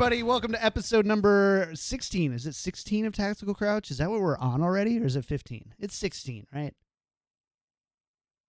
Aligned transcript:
Hey, 0.00 0.06
everybody, 0.06 0.22
welcome 0.22 0.52
to 0.52 0.64
episode 0.64 1.04
number 1.04 1.70
16. 1.74 2.32
Is 2.32 2.46
it 2.46 2.54
16 2.54 3.04
of 3.04 3.12
Tactical 3.12 3.52
Crouch? 3.52 3.90
Is 3.90 3.98
that 3.98 4.08
what 4.08 4.22
we're 4.22 4.38
on 4.38 4.62
already, 4.62 4.98
or 4.98 5.04
is 5.04 5.14
it 5.14 5.26
15? 5.26 5.74
It's 5.78 5.94
16, 5.94 6.46
right? 6.54 6.72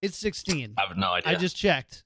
It's 0.00 0.16
16. 0.16 0.72
I 0.78 0.86
have 0.86 0.96
no 0.96 1.12
idea. 1.12 1.30
I 1.30 1.34
just 1.34 1.54
checked. 1.54 2.04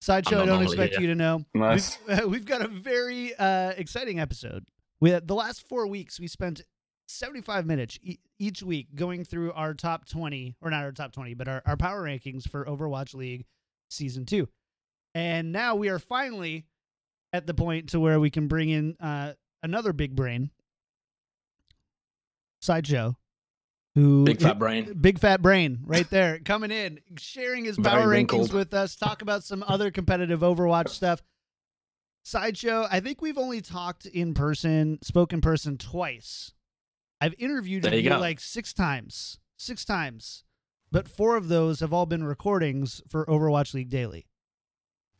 Sideshow, 0.00 0.36
I'm 0.36 0.42
I 0.42 0.44
not 0.44 0.52
don't 0.52 0.62
expect 0.62 0.92
here. 0.92 1.00
you 1.00 1.06
to 1.08 1.16
know. 1.16 1.44
Nice. 1.52 1.98
We've, 2.06 2.24
we've 2.26 2.44
got 2.44 2.62
a 2.62 2.68
very 2.68 3.34
uh, 3.34 3.70
exciting 3.70 4.20
episode. 4.20 4.64
We 5.00 5.10
the 5.18 5.34
last 5.34 5.68
four 5.68 5.88
weeks, 5.88 6.20
we 6.20 6.28
spent 6.28 6.62
75 7.08 7.66
minutes 7.66 7.98
e- 8.04 8.20
each 8.38 8.62
week 8.62 8.94
going 8.94 9.24
through 9.24 9.52
our 9.54 9.74
top 9.74 10.06
20, 10.06 10.54
or 10.60 10.70
not 10.70 10.84
our 10.84 10.92
top 10.92 11.10
20, 11.10 11.34
but 11.34 11.48
our, 11.48 11.60
our 11.66 11.76
power 11.76 12.04
rankings 12.04 12.48
for 12.48 12.64
Overwatch 12.66 13.16
League 13.16 13.46
Season 13.88 14.24
2. 14.24 14.48
And 15.16 15.50
now 15.50 15.74
we 15.74 15.88
are 15.88 15.98
finally 15.98 16.66
at 17.32 17.46
the 17.46 17.54
point 17.54 17.90
to 17.90 18.00
where 18.00 18.18
we 18.20 18.30
can 18.30 18.48
bring 18.48 18.70
in 18.70 18.96
uh, 19.00 19.32
another 19.62 19.92
big 19.92 20.16
brain, 20.16 20.50
Sideshow, 22.60 23.16
who 23.94 24.24
Big 24.24 24.40
fat 24.40 24.58
brain. 24.58 24.96
Big 25.00 25.18
fat 25.18 25.42
brain 25.42 25.80
right 25.84 26.08
there 26.10 26.38
coming 26.40 26.70
in, 26.70 27.00
sharing 27.18 27.64
his 27.64 27.76
Very 27.76 27.96
power 27.96 28.06
rankings 28.06 28.10
wrinkled. 28.10 28.52
with 28.52 28.74
us, 28.74 28.96
talk 28.96 29.22
about 29.22 29.44
some 29.44 29.64
other 29.66 29.90
competitive 29.90 30.40
Overwatch 30.40 30.88
stuff. 30.88 31.22
Sideshow, 32.22 32.86
I 32.90 33.00
think 33.00 33.22
we've 33.22 33.38
only 33.38 33.60
talked 33.60 34.06
in 34.06 34.34
person, 34.34 34.98
spoke 35.02 35.32
in 35.32 35.40
person 35.40 35.78
twice. 35.78 36.52
I've 37.20 37.34
interviewed 37.38 37.82
There 37.82 37.94
you 37.94 38.10
you 38.10 38.16
like 38.16 38.40
six 38.40 38.72
times. 38.72 39.38
Six 39.56 39.84
times. 39.84 40.44
But 40.92 41.08
four 41.08 41.36
of 41.36 41.48
those 41.48 41.80
have 41.80 41.92
all 41.92 42.06
been 42.06 42.24
recordings 42.24 43.02
for 43.08 43.26
Overwatch 43.26 43.74
League 43.74 43.90
Daily. 43.90 44.26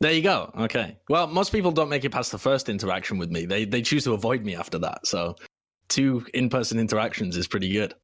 There 0.01 0.13
you 0.13 0.23
go. 0.23 0.51
Okay. 0.59 0.97
Well, 1.11 1.27
most 1.27 1.53
people 1.53 1.73
don't 1.73 1.91
make 1.91 2.05
it 2.05 2.11
past 2.11 2.33
the 2.33 2.39
first 2.39 2.69
interaction 2.69 3.19
with 3.19 3.31
me. 3.31 3.45
They 3.45 3.65
they 3.67 3.83
choose 3.83 4.05
to 4.05 4.15
avoid 4.15 4.45
me 4.45 4.57
after 4.57 4.79
that. 4.79 5.07
So, 5.07 5.37
two 5.89 6.27
in-person 6.33 6.79
interactions 6.79 7.37
is 7.37 7.47
pretty 7.47 7.71
good. 7.71 7.95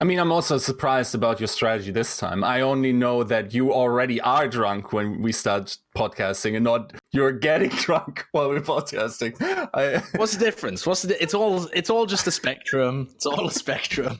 I 0.00 0.04
mean, 0.04 0.18
I'm 0.18 0.32
also 0.32 0.58
surprised 0.58 1.14
about 1.14 1.38
your 1.38 1.46
strategy 1.46 1.92
this 1.92 2.16
time. 2.16 2.42
I 2.42 2.62
only 2.62 2.92
know 2.92 3.22
that 3.22 3.54
you 3.54 3.72
already 3.72 4.20
are 4.22 4.48
drunk 4.48 4.92
when 4.92 5.22
we 5.22 5.30
start 5.30 5.78
podcasting 5.96 6.56
and 6.56 6.64
not 6.64 6.92
you're 7.12 7.30
getting 7.30 7.68
drunk 7.86 8.26
while 8.32 8.48
we're 8.48 8.60
podcasting. 8.60 9.36
I, 9.72 10.02
What's 10.16 10.36
the 10.36 10.44
difference? 10.44 10.84
What's 10.84 11.02
the? 11.02 11.22
It's 11.22 11.34
all 11.34 11.66
it's 11.66 11.90
all 11.90 12.06
just 12.06 12.26
a 12.26 12.32
spectrum. 12.32 13.08
It's 13.14 13.26
all 13.26 13.46
a 13.46 13.52
spectrum. 13.52 14.18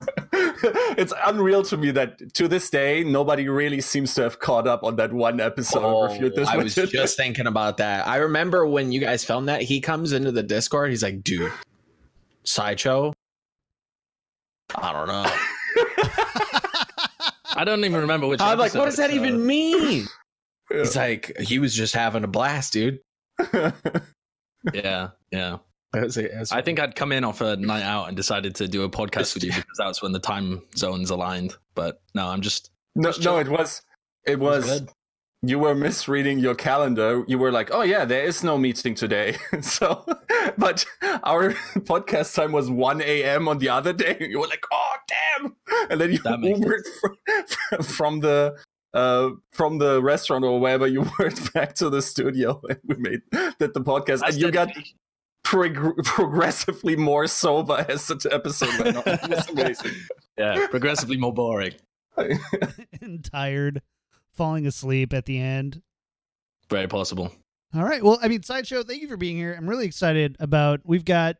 it's 0.32 1.12
unreal 1.26 1.62
to 1.64 1.76
me 1.76 1.90
that 1.90 2.32
to 2.34 2.48
this 2.48 2.70
day, 2.70 3.02
nobody 3.04 3.48
really 3.48 3.80
seems 3.80 4.14
to 4.14 4.22
have 4.22 4.38
caught 4.38 4.68
up 4.68 4.84
on 4.84 4.96
that 4.96 5.12
one 5.12 5.40
episode 5.40 5.84
Oh, 5.84 6.04
and 6.04 6.32
this 6.34 6.48
I 6.48 6.56
was 6.56 6.74
just 6.74 7.16
thinking 7.16 7.46
about 7.46 7.78
that. 7.78 8.06
I 8.06 8.16
remember 8.16 8.66
when 8.66 8.92
you 8.92 9.00
guys 9.00 9.24
filmed 9.24 9.48
that. 9.48 9.62
He 9.62 9.80
comes 9.80 10.12
into 10.12 10.30
the 10.30 10.42
Discord. 10.42 10.90
He's 10.90 11.02
like, 11.02 11.24
"Dude, 11.24 11.52
sideshow." 12.44 13.12
I 14.74 14.92
don't 14.92 15.08
know. 15.08 15.24
I 17.56 17.64
don't 17.64 17.80
even 17.80 18.00
remember 18.00 18.26
which. 18.26 18.40
I'm 18.40 18.58
like, 18.58 18.74
what 18.74 18.84
does 18.84 18.96
that 18.96 19.10
even 19.10 19.44
mean? 19.44 20.06
Yeah. 20.70 20.78
He's 20.78 20.94
like, 20.94 21.36
he 21.40 21.58
was 21.58 21.74
just 21.74 21.94
having 21.94 22.22
a 22.22 22.28
blast, 22.28 22.74
dude. 22.74 23.00
Yeah, 24.74 25.10
yeah. 25.30 25.58
It 25.94 26.02
was- 26.02 26.16
it 26.18 26.30
was- 26.38 26.52
I 26.52 26.60
think 26.62 26.78
I'd 26.80 26.94
come 26.94 27.12
in 27.12 27.24
off 27.24 27.40
a 27.40 27.56
night 27.56 27.82
out 27.84 28.08
and 28.08 28.16
decided 28.16 28.54
to 28.56 28.68
do 28.68 28.82
a 28.82 28.90
podcast 28.90 29.34
with 29.34 29.44
you 29.44 29.50
because 29.52 29.78
that's 29.78 30.02
when 30.02 30.12
the 30.12 30.18
time 30.20 30.62
zones 30.76 31.10
aligned. 31.10 31.56
But 31.74 32.00
no, 32.14 32.26
I'm 32.28 32.40
just. 32.42 32.70
no, 32.94 33.10
Just 33.10 33.24
no, 33.24 33.38
it 33.38 33.48
was 33.48 33.82
it 34.26 34.32
it 34.32 34.38
was 34.40 34.66
was 34.66 34.82
you 35.42 35.58
were 35.58 35.74
misreading 35.74 36.40
your 36.40 36.54
calendar. 36.56 37.24
You 37.28 37.38
were 37.38 37.52
like, 37.52 37.70
"Oh 37.72 37.82
yeah, 37.82 38.04
there 38.04 38.24
is 38.24 38.42
no 38.42 38.58
meeting 38.58 38.94
today." 38.94 39.36
so, 39.62 40.04
but 40.58 40.84
our 41.22 41.52
podcast 41.86 42.34
time 42.34 42.52
was 42.52 42.68
one 42.70 43.00
a.m. 43.00 43.48
on 43.48 43.58
the 43.58 43.68
other 43.68 43.92
day. 43.92 44.16
You 44.20 44.40
were 44.40 44.48
like, 44.48 44.64
"Oh 44.72 44.94
damn!" 45.08 45.56
And 45.90 46.00
then 46.00 46.12
you 46.12 46.18
That 46.18 46.40
makes 46.40 46.58
Ubered 46.60 46.82
from, 47.00 47.82
from 47.84 48.20
the 48.20 48.56
uh 48.94 49.30
from 49.52 49.78
the 49.78 50.02
restaurant 50.02 50.44
or 50.44 50.58
wherever 50.60 50.86
you 50.86 51.06
were 51.18 51.30
back 51.54 51.74
to 51.76 51.88
the 51.88 52.02
studio, 52.02 52.60
and 52.68 52.78
we 52.84 52.96
made 52.96 53.20
did 53.58 53.72
the 53.74 53.80
podcast. 53.80 54.20
That's 54.20 54.34
and 54.34 54.42
you 54.42 54.50
got 54.50 54.68
dedication. 54.68 54.96
Prog- 55.48 55.96
progressively 56.04 56.96
more 56.96 57.26
sober 57.26 57.84
as 57.88 58.06
the 58.06 58.28
episode 58.30 58.78
went 58.78 58.96
on. 58.98 59.02
It 59.06 59.50
amazing. 59.50 59.92
yeah, 60.38 60.66
progressively 60.68 61.16
more 61.16 61.32
boring. 61.32 61.72
and 62.16 63.24
tired, 63.32 63.82
falling 64.32 64.66
asleep 64.66 65.12
at 65.14 65.24
the 65.24 65.38
end. 65.38 65.82
Very 66.68 66.86
possible. 66.86 67.32
All 67.74 67.84
right. 67.84 68.02
Well, 68.02 68.18
I 68.22 68.28
mean, 68.28 68.42
sideshow. 68.42 68.82
Thank 68.82 69.00
you 69.02 69.08
for 69.08 69.16
being 69.16 69.36
here. 69.36 69.54
I'm 69.56 69.68
really 69.68 69.86
excited 69.86 70.36
about. 70.38 70.80
We've 70.84 71.04
got 71.04 71.36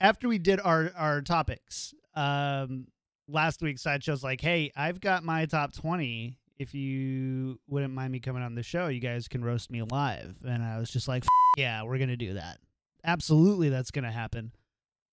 after 0.00 0.28
we 0.28 0.38
did 0.38 0.60
our 0.60 0.92
our 0.96 1.22
topics 1.22 1.94
um 2.14 2.86
last 3.28 3.62
week. 3.62 3.78
Sideshow's 3.78 4.22
like, 4.22 4.40
hey, 4.40 4.70
I've 4.76 5.00
got 5.00 5.24
my 5.24 5.46
top 5.46 5.72
twenty. 5.74 6.38
If 6.58 6.74
you 6.74 7.60
wouldn't 7.68 7.94
mind 7.94 8.12
me 8.12 8.18
coming 8.18 8.42
on 8.42 8.56
the 8.56 8.64
show, 8.64 8.88
you 8.88 9.00
guys 9.00 9.28
can 9.28 9.44
roast 9.44 9.70
me 9.70 9.82
live. 9.82 10.34
And 10.44 10.62
I 10.62 10.78
was 10.78 10.90
just 10.90 11.06
like, 11.06 11.22
F- 11.22 11.28
yeah, 11.56 11.82
we're 11.84 11.98
gonna 11.98 12.16
do 12.16 12.34
that. 12.34 12.58
Absolutely, 13.04 13.68
that's 13.68 13.90
gonna 13.90 14.12
happen. 14.12 14.52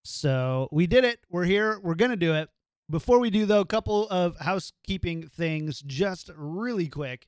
So 0.04 0.70
we 0.72 0.88
did 0.88 1.04
it. 1.04 1.20
We're 1.30 1.46
here. 1.46 1.80
We're 1.82 1.96
gonna 1.96 2.16
do 2.16 2.34
it. 2.34 2.50
Before 2.90 3.20
we 3.20 3.32
do, 3.32 3.46
though, 3.46 3.62
a 3.62 3.66
couple 3.66 4.08
of 4.10 4.38
housekeeping 4.38 5.28
things, 5.28 5.82
just 5.82 6.30
really 6.36 6.88
quick. 6.88 7.28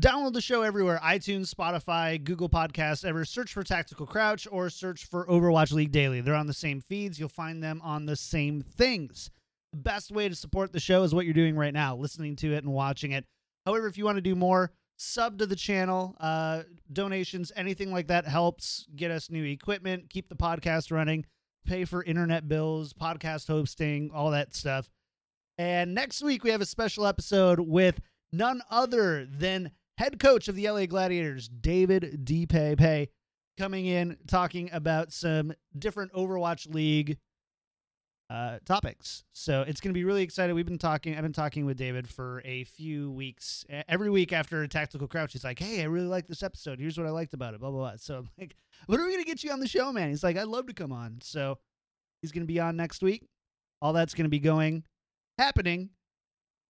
Download 0.00 0.32
the 0.32 0.40
show 0.40 0.62
everywhere 0.62 0.98
iTunes, 1.04 1.54
Spotify, 1.54 2.22
Google 2.22 2.48
Podcasts, 2.48 3.04
ever. 3.04 3.26
Search 3.26 3.52
for 3.52 3.62
Tactical 3.62 4.06
Crouch 4.06 4.48
or 4.50 4.70
search 4.70 5.04
for 5.04 5.26
Overwatch 5.26 5.72
League 5.72 5.92
Daily. 5.92 6.22
They're 6.22 6.34
on 6.34 6.46
the 6.46 6.54
same 6.54 6.80
feeds. 6.80 7.20
You'll 7.20 7.28
find 7.28 7.62
them 7.62 7.82
on 7.84 8.06
the 8.06 8.16
same 8.16 8.62
things. 8.62 9.30
The 9.72 9.78
best 9.80 10.10
way 10.10 10.30
to 10.30 10.34
support 10.34 10.72
the 10.72 10.80
show 10.80 11.02
is 11.02 11.14
what 11.14 11.26
you're 11.26 11.34
doing 11.34 11.54
right 11.54 11.74
now, 11.74 11.96
listening 11.96 12.34
to 12.36 12.54
it 12.54 12.64
and 12.64 12.72
watching 12.72 13.12
it. 13.12 13.26
However, 13.66 13.86
if 13.88 13.98
you 13.98 14.06
want 14.06 14.16
to 14.16 14.22
do 14.22 14.34
more, 14.34 14.70
sub 15.00 15.38
to 15.38 15.46
the 15.46 15.56
channel. 15.56 16.14
Uh, 16.20 16.62
donations, 16.92 17.50
anything 17.56 17.90
like 17.90 18.08
that 18.08 18.26
helps 18.26 18.86
get 18.94 19.10
us 19.10 19.30
new 19.30 19.44
equipment, 19.44 20.10
keep 20.10 20.28
the 20.28 20.36
podcast 20.36 20.92
running, 20.92 21.24
pay 21.64 21.84
for 21.84 22.04
internet 22.04 22.48
bills, 22.48 22.92
podcast 22.92 23.46
hosting, 23.48 24.10
all 24.14 24.30
that 24.30 24.54
stuff. 24.54 24.90
And 25.56 25.94
next 25.94 26.22
week, 26.22 26.44
we 26.44 26.50
have 26.50 26.60
a 26.60 26.66
special 26.66 27.06
episode 27.06 27.60
with 27.60 28.00
none 28.32 28.60
other 28.70 29.26
than 29.26 29.70
head 29.96 30.18
coach 30.18 30.48
of 30.48 30.54
the 30.54 30.70
LA 30.70 30.86
Gladiators, 30.86 31.48
David 31.48 32.24
D. 32.24 32.46
Pay, 32.46 33.08
coming 33.58 33.86
in 33.86 34.18
talking 34.26 34.70
about 34.72 35.12
some 35.12 35.52
different 35.78 36.12
Overwatch 36.12 36.72
League 36.72 37.18
uh, 38.30 38.58
topics. 38.64 39.24
So 39.32 39.62
it's 39.62 39.80
going 39.80 39.90
to 39.90 39.98
be 39.98 40.04
really 40.04 40.22
exciting. 40.22 40.54
We've 40.54 40.64
been 40.64 40.78
talking, 40.78 41.16
I've 41.16 41.22
been 41.22 41.32
talking 41.32 41.66
with 41.66 41.76
David 41.76 42.08
for 42.08 42.40
a 42.44 42.62
few 42.64 43.10
weeks. 43.10 43.64
Every 43.88 44.08
week 44.08 44.32
after 44.32 44.64
Tactical 44.68 45.08
Crouch, 45.08 45.32
he's 45.32 45.42
like, 45.42 45.58
hey, 45.58 45.80
I 45.80 45.86
really 45.86 46.06
like 46.06 46.28
this 46.28 46.42
episode. 46.44 46.78
Here's 46.78 46.96
what 46.96 47.08
I 47.08 47.10
liked 47.10 47.34
about 47.34 47.54
it, 47.54 47.60
blah, 47.60 47.70
blah, 47.70 47.80
blah. 47.90 47.96
So 47.96 48.18
I'm 48.18 48.28
like, 48.38 48.54
when 48.86 49.00
are 49.00 49.04
we 49.04 49.12
going 49.12 49.24
to 49.24 49.28
get 49.28 49.42
you 49.42 49.50
on 49.50 49.58
the 49.58 49.66
show, 49.66 49.90
man? 49.92 50.10
He's 50.10 50.22
like, 50.22 50.36
I'd 50.36 50.46
love 50.46 50.66
to 50.68 50.72
come 50.72 50.92
on. 50.92 51.18
So 51.22 51.58
he's 52.22 52.30
going 52.30 52.44
to 52.44 52.52
be 52.52 52.60
on 52.60 52.76
next 52.76 53.02
week. 53.02 53.26
All 53.82 53.92
that's 53.92 54.14
going 54.14 54.26
to 54.26 54.30
be 54.30 54.38
going, 54.38 54.84
happening. 55.38 55.90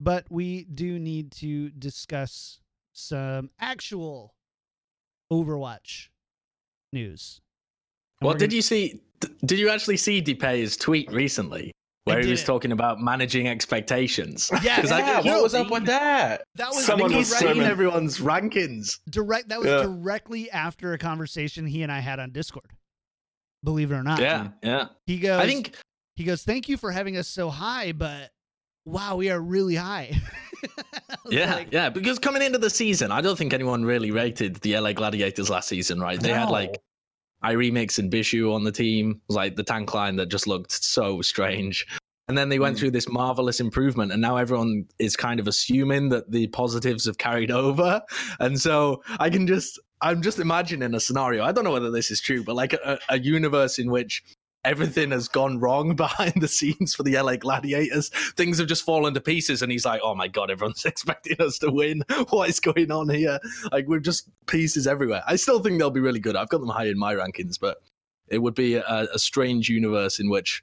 But 0.00 0.24
we 0.30 0.64
do 0.64 0.98
need 0.98 1.30
to 1.32 1.68
discuss 1.70 2.60
some 2.94 3.50
actual 3.60 4.34
Overwatch 5.30 6.08
news. 6.92 7.40
And 8.20 8.28
Well, 8.28 8.36
did 8.38 8.48
gonna- 8.48 8.56
you 8.56 8.62
see? 8.62 9.00
D- 9.20 9.28
Did 9.44 9.58
you 9.58 9.68
actually 9.70 9.96
see 9.96 10.22
Dpei's 10.22 10.76
tweet 10.76 11.10
recently, 11.12 11.72
where 12.04 12.20
he 12.20 12.30
was 12.30 12.42
talking 12.44 12.72
about 12.72 13.00
managing 13.00 13.46
expectations? 13.48 14.50
Yeah, 14.62 14.80
'Cause 14.80 14.90
I 14.92 14.98
yeah, 15.00 15.14
think 15.22 15.26
what 15.34 15.42
was 15.42 15.54
up 15.54 15.70
with 15.70 15.84
that? 15.86 16.42
That 16.56 16.68
was 16.70 16.78
I 16.78 16.82
Someone 16.82 17.10
think 17.10 17.18
was 17.20 17.38
he's 17.38 17.50
seen 17.52 17.62
everyone's 17.62 18.18
rankings. 18.18 18.98
direct. 19.10 19.48
That 19.50 19.60
was 19.60 19.68
Yeah. 19.68 19.82
directly 19.82 20.50
after 20.50 20.92
a 20.92 20.98
conversation 20.98 21.66
he 21.66 21.82
and 21.82 21.92
I 21.92 22.00
had 22.00 22.18
on 22.18 22.30
Discord. 22.32 22.72
Believe 23.62 23.92
it 23.92 23.94
or 23.94 24.02
not. 24.02 24.20
Yeah, 24.20 24.48
yeah. 24.62 24.86
He 25.06 25.18
goes. 25.18 25.38
I 25.40 25.46
think 25.46 25.74
he 26.16 26.24
goes. 26.24 26.42
Thank 26.42 26.68
you 26.68 26.76
for 26.78 26.90
having 26.90 27.16
us 27.18 27.28
so 27.28 27.50
high, 27.50 27.92
but 27.92 28.30
wow, 28.86 29.16
we 29.16 29.28
are 29.30 29.40
really 29.40 29.74
high. 29.76 30.18
Yeah, 31.28 31.54
like, 31.54 31.68
yeah. 31.72 31.90
Because 31.90 32.18
coming 32.18 32.42
into 32.42 32.58
the 32.58 32.70
season, 32.70 33.12
I 33.12 33.20
don't 33.20 33.36
think 33.36 33.52
anyone 33.52 33.84
really 33.84 34.10
rated 34.10 34.56
the 34.56 34.76
LA 34.78 34.92
Gladiators 34.92 35.48
last 35.48 35.68
season, 35.68 36.00
right? 36.00 36.18
They 36.18 36.32
had 36.32 36.50
like 36.50 36.76
iRemiix 37.44 37.98
and 37.98 38.10
Bischu 38.12 38.54
on 38.54 38.64
the 38.64 38.72
team, 38.72 39.10
It 39.12 39.20
was 39.28 39.36
like 39.36 39.56
the 39.56 39.62
tank 39.62 39.94
line 39.94 40.16
that 40.16 40.26
just 40.26 40.46
looked 40.46 40.72
so 40.72 41.22
strange. 41.22 41.86
And 42.28 42.38
then 42.38 42.48
they 42.48 42.60
went 42.60 42.76
Mm. 42.76 42.78
through 42.78 42.90
this 42.92 43.08
marvelous 43.08 43.58
improvement, 43.58 44.12
and 44.12 44.22
now 44.22 44.36
everyone 44.36 44.84
is 45.00 45.16
kind 45.16 45.40
of 45.40 45.48
assuming 45.48 46.10
that 46.10 46.30
the 46.30 46.46
positives 46.48 47.06
have 47.06 47.18
carried 47.18 47.50
over. 47.64 48.00
And 48.38 48.60
so 48.60 49.02
I 49.18 49.30
can 49.30 49.46
just, 49.48 49.80
I'm 50.00 50.22
just 50.22 50.38
imagining 50.38 50.94
a 50.94 51.00
scenario. 51.00 51.42
I 51.44 51.50
don't 51.52 51.64
know 51.64 51.72
whether 51.72 51.90
this 51.90 52.10
is 52.10 52.20
true, 52.20 52.44
but 52.44 52.54
like 52.54 52.72
a, 52.72 52.98
a 53.08 53.18
universe 53.18 53.78
in 53.80 53.90
which 53.90 54.22
everything 54.64 55.10
has 55.10 55.28
gone 55.28 55.58
wrong 55.58 55.96
behind 55.96 56.34
the 56.36 56.48
scenes 56.48 56.94
for 56.94 57.02
the 57.02 57.20
LA 57.20 57.36
Gladiators. 57.36 58.08
Things 58.36 58.58
have 58.58 58.68
just 58.68 58.84
fallen 58.84 59.14
to 59.14 59.20
pieces, 59.20 59.62
and 59.62 59.70
he's 59.72 59.84
like, 59.84 60.00
"Oh 60.02 60.14
my 60.14 60.28
god, 60.28 60.50
everyone's 60.50 60.84
expecting 60.86 61.40
us 61.40 61.58
to 61.58 61.70
win. 61.70 62.02
What 62.30 62.48
is 62.48 62.60
going 62.60 62.90
on 62.90 63.08
here? 63.08 63.38
Like 63.72 63.86
we're 63.86 64.00
just 64.00 64.28
pieces 64.46 64.86
everywhere." 64.86 65.22
I 65.26 65.36
still 65.36 65.60
think 65.60 65.78
they'll 65.78 65.90
be 65.90 66.00
really 66.00 66.20
good. 66.20 66.36
I've 66.36 66.48
got 66.48 66.60
them 66.60 66.68
high 66.68 66.86
in 66.86 66.98
my 66.98 67.14
rankings, 67.14 67.58
but 67.60 67.78
it 68.28 68.38
would 68.38 68.54
be 68.54 68.76
a, 68.76 69.08
a 69.12 69.18
strange 69.18 69.68
universe 69.68 70.20
in 70.20 70.30
which 70.30 70.62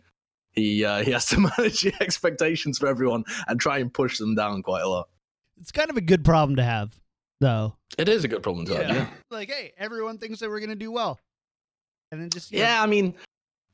he 0.53 0.83
uh, 0.83 1.03
he 1.03 1.11
has 1.11 1.25
to 1.27 1.39
manage 1.57 1.81
the 1.81 1.93
expectations 2.01 2.77
for 2.77 2.87
everyone 2.87 3.23
and 3.47 3.59
try 3.59 3.79
and 3.79 3.93
push 3.93 4.17
them 4.17 4.35
down 4.35 4.63
quite 4.63 4.81
a 4.81 4.89
lot. 4.89 5.09
It's 5.59 5.71
kind 5.71 5.89
of 5.89 5.97
a 5.97 6.01
good 6.01 6.23
problem 6.23 6.55
to 6.57 6.63
have, 6.63 6.99
though. 7.39 7.75
It 7.97 8.09
is 8.09 8.23
a 8.23 8.27
good 8.27 8.43
problem 8.43 8.65
to 8.67 8.75
have. 8.75 8.95
Yeah. 8.95 9.07
Like, 9.31 9.49
hey, 9.49 9.73
everyone 9.77 10.17
thinks 10.17 10.39
that 10.39 10.49
we're 10.49 10.59
going 10.59 10.69
to 10.69 10.75
do 10.75 10.91
well. 10.91 11.19
And 12.11 12.21
then 12.21 12.29
just, 12.29 12.51
Yeah, 12.51 12.75
know, 12.75 12.83
I 12.83 12.85
mean, 12.85 13.15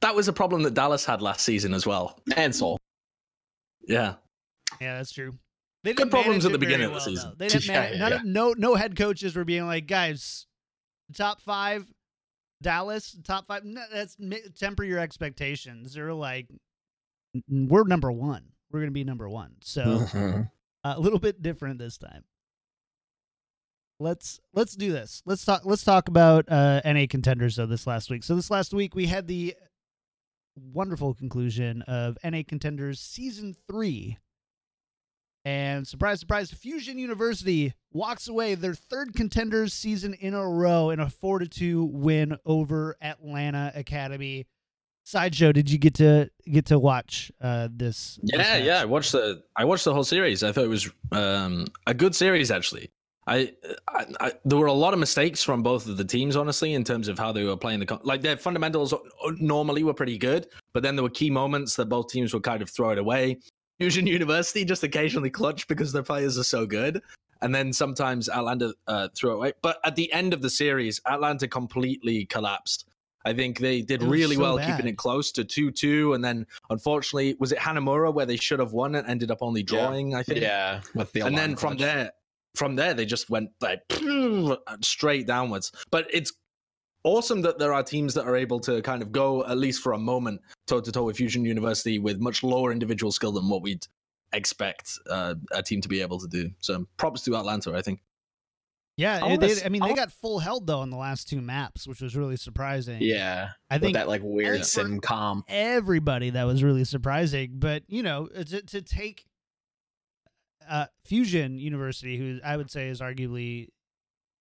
that 0.03 0.15
was 0.15 0.27
a 0.27 0.33
problem 0.33 0.61
that 0.63 0.73
Dallas 0.73 1.03
had 1.05 1.21
last 1.21 1.41
season 1.41 1.73
as 1.73 1.85
well. 1.87 2.19
And 2.37 2.55
Soul. 2.55 2.77
Yeah. 3.87 4.15
yeah, 4.79 4.97
that's 4.97 5.11
true. 5.11 5.31
They 5.83 5.93
Good 5.93 6.11
problems 6.11 6.45
at 6.45 6.51
the 6.51 6.55
it 6.55 6.59
very 6.59 6.71
beginning 6.71 6.87
of 6.87 6.93
the 6.93 6.99
season. 7.01 7.31
though. 7.31 7.35
They 7.37 7.47
didn't 7.49 7.65
Yeah, 7.65 7.73
manage, 7.73 7.99
yeah, 7.99 8.07
yeah. 8.09 8.15
Of, 8.15 8.25
no, 8.25 8.53
no 8.57 8.75
head 8.75 8.95
coaches 8.95 9.35
were 9.35 9.43
being 9.43 9.65
like, 9.65 9.85
guys, 9.87 10.45
top 11.13 11.41
five, 11.41 11.85
Dallas, 12.61 13.17
top 13.25 13.47
five. 13.47 13.65
No, 13.65 13.81
that's 13.91 14.15
temper 14.57 14.85
your 14.85 14.99
expectations. 14.99 15.93
They're 15.93 16.13
like, 16.13 16.47
we're 17.49 17.83
number 17.83 18.11
one. 18.11 18.43
We're 18.71 18.79
going 18.79 18.89
to 18.91 18.93
be 18.93 19.03
number 19.03 19.27
one. 19.27 19.55
So 19.61 19.81
Mhm. 19.83 20.49
a 20.85 20.99
little 20.99 21.19
bit 21.19 21.41
different 21.41 21.79
this 21.79 21.97
time. 21.97 22.23
Let's 23.99 24.39
let's 24.53 24.75
do 24.75 24.91
this. 24.91 25.21
Let's 25.25 25.45
talk. 25.45 25.61
Let's 25.65 25.83
talk 25.83 26.07
about 26.07 26.45
uh, 26.49 26.81
NA 26.85 27.05
contenders 27.09 27.55
though. 27.57 27.65
This 27.65 27.85
last 27.87 28.09
week. 28.09 28.23
So 28.23 28.35
this 28.35 28.49
last 28.49 28.73
week 28.73 28.95
we 28.95 29.05
had 29.05 29.27
the 29.27 29.55
wonderful 30.55 31.13
conclusion 31.13 31.81
of 31.83 32.17
NA 32.23 32.41
contenders 32.47 32.99
season 32.99 33.55
three, 33.67 34.17
and 35.45 35.85
surprise, 35.87 36.19
surprise, 36.21 36.51
Fusion 36.51 36.97
University 36.97 37.73
walks 37.91 38.27
away 38.27 38.55
their 38.55 38.73
third 38.73 39.13
contenders 39.13 39.73
season 39.73 40.13
in 40.13 40.33
a 40.33 40.47
row 40.47 40.89
in 40.89 40.99
a 40.99 41.09
four 41.09 41.39
to 41.39 41.47
two 41.47 41.83
win 41.85 42.37
over 42.45 42.95
Atlanta 43.01 43.71
Academy. 43.75 44.45
Sideshow, 45.05 45.51
did 45.51 45.69
you 45.69 45.77
get 45.77 45.95
to 45.95 46.29
get 46.49 46.67
to 46.67 46.79
watch 46.79 47.29
uh, 47.41 47.67
this? 47.69 48.17
this 48.23 48.31
Yeah, 48.31 48.37
match? 48.37 48.63
yeah. 48.63 48.81
I 48.81 48.85
watched 48.85 49.11
the 49.11 49.43
I 49.57 49.65
watched 49.65 49.83
the 49.83 49.93
whole 49.93 50.05
series. 50.05 50.43
I 50.43 50.53
thought 50.53 50.63
it 50.63 50.69
was 50.69 50.89
um, 51.11 51.65
a 51.85 51.93
good 51.93 52.15
series 52.15 52.49
actually. 52.51 52.89
I, 53.25 53.53
I, 53.87 54.05
I 54.19 54.31
there 54.43 54.57
were 54.57 54.67
a 54.67 54.73
lot 54.73 54.93
of 54.93 54.99
mistakes 54.99 55.43
from 55.43 55.63
both 55.63 55.87
of 55.87 55.97
the 55.97 56.03
teams, 56.03 56.35
honestly, 56.35 56.73
in 56.73 56.83
terms 56.83 57.07
of 57.07 57.17
how 57.17 57.31
they 57.31 57.43
were 57.43 57.55
playing 57.55 57.79
the 57.79 57.99
like 58.03 58.21
their 58.21 58.37
fundamentals 58.37 58.93
normally 59.39 59.83
were 59.83 59.93
pretty 59.93 60.17
good, 60.17 60.47
but 60.73 60.83
then 60.83 60.95
there 60.95 61.03
were 61.03 61.09
key 61.09 61.29
moments 61.29 61.75
that 61.77 61.85
both 61.85 62.09
teams 62.09 62.33
would 62.33 62.43
kind 62.43 62.61
of 62.61 62.69
throw 62.69 62.91
it 62.91 62.97
away. 62.97 63.39
Fusion 63.79 64.05
University 64.05 64.65
just 64.73 64.83
occasionally 64.83 65.29
clutch 65.29 65.67
because 65.67 65.91
their 65.91 66.03
players 66.03 66.37
are 66.37 66.43
so 66.43 66.65
good, 66.65 67.01
and 67.41 67.55
then 67.55 67.71
sometimes 67.71 68.29
Atlanta 68.29 68.73
uh, 68.87 69.07
threw 69.15 69.31
it 69.31 69.35
away. 69.35 69.53
But 69.61 69.79
at 69.85 69.95
the 69.95 70.11
end 70.11 70.33
of 70.33 70.41
the 70.41 70.49
series, 70.49 70.99
Atlanta 71.05 71.47
completely 71.47 72.25
collapsed. 72.25 72.85
I 73.25 73.33
think 73.33 73.59
they 73.59 73.81
did 73.81 74.03
really 74.03 74.35
so 74.35 74.41
well 74.41 74.57
bad. 74.57 74.75
keeping 74.75 74.91
it 74.91 74.97
close 74.97 75.31
to 75.31 75.45
2 75.45 75.71
2. 75.71 76.13
And 76.13 76.23
then, 76.23 76.45
unfortunately, 76.69 77.35
was 77.39 77.53
it 77.53 77.57
Hanamura 77.57 78.13
where 78.13 78.25
they 78.25 78.35
should 78.35 78.59
have 78.59 78.73
won 78.73 78.95
and 78.95 79.07
ended 79.07 79.31
up 79.31 79.37
only 79.41 79.63
drawing? 79.63 80.13
I 80.13 80.23
think. 80.23 80.41
Yeah, 80.41 80.81
with 80.93 81.11
the 81.13 81.21
And 81.21 81.37
then 81.37 81.51
alarm 81.51 81.57
from 81.57 81.77
there, 81.77 82.11
from 82.55 82.75
there, 82.75 82.93
they 82.93 83.05
just 83.05 83.29
went 83.29 83.49
like 83.61 83.81
straight 84.81 85.27
downwards. 85.27 85.71
But 85.91 86.07
it's 86.13 86.31
awesome 87.03 87.41
that 87.41 87.59
there 87.59 87.73
are 87.73 87.83
teams 87.83 88.13
that 88.13 88.25
are 88.25 88.35
able 88.35 88.59
to 88.61 88.81
kind 88.81 89.01
of 89.01 89.11
go, 89.11 89.43
at 89.45 89.57
least 89.57 89.81
for 89.81 89.93
a 89.93 89.97
moment, 89.99 90.41
toe 90.67 90.79
to 90.81 90.91
toe 90.91 91.03
with 91.03 91.17
Fusion 91.17 91.43
University 91.45 91.99
with 91.99 92.19
much 92.19 92.43
lower 92.43 92.71
individual 92.71 93.11
skill 93.11 93.31
than 93.31 93.49
what 93.49 93.61
we'd 93.61 93.85
expect 94.33 94.97
uh, 95.09 95.35
a 95.51 95.61
team 95.61 95.81
to 95.81 95.89
be 95.89 96.01
able 96.01 96.19
to 96.19 96.27
do. 96.27 96.49
So 96.59 96.85
props 96.97 97.21
to 97.23 97.35
Atlanta, 97.35 97.73
I 97.73 97.81
think. 97.81 98.01
Yeah, 98.95 99.25
I 99.25 99.37
they, 99.37 99.51
s- 99.51 99.65
I 99.65 99.69
mean, 99.69 99.81
I 99.81 99.87
they 99.87 99.95
got 99.95 100.11
full 100.11 100.37
held 100.37 100.67
though 100.67 100.79
on 100.81 100.91
the 100.91 100.97
last 100.97 101.27
two 101.27 101.41
maps, 101.41 101.87
which 101.87 101.99
was 101.99 102.15
really 102.15 102.35
surprising. 102.37 102.99
yeah, 103.01 103.49
I 103.71 103.79
think 103.79 103.95
that 103.95 104.07
like 104.07 104.21
weird 104.23 104.59
for- 104.59 104.65
sim 104.65 104.99
com. 104.99 105.43
everybody 105.47 106.29
that 106.29 106.43
was 106.43 106.63
really 106.63 106.83
surprising. 106.83 107.53
But 107.55 107.81
you 107.87 108.03
know, 108.03 108.27
to, 108.27 108.61
to 108.61 108.81
take 108.83 109.25
uh, 110.69 110.85
Fusion 111.05 111.57
University, 111.59 112.17
who 112.17 112.39
I 112.43 112.57
would 112.57 112.69
say 112.71 112.89
is 112.89 113.01
arguably 113.01 113.69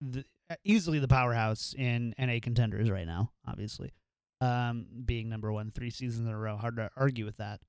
the, 0.00 0.24
easily 0.64 0.98
the 0.98 1.08
powerhouse 1.08 1.74
in 1.76 2.14
NA 2.18 2.38
contenders 2.42 2.90
right 2.90 3.06
now, 3.06 3.32
obviously, 3.46 3.92
um, 4.40 4.86
being 5.04 5.28
number 5.28 5.52
one 5.52 5.70
three 5.70 5.90
seasons 5.90 6.26
in 6.26 6.32
a 6.32 6.38
row, 6.38 6.56
hard 6.56 6.76
to 6.76 6.90
argue 6.96 7.24
with 7.24 7.36
that. 7.38 7.60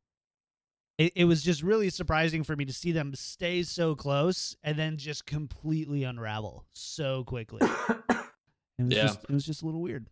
It, 0.97 1.13
it 1.15 1.25
was 1.25 1.41
just 1.41 1.63
really 1.63 1.89
surprising 1.89 2.44
for 2.44 2.55
me 2.55 2.65
to 2.65 2.73
see 2.73 2.91
them 2.91 3.15
stay 3.15 3.63
so 3.63 3.95
close 3.95 4.55
and 4.63 4.77
then 4.77 4.97
just 4.97 5.25
completely 5.25 6.03
unravel 6.03 6.65
so 6.73 7.23
quickly. 7.23 7.61
It 8.79 8.83
was 8.85 8.95
Yeah. 8.95 9.03
just 9.03 9.19
it 9.29 9.31
was 9.31 9.45
just 9.45 9.61
a 9.61 9.65
little 9.65 9.81
weird. 9.83 10.07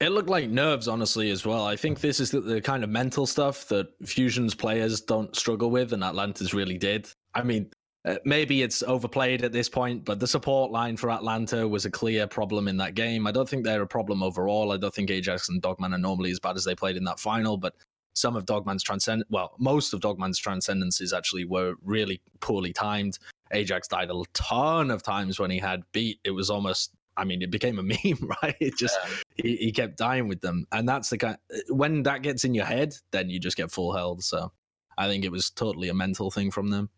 It 0.00 0.10
looked 0.10 0.28
like 0.28 0.48
nerves, 0.48 0.86
honestly, 0.86 1.30
as 1.30 1.44
well. 1.44 1.64
I 1.66 1.74
think 1.74 2.00
this 2.00 2.20
is 2.20 2.30
the, 2.30 2.40
the 2.40 2.60
kind 2.60 2.84
of 2.84 2.90
mental 2.90 3.26
stuff 3.26 3.66
that 3.68 3.88
Fusion's 4.06 4.54
players 4.54 5.00
don't 5.00 5.34
struggle 5.34 5.68
with, 5.70 5.92
and 5.92 6.02
Atlanta's 6.04 6.54
really 6.54 6.78
did. 6.78 7.08
I 7.34 7.42
mean, 7.42 7.70
uh, 8.04 8.16
maybe 8.24 8.62
it's 8.62 8.82
overplayed 8.82 9.44
at 9.44 9.52
this 9.52 9.68
point, 9.68 10.04
but 10.04 10.18
the 10.18 10.26
support 10.26 10.72
line 10.72 10.96
for 10.96 11.10
Atlanta 11.10 11.66
was 11.68 11.84
a 11.84 11.90
clear 11.90 12.26
problem 12.26 12.66
in 12.66 12.76
that 12.78 12.94
game. 12.94 13.26
I 13.26 13.32
don't 13.32 13.48
think 13.48 13.64
they're 13.64 13.82
a 13.82 13.86
problem 13.86 14.22
overall. 14.22 14.72
I 14.72 14.76
don't 14.76 14.92
think 14.92 15.10
Ajax 15.10 15.48
and 15.48 15.62
Dogman 15.62 15.94
are 15.94 15.98
normally 15.98 16.30
as 16.30 16.40
bad 16.40 16.56
as 16.56 16.64
they 16.64 16.74
played 16.74 16.96
in 16.96 17.04
that 17.04 17.20
final, 17.20 17.56
but 17.56 17.74
some 18.14 18.36
of 18.36 18.44
Dogman's 18.44 18.82
transcend 18.82 19.24
well, 19.30 19.54
most 19.58 19.94
of 19.94 20.00
Dogman's 20.00 20.38
transcendences 20.38 21.12
actually 21.12 21.44
were 21.44 21.74
really 21.82 22.20
poorly 22.40 22.72
timed. 22.72 23.18
Ajax 23.52 23.88
died 23.88 24.10
a 24.10 24.22
ton 24.34 24.90
of 24.90 25.02
times 25.02 25.38
when 25.38 25.50
he 25.50 25.58
had 25.58 25.82
beat. 25.92 26.18
It 26.24 26.32
was 26.32 26.50
almost 26.50 26.92
I 27.16 27.24
mean, 27.24 27.42
it 27.42 27.50
became 27.50 27.78
a 27.78 27.82
meme, 27.82 28.30
right? 28.42 28.56
It 28.60 28.76
just 28.76 28.98
he, 29.36 29.56
he 29.56 29.72
kept 29.72 29.96
dying 29.96 30.28
with 30.28 30.40
them, 30.40 30.66
and 30.72 30.88
that's 30.88 31.10
the 31.10 31.18
kind. 31.18 31.36
When 31.68 32.02
that 32.04 32.22
gets 32.22 32.44
in 32.44 32.54
your 32.54 32.64
head, 32.64 32.94
then 33.12 33.30
you 33.30 33.38
just 33.38 33.56
get 33.56 33.70
full 33.70 33.92
held. 33.92 34.24
So, 34.24 34.52
I 34.98 35.08
think 35.08 35.24
it 35.24 35.32
was 35.32 35.50
totally 35.50 35.88
a 35.88 35.94
mental 35.94 36.30
thing 36.30 36.50
from 36.50 36.70
them. 36.70 36.90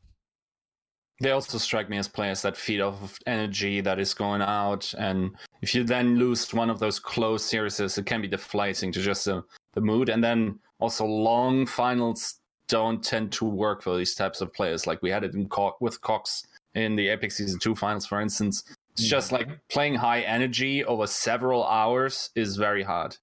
They 1.20 1.30
also 1.30 1.58
strike 1.58 1.88
me 1.88 1.98
as 1.98 2.08
players 2.08 2.42
that 2.42 2.56
feed 2.56 2.80
off 2.80 3.02
of 3.02 3.18
energy 3.26 3.80
that 3.80 4.00
is 4.00 4.14
going 4.14 4.42
out, 4.42 4.92
and 4.98 5.30
if 5.62 5.74
you 5.74 5.84
then 5.84 6.18
lose 6.18 6.52
one 6.52 6.70
of 6.70 6.80
those 6.80 6.98
close 6.98 7.44
series, 7.44 7.78
it 7.78 8.06
can 8.06 8.20
be 8.20 8.28
deflating 8.28 8.90
to 8.92 9.00
just 9.00 9.24
the, 9.24 9.42
the 9.74 9.80
mood. 9.80 10.08
And 10.08 10.22
then 10.22 10.58
also 10.80 11.06
long 11.06 11.66
finals 11.66 12.40
don't 12.68 13.02
tend 13.02 13.30
to 13.32 13.44
work 13.44 13.82
for 13.82 13.96
these 13.96 14.14
types 14.14 14.40
of 14.40 14.52
players. 14.52 14.86
Like 14.86 15.02
we 15.02 15.10
had 15.10 15.22
it 15.22 15.34
in 15.34 15.48
Co- 15.48 15.76
with 15.80 16.00
Cox 16.00 16.42
in 16.74 16.96
the 16.96 17.08
Epic 17.10 17.30
Season 17.30 17.60
Two 17.60 17.76
finals, 17.76 18.06
for 18.06 18.20
instance. 18.20 18.64
It's 18.92 19.08
just 19.08 19.30
mm-hmm. 19.30 19.50
like 19.50 19.60
playing 19.68 19.94
high 19.94 20.22
energy 20.22 20.84
over 20.84 21.06
several 21.06 21.64
hours 21.64 22.30
is 22.34 22.56
very 22.56 22.82
hard. 22.82 23.16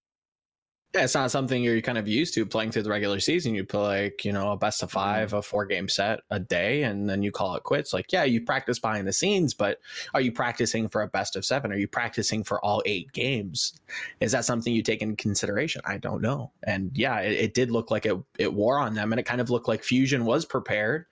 Yeah, 0.94 1.06
it's 1.06 1.16
not 1.16 1.32
something 1.32 1.64
you're 1.64 1.80
kind 1.80 1.98
of 1.98 2.06
used 2.06 2.34
to 2.34 2.46
playing 2.46 2.72
through 2.72 2.84
the 2.84 2.90
regular 2.90 3.22
season. 3.22 3.56
You 3.56 3.64
play 3.64 4.04
like, 4.04 4.26
you 4.26 4.34
know, 4.34 4.52
a 4.52 4.58
best 4.58 4.84
of 4.84 4.92
five, 4.92 5.32
a 5.32 5.42
four 5.42 5.66
game 5.66 5.88
set 5.88 6.20
a 6.30 6.38
day, 6.38 6.84
and 6.84 7.10
then 7.10 7.24
you 7.24 7.32
call 7.32 7.56
it 7.56 7.64
quits. 7.64 7.94
Like, 7.94 8.12
yeah, 8.12 8.26
you 8.26 8.42
practice 8.42 8.78
behind 8.78 9.08
the 9.08 9.14
scenes, 9.14 9.54
but 9.54 9.80
are 10.14 10.20
you 10.20 10.34
practicing 10.34 10.90
for 10.90 11.02
a 11.02 11.08
best 11.08 11.38
of 11.38 11.46
seven? 11.46 11.72
Are 11.72 11.78
you 11.78 11.88
practicing 11.88 12.44
for 12.44 12.64
all 12.64 12.84
eight 12.86 13.14
games? 13.14 13.80
Is 14.20 14.34
that 14.34 14.44
something 14.44 14.74
you 14.74 14.84
take 14.84 15.02
into 15.02 15.16
consideration? 15.16 15.82
I 15.86 15.98
don't 15.98 16.22
know. 16.22 16.52
And 16.64 16.92
yeah, 16.94 17.20
it, 17.22 17.40
it 17.40 17.54
did 17.54 17.72
look 17.72 17.90
like 17.90 18.06
it 18.06 18.18
it 18.38 18.54
wore 18.54 18.78
on 18.78 18.94
them, 18.94 19.14
and 19.14 19.20
it 19.20 19.26
kind 19.26 19.40
of 19.40 19.50
looked 19.50 19.70
like 19.70 19.84
Fusion 19.84 20.26
was 20.26 20.44
prepared, 20.44 21.06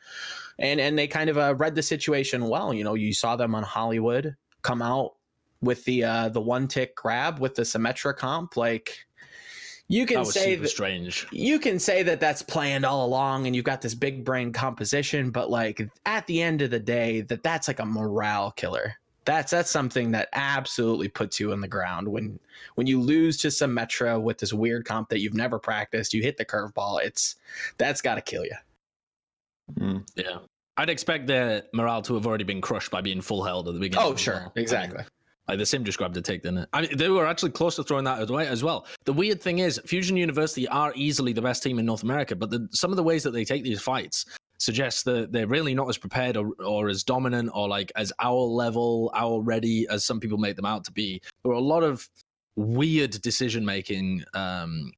and 0.57 0.81
and 0.81 0.99
they 0.99 1.07
kind 1.07 1.29
of 1.29 1.37
uh, 1.37 1.55
read 1.55 1.75
the 1.75 1.83
situation 1.83 2.49
well. 2.49 2.73
You 2.73 2.83
know, 2.83 2.95
you 2.95 3.13
saw 3.13 3.37
them 3.37 3.55
on 3.55 3.63
Hollywood 3.63 4.35
come 4.61 4.81
out 4.81 5.13
with 5.61 5.85
the 5.85 6.03
uh 6.03 6.27
the 6.27 6.41
one 6.41 6.67
tick 6.67 6.97
grab 6.97 7.39
with 7.39 7.55
the 7.55 7.61
Symmetra 7.61 8.13
comp, 8.13 8.57
like. 8.57 9.05
You 9.91 10.05
can 10.05 10.15
That 10.17 10.25
was 10.27 10.33
say 10.35 10.51
super 10.53 10.61
that 10.63 10.69
strange. 10.69 11.27
you 11.31 11.59
can 11.59 11.79
say 11.79 12.03
that 12.03 12.19
that's 12.19 12.41
planned 12.43 12.85
all 12.85 13.05
along 13.05 13.47
and 13.47 13.55
you've 13.55 13.65
got 13.65 13.81
this 13.81 13.95
big 13.95 14.23
brain 14.23 14.53
composition 14.53 15.31
but 15.31 15.49
like 15.49 15.81
at 16.05 16.25
the 16.27 16.41
end 16.41 16.61
of 16.61 16.69
the 16.69 16.79
day 16.79 17.21
that 17.21 17.41
that's 17.43 17.67
like 17.67 17.79
a 17.79 17.85
morale 17.85 18.51
killer 18.51 18.93
that's 19.25 19.51
that's 19.51 19.69
something 19.71 20.11
that 20.11 20.29
absolutely 20.33 21.07
puts 21.07 21.39
you 21.39 21.51
in 21.53 21.59
the 21.61 21.67
ground 21.67 22.07
when 22.07 22.39
when 22.75 22.85
you 22.87 23.01
lose 23.01 23.35
to 23.37 23.47
Symmetra 23.47 24.21
with 24.21 24.37
this 24.37 24.53
weird 24.53 24.85
comp 24.85 25.09
that 25.09 25.19
you've 25.21 25.33
never 25.33 25.57
practiced 25.57 26.13
you 26.13 26.21
hit 26.21 26.37
the 26.37 26.45
curveball 26.45 27.03
it's 27.03 27.35
that's 27.79 28.01
got 28.01 28.15
to 28.15 28.21
kill 28.21 28.45
you 28.45 28.55
Mm. 29.79 30.03
Yeah, 30.15 30.37
I'd 30.77 30.89
expect 30.89 31.27
their 31.27 31.61
morale 31.73 32.01
to 32.03 32.15
have 32.15 32.25
already 32.25 32.43
been 32.43 32.59
crushed 32.61 32.89
by 32.89 33.01
being 33.01 33.21
full 33.21 33.43
held 33.43 33.67
at 33.67 33.75
the 33.75 33.79
beginning. 33.79 34.03
oh 34.07 34.13
as 34.13 34.19
sure 34.19 34.33
well. 34.35 34.53
exactly 34.55 35.03
Like 35.49 35.57
the 35.57 35.65
sim 35.65 35.83
just 35.83 35.97
grabbed 35.97 36.15
a 36.15 36.21
take, 36.21 36.43
didn't 36.43 36.59
it? 36.59 36.69
I 36.73 36.81
mean, 36.81 36.95
they 36.95 37.09
were 37.09 37.25
actually 37.25 37.49
close 37.49 37.75
to 37.77 37.83
throwing 37.83 38.05
that 38.05 38.29
away 38.29 38.47
as 38.47 38.63
well. 38.63 38.85
The 39.05 39.13
weird 39.13 39.41
thing 39.41 39.59
is, 39.59 39.81
Fusion 39.83 40.15
University 40.15 40.67
are 40.67 40.93
easily 40.95 41.33
the 41.33 41.41
best 41.41 41.63
team 41.63 41.79
in 41.79 41.87
North 41.87 42.03
America, 42.03 42.35
but 42.35 42.51
the, 42.51 42.67
some 42.71 42.91
of 42.91 42.97
the 42.97 43.03
ways 43.03 43.23
that 43.23 43.31
they 43.31 43.43
take 43.43 43.63
these 43.63 43.81
fights 43.81 44.25
suggests 44.59 45.01
that 45.03 45.31
they're 45.31 45.47
really 45.47 45.73
not 45.73 45.89
as 45.89 45.97
prepared 45.97 46.37
or, 46.37 46.51
or 46.63 46.87
as 46.87 47.03
dominant 47.03 47.49
or 47.55 47.67
like 47.67 47.91
as 47.95 48.13
owl 48.19 48.55
level, 48.55 49.11
owl 49.15 49.41
ready 49.41 49.87
as 49.89 50.05
some 50.05 50.19
people 50.19 50.37
make 50.37 50.55
them 50.55 50.65
out 50.65 50.83
to 50.83 50.91
be. 50.91 51.19
There 51.43 51.51
are 51.51 51.55
a 51.55 51.59
lot 51.59 51.81
of 51.81 52.07
weird 52.55 53.19
decision 53.21 53.65
making 53.65 54.23
um, 54.35 54.91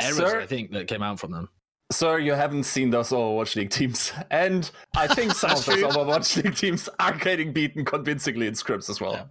errors 0.00 0.16
Sir? 0.16 0.40
I 0.40 0.46
think 0.46 0.72
that 0.72 0.88
came 0.88 1.04
out 1.04 1.20
from 1.20 1.30
them. 1.30 1.48
Sir, 1.92 2.18
you 2.18 2.32
haven't 2.32 2.64
seen 2.64 2.90
those 2.90 3.10
Overwatch 3.10 3.54
League 3.54 3.70
teams. 3.70 4.12
And 4.32 4.68
I 4.96 5.06
think 5.06 5.34
some 5.34 5.50
of 5.52 5.64
those. 5.64 5.84
Overwatch 5.84 6.42
League 6.42 6.56
teams 6.56 6.88
are 6.98 7.16
getting 7.16 7.52
beaten 7.52 7.84
convincingly 7.84 8.48
in 8.48 8.56
scripts 8.56 8.90
as 8.90 9.00
well. 9.00 9.12
Yeah. 9.12 9.24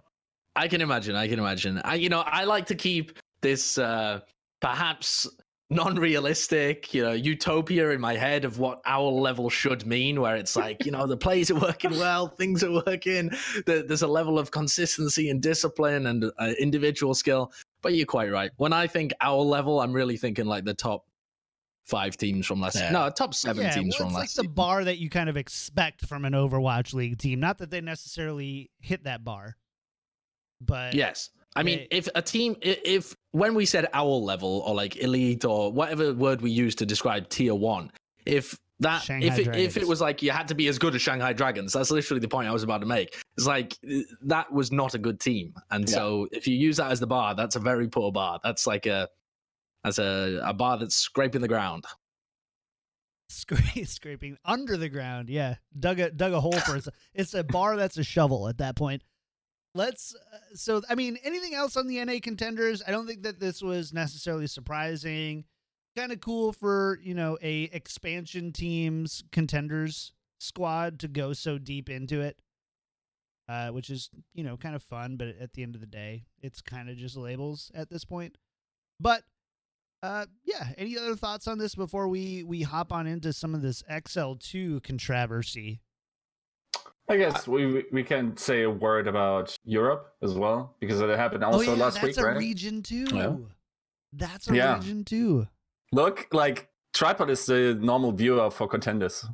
I 0.56 0.68
can 0.68 0.80
imagine. 0.80 1.16
I 1.16 1.28
can 1.28 1.38
imagine. 1.38 1.80
I, 1.84 1.94
you 1.94 2.08
know, 2.08 2.20
I 2.20 2.44
like 2.44 2.66
to 2.66 2.74
keep 2.74 3.18
this 3.40 3.78
uh, 3.78 4.20
perhaps 4.60 5.28
non-realistic, 5.70 6.92
you 6.92 7.02
know, 7.02 7.12
utopia 7.12 7.90
in 7.90 8.00
my 8.00 8.14
head 8.14 8.44
of 8.44 8.58
what 8.58 8.80
OWL 8.86 9.20
level 9.20 9.50
should 9.50 9.86
mean, 9.86 10.20
where 10.20 10.36
it's 10.36 10.56
like, 10.56 10.84
you 10.84 10.92
know, 10.92 11.06
the 11.06 11.16
plays 11.16 11.50
are 11.50 11.58
working 11.58 11.90
well, 11.98 12.28
things 12.28 12.62
are 12.62 12.82
working. 12.86 13.30
The, 13.66 13.84
there's 13.86 14.02
a 14.02 14.06
level 14.06 14.38
of 14.38 14.50
consistency 14.50 15.30
and 15.30 15.42
discipline 15.42 16.06
and 16.06 16.30
uh, 16.38 16.52
individual 16.58 17.14
skill. 17.14 17.52
But 17.82 17.94
you're 17.94 18.06
quite 18.06 18.30
right. 18.30 18.50
When 18.56 18.72
I 18.72 18.86
think 18.86 19.12
OWL 19.20 19.48
level, 19.48 19.80
I'm 19.80 19.92
really 19.92 20.16
thinking 20.16 20.46
like 20.46 20.64
the 20.64 20.74
top 20.74 21.06
five 21.84 22.16
teams 22.16 22.46
from 22.46 22.60
last. 22.60 22.76
Yeah. 22.76 22.90
No, 22.90 23.10
top 23.10 23.34
seven 23.34 23.64
yeah, 23.64 23.72
teams 23.72 23.96
well, 23.98 24.08
from 24.08 24.14
last 24.14 24.24
it's 24.24 24.38
like 24.38 24.46
the 24.46 24.52
bar 24.52 24.84
that 24.84 24.98
you 24.98 25.10
kind 25.10 25.28
of 25.28 25.36
expect 25.36 26.06
from 26.06 26.24
an 26.24 26.32
Overwatch 26.32 26.94
League 26.94 27.18
team. 27.18 27.40
Not 27.40 27.58
that 27.58 27.70
they 27.70 27.80
necessarily 27.80 28.70
hit 28.80 29.04
that 29.04 29.24
bar, 29.24 29.56
but 30.66 30.94
Yes. 30.94 31.30
I 31.56 31.62
mean, 31.62 31.86
They- 31.90 31.98
if 31.98 32.08
a 32.14 32.22
team, 32.22 32.56
if 32.62 33.14
when 33.30 33.54
we 33.54 33.64
said 33.64 33.86
owl 33.92 34.24
level 34.24 34.62
or 34.66 34.74
like 34.74 34.96
elite 34.96 35.44
or 35.44 35.72
whatever 35.72 36.12
word 36.12 36.40
we 36.42 36.50
use 36.50 36.74
to 36.76 36.86
describe 36.86 37.28
tier 37.28 37.54
one, 37.54 37.90
if 38.26 38.58
that, 38.80 39.02
Shanghai 39.02 39.26
if 39.28 39.38
it, 39.38 39.54
if 39.56 39.76
it 39.76 39.86
was 39.86 40.00
like 40.00 40.20
you 40.20 40.32
had 40.32 40.48
to 40.48 40.54
be 40.56 40.66
as 40.66 40.78
good 40.80 40.96
as 40.96 41.02
Shanghai 41.02 41.32
Dragons, 41.32 41.72
that's 41.72 41.92
literally 41.92 42.18
the 42.20 42.26
point 42.28 42.48
I 42.48 42.52
was 42.52 42.64
about 42.64 42.78
to 42.80 42.86
make. 42.86 43.16
It's 43.36 43.46
like 43.46 43.78
that 44.22 44.52
was 44.52 44.72
not 44.72 44.94
a 44.94 44.98
good 44.98 45.20
team, 45.20 45.54
and 45.70 45.88
Yeah. 45.88 45.94
so 45.94 46.28
if 46.32 46.48
you 46.48 46.56
use 46.56 46.78
that 46.78 46.90
as 46.90 46.98
the 46.98 47.06
bar, 47.06 47.36
that's 47.36 47.54
a 47.54 47.60
very 47.60 47.86
poor 47.88 48.10
bar. 48.10 48.40
That's 48.42 48.66
like 48.66 48.86
a, 48.86 49.08
as 49.84 50.00
a 50.00 50.40
a 50.44 50.52
bar 50.52 50.76
that's 50.78 50.96
scraping 50.96 51.40
the 51.40 51.46
ground. 51.48 51.84
scra- 53.30 53.86
scraping 53.88 54.36
under 54.44 54.76
the 54.76 54.88
ground. 54.88 55.28
Yeah, 55.28 55.54
dug 55.78 56.00
a 56.00 56.10
dug 56.10 56.32
a 56.32 56.40
hole 56.40 56.52
for 56.58 56.72
us. 56.76 56.88
It's 57.14 57.34
a 57.34 57.44
bar 57.44 57.76
that's 57.76 57.96
a 57.98 58.04
shovel 58.04 58.48
at 58.48 58.58
that 58.58 58.74
point. 58.76 59.02
Let's. 59.74 60.14
Uh, 60.14 60.38
so, 60.54 60.82
I 60.88 60.94
mean, 60.94 61.18
anything 61.24 61.54
else 61.54 61.76
on 61.76 61.86
the 61.86 62.04
NA 62.04 62.14
contenders? 62.22 62.82
I 62.86 62.90
don't 62.90 63.06
think 63.06 63.22
that 63.22 63.40
this 63.40 63.62
was 63.62 63.92
necessarily 63.92 64.46
surprising. 64.46 65.44
Kind 65.96 66.12
of 66.12 66.20
cool 66.20 66.52
for 66.52 66.98
you 67.02 67.14
know 67.14 67.38
a 67.42 67.64
expansion 67.72 68.52
team's 68.52 69.22
contenders 69.32 70.12
squad 70.38 70.98
to 71.00 71.08
go 71.08 71.32
so 71.32 71.58
deep 71.58 71.88
into 71.88 72.20
it, 72.20 72.38
uh, 73.48 73.68
which 73.68 73.90
is 73.90 74.10
you 74.34 74.44
know 74.44 74.56
kind 74.56 74.74
of 74.74 74.82
fun. 74.82 75.16
But 75.16 75.28
at 75.40 75.52
the 75.54 75.62
end 75.62 75.74
of 75.74 75.80
the 75.80 75.86
day, 75.86 76.24
it's 76.42 76.60
kind 76.60 76.88
of 76.88 76.96
just 76.96 77.16
labels 77.16 77.70
at 77.74 77.90
this 77.90 78.04
point. 78.04 78.36
But 79.00 79.22
uh, 80.04 80.26
yeah. 80.44 80.68
Any 80.76 80.98
other 80.98 81.16
thoughts 81.16 81.48
on 81.48 81.56
this 81.56 81.74
before 81.74 82.08
we 82.08 82.44
we 82.44 82.60
hop 82.60 82.92
on 82.92 83.06
into 83.06 83.32
some 83.32 83.54
of 83.54 83.62
this 83.62 83.82
XL2 83.90 84.82
controversy? 84.82 85.80
I 87.08 87.16
guess 87.18 87.46
we 87.46 87.84
we 87.92 88.02
can 88.02 88.36
say 88.36 88.62
a 88.62 88.70
word 88.70 89.06
about 89.08 89.56
Europe 89.64 90.14
as 90.22 90.34
well 90.34 90.74
because 90.80 91.00
it 91.00 91.08
happened 91.18 91.44
oh, 91.44 91.52
also 91.52 91.72
oh 91.72 91.74
yeah, 91.76 91.84
last 91.84 92.02
week, 92.02 92.02
right? 92.02 92.14
that's 92.14 92.16
week, 92.16 92.24
a 92.24 92.28
right? 92.28 92.36
region 92.38 92.82
too. 92.82 93.06
Yeah. 93.12 93.36
That's 94.12 94.48
a 94.50 94.56
Yeah. 94.56 94.76
region 94.78 95.04
too. 95.04 95.46
Look, 95.92 96.28
like 96.32 96.70
Tripod 96.94 97.28
is 97.28 97.44
the 97.46 97.74
normal 97.80 98.12
viewer 98.12 98.50
for 98.50 98.66
contenders. 98.68 99.26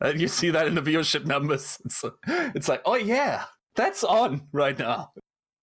And 0.00 0.20
you 0.20 0.26
see 0.26 0.50
that 0.50 0.66
in 0.66 0.74
the 0.74 0.82
viewership 0.82 1.24
numbers. 1.24 1.78
It's, 1.84 2.04
it's 2.26 2.68
like, 2.68 2.82
oh 2.84 2.96
yeah, 2.96 3.44
that's 3.76 4.02
on 4.02 4.48
right 4.52 4.76
now. 4.76 5.12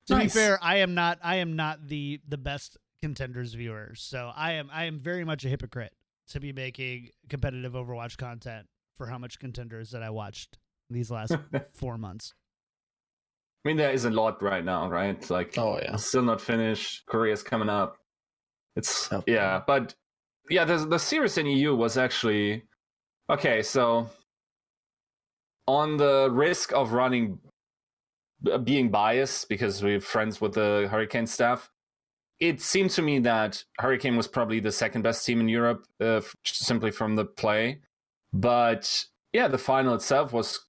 To 0.07 0.13
Nice. 0.15 0.33
be 0.33 0.39
fair, 0.39 0.57
I 0.61 0.77
am 0.77 0.93
not 0.93 1.19
I 1.21 1.35
am 1.37 1.55
not 1.57 1.87
the 1.87 2.21
the 2.27 2.37
best 2.37 2.77
contenders 3.01 3.53
viewer, 3.53 3.91
so 3.95 4.31
I 4.33 4.53
am 4.53 4.69
I 4.71 4.85
am 4.85 4.99
very 4.99 5.25
much 5.25 5.43
a 5.43 5.49
hypocrite 5.49 5.93
to 6.29 6.39
be 6.39 6.53
making 6.53 7.09
competitive 7.27 7.73
Overwatch 7.73 8.17
content 8.17 8.67
for 8.95 9.07
how 9.07 9.17
much 9.17 9.39
contenders 9.39 9.91
that 9.91 10.01
I 10.03 10.09
watched 10.11 10.57
these 10.89 11.11
last 11.11 11.35
four 11.73 11.97
months. 11.97 12.33
I 13.65 13.69
mean, 13.69 13.77
there 13.77 13.91
is 13.91 14.05
a 14.05 14.09
lot 14.09 14.41
right 14.41 14.63
now, 14.63 14.89
right? 14.89 15.29
Like, 15.29 15.57
Oh 15.57 15.77
yeah. 15.81 15.95
still 15.97 16.23
not 16.23 16.39
finished. 16.41 17.05
Korea's 17.07 17.43
coming 17.43 17.69
up. 17.69 17.97
It's 18.75 19.09
Yep. 19.11 19.23
yeah, 19.27 19.61
but 19.67 19.93
yeah, 20.49 20.63
the 20.65 20.77
the 20.77 20.97
series 20.99 21.37
in 21.37 21.45
EU 21.45 21.75
was 21.75 21.97
actually 21.97 22.63
okay. 23.29 23.61
So 23.61 24.09
on 25.67 25.97
the 25.97 26.29
risk 26.31 26.71
of 26.73 26.93
running 26.93 27.39
being 28.63 28.89
biased 28.89 29.49
because 29.49 29.83
we're 29.83 29.99
friends 29.99 30.39
with 30.39 30.53
the 30.53 30.87
Hurricane 30.89 31.27
staff, 31.27 31.69
it 32.39 32.61
seemed 32.61 32.89
to 32.91 33.01
me 33.01 33.19
that 33.19 33.63
Hurricane 33.79 34.15
was 34.15 34.27
probably 34.27 34.61
the 34.61 34.71
second 34.71 35.01
best 35.01 35.25
team 35.25 35.41
in 35.41 35.49
Europe, 35.49 35.85
uh, 36.01 36.17
f- 36.23 36.33
simply 36.45 36.89
from 36.91 37.15
the 37.17 37.25
play. 37.25 37.81
But 38.31 39.05
yeah, 39.33 39.49
the 39.49 39.57
final 39.57 39.93
itself 39.93 40.31
was 40.31 40.59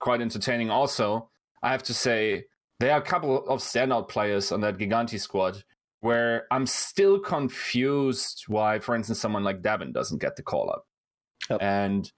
quite 0.00 0.20
entertaining. 0.20 0.70
Also, 0.70 1.30
I 1.62 1.70
have 1.70 1.82
to 1.84 1.94
say 1.94 2.44
there 2.80 2.92
are 2.92 2.98
a 2.98 3.02
couple 3.02 3.46
of 3.46 3.60
standout 3.60 4.08
players 4.08 4.50
on 4.50 4.60
that 4.62 4.78
Gigantti 4.78 5.20
squad 5.20 5.62
where 6.00 6.46
I'm 6.50 6.66
still 6.66 7.18
confused 7.18 8.44
why, 8.48 8.78
for 8.78 8.96
instance, 8.96 9.20
someone 9.20 9.44
like 9.44 9.62
Davin 9.62 9.92
doesn't 9.92 10.20
get 10.20 10.36
the 10.36 10.42
call 10.42 10.70
up. 10.70 10.84
Yep. 11.50 11.62
And 11.62 12.10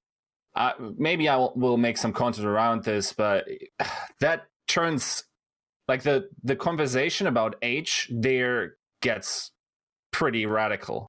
I, 0.55 0.73
maybe 0.97 1.29
I 1.29 1.37
will, 1.37 1.53
will 1.57 1.77
make 1.77 1.99
some 1.99 2.13
content 2.13 2.47
around 2.47 2.85
this, 2.85 3.13
but 3.13 3.47
that 4.21 4.47
turns 4.69 5.25
like 5.89 6.03
the 6.03 6.29
the 6.45 6.57
conversation 6.57 7.27
about 7.27 7.57
age 7.63 8.09
there 8.11 8.77
gets 9.01 9.51
pretty 10.13 10.47
radical. 10.47 11.09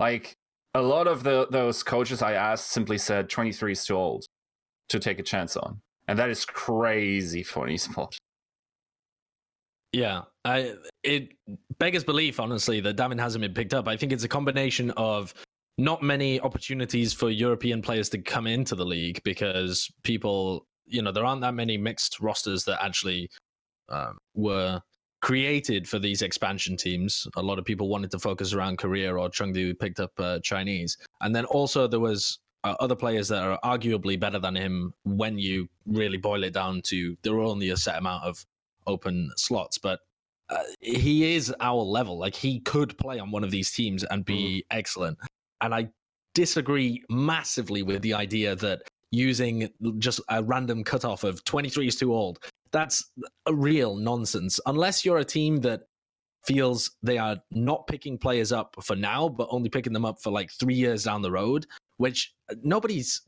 Like 0.00 0.36
a 0.74 0.82
lot 0.82 1.06
of 1.06 1.22
the 1.22 1.46
those 1.50 1.82
coaches 1.82 2.22
I 2.22 2.32
asked 2.32 2.70
simply 2.70 2.98
said 2.98 3.30
23 3.30 3.72
is 3.72 3.84
too 3.84 3.96
old 3.96 4.26
to 4.88 4.98
take 4.98 5.18
a 5.18 5.22
chance 5.22 5.56
on, 5.56 5.80
and 6.08 6.18
that 6.18 6.30
is 6.30 6.44
crazy 6.44 7.42
for 7.42 7.66
an 7.66 7.74
esport. 7.74 8.16
Yeah, 9.92 10.22
I 10.44 10.74
it 11.02 11.32
beggars 11.78 12.04
belief, 12.04 12.40
honestly, 12.40 12.80
that 12.80 12.96
Davin 12.96 13.20
hasn't 13.20 13.42
been 13.42 13.54
picked 13.54 13.74
up. 13.74 13.86
I 13.88 13.96
think 13.96 14.12
it's 14.12 14.24
a 14.24 14.28
combination 14.28 14.90
of 14.92 15.32
not 15.78 16.02
many 16.02 16.40
opportunities 16.40 17.12
for 17.12 17.30
European 17.30 17.80
players 17.80 18.08
to 18.10 18.18
come 18.18 18.46
into 18.46 18.74
the 18.74 18.84
league 18.84 19.22
because 19.22 19.90
people, 20.02 20.66
you 20.86 21.00
know, 21.00 21.12
there 21.12 21.24
aren't 21.24 21.40
that 21.42 21.54
many 21.54 21.78
mixed 21.78 22.20
rosters 22.20 22.64
that 22.64 22.82
actually 22.82 23.30
um, 23.88 24.18
were 24.34 24.80
created 25.22 25.88
for 25.88 25.98
these 25.98 26.22
expansion 26.22 26.76
teams. 26.76 27.26
A 27.36 27.42
lot 27.42 27.58
of 27.58 27.64
people 27.64 27.88
wanted 27.88 28.10
to 28.10 28.18
focus 28.18 28.52
around 28.52 28.78
Korea 28.78 29.14
or 29.14 29.30
Chengdu 29.30 29.78
picked 29.78 30.00
up 30.00 30.12
uh, 30.18 30.38
Chinese, 30.40 30.98
and 31.20 31.34
then 31.34 31.44
also 31.46 31.86
there 31.86 32.00
was 32.00 32.40
uh, 32.68 32.76
other 32.80 32.94
players 32.94 33.28
that 33.28 33.42
are 33.42 33.58
arguably 33.64 34.18
better 34.18 34.38
than 34.38 34.54
him 34.54 34.92
when 35.04 35.38
you 35.38 35.68
really 35.86 36.18
boil 36.18 36.44
it 36.44 36.52
down 36.52 36.82
to 36.82 37.16
there 37.22 37.34
are 37.34 37.40
only 37.42 37.70
a 37.70 37.76
set 37.76 37.96
amount 37.96 38.24
of 38.24 38.44
open 38.86 39.30
slots, 39.36 39.78
but 39.78 40.00
uh, 40.50 40.62
he 40.80 41.34
is 41.34 41.54
OWL 41.60 41.90
level. 41.90 42.18
Like 42.18 42.34
he 42.34 42.60
could 42.60 42.96
play 42.98 43.18
on 43.18 43.30
one 43.30 43.44
of 43.44 43.50
these 43.50 43.70
teams 43.70 44.04
and 44.04 44.24
be 44.24 44.64
excellent. 44.70 45.18
And 45.60 45.74
I 45.74 45.88
disagree 46.34 47.02
massively 47.10 47.82
with 47.82 48.02
the 48.02 48.14
idea 48.14 48.54
that 48.56 48.82
using 49.10 49.68
just 49.98 50.20
a 50.28 50.42
random 50.42 50.84
cutoff 50.84 51.24
of 51.24 51.42
23 51.44 51.88
is 51.88 51.96
too 51.96 52.14
old. 52.14 52.38
That's 52.70 53.02
a 53.46 53.54
real 53.54 53.96
nonsense. 53.96 54.60
Unless 54.66 55.04
you're 55.04 55.18
a 55.18 55.24
team 55.24 55.58
that 55.58 55.82
feels 56.46 56.92
they 57.02 57.18
are 57.18 57.36
not 57.50 57.86
picking 57.86 58.18
players 58.18 58.52
up 58.52 58.76
for 58.82 58.96
now, 58.96 59.28
but 59.28 59.48
only 59.50 59.68
picking 59.68 59.92
them 59.92 60.04
up 60.04 60.20
for 60.20 60.30
like 60.30 60.50
three 60.50 60.74
years 60.74 61.04
down 61.04 61.22
the 61.22 61.30
road, 61.30 61.66
which 61.98 62.34
nobody's 62.62 63.22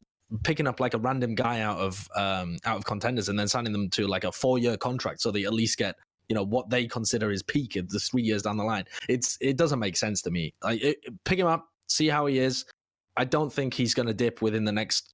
picking 0.44 0.66
up 0.66 0.80
like 0.80 0.94
a 0.94 0.98
random 0.98 1.34
guy 1.34 1.60
out 1.60 1.78
of 1.78 2.08
um 2.14 2.56
out 2.64 2.76
of 2.76 2.84
contenders 2.84 3.28
and 3.28 3.38
then 3.38 3.48
signing 3.48 3.72
them 3.72 3.90
to 3.90 4.06
like 4.06 4.24
a 4.24 4.30
four 4.30 4.58
year 4.58 4.76
contract 4.76 5.20
so 5.20 5.32
they 5.32 5.44
at 5.44 5.52
least 5.52 5.76
get 5.76 5.96
you 6.30 6.34
know 6.34 6.44
what 6.44 6.70
they 6.70 6.86
consider 6.86 7.32
is 7.32 7.42
peak 7.42 7.76
at 7.76 7.88
the 7.88 7.98
three 7.98 8.22
years 8.22 8.42
down 8.42 8.56
the 8.56 8.64
line. 8.64 8.84
It's 9.08 9.36
it 9.40 9.56
doesn't 9.56 9.80
make 9.80 9.96
sense 9.96 10.22
to 10.22 10.30
me. 10.30 10.54
Like 10.62 10.80
it, 10.80 10.98
pick 11.24 11.38
him 11.38 11.48
up 11.48 11.66
see 11.88 12.08
how 12.08 12.26
he 12.26 12.38
is. 12.38 12.64
I 13.16 13.24
don't 13.24 13.52
think 13.52 13.74
he's 13.74 13.94
going 13.94 14.06
to 14.06 14.14
dip 14.14 14.40
within 14.40 14.64
the 14.64 14.72
next 14.72 15.12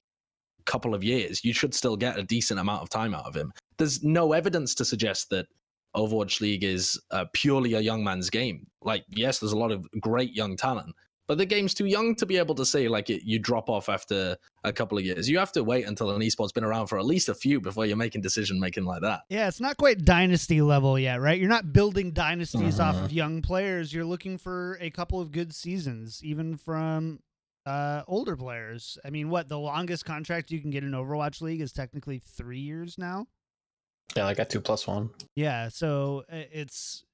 couple 0.67 0.95
of 0.95 1.03
years. 1.03 1.43
You 1.43 1.55
should 1.55 1.75
still 1.75 1.97
get 1.97 2.19
a 2.19 2.23
decent 2.23 2.61
amount 2.61 2.83
of 2.83 2.91
time 2.91 3.15
out 3.15 3.25
of 3.25 3.35
him. 3.35 3.53
There's 3.79 4.05
no 4.05 4.33
evidence 4.33 4.75
to 4.75 4.85
suggest 4.85 5.31
that 5.31 5.47
overwatch 5.97 6.43
league 6.43 6.65
is 6.65 7.01
uh, 7.11 7.25
purely 7.33 7.73
a 7.73 7.81
young 7.81 8.05
man's 8.05 8.29
game. 8.29 8.67
Like 8.83 9.05
yes 9.09 9.39
there's 9.39 9.53
a 9.53 9.59
lot 9.59 9.73
of 9.73 9.87
great 10.01 10.35
young 10.35 10.57
talent 10.57 10.95
but 11.27 11.39
the 11.39 11.47
game's 11.47 11.75
too 11.75 11.87
young 11.87 12.15
to 12.17 12.27
be 12.27 12.37
able 12.39 12.55
to 12.55 12.65
say 12.65 12.89
like 12.89 13.11
it, 13.11 13.23
you 13.25 13.39
drop 13.39 13.69
off 13.69 13.89
after 13.89 14.37
a 14.65 14.73
couple 14.73 14.97
of 14.99 15.05
years. 15.05 15.29
You 15.29 15.39
have 15.39 15.53
to 15.53 15.65
wait 15.65 15.87
until 15.87 16.11
an 16.11 16.21
esport's 16.23 16.53
been 16.53 16.65
around 16.65 16.87
for 16.87 16.99
at 16.99 17.05
least 17.05 17.29
a 17.29 17.35
few 17.35 17.61
before 17.61 17.87
you're 17.87 17.97
making 17.97 18.21
decision 18.23 18.59
making 18.61 18.85
like 18.85 19.03
that. 19.03 19.23
Yeah, 19.29 19.49
it's 19.49 19.61
not 19.61 19.77
quite 19.77 20.05
dynasty 20.05 20.63
level 20.63 20.99
yet, 20.99 21.21
right? 21.21 21.39
You're 21.39 21.49
not 21.49 21.73
building 21.73 22.13
dynasties 22.13 22.79
off 22.81 22.97
Mhm. 22.97 23.05
of 23.05 23.13
young 23.13 23.43
players. 23.43 23.93
You're 23.93 24.05
looking 24.05 24.39
for 24.39 24.79
a 24.81 24.91
couple 24.91 25.21
of 25.21 25.33
good 25.33 25.55
seasons, 25.55 26.23
even 26.25 26.57
from 26.57 27.21
uh, 27.65 28.05
older 28.07 28.37
players. 28.37 28.97
I 29.05 29.11
mean, 29.11 29.29
what 29.29 29.49
the 29.49 29.59
longest 29.59 30.05
contract 30.05 30.53
you 30.53 30.61
can 30.61 30.71
get 30.71 30.85
in 30.85 30.93
Overwatch 30.93 31.41
League 31.41 31.61
is 31.61 31.73
technically 31.73 32.21
three 32.21 32.61
years 32.61 32.97
now. 32.97 33.27
Yeah, 34.17 34.29
I 34.29 34.35
got 34.35 34.49
two 34.49 34.61
plus 34.61 34.87
one. 34.87 35.11
Yeah, 35.35 35.69
so 35.69 36.23
uh, 36.31 36.43
it's 36.53 37.05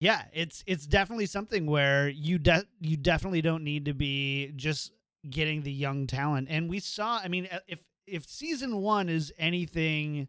Yeah, 0.00 0.22
it's 0.32 0.62
it's 0.66 0.86
definitely 0.86 1.26
something 1.26 1.66
where 1.66 2.08
you 2.08 2.38
de- 2.38 2.66
you 2.80 2.96
definitely 2.96 3.42
don't 3.42 3.64
need 3.64 3.86
to 3.86 3.94
be 3.94 4.52
just 4.54 4.92
getting 5.28 5.62
the 5.62 5.72
young 5.72 6.06
talent. 6.06 6.48
And 6.50 6.68
we 6.68 6.78
saw, 6.78 7.20
I 7.22 7.28
mean, 7.28 7.48
if 7.66 7.82
if 8.06 8.26
season 8.26 8.80
1 8.80 9.08
is 9.08 9.32
anything 9.38 10.28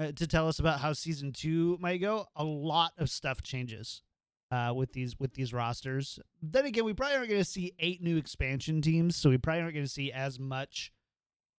uh, 0.00 0.12
to 0.12 0.26
tell 0.26 0.48
us 0.48 0.58
about 0.58 0.80
how 0.80 0.92
season 0.92 1.32
2 1.32 1.78
might 1.80 1.98
go, 1.98 2.26
a 2.36 2.44
lot 2.44 2.92
of 2.98 3.10
stuff 3.10 3.42
changes 3.42 4.02
uh, 4.50 4.72
with 4.74 4.92
these 4.92 5.18
with 5.18 5.34
these 5.34 5.52
rosters. 5.52 6.20
Then 6.40 6.64
again, 6.64 6.84
we 6.84 6.94
probably 6.94 7.16
aren't 7.16 7.30
going 7.30 7.40
to 7.40 7.44
see 7.44 7.74
eight 7.80 8.00
new 8.00 8.16
expansion 8.16 8.80
teams, 8.80 9.16
so 9.16 9.28
we 9.28 9.38
probably 9.38 9.62
aren't 9.62 9.74
going 9.74 9.86
to 9.86 9.90
see 9.90 10.12
as 10.12 10.38
much 10.38 10.92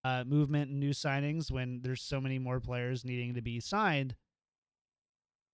uh, 0.04 0.24
movement 0.26 0.70
and 0.70 0.80
new 0.80 0.90
signings 0.90 1.50
when 1.50 1.80
there's 1.82 2.02
so 2.02 2.20
many 2.20 2.38
more 2.38 2.60
players 2.60 3.04
needing 3.04 3.34
to 3.34 3.42
be 3.42 3.60
signed 3.60 4.14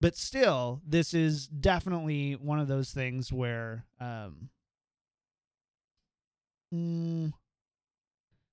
but 0.00 0.16
still 0.16 0.80
this 0.86 1.12
is 1.14 1.46
definitely 1.46 2.32
one 2.32 2.58
of 2.58 2.68
those 2.68 2.90
things 2.90 3.32
where 3.32 3.84
um 4.00 4.48
mm, 6.74 7.32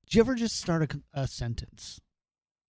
do 0.10 0.18
you 0.18 0.22
ever 0.22 0.36
just 0.36 0.60
start 0.60 0.94
a 1.13 1.27
sentence 1.27 2.00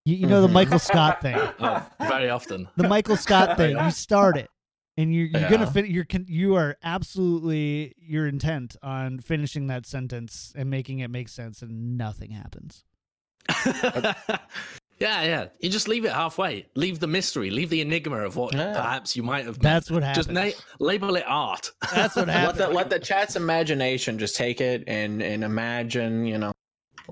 you, 0.05 0.15
you 0.15 0.27
know 0.27 0.41
the 0.41 0.47
Mhm. 0.47 0.53
michael 0.53 0.79
scott 0.79 1.21
thing 1.21 1.37
Oh, 1.59 1.85
very 1.99 2.29
often. 2.29 2.67
the 2.75 2.87
michael 2.87 3.15
scott 3.17 3.57
thing 3.57 3.77
you 3.77 3.91
start 4.05 4.37
it 4.37 4.49
and 4.99 5.13
you're, 5.13 5.27
you're 5.27 5.49
gonna 5.49 5.65
Yeah. 5.65 5.71
fin- 5.71 5.85
you're 5.91 6.05
con- 6.05 6.25
you 6.27 6.55
are 6.55 6.75
absolutely 6.83 7.93
your 7.99 8.27
intent 8.27 8.75
on 8.81 9.19
finishing 9.19 9.67
that 9.67 9.85
sentence 9.85 10.53
and 10.55 10.69
making 10.69 10.99
it 10.99 11.09
make 11.09 11.29
sense 11.29 11.61
and 11.61 11.97
nothing 11.97 12.31
happens 12.31 12.83
yeah, 14.99 15.23
yeah. 15.23 15.47
You 15.59 15.69
just 15.69 15.87
leave 15.87 16.05
it 16.05 16.11
halfway. 16.11 16.67
Leave 16.75 16.99
the 16.99 17.07
mystery. 17.07 17.49
Leave 17.51 17.69
the 17.69 17.81
enigma 17.81 18.17
of 18.19 18.35
what 18.35 18.53
Yeah. 18.53 18.73
perhaps 18.73 19.15
you 19.15 19.23
might 19.23 19.45
have. 19.45 19.55
meant. 19.57 19.61
that's 19.63 19.91
what 19.91 20.03
happens 20.03 20.27
just 20.27 20.31
na- 20.33 20.59
label 20.79 21.15
it 21.15 21.23
art. 21.27 21.71
that's 21.93 22.15
what 22.15 22.27
let 22.27 22.35
happens 22.37 22.57
the 22.59 22.67
let 22.69 22.89
the 22.89 22.99
chat's 22.99 23.35
imagination 23.35 24.17
just 24.17 24.35
take 24.35 24.59
it 24.61 24.83
and 24.87 25.21
and 25.21 25.43
imagine 25.43 26.25
you 26.25 26.37
know 26.37 26.51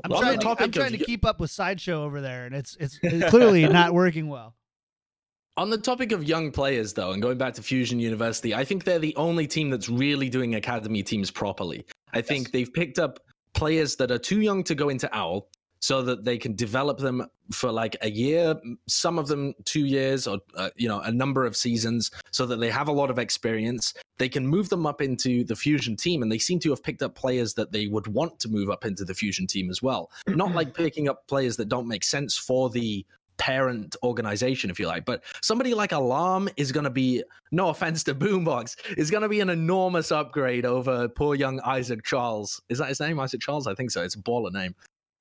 I'm 0.04 0.12
On 0.12 0.20
the 0.20 0.24
trying, 0.38 0.40
to, 0.40 0.64
I'm 0.64 0.72
trying 0.72 0.94
of 0.94 1.00
to 1.00 1.06
keep 1.06 1.24
up 1.26 1.40
with 1.40 1.52
sideshow 1.52 2.04
over 2.04 2.20
there, 2.20 2.46
and 2.46 2.54
it's 2.54 2.76
it's, 2.82 3.00
it's 3.02 3.30
clearly 3.30 3.66
not 3.70 3.94
working 3.94 4.28
well. 4.28 4.56
On 5.58 5.70
the 5.70 5.78
topic 5.78 6.12
of 6.12 6.22
young 6.26 6.52
players, 6.52 6.94
though, 6.94 7.12
and 7.14 7.22
going 7.22 7.38
back 7.38 7.54
to 7.54 7.62
Fusion 7.64 7.98
University, 7.98 8.54
I 8.54 8.66
think 8.66 8.84
they're 8.84 9.00
the 9.00 9.16
only 9.16 9.48
team 9.48 9.70
that's 9.70 9.88
really 9.88 10.28
doing 10.28 10.56
academy 10.56 11.02
teams 11.02 11.32
properly. 11.32 11.86
I 12.12 12.20
think 12.22 12.52
they've 12.52 12.72
picked 12.74 13.00
up 13.00 13.20
players 13.54 13.96
that 13.96 14.12
are 14.12 14.18
too 14.18 14.42
young 14.42 14.66
to 14.66 14.76
go 14.76 14.90
into 14.90 15.08
OWL 15.18 15.48
so 15.86 16.02
that 16.02 16.26
they 16.26 16.36
can 16.36 16.56
develop 16.56 16.98
them 16.98 17.24
for 17.52 17.72
like 17.72 17.96
a 18.02 18.10
year, 18.10 18.56
some 18.88 19.20
of 19.20 19.28
them 19.28 19.54
two 19.66 19.86
years, 19.86 20.26
or 20.26 20.40
uh, 20.58 20.72
you 20.76 20.88
know, 20.88 21.00
a 21.02 21.12
number 21.12 21.46
of 21.46 21.56
seasons, 21.56 22.10
so 22.32 22.48
that 22.48 22.56
they 22.56 22.72
have 22.72 22.88
a 22.88 22.92
lot 22.92 23.12
of 23.12 23.20
experience. 23.20 23.94
They 24.18 24.28
can 24.28 24.48
move 24.48 24.70
them 24.70 24.88
up 24.88 25.00
into 25.00 25.44
the 25.44 25.56
Fusion 25.56 25.96
team, 25.96 26.24
and 26.24 26.32
they 26.32 26.40
seem 26.40 26.58
to 26.62 26.72
have 26.72 26.82
picked 26.82 27.04
up 27.04 27.14
players 27.14 27.54
that 27.54 27.72
they 27.72 27.86
would 27.86 28.08
want 28.08 28.40
to 28.40 28.50
move 28.50 28.72
up 28.72 28.84
into 28.84 29.06
the 29.06 29.14
Fusion 29.14 29.46
team 29.46 29.70
as 29.70 29.84
well. 29.84 30.10
Not 30.28 30.56
like 30.56 30.74
picking 30.74 31.08
up 31.08 31.28
players 31.28 31.56
that 31.58 31.70
don't 31.70 31.88
make 31.88 32.04
sense 32.04 32.36
for 32.36 32.72
the 32.72 33.06
parent 33.38 33.96
organization, 34.02 34.72
if 34.72 34.80
you 34.80 34.88
like. 34.88 35.06
But 35.06 35.24
somebody 35.44 35.76
like 35.76 35.92
Alarm 35.92 36.50
is 36.58 36.72
going 36.72 36.86
to 36.86 36.90
be, 36.90 37.22
no 37.52 37.70
offense 37.70 38.04
to 38.06 38.16
Boombox, 38.16 38.98
is 38.98 39.12
going 39.12 39.22
to 39.22 39.30
be 39.30 39.40
an 39.40 39.52
enormous 39.52 40.12
upgrade 40.12 40.66
over 40.66 41.08
poor 41.10 41.36
young 41.36 41.60
Isaac 41.60 42.04
Charles. 42.04 42.60
Is 42.70 42.80
that 42.80 42.88
his 42.88 43.00
name? 43.00 43.20
Isaac 43.20 43.42
Charles? 43.42 43.68
I 43.68 43.76
think 43.76 43.92
so. 43.92 44.02
It's 44.02 44.16
a 44.16 44.20
baller 44.20 44.52
name. 44.52 44.74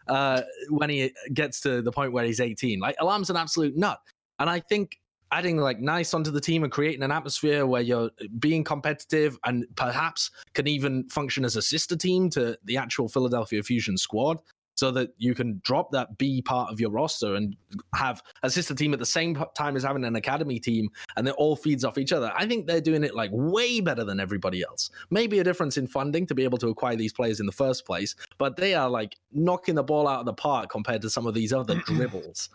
Uh, 0.06 0.42
when 0.68 0.90
he 0.90 1.12
gets 1.32 1.60
to 1.60 1.82
the 1.82 1.92
point 1.92 2.12
where 2.12 2.24
he's 2.24 2.40
18, 2.40 2.78
like 2.78 2.96
Alarm's 3.00 3.30
an 3.30 3.36
absolute 3.36 3.76
nut. 3.76 4.00
And 4.38 4.50
I 4.50 4.60
think 4.60 4.98
adding 5.32 5.56
like 5.56 5.80
nice 5.80 6.14
onto 6.14 6.30
the 6.30 6.40
team 6.40 6.62
and 6.62 6.70
creating 6.70 7.02
an 7.02 7.10
atmosphere 7.10 7.66
where 7.66 7.82
you're 7.82 8.10
being 8.38 8.62
competitive 8.62 9.38
and 9.44 9.66
perhaps 9.76 10.30
can 10.52 10.68
even 10.68 11.08
function 11.08 11.44
as 11.44 11.56
a 11.56 11.62
sister 11.62 11.96
team 11.96 12.30
to 12.30 12.56
the 12.64 12.76
actual 12.76 13.08
Philadelphia 13.08 13.62
Fusion 13.62 13.96
squad 13.96 14.38
so 14.74 14.90
that 14.90 15.10
you 15.18 15.34
can 15.34 15.60
drop 15.64 15.90
that 15.92 16.18
B 16.18 16.42
part 16.42 16.72
of 16.72 16.80
your 16.80 16.90
roster 16.90 17.34
and 17.34 17.56
have 17.94 18.22
a 18.42 18.50
sister 18.50 18.74
team 18.74 18.92
at 18.92 18.98
the 18.98 19.06
same 19.06 19.36
time 19.56 19.76
as 19.76 19.82
having 19.82 20.04
an 20.04 20.16
academy 20.16 20.58
team 20.58 20.88
and 21.16 21.28
it 21.28 21.34
all 21.36 21.56
feeds 21.56 21.84
off 21.84 21.98
each 21.98 22.12
other. 22.12 22.32
I 22.34 22.46
think 22.46 22.66
they're 22.66 22.80
doing 22.80 23.04
it 23.04 23.14
like 23.14 23.30
way 23.32 23.80
better 23.80 24.04
than 24.04 24.20
everybody 24.20 24.62
else. 24.62 24.90
Maybe 25.10 25.38
a 25.38 25.44
difference 25.44 25.76
in 25.76 25.86
funding 25.86 26.26
to 26.26 26.34
be 26.34 26.44
able 26.44 26.58
to 26.58 26.68
acquire 26.68 26.96
these 26.96 27.12
players 27.12 27.40
in 27.40 27.46
the 27.46 27.52
first 27.52 27.86
place, 27.86 28.14
but 28.38 28.56
they 28.56 28.74
are 28.74 28.88
like 28.88 29.16
knocking 29.32 29.74
the 29.74 29.82
ball 29.82 30.08
out 30.08 30.20
of 30.20 30.26
the 30.26 30.34
park 30.34 30.70
compared 30.70 31.02
to 31.02 31.10
some 31.10 31.26
of 31.26 31.34
these 31.34 31.52
other 31.52 31.76
dribbles. 31.86 32.50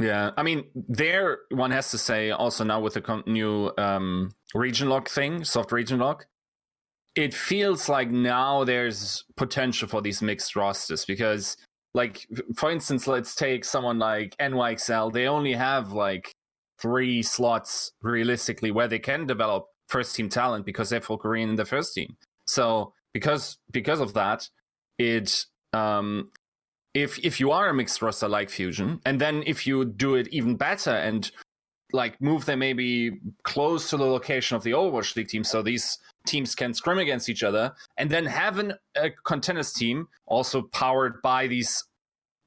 Yeah, 0.00 0.32
I 0.36 0.42
mean, 0.42 0.64
there 0.74 1.38
one 1.50 1.70
has 1.70 1.92
to 1.92 1.98
say 1.98 2.30
also 2.32 2.64
now 2.64 2.80
with 2.80 2.94
the 2.94 3.22
new 3.26 3.70
um, 3.78 4.32
region 4.52 4.88
lock 4.88 5.08
thing, 5.08 5.44
soft 5.44 5.70
region 5.70 6.00
lock, 6.00 6.26
it 7.14 7.32
feels 7.32 7.88
like 7.88 8.10
now 8.10 8.64
there's 8.64 9.24
potential 9.36 9.88
for 9.88 10.02
these 10.02 10.20
mixed 10.20 10.56
rosters 10.56 11.04
because, 11.04 11.56
like, 11.94 12.26
for 12.56 12.70
instance, 12.70 13.06
let's 13.06 13.34
take 13.34 13.64
someone 13.64 13.98
like 13.98 14.36
NYXL. 14.38 15.12
They 15.12 15.28
only 15.28 15.52
have 15.52 15.92
like 15.92 16.34
three 16.80 17.22
slots 17.22 17.92
realistically 18.02 18.70
where 18.70 18.88
they 18.88 18.98
can 18.98 19.26
develop 19.26 19.66
first 19.88 20.16
team 20.16 20.28
talent 20.28 20.66
because 20.66 20.90
they're 20.90 21.00
full 21.00 21.18
Korean 21.18 21.50
in 21.50 21.56
the 21.56 21.64
first 21.64 21.94
team. 21.94 22.16
So 22.46 22.92
because 23.12 23.58
because 23.70 24.00
of 24.00 24.14
that, 24.14 24.48
it 24.98 25.46
um, 25.72 26.30
if 26.94 27.18
if 27.24 27.38
you 27.38 27.52
are 27.52 27.68
a 27.68 27.74
mixed 27.74 28.02
roster 28.02 28.28
like 28.28 28.50
Fusion, 28.50 29.00
and 29.06 29.20
then 29.20 29.44
if 29.46 29.66
you 29.66 29.84
do 29.84 30.16
it 30.16 30.28
even 30.28 30.56
better 30.56 30.90
and 30.90 31.30
like 31.92 32.20
move 32.20 32.44
them 32.44 32.58
maybe 32.58 33.20
close 33.44 33.88
to 33.90 33.96
the 33.96 34.04
location 34.04 34.56
of 34.56 34.64
the 34.64 34.72
Overwatch 34.72 35.14
League 35.14 35.28
team, 35.28 35.44
so 35.44 35.62
these 35.62 35.98
teams 36.26 36.54
can 36.54 36.74
scrim 36.74 36.98
against 36.98 37.28
each 37.28 37.42
other, 37.42 37.74
and 37.96 38.10
then 38.10 38.26
have 38.26 38.58
an, 38.58 38.74
a 38.96 39.10
contenders 39.24 39.72
team 39.72 40.08
also 40.26 40.62
powered 40.62 41.20
by 41.22 41.46
these 41.46 41.84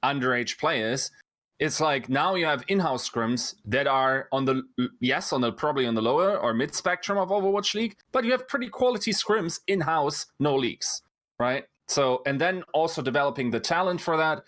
underage 0.04 0.58
players. 0.60 1.12
It's 1.60 1.82
like 1.82 2.08
now 2.08 2.36
you 2.36 2.46
have 2.46 2.63
in-house 2.68 3.10
scrims 3.10 3.56
that 3.66 3.88
are 3.88 4.28
on 4.32 4.46
the 4.46 4.62
yes 5.00 5.34
on 5.34 5.42
the 5.42 5.52
probably 5.52 5.88
on 5.88 5.96
the 5.96 6.02
lower 6.02 6.38
or 6.38 6.54
mid 6.54 6.76
spectrum 6.76 7.18
of 7.18 7.30
Overwatch 7.30 7.74
League, 7.74 7.96
but 8.12 8.24
you 8.24 8.32
have 8.32 8.48
pretty 8.48 8.68
quality 8.70 9.12
scrims 9.12 9.60
in-house, 9.68 10.28
no 10.40 10.56
leaks, 10.56 11.02
right? 11.40 11.66
So 11.88 12.22
and 12.26 12.40
then 12.40 12.63
also 12.74 13.02
developing 13.02 13.50
the 13.50 13.60
talent 13.60 14.02
for 14.02 14.18
that, 14.18 14.44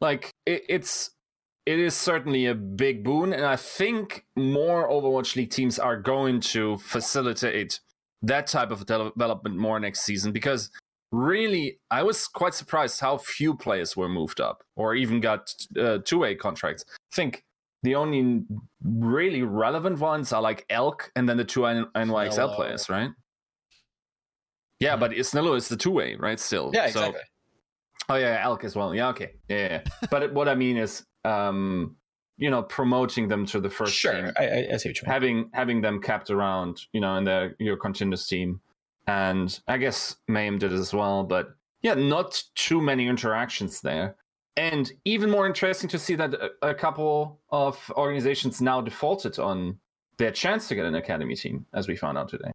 like 0.00 0.32
it, 0.46 0.64
it's 0.68 1.10
it 1.64 1.78
is 1.78 1.94
certainly 1.94 2.46
a 2.46 2.54
big 2.54 3.04
boon, 3.04 3.32
and 3.32 3.44
I 3.44 3.56
think 3.56 4.24
more 4.34 4.88
Overwatch 4.88 5.36
League 5.36 5.50
teams 5.50 5.78
are 5.78 6.00
going 6.00 6.40
to 6.40 6.78
facilitate 6.78 7.80
that 8.22 8.46
type 8.46 8.70
of 8.70 8.86
development 8.86 9.56
more 9.56 9.78
next 9.78 10.00
season 10.00 10.32
because 10.32 10.70
really 11.12 11.78
I 11.90 12.02
was 12.02 12.26
quite 12.26 12.54
surprised 12.54 13.00
how 13.00 13.18
few 13.18 13.54
players 13.54 13.96
were 13.96 14.08
moved 14.08 14.40
up 14.40 14.62
or 14.76 14.94
even 14.94 15.20
got 15.20 15.54
uh, 15.78 15.98
two-way 16.04 16.34
contracts. 16.34 16.84
I 16.88 17.14
think 17.14 17.44
the 17.82 17.94
only 17.94 18.42
really 18.84 19.42
relevant 19.42 19.98
ones 20.00 20.32
are 20.32 20.42
like 20.42 20.66
Elk 20.68 21.10
and 21.16 21.28
then 21.28 21.36
the 21.36 21.44
two 21.44 21.60
NYXL 21.60 22.56
players, 22.56 22.88
right? 22.90 23.10
Yeah, 24.80 24.96
but 24.96 25.12
Snello 25.12 25.56
is 25.56 25.68
the 25.68 25.76
two-way, 25.76 26.16
right? 26.16 26.38
Still, 26.38 26.70
yeah 26.74 26.88
So- 26.90 27.00
exactly 27.00 27.22
Oh 28.08 28.16
yeah, 28.16 28.40
elk 28.42 28.64
as 28.64 28.74
well. 28.74 28.94
Yeah, 28.94 29.08
okay. 29.08 29.32
Yeah, 29.48 29.56
yeah. 29.56 29.82
yeah. 29.84 30.06
but 30.10 30.32
what 30.32 30.48
I 30.48 30.54
mean 30.54 30.76
is, 30.78 31.04
um, 31.24 31.96
you 32.38 32.50
know, 32.50 32.62
promoting 32.62 33.28
them 33.28 33.44
to 33.46 33.60
the 33.60 33.68
first 33.68 33.94
sure 33.94 34.12
team, 34.12 34.32
I, 34.38 34.46
I, 34.46 34.68
I 34.72 34.76
see 34.76 34.88
what 34.88 35.02
you 35.02 35.06
mean 35.06 35.12
having 35.12 35.50
having 35.52 35.80
them 35.80 36.00
kept 36.00 36.30
around, 36.30 36.82
you 36.92 37.00
know, 37.00 37.16
in 37.16 37.24
their 37.24 37.56
your 37.58 37.76
continuous 37.76 38.26
team, 38.26 38.60
and 39.06 39.58
I 39.66 39.76
guess 39.76 40.16
Mayhem 40.28 40.58
did 40.58 40.72
as 40.72 40.94
well. 40.94 41.24
But 41.24 41.50
yeah, 41.82 41.94
not 41.94 42.42
too 42.54 42.80
many 42.80 43.08
interactions 43.08 43.80
there, 43.80 44.14
and 44.56 44.90
even 45.04 45.30
more 45.30 45.46
interesting 45.46 45.90
to 45.90 45.98
see 45.98 46.14
that 46.14 46.32
a, 46.34 46.68
a 46.68 46.74
couple 46.74 47.40
of 47.50 47.92
organizations 47.96 48.60
now 48.60 48.80
defaulted 48.80 49.38
on 49.40 49.78
their 50.16 50.30
chance 50.30 50.68
to 50.68 50.76
get 50.76 50.86
an 50.86 50.94
academy 50.94 51.34
team, 51.34 51.66
as 51.74 51.88
we 51.88 51.96
found 51.96 52.18
out 52.18 52.28
today. 52.28 52.52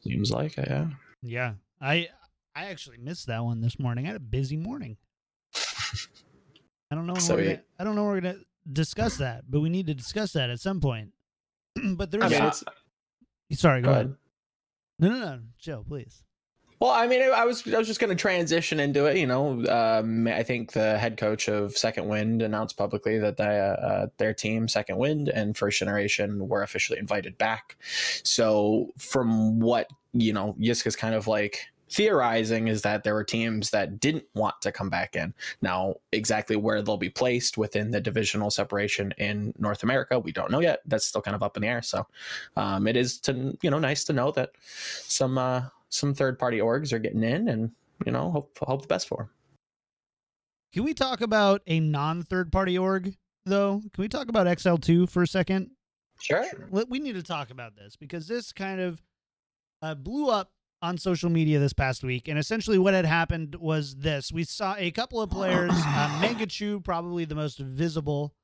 seems 0.00 0.32
like 0.32 0.58
it, 0.58 0.66
yeah 0.68 0.88
Yeah, 1.22 1.54
I 1.80 2.08
I 2.56 2.66
actually 2.66 2.98
missed 2.98 3.28
that 3.28 3.44
one 3.44 3.60
this 3.60 3.78
morning. 3.78 4.04
I 4.04 4.08
had 4.08 4.16
a 4.16 4.20
busy 4.20 4.56
morning. 4.56 4.96
I 6.92 6.94
don't 6.94 7.06
know. 7.06 7.14
So 7.14 7.36
we're 7.36 7.44
gonna, 7.44 7.62
I 7.78 7.84
don't 7.84 7.96
know. 7.96 8.04
We're 8.04 8.20
gonna 8.20 8.36
discuss 8.70 9.16
that, 9.16 9.44
but 9.50 9.60
we 9.60 9.70
need 9.70 9.86
to 9.86 9.94
discuss 9.94 10.34
that 10.34 10.50
at 10.50 10.60
some 10.60 10.78
point. 10.78 11.12
but 11.96 12.10
there's. 12.10 12.24
I 12.24 12.28
mean, 12.28 13.56
sorry. 13.56 13.80
Go, 13.80 13.86
go 13.86 13.92
ahead. 13.92 14.06
ahead. 14.06 14.16
No, 14.98 15.08
no, 15.08 15.18
no, 15.18 15.38
Joe, 15.58 15.84
please. 15.88 16.22
Well, 16.80 16.90
I 16.90 17.06
mean, 17.06 17.22
I 17.22 17.46
was 17.46 17.66
I 17.72 17.78
was 17.78 17.86
just 17.86 17.98
going 17.98 18.10
to 18.10 18.20
transition 18.20 18.78
into 18.78 19.06
it. 19.06 19.16
You 19.16 19.26
know, 19.26 19.64
um, 19.70 20.28
I 20.28 20.42
think 20.42 20.72
the 20.72 20.98
head 20.98 21.16
coach 21.16 21.48
of 21.48 21.78
Second 21.78 22.08
Wind 22.08 22.42
announced 22.42 22.76
publicly 22.76 23.18
that 23.20 23.38
they, 23.38 23.60
uh, 23.80 24.08
their 24.18 24.34
team, 24.34 24.68
Second 24.68 24.98
Wind 24.98 25.30
and 25.30 25.56
First 25.56 25.78
Generation, 25.78 26.46
were 26.46 26.62
officially 26.62 26.98
invited 26.98 27.38
back. 27.38 27.76
So, 28.22 28.90
from 28.98 29.60
what 29.60 29.88
you 30.12 30.32
know, 30.32 30.54
Yiska's 30.60 30.96
kind 30.96 31.14
of 31.14 31.26
like 31.26 31.68
theorizing 31.92 32.68
is 32.68 32.80
that 32.82 33.04
there 33.04 33.12
were 33.12 33.24
teams 33.24 33.70
that 33.70 34.00
didn't 34.00 34.24
want 34.34 34.54
to 34.62 34.72
come 34.72 34.88
back 34.88 35.14
in. 35.14 35.34
Now, 35.60 35.96
exactly 36.12 36.56
where 36.56 36.80
they'll 36.80 36.96
be 36.96 37.10
placed 37.10 37.58
within 37.58 37.90
the 37.90 38.00
divisional 38.00 38.50
separation 38.50 39.12
in 39.18 39.52
North 39.58 39.82
America, 39.82 40.18
we 40.18 40.32
don't 40.32 40.50
know 40.50 40.60
yet. 40.60 40.80
That's 40.86 41.04
still 41.04 41.20
kind 41.20 41.34
of 41.34 41.42
up 41.42 41.56
in 41.56 41.62
the 41.62 41.68
air. 41.68 41.82
So, 41.82 42.06
um, 42.56 42.86
it 42.86 42.96
is 42.96 43.18
to 43.20 43.56
you 43.62 43.70
know 43.70 43.78
nice 43.78 44.04
to 44.04 44.12
know 44.12 44.30
that 44.32 44.52
some 44.62 45.36
uh, 45.36 45.64
some 45.90 46.14
third 46.14 46.38
party 46.38 46.58
orgs 46.58 46.92
are 46.92 46.98
getting 46.98 47.22
in, 47.22 47.48
and 47.48 47.70
you 48.06 48.12
know 48.12 48.30
hope 48.30 48.58
hope 48.60 48.82
the 48.82 48.88
best 48.88 49.08
for 49.08 49.18
them. 49.18 49.30
Can 50.72 50.84
we 50.84 50.94
talk 50.94 51.20
about 51.20 51.60
a 51.66 51.80
non 51.80 52.22
third 52.22 52.50
party 52.50 52.78
org 52.78 53.14
though? 53.44 53.82
Can 53.92 54.02
we 54.02 54.08
talk 54.08 54.28
about 54.28 54.46
XL2 54.46 55.10
for 55.10 55.22
a 55.22 55.26
second? 55.26 55.70
Sure. 56.20 56.44
We 56.70 57.00
need 57.00 57.14
to 57.14 57.22
talk 57.22 57.50
about 57.50 57.76
this 57.76 57.96
because 57.96 58.28
this 58.28 58.52
kind 58.52 58.80
of 58.80 59.02
uh, 59.82 59.94
blew 59.94 60.30
up 60.30 60.52
on 60.82 60.98
social 60.98 61.30
media 61.30 61.58
this 61.58 61.72
past 61.72 62.02
week. 62.02 62.28
And 62.28 62.38
essentially, 62.38 62.76
what 62.76 62.92
had 62.92 63.06
happened 63.06 63.54
was 63.54 63.94
this 63.94 64.32
we 64.32 64.44
saw 64.44 64.74
a 64.76 64.90
couple 64.90 65.22
of 65.22 65.30
players, 65.30 65.70
uh, 65.74 66.20
Mangachu, 66.20 66.84
probably 66.84 67.24
the 67.24 67.36
most 67.36 67.58
visible, 67.58 68.34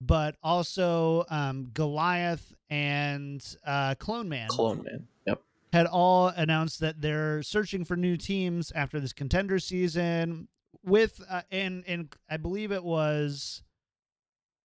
but 0.00 0.36
also 0.42 1.24
um, 1.28 1.70
Goliath 1.74 2.54
and 2.70 3.44
uh, 3.64 3.94
Clone 3.96 4.28
Man. 4.28 4.48
Clone 4.48 4.82
Man. 4.82 5.06
Yep. 5.26 5.42
Had 5.72 5.86
all 5.86 6.28
announced 6.28 6.80
that 6.80 7.00
they're 7.00 7.42
searching 7.42 7.84
for 7.84 7.96
new 7.96 8.16
teams 8.16 8.72
after 8.74 8.98
this 8.98 9.12
contender 9.12 9.58
season. 9.58 10.48
With 10.84 11.20
uh, 11.28 11.42
and 11.50 11.84
and 11.86 12.14
I 12.30 12.38
believe 12.38 12.72
it 12.72 12.84
was 12.84 13.62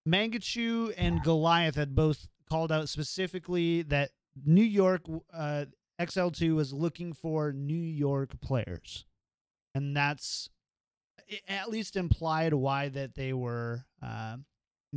Mangachu 0.08 0.94
and 0.98 1.22
Goliath 1.24 1.76
had 1.76 1.96
both 1.96 2.28
called 2.50 2.72
out 2.72 2.88
specifically 2.88 3.82
that 3.84 4.12
New 4.46 4.64
York 4.64 5.02
uh, 5.34 5.66
XL2 6.08 6.56
was 6.56 6.74
looking 6.74 7.14
for 7.14 7.52
New 7.52 7.74
York 7.74 8.40
players. 8.42 9.06
And 9.76 9.96
that's 9.96 10.50
at 11.48 11.70
least 11.70 11.96
implied 11.96 12.54
why 12.54 12.90
that 12.90 13.16
they 13.16 13.34
were 13.34 13.86
uh, 14.02 14.38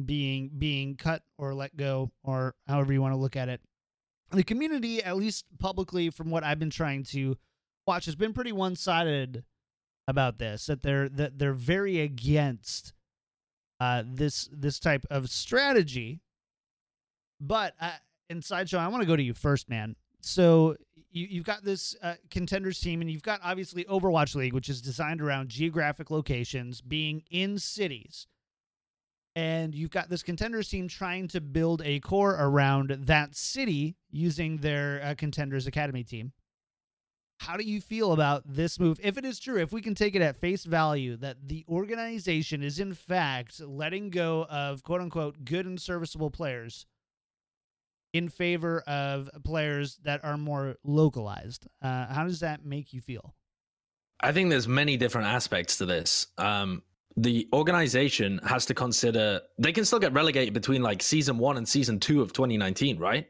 being 0.04 0.50
being 0.58 0.96
cut 0.96 1.22
or 1.38 1.54
let 1.54 1.76
go 1.76 2.10
or 2.22 2.54
however 2.66 2.92
you 2.92 3.00
want 3.00 3.14
to 3.14 3.18
look 3.18 3.36
at 3.36 3.48
it. 3.48 3.60
The 4.32 4.42
community, 4.42 5.02
at 5.02 5.16
least 5.16 5.44
publicly, 5.58 6.10
from 6.10 6.30
what 6.30 6.42
I've 6.44 6.58
been 6.58 6.70
trying 6.70 7.04
to 7.04 7.36
watch, 7.86 8.06
has 8.06 8.16
been 8.16 8.32
pretty 8.32 8.52
one-sided 8.52 9.44
about 10.08 10.38
this. 10.38 10.66
That 10.66 10.82
they're 10.82 11.08
that 11.10 11.38
they're 11.38 11.52
very 11.52 12.00
against 12.00 12.92
uh, 13.80 14.02
this 14.04 14.48
this 14.52 14.78
type 14.78 15.06
of 15.10 15.30
strategy. 15.30 16.20
But 17.40 17.74
uh, 17.80 17.92
in 18.28 18.42
sideshow, 18.42 18.78
I 18.78 18.88
want 18.88 19.02
to 19.02 19.06
go 19.06 19.16
to 19.16 19.22
you 19.22 19.34
first, 19.34 19.68
man. 19.68 19.94
So 20.20 20.76
you, 21.16 21.26
you've 21.30 21.44
got 21.44 21.64
this 21.64 21.96
uh, 22.02 22.14
contenders 22.30 22.78
team, 22.78 23.00
and 23.00 23.10
you've 23.10 23.22
got 23.22 23.40
obviously 23.42 23.84
Overwatch 23.84 24.34
League, 24.34 24.52
which 24.52 24.68
is 24.68 24.82
designed 24.82 25.22
around 25.22 25.48
geographic 25.48 26.10
locations, 26.10 26.82
being 26.82 27.22
in 27.30 27.58
cities. 27.58 28.26
And 29.34 29.74
you've 29.74 29.90
got 29.90 30.08
this 30.08 30.22
contenders 30.22 30.68
team 30.68 30.88
trying 30.88 31.28
to 31.28 31.40
build 31.40 31.82
a 31.84 32.00
core 32.00 32.36
around 32.38 32.90
that 33.06 33.34
city 33.34 33.96
using 34.10 34.58
their 34.58 35.00
uh, 35.02 35.14
contenders 35.16 35.66
academy 35.66 36.04
team. 36.04 36.32
How 37.40 37.56
do 37.56 37.64
you 37.64 37.82
feel 37.82 38.12
about 38.12 38.44
this 38.46 38.80
move? 38.80 38.98
If 39.02 39.18
it 39.18 39.26
is 39.26 39.38
true, 39.38 39.60
if 39.60 39.72
we 39.72 39.82
can 39.82 39.94
take 39.94 40.14
it 40.14 40.22
at 40.22 40.36
face 40.36 40.64
value 40.64 41.16
that 41.18 41.36
the 41.48 41.66
organization 41.68 42.62
is 42.62 42.78
in 42.80 42.94
fact 42.94 43.60
letting 43.60 44.08
go 44.08 44.46
of 44.48 44.82
quote 44.82 45.02
unquote 45.02 45.44
good 45.44 45.66
and 45.66 45.78
serviceable 45.78 46.30
players 46.30 46.86
in 48.12 48.28
favor 48.28 48.80
of 48.80 49.30
players 49.44 49.98
that 50.04 50.24
are 50.24 50.36
more 50.36 50.76
localized. 50.84 51.66
Uh, 51.82 52.06
how 52.06 52.24
does 52.24 52.40
that 52.40 52.64
make 52.64 52.92
you 52.92 53.00
feel? 53.00 53.34
I 54.20 54.32
think 54.32 54.50
there's 54.50 54.68
many 54.68 54.96
different 54.96 55.28
aspects 55.28 55.76
to 55.78 55.86
this. 55.86 56.28
Um, 56.38 56.82
the 57.16 57.48
organization 57.52 58.40
has 58.44 58.66
to 58.66 58.74
consider 58.74 59.40
they 59.58 59.72
can 59.72 59.84
still 59.84 59.98
get 59.98 60.12
relegated 60.12 60.52
between 60.52 60.82
like 60.82 61.02
season 61.02 61.38
one 61.38 61.56
and 61.56 61.68
season 61.68 61.98
two 61.98 62.20
of 62.22 62.32
2019, 62.32 62.98
right? 62.98 63.26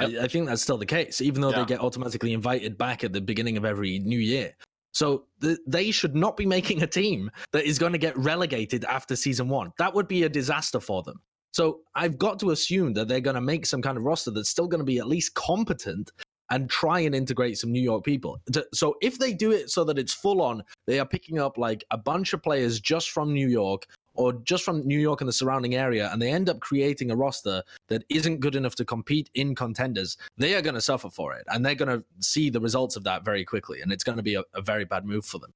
Yep. 0.00 0.10
I, 0.10 0.24
I, 0.24 0.28
think 0.28 0.46
that's 0.46 0.62
still 0.62 0.76
the 0.76 0.86
case, 0.86 1.20
even 1.20 1.40
though 1.40 1.50
yeah. 1.50 1.60
they 1.60 1.64
get 1.66 1.80
automatically 1.80 2.32
invited 2.32 2.76
back 2.76 3.04
at 3.04 3.12
the 3.12 3.20
beginning 3.20 3.56
of 3.56 3.64
every 3.64 3.98
new 4.00 4.18
year. 4.18 4.54
So 4.92 5.24
th- 5.40 5.58
they 5.66 5.90
should 5.90 6.14
not 6.14 6.36
be 6.36 6.46
making 6.46 6.82
a 6.82 6.86
team 6.86 7.30
that 7.52 7.64
is 7.64 7.78
going 7.78 7.92
to 7.92 7.98
get 7.98 8.16
relegated 8.16 8.84
after 8.84 9.16
season 9.16 9.48
one. 9.48 9.72
That 9.78 9.94
would 9.94 10.08
be 10.08 10.24
a 10.24 10.28
disaster 10.28 10.80
for 10.80 11.02
them. 11.02 11.20
So 11.54 11.82
I've 11.94 12.18
got 12.18 12.40
to 12.40 12.50
assume 12.50 12.94
that 12.94 13.06
they're 13.06 13.20
going 13.20 13.36
to 13.36 13.40
make 13.40 13.64
some 13.64 13.80
kind 13.80 13.96
of 13.96 14.02
roster 14.02 14.32
that's 14.32 14.50
still 14.50 14.66
going 14.66 14.80
to 14.80 14.84
be 14.84 14.98
at 14.98 15.06
least 15.06 15.34
competent 15.34 16.10
and 16.50 16.68
try 16.68 16.98
and 16.98 17.14
integrate 17.14 17.58
some 17.58 17.70
New 17.70 17.80
York 17.80 18.04
people. 18.04 18.40
So 18.72 18.96
if 19.00 19.20
they 19.20 19.32
do 19.32 19.52
it 19.52 19.70
so 19.70 19.84
that 19.84 19.96
it's 19.96 20.12
full 20.12 20.42
on, 20.42 20.64
they 20.88 20.98
are 20.98 21.06
picking 21.06 21.38
up 21.38 21.56
like 21.56 21.84
a 21.92 21.96
bunch 21.96 22.32
of 22.32 22.42
players 22.42 22.80
just 22.80 23.10
from 23.10 23.32
New 23.32 23.46
York 23.46 23.86
or 24.14 24.32
just 24.32 24.64
from 24.64 24.84
New 24.84 24.98
York 24.98 25.20
and 25.20 25.28
the 25.28 25.32
surrounding 25.32 25.76
area, 25.76 26.10
and 26.12 26.20
they 26.20 26.30
end 26.30 26.48
up 26.48 26.60
creating 26.60 27.10
a 27.10 27.16
roster 27.16 27.62
that 27.88 28.04
isn't 28.08 28.40
good 28.40 28.56
enough 28.56 28.74
to 28.76 28.84
compete 28.84 29.30
in 29.34 29.54
contenders, 29.54 30.16
they 30.36 30.54
are 30.54 30.62
going 30.62 30.74
to 30.74 30.80
suffer 30.80 31.10
for 31.10 31.34
it. 31.34 31.44
And 31.48 31.64
they're 31.64 31.74
going 31.74 32.00
to 32.00 32.04
see 32.20 32.50
the 32.50 32.60
results 32.60 32.96
of 32.96 33.04
that 33.04 33.24
very 33.24 33.44
quickly. 33.44 33.80
And 33.80 33.92
it's 33.92 34.04
going 34.04 34.16
to 34.16 34.22
be 34.22 34.34
a, 34.34 34.42
a 34.54 34.62
very 34.62 34.84
bad 34.84 35.04
move 35.04 35.24
for 35.24 35.38
them. 35.38 35.52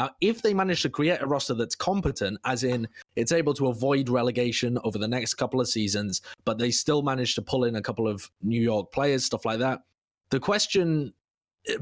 Now, 0.00 0.08
if 0.22 0.40
they 0.40 0.54
manage 0.54 0.80
to 0.80 0.88
create 0.88 1.20
a 1.20 1.26
roster 1.26 1.52
that's 1.52 1.74
competent, 1.74 2.38
as 2.46 2.64
in 2.64 2.88
it's 3.16 3.32
able 3.32 3.52
to 3.52 3.66
avoid 3.66 4.08
relegation 4.08 4.78
over 4.82 4.96
the 4.96 5.06
next 5.06 5.34
couple 5.34 5.60
of 5.60 5.68
seasons, 5.68 6.22
but 6.46 6.56
they 6.56 6.70
still 6.70 7.02
manage 7.02 7.34
to 7.34 7.42
pull 7.42 7.64
in 7.64 7.76
a 7.76 7.82
couple 7.82 8.08
of 8.08 8.30
New 8.40 8.62
York 8.62 8.92
players, 8.92 9.26
stuff 9.26 9.44
like 9.44 9.58
that, 9.58 9.80
the 10.30 10.40
question 10.40 11.12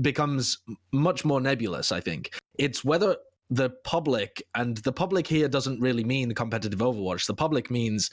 becomes 0.00 0.58
much 0.90 1.24
more 1.24 1.40
nebulous, 1.40 1.92
I 1.92 2.00
think. 2.00 2.32
It's 2.58 2.84
whether 2.84 3.18
the 3.50 3.70
public, 3.84 4.42
and 4.56 4.78
the 4.78 4.90
public 4.92 5.28
here 5.28 5.48
doesn't 5.48 5.80
really 5.80 6.02
mean 6.02 6.34
competitive 6.34 6.80
Overwatch, 6.80 7.28
the 7.28 7.34
public 7.34 7.70
means 7.70 8.10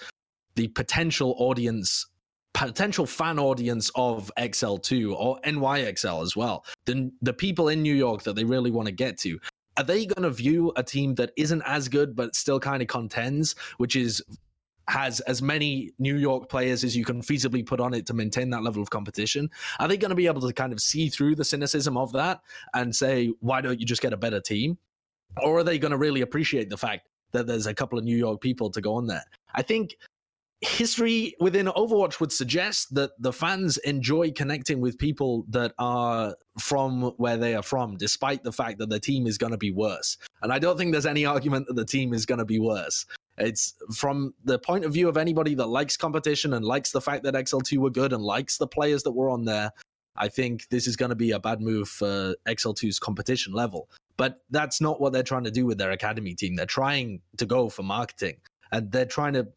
the 0.54 0.68
potential 0.68 1.34
audience 1.40 2.06
potential 2.54 3.06
fan 3.06 3.38
audience 3.38 3.92
of 3.96 4.32
XL2 4.40 5.14
or 5.14 5.40
NYXL 5.42 6.24
as 6.24 6.38
well. 6.38 6.64
The, 6.86 7.12
the 7.22 7.34
people 7.34 7.68
in 7.68 7.82
New 7.82 7.94
York 7.94 8.24
that 8.24 8.36
they 8.38 8.46
really 8.46 8.72
want 8.72 8.86
to 8.86 8.94
get 8.94 9.18
to 9.20 9.38
are 9.78 9.84
they 9.84 10.06
going 10.06 10.24
to 10.24 10.30
view 10.30 10.72
a 10.76 10.84
team 10.84 11.16
that 11.16 11.32
isn't 11.38 11.62
as 11.66 11.88
good 11.88 12.16
but 12.16 12.36
still 12.36 12.60
kind 12.60 12.82
of 12.82 12.88
contends, 12.88 13.56
which 13.78 13.96
is 13.96 14.22
has 14.88 15.20
as 15.22 15.42
many 15.42 15.92
New 15.98 16.16
York 16.16 16.48
players 16.48 16.84
as 16.84 16.96
you 16.96 17.04
can 17.04 17.22
feasibly 17.22 17.66
put 17.66 17.80
on 17.80 17.94
it 17.94 18.06
to 18.06 18.14
maintain 18.14 18.52
that 18.52 18.64
level 18.64 18.82
of 18.82 18.90
competition? 18.90 19.50
Are 19.80 19.88
they 19.88 19.98
going 19.98 20.10
to 20.10 20.16
be 20.16 20.28
able 20.28 20.42
to 20.42 20.54
kind 20.54 20.72
of 20.72 20.80
see 20.80 21.10
through 21.10 21.36
the 21.36 21.44
cynicism 21.44 21.98
of 21.98 22.12
that 22.14 22.42
and 22.74 22.96
say, 22.96 23.34
why 23.40 23.62
don't 23.62 23.80
you 23.80 23.86
just 23.86 24.02
get 24.02 24.14
a 24.14 24.18
better 24.18 24.40
team? 24.40 24.78
Or 25.42 25.58
are 25.58 25.64
they 25.64 25.80
going 25.80 25.92
to 25.92 25.98
really 25.98 26.22
appreciate 26.22 26.70
the 26.70 26.78
fact 26.78 27.10
that 27.32 27.48
there's 27.48 27.66
a 27.66 27.74
couple 27.74 27.98
of 27.98 28.06
New 28.06 28.16
York 28.16 28.42
people 28.42 28.70
to 28.70 28.82
go 28.82 28.96
on 28.96 29.08
there? 29.08 29.24
I 29.54 29.64
think 29.64 29.98
history 30.62 31.36
within 31.40 31.68
Overwatch 31.68 32.20
would 32.20 32.32
suggest 32.32 32.94
that 32.96 33.12
the 33.20 33.34
fans 33.34 33.78
enjoy 33.80 34.32
connecting 34.32 34.82
with 34.82 34.98
people 34.98 35.46
that 35.50 35.74
are 35.78 36.36
from 36.60 37.14
where 37.18 37.38
they 37.38 37.56
are 37.56 37.62
from, 37.62 37.98
despite 37.98 38.44
the 38.44 38.52
fact 38.52 38.80
that 38.80 38.90
the 38.90 39.00
team 39.00 39.28
is 39.28 39.38
going 39.38 39.52
to 39.52 39.58
be 39.58 39.72
worse. 39.72 40.18
And 40.42 40.52
I 40.52 40.60
don't 40.60 40.78
think 40.78 40.92
there's 40.92 41.06
any 41.06 41.26
argument 41.26 41.68
that 41.68 41.76
the 41.76 41.86
team 41.86 42.14
is 42.14 42.26
going 42.26 42.40
to 42.40 42.46
be 42.46 42.60
worse. 42.60 43.06
It's 43.38 43.74
from 43.94 44.34
the 44.46 44.58
point 44.58 44.86
of 44.86 44.94
view 44.94 45.10
of 45.10 45.18
anybody 45.18 45.56
that 45.56 45.68
likes 45.68 45.98
competition 45.98 46.54
and 46.54 46.66
likes 46.66 46.92
the 46.92 47.02
fact 47.02 47.24
that 47.24 47.34
XL2 47.34 47.78
were 47.78 47.90
good 47.90 48.14
and 48.14 48.24
likes 48.24 48.58
the 48.58 48.68
players 48.68 49.04
that 49.04 49.12
were 49.12 49.30
on 49.30 49.46
there. 49.46 49.72
I 50.16 50.30
think 50.30 50.70
this 50.70 50.88
is 50.88 50.96
going 50.96 51.10
to 51.10 51.16
be 51.16 51.32
a 51.32 51.40
bad 51.40 51.60
move 51.60 51.90
for 51.90 52.36
XL2's 52.48 53.00
competition 53.00 53.52
level. 53.52 53.90
But 54.16 54.40
that's 54.50 54.80
not 54.80 55.02
what 55.02 55.12
they're 55.12 55.24
trying 55.24 55.44
to 55.44 55.52
do 55.52 55.66
with 55.66 55.78
their 55.78 55.92
academy 55.92 56.34
team. 56.34 56.56
They're 56.56 56.66
trying 56.66 57.22
to 57.38 57.46
go 57.46 57.68
for 57.68 57.84
marketing 57.84 58.38
and 58.72 58.90
they're 58.92 59.06
trying 59.06 59.34
to 59.34 59.50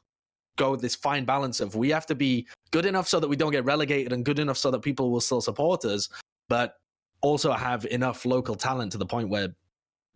go 0.58 0.72
with 0.72 0.82
this 0.82 0.94
fine 0.94 1.24
balance 1.24 1.60
of 1.60 1.74
we 1.74 1.88
have 1.88 2.04
to 2.06 2.14
be 2.14 2.46
good 2.70 2.84
enough 2.84 3.08
so 3.08 3.18
that 3.18 3.28
we 3.28 3.36
don't 3.36 3.52
get 3.52 3.64
relegated 3.64 4.12
and 4.12 4.24
good 4.24 4.38
enough 4.38 4.58
so 4.58 4.70
that 4.70 4.80
people 4.80 5.10
will 5.10 5.22
still 5.22 5.40
support 5.40 5.84
us, 5.86 6.08
but 6.48 6.74
also 7.22 7.52
have 7.52 7.86
enough 7.86 8.26
local 8.26 8.54
talent 8.54 8.92
to 8.92 8.98
the 8.98 9.06
point 9.06 9.30
where 9.30 9.48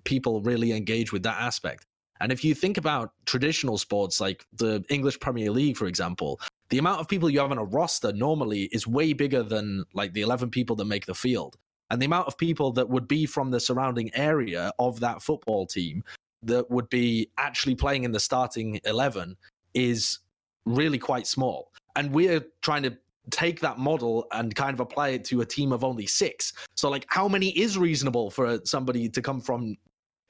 people 0.05 0.43
really 0.43 0.73
engage 0.73 1.13
with 1.13 1.23
that 1.23 1.41
aspect. 1.41 1.87
And 2.21 2.31
if 2.31 2.45
you 2.45 2.55
think 2.55 2.77
about 2.77 3.13
traditional 3.27 3.79
sports 3.79 4.21
like 4.21 4.45
the 4.53 4.85
English 4.89 5.19
Premier 5.19 5.51
League, 5.51 5.77
for 5.77 5.87
example, 5.87 6.41
the 6.69 6.79
amount 6.79 7.01
of 7.01 7.09
people 7.09 7.29
you 7.29 7.41
have 7.41 7.51
on 7.51 7.59
a 7.59 7.65
roster 7.65 8.13
normally 8.13 8.69
is 8.73 8.87
way 8.87 9.13
bigger 9.13 9.43
than 9.43 9.85
like 9.95 10.13
the 10.13 10.21
11 10.21 10.51
people 10.51 10.77
that 10.77 10.85
make 10.85 11.07
the 11.07 11.15
field. 11.15 11.57
And 11.91 12.01
the 12.01 12.07
amount 12.07 12.29
of 12.29 12.39
people 12.39 12.73
that 12.73 12.89
would 12.89 13.09
be 13.09 13.27
from 13.27 13.51
the 13.51 13.61
surrounding 13.61 14.15
area 14.15 14.73
of 14.79 15.01
that 15.01 15.21
football 15.21 15.67
team 15.67 16.05
that 16.45 16.71
would 16.71 16.89
be 16.89 17.29
actually 17.39 17.75
playing 17.75 18.05
in 18.05 18.13
the 18.13 18.21
starting 18.21 18.81
11 18.85 19.37
is 19.75 20.19
really 20.67 20.99
quite 20.99 21.27
small. 21.27 21.73
And 21.97 22.13
we're 22.13 22.45
trying 22.63 22.83
to 22.85 22.97
take 23.31 23.61
that 23.61 23.79
model 23.79 24.27
and 24.33 24.55
kind 24.55 24.75
of 24.75 24.81
apply 24.81 25.11
it 25.11 25.25
to 25.27 25.41
a 25.43 25.47
team 25.47 25.73
of 25.73 25.85
only 25.85 26.07
six. 26.07 26.53
So, 26.75 26.91
like, 26.91 27.07
how 27.09 27.29
many 27.29 27.51
is 27.51 27.79
reasonable 27.79 28.31
for 28.31 28.59
somebody 28.65 29.09
to 29.09 29.23
come 29.23 29.41
from? 29.41 29.77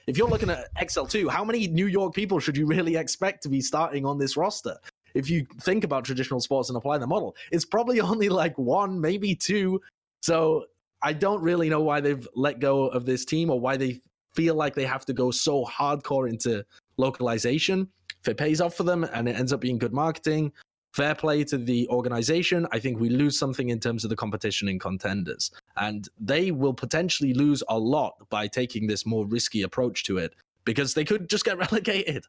If 0.05 0.17
you're 0.17 0.27
looking 0.27 0.49
at 0.49 0.73
XL2, 0.75 1.29
how 1.29 1.45
many 1.45 1.67
New 1.67 1.87
York 1.87 2.13
people 2.13 2.39
should 2.39 2.57
you 2.57 2.65
really 2.65 2.97
expect 2.97 3.41
to 3.43 3.49
be 3.49 3.61
starting 3.61 4.05
on 4.05 4.17
this 4.17 4.35
roster? 4.35 4.77
If 5.13 5.29
you 5.29 5.45
think 5.61 5.83
about 5.83 6.03
traditional 6.03 6.39
sports 6.39 6.69
and 6.69 6.77
apply 6.77 6.97
the 6.97 7.07
model, 7.07 7.35
it's 7.51 7.65
probably 7.65 8.01
only 8.11 8.29
like 8.29 8.57
one, 8.57 8.99
maybe 8.99 9.35
two. 9.35 9.81
So, 10.21 10.65
I 11.01 11.13
don't 11.13 11.41
really 11.41 11.69
know 11.69 11.81
why 11.81 11.99
they've 11.99 12.27
let 12.35 12.59
go 12.59 12.87
of 12.87 13.05
this 13.05 13.25
team 13.25 13.49
or 13.49 13.59
why 13.59 13.75
they 13.75 14.01
feel 14.33 14.55
like 14.55 14.73
they 14.73 14.85
have 14.85 15.05
to 15.05 15.13
go 15.13 15.31
so 15.31 15.65
hardcore 15.65 16.29
into 16.29 16.65
localization. 16.97 17.89
If 18.23 18.29
it 18.29 18.37
pays 18.37 18.61
off 18.61 18.75
for 18.75 18.83
them 18.83 19.03
and 19.03 19.27
it 19.27 19.37
ends 19.37 19.51
up 19.51 19.59
being 19.59 19.77
good 19.77 19.91
marketing, 19.91 20.53
fair 20.93 21.15
play 21.15 21.43
to 21.43 21.57
the 21.57 21.87
organization. 21.89 22.67
I 22.71 22.79
think 22.79 22.99
we 22.99 23.09
lose 23.09 23.37
something 23.37 23.69
in 23.69 23.79
terms 23.79 24.03
of 24.03 24.09
the 24.09 24.15
competition 24.15 24.69
in 24.69 24.79
contenders. 24.79 25.51
And 25.75 26.07
they 26.19 26.51
will 26.51 26.73
potentially 26.73 27.33
lose 27.33 27.63
a 27.67 27.77
lot 27.77 28.13
by 28.29 28.47
taking 28.47 28.87
this 28.87 29.05
more 29.05 29.25
risky 29.25 29.63
approach 29.63 30.03
to 30.05 30.19
it 30.19 30.35
because 30.63 30.93
they 30.93 31.03
could 31.03 31.29
just 31.29 31.43
get 31.43 31.57
relegated. 31.71 32.25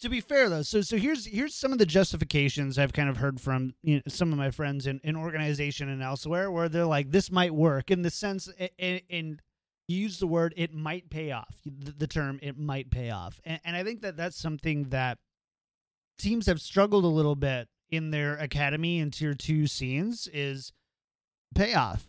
To 0.00 0.08
be 0.08 0.22
fair 0.22 0.48
though, 0.48 0.62
so 0.62 0.80
so 0.80 0.96
here's 0.96 1.26
here's 1.26 1.54
some 1.54 1.72
of 1.72 1.78
the 1.78 1.84
justifications 1.84 2.78
I've 2.78 2.94
kind 2.94 3.10
of 3.10 3.18
heard 3.18 3.38
from 3.38 3.74
you 3.82 3.96
know, 3.96 4.02
some 4.08 4.32
of 4.32 4.38
my 4.38 4.50
friends 4.50 4.86
in, 4.86 4.98
in 5.04 5.14
organization 5.14 5.90
and 5.90 6.02
elsewhere 6.02 6.50
where 6.50 6.70
they're 6.70 6.86
like 6.86 7.10
this 7.10 7.30
might 7.30 7.54
work 7.54 7.90
in 7.90 8.00
the 8.00 8.08
sense 8.08 8.48
in 8.78 9.40
you 9.90 9.98
use 9.98 10.18
the 10.18 10.26
word 10.26 10.54
it 10.56 10.72
might 10.72 11.10
pay 11.10 11.32
off 11.32 11.56
the, 11.64 12.06
term 12.06 12.38
it 12.42 12.58
might 12.58 12.90
pay 12.90 13.10
off 13.10 13.40
and, 13.44 13.60
and 13.64 13.76
I 13.76 13.84
think 13.84 14.02
that 14.02 14.16
that's 14.16 14.36
something 14.36 14.84
that 14.90 15.18
teams 16.18 16.46
have 16.46 16.60
struggled 16.60 17.04
a 17.04 17.08
little 17.08 17.36
bit 17.36 17.68
in 17.90 18.10
their 18.10 18.36
academy 18.36 19.00
and 19.00 19.12
tier 19.12 19.34
two 19.34 19.66
scenes 19.66 20.28
is 20.32 20.72
payoff. 21.54 22.08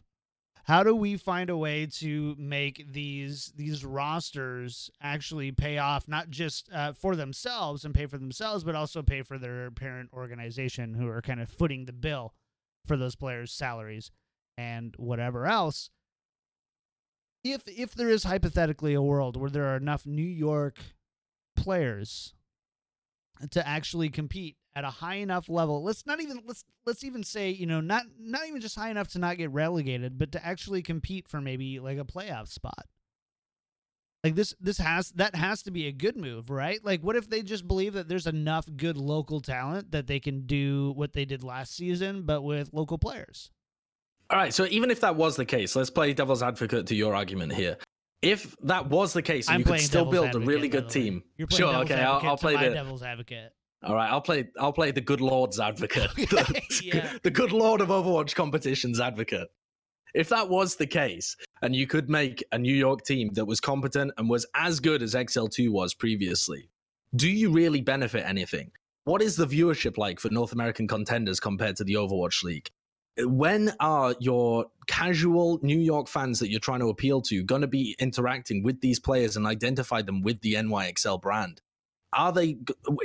How 0.65 0.83
do 0.83 0.95
we 0.95 1.17
find 1.17 1.49
a 1.49 1.57
way 1.57 1.87
to 1.97 2.35
make 2.37 2.85
these 2.93 3.51
these 3.55 3.83
rosters 3.83 4.91
actually 5.01 5.51
pay 5.51 5.79
off, 5.79 6.07
not 6.07 6.29
just 6.29 6.69
uh, 6.71 6.93
for 6.93 7.15
themselves 7.15 7.83
and 7.83 7.95
pay 7.95 8.05
for 8.05 8.19
themselves, 8.19 8.63
but 8.63 8.75
also 8.75 9.01
pay 9.01 9.23
for 9.23 9.39
their 9.39 9.71
parent 9.71 10.11
organization 10.13 10.93
who 10.93 11.07
are 11.07 11.21
kind 11.21 11.41
of 11.41 11.49
footing 11.49 11.85
the 11.85 11.93
bill 11.93 12.35
for 12.85 12.95
those 12.95 13.15
players' 13.15 13.51
salaries 13.51 14.11
and 14.55 14.93
whatever 14.97 15.47
else. 15.47 15.89
If 17.43 17.63
if 17.67 17.95
there 17.95 18.09
is 18.09 18.23
hypothetically 18.23 18.93
a 18.93 19.01
world 19.01 19.35
where 19.35 19.49
there 19.49 19.65
are 19.65 19.77
enough 19.77 20.05
New 20.05 20.21
York 20.21 20.77
players 21.55 22.33
to 23.49 23.67
actually 23.67 24.09
compete 24.09 24.57
at 24.75 24.83
a 24.83 24.89
high 24.89 25.15
enough 25.15 25.49
level. 25.49 25.83
Let's 25.83 26.05
not 26.05 26.21
even 26.21 26.41
let's 26.45 26.63
let's 26.85 27.03
even 27.03 27.23
say, 27.23 27.49
you 27.49 27.65
know, 27.65 27.81
not 27.81 28.03
not 28.19 28.47
even 28.47 28.61
just 28.61 28.77
high 28.77 28.89
enough 28.89 29.09
to 29.09 29.19
not 29.19 29.37
get 29.37 29.51
relegated, 29.51 30.17
but 30.17 30.31
to 30.33 30.45
actually 30.45 30.81
compete 30.81 31.27
for 31.27 31.41
maybe 31.41 31.79
like 31.79 31.97
a 31.97 32.05
playoff 32.05 32.47
spot. 32.47 32.85
Like 34.23 34.35
this 34.35 34.53
this 34.61 34.77
has 34.77 35.11
that 35.13 35.35
has 35.35 35.63
to 35.63 35.71
be 35.71 35.87
a 35.87 35.91
good 35.91 36.15
move, 36.15 36.49
right? 36.49 36.83
Like 36.83 37.01
what 37.01 37.15
if 37.15 37.29
they 37.29 37.41
just 37.41 37.67
believe 37.67 37.93
that 37.93 38.07
there's 38.07 38.27
enough 38.27 38.67
good 38.77 38.97
local 38.97 39.41
talent 39.41 39.91
that 39.91 40.07
they 40.07 40.19
can 40.19 40.45
do 40.45 40.93
what 40.95 41.13
they 41.13 41.25
did 41.25 41.43
last 41.43 41.75
season 41.75 42.23
but 42.23 42.41
with 42.41 42.69
local 42.71 42.97
players? 42.97 43.51
All 44.31 44.37
right, 44.37 44.53
so 44.53 44.65
even 44.69 44.89
if 44.91 45.01
that 45.01 45.15
was 45.15 45.35
the 45.35 45.45
case, 45.45 45.75
let's 45.75 45.89
play 45.89 46.13
devil's 46.13 46.41
advocate 46.41 46.87
to 46.87 46.95
your 46.95 47.15
argument 47.15 47.53
here 47.53 47.77
if 48.21 48.55
that 48.61 48.87
was 48.89 49.13
the 49.13 49.21
case, 49.21 49.49
and 49.49 49.59
you 49.59 49.65
could 49.65 49.79
still 49.79 50.05
build 50.05 50.35
a 50.35 50.39
really 50.39 50.67
good 50.67 50.89
team. 50.89 51.23
sure, 51.49 51.75
okay, 51.77 52.01
I'll, 52.01 52.21
I'll 52.23 52.37
play 52.37 52.55
the 52.55 52.73
devil's 52.73 53.03
advocate. 53.03 53.51
All 53.83 53.95
right, 53.95 54.09
I'll 54.11 54.21
play. 54.21 54.47
I'll 54.59 54.73
play 54.73 54.91
the 54.91 55.01
good 55.01 55.21
lord's 55.21 55.59
advocate, 55.59 56.11
the, 56.15 56.61
yeah. 56.83 57.13
the 57.23 57.31
good 57.31 57.51
lord 57.51 57.81
of 57.81 57.87
Overwatch 57.87 58.35
competitions 58.35 58.99
advocate. 58.99 59.47
If 60.13 60.29
that 60.29 60.49
was 60.49 60.75
the 60.75 60.85
case, 60.85 61.35
and 61.61 61.75
you 61.75 61.87
could 61.87 62.09
make 62.09 62.43
a 62.51 62.59
New 62.59 62.75
York 62.75 63.03
team 63.03 63.31
that 63.33 63.45
was 63.45 63.59
competent 63.59 64.11
and 64.17 64.29
was 64.29 64.45
as 64.53 64.79
good 64.79 65.01
as 65.01 65.15
XL2 65.15 65.69
was 65.69 65.93
previously, 65.93 66.69
do 67.15 67.29
you 67.29 67.49
really 67.49 67.81
benefit 67.81 68.23
anything? 68.27 68.71
What 69.05 69.21
is 69.21 69.35
the 69.35 69.47
viewership 69.47 69.97
like 69.97 70.19
for 70.19 70.29
North 70.29 70.51
American 70.51 70.87
contenders 70.87 71.39
compared 71.39 71.77
to 71.77 71.83
the 71.83 71.93
Overwatch 71.93 72.43
League? 72.43 72.69
When 73.17 73.73
are 73.79 74.15
your 74.19 74.67
casual 74.87 75.59
New 75.61 75.79
York 75.79 76.07
fans 76.07 76.39
that 76.39 76.49
you're 76.49 76.59
trying 76.59 76.79
to 76.79 76.89
appeal 76.89 77.21
to 77.21 77.43
going 77.43 77.61
to 77.61 77.67
be 77.67 77.95
interacting 77.99 78.63
with 78.63 78.81
these 78.81 78.99
players 78.99 79.37
and 79.37 79.45
identify 79.45 80.01
them 80.01 80.21
with 80.21 80.39
the 80.41 80.55
NYXL 80.55 81.21
brand? 81.21 81.61
Are 82.13 82.33
they, 82.33 82.57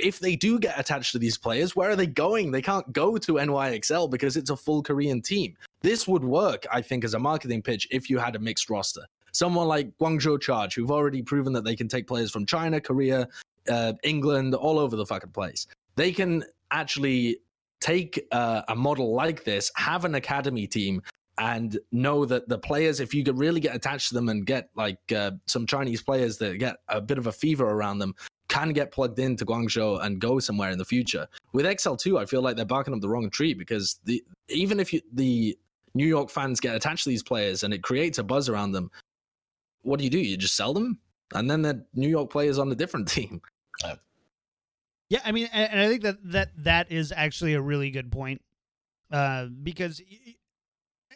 if 0.03 0.19
they 0.19 0.35
do 0.35 0.59
get 0.59 0.77
attached 0.77 1.13
to 1.13 1.19
these 1.19 1.37
players, 1.37 1.75
where 1.75 1.89
are 1.89 1.95
they 1.95 2.07
going? 2.07 2.51
They 2.51 2.61
can't 2.61 2.91
go 2.91 3.17
to 3.17 3.33
NYXL 3.33 4.09
because 4.09 4.35
it's 4.35 4.49
a 4.49 4.57
full 4.57 4.83
Korean 4.83 5.21
team. 5.21 5.55
This 5.81 6.07
would 6.07 6.25
work, 6.25 6.65
I 6.71 6.81
think, 6.81 7.05
as 7.05 7.13
a 7.13 7.19
marketing 7.19 7.61
pitch 7.61 7.87
if 7.89 8.09
you 8.09 8.17
had 8.17 8.35
a 8.35 8.39
mixed 8.39 8.69
roster. 8.69 9.03
Someone 9.31 9.67
like 9.67 9.97
Guangzhou 9.97 10.41
Charge, 10.41 10.75
who've 10.75 10.91
already 10.91 11.21
proven 11.21 11.53
that 11.53 11.63
they 11.63 11.75
can 11.75 11.87
take 11.87 12.07
players 12.07 12.31
from 12.31 12.45
China, 12.45 12.81
Korea, 12.81 13.29
uh, 13.69 13.93
England, 14.03 14.55
all 14.55 14.77
over 14.77 14.95
the 14.95 15.05
fucking 15.05 15.31
place. 15.31 15.67
They 15.95 16.11
can 16.11 16.43
actually 16.71 17.37
take 17.79 18.25
uh, 18.31 18.61
a 18.67 18.75
model 18.75 19.13
like 19.13 19.43
this, 19.43 19.71
have 19.75 20.05
an 20.05 20.15
academy 20.15 20.67
team, 20.67 21.01
and 21.37 21.77
know 21.91 22.25
that 22.25 22.49
the 22.49 22.57
players, 22.57 22.99
if 22.99 23.13
you 23.13 23.23
could 23.23 23.37
really 23.37 23.59
get 23.59 23.75
attached 23.75 24.09
to 24.09 24.15
them 24.15 24.29
and 24.29 24.45
get 24.45 24.69
like 24.75 24.99
uh, 25.15 25.31
some 25.45 25.65
Chinese 25.67 26.01
players 26.01 26.37
that 26.39 26.57
get 26.57 26.77
a 26.89 26.99
bit 26.99 27.17
of 27.17 27.27
a 27.27 27.31
fever 27.31 27.65
around 27.65 27.99
them, 27.99 28.15
can 28.47 28.69
get 28.69 28.91
plugged 28.91 29.19
into 29.19 29.45
Guangzhou 29.45 30.03
and 30.03 30.19
go 30.19 30.39
somewhere 30.39 30.71
in 30.71 30.77
the 30.77 30.85
future. 30.85 31.27
With 31.53 31.65
XL2, 31.65 32.19
I 32.19 32.25
feel 32.25 32.41
like 32.41 32.55
they're 32.55 32.65
barking 32.65 32.93
up 32.93 33.01
the 33.01 33.09
wrong 33.09 33.29
tree 33.29 33.53
because 33.53 33.99
the 34.05 34.23
even 34.49 34.79
if 34.79 34.93
you, 34.93 35.01
the 35.13 35.57
New 35.93 36.07
York 36.07 36.29
fans 36.29 36.59
get 36.59 36.75
attached 36.75 37.03
to 37.03 37.09
these 37.09 37.23
players 37.23 37.63
and 37.63 37.73
it 37.73 37.83
creates 37.83 38.17
a 38.17 38.23
buzz 38.23 38.49
around 38.49 38.71
them, 38.71 38.89
what 39.83 39.99
do 39.99 40.05
you 40.05 40.09
do? 40.09 40.19
You 40.19 40.37
just 40.37 40.55
sell 40.55 40.73
them, 40.73 40.99
and 41.33 41.49
then 41.49 41.61
the 41.61 41.85
New 41.93 42.09
York 42.09 42.31
players 42.31 42.57
on 42.57 42.71
a 42.71 42.75
different 42.75 43.07
team. 43.17 43.41
Yeah, 45.09 45.21
I 45.23 45.31
mean, 45.31 45.47
and 45.53 45.79
I 45.79 45.87
think 45.87 46.03
that 46.03 46.17
that 46.31 46.49
that 46.63 46.91
is 46.91 47.13
actually 47.15 47.53
a 47.53 47.61
really 47.61 47.91
good 47.91 48.11
point, 48.11 48.41
uh, 49.11 49.45
because 49.45 50.01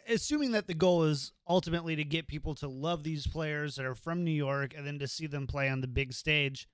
assuming 0.08 0.52
that 0.52 0.66
the 0.66 0.74
goal 0.74 1.04
is 1.04 1.32
ultimately 1.48 1.94
to 1.96 2.04
get 2.04 2.26
people 2.26 2.54
to 2.56 2.68
love 2.68 3.02
these 3.02 3.26
players 3.26 3.76
that 3.76 3.84
are 3.84 3.94
from 3.94 4.24
New 4.24 4.32
York 4.32 4.74
and 4.76 4.86
then 4.86 4.98
to 4.98 5.06
see 5.06 5.26
them 5.26 5.46
play 5.46 5.68
on 5.68 5.80
the 5.80 5.86
big 5.86 6.12
stage, 6.12 6.66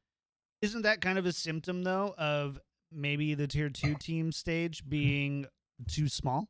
isn't 0.62 0.82
that 0.82 1.00
kind 1.00 1.18
of 1.18 1.26
a 1.26 1.32
symptom 1.32 1.82
though 1.82 2.14
of 2.16 2.58
maybe 2.92 3.34
the 3.34 3.46
tier 3.48 3.68
two 3.68 3.94
team 3.96 4.30
stage 4.32 4.88
being 4.88 5.46
too 5.88 6.08
small? 6.08 6.48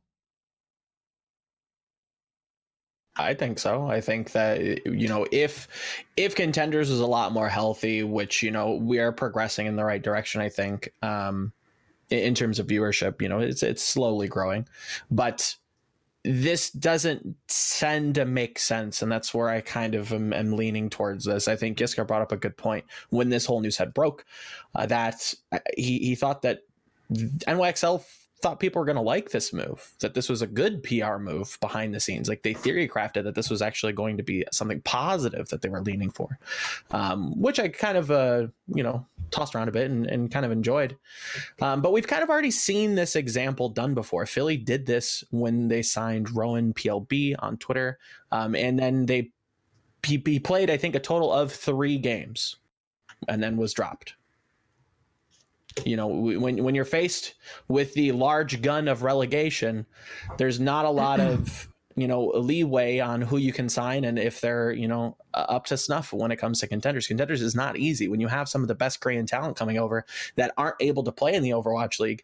I 3.15 3.33
think 3.33 3.59
so. 3.59 3.87
I 3.87 4.01
think 4.01 4.31
that 4.31 4.85
you 4.85 5.07
know 5.07 5.25
if 5.31 5.67
if 6.15 6.35
contenders 6.35 6.89
is 6.89 6.99
a 6.99 7.05
lot 7.05 7.33
more 7.33 7.49
healthy, 7.49 8.03
which 8.03 8.41
you 8.41 8.51
know 8.51 8.75
we 8.75 8.99
are 8.99 9.11
progressing 9.11 9.67
in 9.67 9.75
the 9.75 9.83
right 9.83 10.01
direction. 10.01 10.41
I 10.41 10.49
think 10.49 10.93
um, 11.01 11.51
in 12.09 12.33
terms 12.33 12.59
of 12.59 12.67
viewership, 12.67 13.21
you 13.21 13.29
know 13.29 13.39
it's 13.39 13.63
it's 13.63 13.83
slowly 13.83 14.27
growing, 14.27 14.67
but 15.11 15.55
this 16.23 16.69
doesn't 16.71 17.35
tend 17.47 18.15
to 18.15 18.25
make 18.25 18.59
sense, 18.59 19.01
and 19.01 19.11
that's 19.11 19.33
where 19.33 19.49
I 19.49 19.61
kind 19.61 19.95
of 19.95 20.13
am, 20.13 20.33
am 20.33 20.53
leaning 20.53 20.89
towards 20.89 21.25
this. 21.25 21.47
I 21.47 21.55
think 21.55 21.77
Giska 21.77 22.05
brought 22.05 22.21
up 22.21 22.31
a 22.31 22.37
good 22.37 22.57
point 22.57 22.85
when 23.09 23.29
this 23.29 23.45
whole 23.45 23.61
news 23.61 23.77
had 23.77 23.93
broke, 23.93 24.25
uh, 24.75 24.85
that 24.85 25.33
uh, 25.51 25.59
he 25.75 25.99
he 25.99 26.15
thought 26.15 26.41
that 26.43 26.61
NYXL 27.11 28.03
thought 28.41 28.59
people 28.59 28.79
were 28.79 28.85
going 28.85 28.95
to 28.95 29.01
like 29.01 29.31
this 29.31 29.51
move, 29.51 29.93
that 29.99 30.13
this 30.13 30.29
was 30.29 30.41
a 30.41 30.47
good 30.47 30.81
PR 30.83 31.17
move 31.17 31.57
behind 31.59 31.93
the 31.93 31.99
scenes. 31.99 32.29
Like 32.29 32.43
they 32.43 32.53
theory 32.53 32.87
crafted 32.87 33.23
that 33.23 33.35
this 33.35 33.49
was 33.49 33.61
actually 33.61 33.93
going 33.93 34.17
to 34.17 34.23
be 34.23 34.45
something 34.51 34.81
positive 34.81 35.49
that 35.49 35.61
they 35.61 35.69
were 35.69 35.81
leaning 35.81 36.09
for, 36.09 36.39
um, 36.91 37.39
which 37.39 37.59
I 37.59 37.67
kind 37.67 37.97
of, 37.97 38.11
uh, 38.11 38.47
you 38.73 38.83
know, 38.83 39.05
tossed 39.31 39.55
around 39.55 39.67
a 39.67 39.71
bit 39.71 39.91
and, 39.91 40.07
and 40.07 40.31
kind 40.31 40.45
of 40.45 40.51
enjoyed. 40.51 40.95
Um, 41.61 41.81
but 41.81 41.91
we've 41.91 42.07
kind 42.07 42.23
of 42.23 42.29
already 42.29 42.51
seen 42.51 42.95
this 42.95 43.15
example 43.15 43.69
done 43.69 43.93
before. 43.93 44.25
Philly 44.25 44.57
did 44.57 44.85
this 44.85 45.23
when 45.31 45.67
they 45.67 45.81
signed 45.81 46.35
Rowan 46.35 46.73
PLB 46.73 47.35
on 47.39 47.57
Twitter. 47.57 47.99
Um, 48.31 48.55
and 48.55 48.79
then 48.79 49.05
they, 49.05 49.31
he, 50.03 50.21
he 50.25 50.39
played, 50.39 50.69
I 50.69 50.77
think, 50.77 50.95
a 50.95 50.99
total 50.99 51.31
of 51.31 51.51
three 51.51 51.97
games 51.97 52.55
and 53.27 53.43
then 53.43 53.57
was 53.57 53.73
dropped 53.73 54.15
you 55.85 55.95
know 55.95 56.07
when 56.07 56.63
when 56.63 56.75
you're 56.75 56.85
faced 56.85 57.35
with 57.67 57.93
the 57.93 58.11
large 58.11 58.61
gun 58.61 58.87
of 58.87 59.03
relegation 59.03 59.85
there's 60.37 60.59
not 60.59 60.85
a 60.85 60.89
lot 60.89 61.19
of 61.19 61.67
you 61.99 62.07
know 62.07 62.27
leeway 62.27 62.99
on 62.99 63.21
who 63.21 63.37
you 63.37 63.51
can 63.51 63.67
sign 63.67 64.05
and 64.05 64.17
if 64.17 64.39
they're 64.39 64.71
you 64.71 64.87
know 64.87 65.17
up 65.33 65.65
to 65.65 65.77
snuff 65.77 66.13
when 66.13 66.31
it 66.31 66.37
comes 66.37 66.59
to 66.59 66.67
contenders. 66.67 67.07
Contenders 67.07 67.41
is 67.41 67.55
not 67.55 67.77
easy. 67.77 68.07
When 68.07 68.19
you 68.19 68.27
have 68.27 68.49
some 68.49 68.61
of 68.61 68.67
the 68.67 68.75
best 68.75 69.01
korean 69.01 69.25
talent 69.25 69.57
coming 69.57 69.77
over 69.77 70.05
that 70.35 70.53
aren't 70.57 70.77
able 70.79 71.03
to 71.03 71.11
play 71.11 71.33
in 71.33 71.43
the 71.43 71.51
overwatch 71.51 71.99
league 71.99 72.23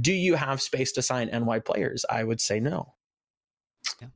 do 0.00 0.12
you 0.12 0.34
have 0.34 0.60
space 0.60 0.92
to 0.92 1.02
sign 1.02 1.28
ny 1.28 1.60
players? 1.60 2.04
I 2.10 2.24
would 2.24 2.40
say 2.40 2.58
no. 2.58 2.94
Yeah. 4.00 4.08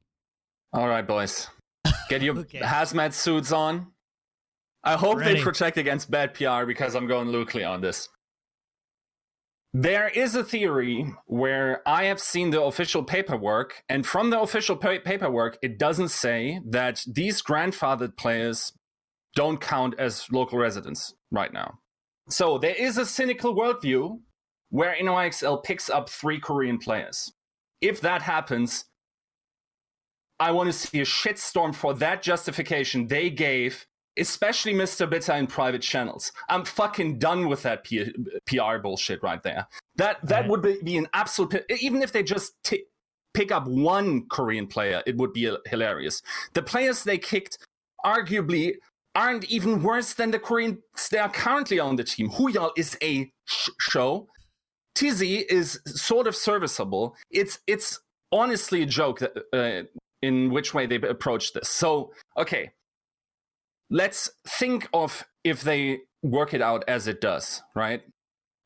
all 0.72 0.88
right 0.88 1.06
boys. 1.06 1.48
Get 2.08 2.22
your 2.22 2.38
okay. 2.38 2.58
hazmat 2.58 3.12
suits 3.12 3.52
on. 3.52 3.86
I 4.82 4.96
hope 4.96 5.18
Ready. 5.18 5.34
they 5.34 5.42
protect 5.42 5.76
against 5.76 6.10
bad 6.10 6.32
pr 6.32 6.64
because 6.64 6.94
i'm 6.94 7.06
going 7.06 7.28
Lucley 7.28 7.64
on 7.64 7.82
this 7.82 8.08
there 9.72 10.08
is 10.08 10.34
a 10.34 10.42
theory 10.42 11.14
where 11.26 11.82
I 11.86 12.04
have 12.04 12.20
seen 12.20 12.50
the 12.50 12.62
official 12.62 13.04
paperwork, 13.04 13.84
and 13.88 14.04
from 14.04 14.30
the 14.30 14.40
official 14.40 14.76
pa- 14.76 14.98
paperwork, 15.04 15.58
it 15.62 15.78
doesn't 15.78 16.08
say 16.08 16.60
that 16.68 17.04
these 17.06 17.40
grandfathered 17.40 18.16
players 18.16 18.72
don't 19.36 19.60
count 19.60 19.94
as 19.98 20.26
local 20.32 20.58
residents 20.58 21.14
right 21.30 21.52
now. 21.52 21.78
So 22.28 22.58
there 22.58 22.74
is 22.74 22.98
a 22.98 23.06
cynical 23.06 23.54
worldview 23.54 24.20
where 24.70 24.96
NYXL 25.00 25.62
picks 25.62 25.88
up 25.88 26.08
three 26.08 26.40
Korean 26.40 26.78
players. 26.78 27.32
If 27.80 28.00
that 28.00 28.22
happens, 28.22 28.86
I 30.38 30.52
want 30.52 30.68
to 30.68 30.72
see 30.72 31.00
a 31.00 31.04
shitstorm 31.04 31.74
for 31.74 31.94
that 31.94 32.22
justification 32.22 33.06
they 33.06 33.30
gave, 33.30 33.86
especially 34.18 34.74
Mr. 34.74 35.08
Bitter 35.08 35.32
in 35.34 35.46
private 35.46 35.82
channels. 35.82 36.32
I'm 36.48 36.64
fucking 36.64 37.18
done 37.18 37.48
with 37.48 37.62
that 37.62 37.84
P- 37.84 38.12
PR 38.46 38.78
bullshit 38.78 39.22
right 39.22 39.42
there. 39.42 39.66
That 39.96 40.18
that 40.26 40.40
Right. 40.42 40.50
would 40.50 40.62
be, 40.62 40.78
be 40.82 40.96
an 40.96 41.08
absolute. 41.14 41.64
Even 41.80 42.02
if 42.02 42.12
they 42.12 42.22
just 42.22 42.52
t- 42.64 42.84
pick 43.34 43.52
up 43.52 43.66
one 43.66 44.26
Korean 44.28 44.66
player, 44.66 45.02
it 45.06 45.16
would 45.16 45.32
be 45.32 45.54
hilarious. 45.66 46.22
The 46.54 46.62
players 46.62 47.04
they 47.04 47.18
kicked, 47.18 47.58
arguably, 48.04 48.74
aren't 49.14 49.44
even 49.50 49.82
worse 49.82 50.14
than 50.14 50.30
the 50.30 50.38
Koreans 50.38 50.78
they 51.10 51.18
are 51.18 51.28
currently 51.30 51.78
on 51.80 51.96
the 51.96 52.04
team. 52.04 52.30
Huyal 52.30 52.70
is 52.76 52.96
a 53.02 53.30
sh- 53.46 53.68
show. 53.80 54.28
Tizzy 54.94 55.38
is 55.48 55.80
sort 55.86 56.26
of 56.26 56.34
serviceable. 56.36 57.16
It's 57.30 57.60
it's 57.66 58.00
honestly 58.32 58.82
a 58.82 58.86
joke 58.86 59.20
that, 59.20 59.32
uh, 59.52 59.84
in 60.22 60.50
which 60.50 60.74
way 60.74 60.86
they 60.86 60.96
approach 60.96 61.52
this. 61.52 61.68
So 61.68 62.12
okay, 62.36 62.70
let's 63.90 64.30
think 64.46 64.88
of 64.92 65.24
if 65.44 65.62
they 65.62 66.00
work 66.22 66.54
it 66.54 66.62
out 66.62 66.84
as 66.88 67.08
it 67.08 67.20
does, 67.20 67.62
right? 67.74 68.02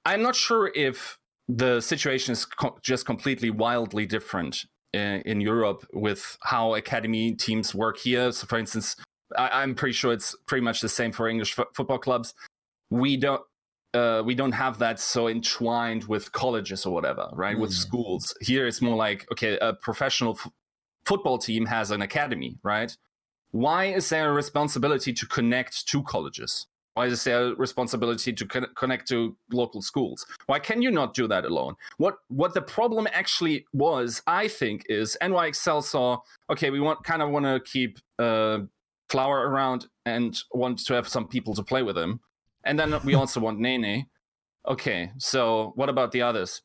I'm 0.04 0.22
not 0.22 0.36
sure 0.36 0.70
if 0.74 1.18
the 1.48 1.80
situation 1.80 2.32
is 2.32 2.44
co- 2.44 2.78
just 2.82 3.06
completely 3.06 3.50
wildly 3.50 4.06
different 4.06 4.64
uh, 4.94 4.98
in 5.24 5.40
Europe 5.40 5.86
with 5.92 6.36
how 6.42 6.74
academy 6.74 7.32
teams 7.32 7.74
work 7.74 7.98
here. 7.98 8.32
So, 8.32 8.46
for 8.46 8.58
instance, 8.58 8.96
I- 9.36 9.62
I'm 9.62 9.74
pretty 9.74 9.92
sure 9.94 10.12
it's 10.12 10.34
pretty 10.46 10.62
much 10.64 10.80
the 10.80 10.88
same 10.88 11.12
for 11.12 11.28
English 11.28 11.54
fo- 11.54 11.66
football 11.74 11.98
clubs. 11.98 12.34
We 12.90 13.16
don't. 13.16 13.42
Uh, 13.94 14.22
we 14.26 14.34
don't 14.34 14.50
have 14.52 14.80
that 14.80 14.98
so 14.98 15.28
entwined 15.28 16.02
with 16.04 16.32
colleges 16.32 16.84
or 16.84 16.92
whatever, 16.92 17.28
right? 17.32 17.56
With 17.56 17.70
Mm. 17.70 17.74
schools. 17.74 18.34
Here, 18.40 18.66
it's 18.66 18.82
more 18.82 18.96
like 18.96 19.24
okay, 19.32 19.56
a 19.60 19.72
professional 19.74 20.32
f- 20.32 20.50
football 21.06 21.38
team 21.38 21.66
has 21.66 21.92
an 21.92 22.02
academy, 22.02 22.58
right? 22.64 22.90
Why 23.54 23.84
is 23.84 24.08
there 24.08 24.30
a 24.30 24.32
responsibility 24.32 25.12
to 25.12 25.26
connect 25.26 25.86
to 25.86 26.02
colleges? 26.02 26.66
Why 26.94 27.06
is 27.06 27.22
there 27.22 27.52
a 27.52 27.54
responsibility 27.54 28.32
to 28.32 28.44
con- 28.46 28.66
connect 28.74 29.06
to 29.10 29.36
local 29.52 29.80
schools? 29.80 30.26
Why 30.46 30.58
can 30.58 30.82
you 30.82 30.90
not 30.90 31.14
do 31.14 31.28
that 31.28 31.44
alone? 31.44 31.76
What 31.98 32.16
what 32.26 32.52
the 32.52 32.62
problem 32.62 33.06
actually 33.12 33.64
was, 33.72 34.20
I 34.26 34.48
think, 34.48 34.86
is 34.88 35.16
NYXL 35.22 35.84
saw 35.84 36.18
okay, 36.50 36.70
we 36.70 36.80
want 36.80 37.04
kind 37.04 37.22
of 37.22 37.30
want 37.30 37.44
to 37.44 37.60
keep 37.60 38.00
uh, 38.18 38.58
Flower 39.08 39.48
around 39.48 39.86
and 40.04 40.36
want 40.52 40.84
to 40.86 40.94
have 40.94 41.06
some 41.06 41.28
people 41.28 41.54
to 41.54 41.62
play 41.62 41.84
with 41.84 41.96
him, 41.96 42.18
and 42.64 42.76
then 42.76 42.98
we 43.04 43.14
also 43.14 43.38
want 43.38 43.60
Nene. 43.66 44.06
Okay, 44.66 45.12
so 45.18 45.72
what 45.76 45.88
about 45.88 46.10
the 46.10 46.22
others? 46.22 46.60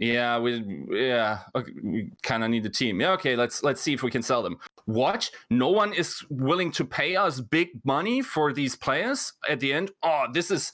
Yeah, 0.00 0.38
we 0.38 0.64
yeah, 0.90 1.40
okay, 1.54 1.72
we 1.82 2.10
kind 2.22 2.42
of 2.42 2.48
need 2.48 2.64
a 2.64 2.70
team. 2.70 3.02
Yeah, 3.02 3.12
okay, 3.12 3.36
let's 3.36 3.62
let's 3.62 3.82
see 3.82 3.92
if 3.92 4.02
we 4.02 4.10
can 4.10 4.22
sell 4.22 4.42
them. 4.42 4.56
What? 4.86 5.30
No 5.50 5.68
one 5.68 5.92
is 5.92 6.24
willing 6.28 6.70
to 6.72 6.84
pay 6.84 7.16
us 7.16 7.40
big 7.40 7.68
money 7.84 8.22
for 8.22 8.52
these 8.52 8.76
players 8.76 9.32
at 9.48 9.60
the 9.60 9.72
end? 9.72 9.90
Oh, 10.02 10.26
this 10.32 10.50
is 10.50 10.72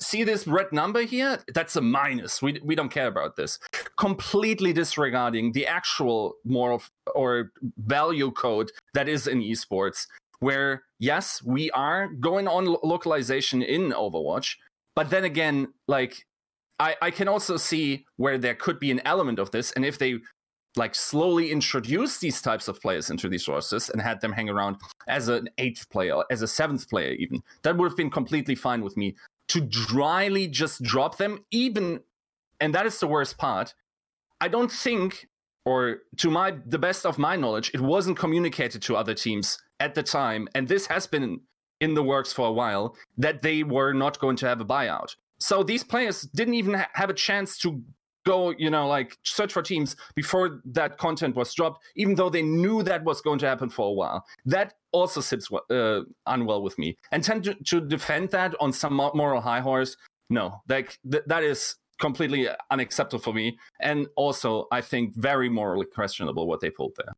see 0.00 0.22
this 0.24 0.46
red 0.46 0.72
number 0.72 1.02
here? 1.02 1.38
That's 1.54 1.76
a 1.76 1.80
minus. 1.80 2.40
We 2.40 2.60
we 2.64 2.74
don't 2.74 2.88
care 2.88 3.08
about 3.08 3.36
this. 3.36 3.58
Completely 3.96 4.72
disregarding 4.72 5.52
the 5.52 5.66
actual 5.66 6.34
moral 6.44 6.82
or 7.14 7.52
value 7.78 8.30
code 8.30 8.70
that 8.94 9.08
is 9.08 9.26
in 9.26 9.40
esports 9.40 10.06
where 10.42 10.82
yes, 10.98 11.40
we 11.44 11.70
are 11.70 12.08
going 12.08 12.48
on 12.48 12.66
lo- 12.66 12.80
localization 12.82 13.62
in 13.62 13.92
Overwatch, 13.92 14.56
but 14.96 15.08
then 15.08 15.24
again, 15.24 15.68
like 15.86 16.26
I, 16.80 16.96
I 17.00 17.10
can 17.12 17.28
also 17.28 17.56
see 17.56 18.04
where 18.16 18.38
there 18.38 18.56
could 18.56 18.80
be 18.80 18.90
an 18.90 19.00
element 19.04 19.38
of 19.38 19.52
this, 19.52 19.70
and 19.72 19.84
if 19.84 19.98
they 19.98 20.18
like 20.76 20.94
slowly 20.94 21.50
introduce 21.50 22.18
these 22.18 22.40
types 22.40 22.68
of 22.68 22.80
players 22.80 23.10
into 23.10 23.28
these 23.28 23.48
rosters 23.48 23.90
and 23.90 24.00
had 24.00 24.20
them 24.20 24.32
hang 24.32 24.48
around 24.48 24.76
as 25.06 25.28
an 25.28 25.48
eighth 25.58 25.88
player, 25.90 26.22
as 26.30 26.42
a 26.42 26.48
seventh 26.48 26.88
player, 26.88 27.12
even 27.12 27.42
that 27.62 27.76
would 27.76 27.88
have 27.90 27.96
been 27.96 28.10
completely 28.10 28.54
fine 28.54 28.82
with 28.82 28.96
me. 28.96 29.14
To 29.48 29.60
dryly 29.60 30.46
just 30.46 30.82
drop 30.82 31.18
them, 31.18 31.44
even, 31.50 32.00
and 32.60 32.74
that 32.74 32.86
is 32.86 32.98
the 33.00 33.06
worst 33.06 33.36
part. 33.36 33.74
I 34.40 34.48
don't 34.48 34.72
think, 34.72 35.28
or 35.66 35.98
to 36.18 36.30
my 36.30 36.56
the 36.66 36.78
best 36.78 37.04
of 37.04 37.18
my 37.18 37.36
knowledge, 37.36 37.70
it 37.74 37.80
wasn't 37.80 38.18
communicated 38.18 38.80
to 38.82 38.96
other 38.96 39.14
teams 39.14 39.58
at 39.78 39.94
the 39.94 40.02
time, 40.02 40.48
and 40.54 40.68
this 40.68 40.86
has 40.86 41.06
been 41.06 41.40
in 41.80 41.94
the 41.94 42.02
works 42.02 42.32
for 42.32 42.46
a 42.46 42.52
while 42.52 42.96
that 43.18 43.42
they 43.42 43.62
were 43.62 43.92
not 43.92 44.18
going 44.20 44.36
to 44.36 44.46
have 44.46 44.60
a 44.60 44.64
buyout. 44.64 45.16
So 45.38 45.64
these 45.64 45.82
players 45.82 46.22
didn't 46.22 46.54
even 46.54 46.74
ha- 46.74 46.88
have 46.94 47.10
a 47.10 47.14
chance 47.14 47.58
to 47.58 47.82
go, 48.24 48.50
you 48.50 48.70
know, 48.70 48.86
like 48.86 49.18
search 49.24 49.52
for 49.52 49.62
teams 49.62 49.96
before 50.14 50.60
that 50.64 50.98
content 50.98 51.36
was 51.36 51.52
dropped, 51.54 51.82
even 51.96 52.14
though 52.14 52.30
they 52.30 52.42
knew 52.42 52.82
that 52.82 53.04
was 53.04 53.20
going 53.20 53.38
to 53.40 53.46
happen 53.46 53.68
for 53.68 53.88
a 53.88 53.92
while. 53.92 54.24
That 54.44 54.74
also 54.92 55.20
sits 55.20 55.48
uh, 55.70 56.00
unwell 56.26 56.62
with 56.62 56.78
me. 56.78 56.96
And 57.10 57.22
tend 57.22 57.44
to, 57.44 57.54
to 57.54 57.80
defend 57.80 58.30
that 58.30 58.54
on 58.60 58.72
some 58.72 58.94
moral 58.94 59.40
high 59.40 59.60
horse, 59.60 59.96
no, 60.30 60.62
like 60.68 60.98
th- 61.10 61.24
that 61.26 61.42
is 61.42 61.76
completely 62.00 62.48
unacceptable 62.70 63.22
for 63.22 63.32
me. 63.32 63.58
And 63.80 64.06
also, 64.16 64.66
I 64.72 64.80
think 64.80 65.14
very 65.16 65.48
morally 65.48 65.86
questionable 65.86 66.46
what 66.46 66.60
they 66.60 66.70
pulled 66.70 66.92
there. 66.96 67.12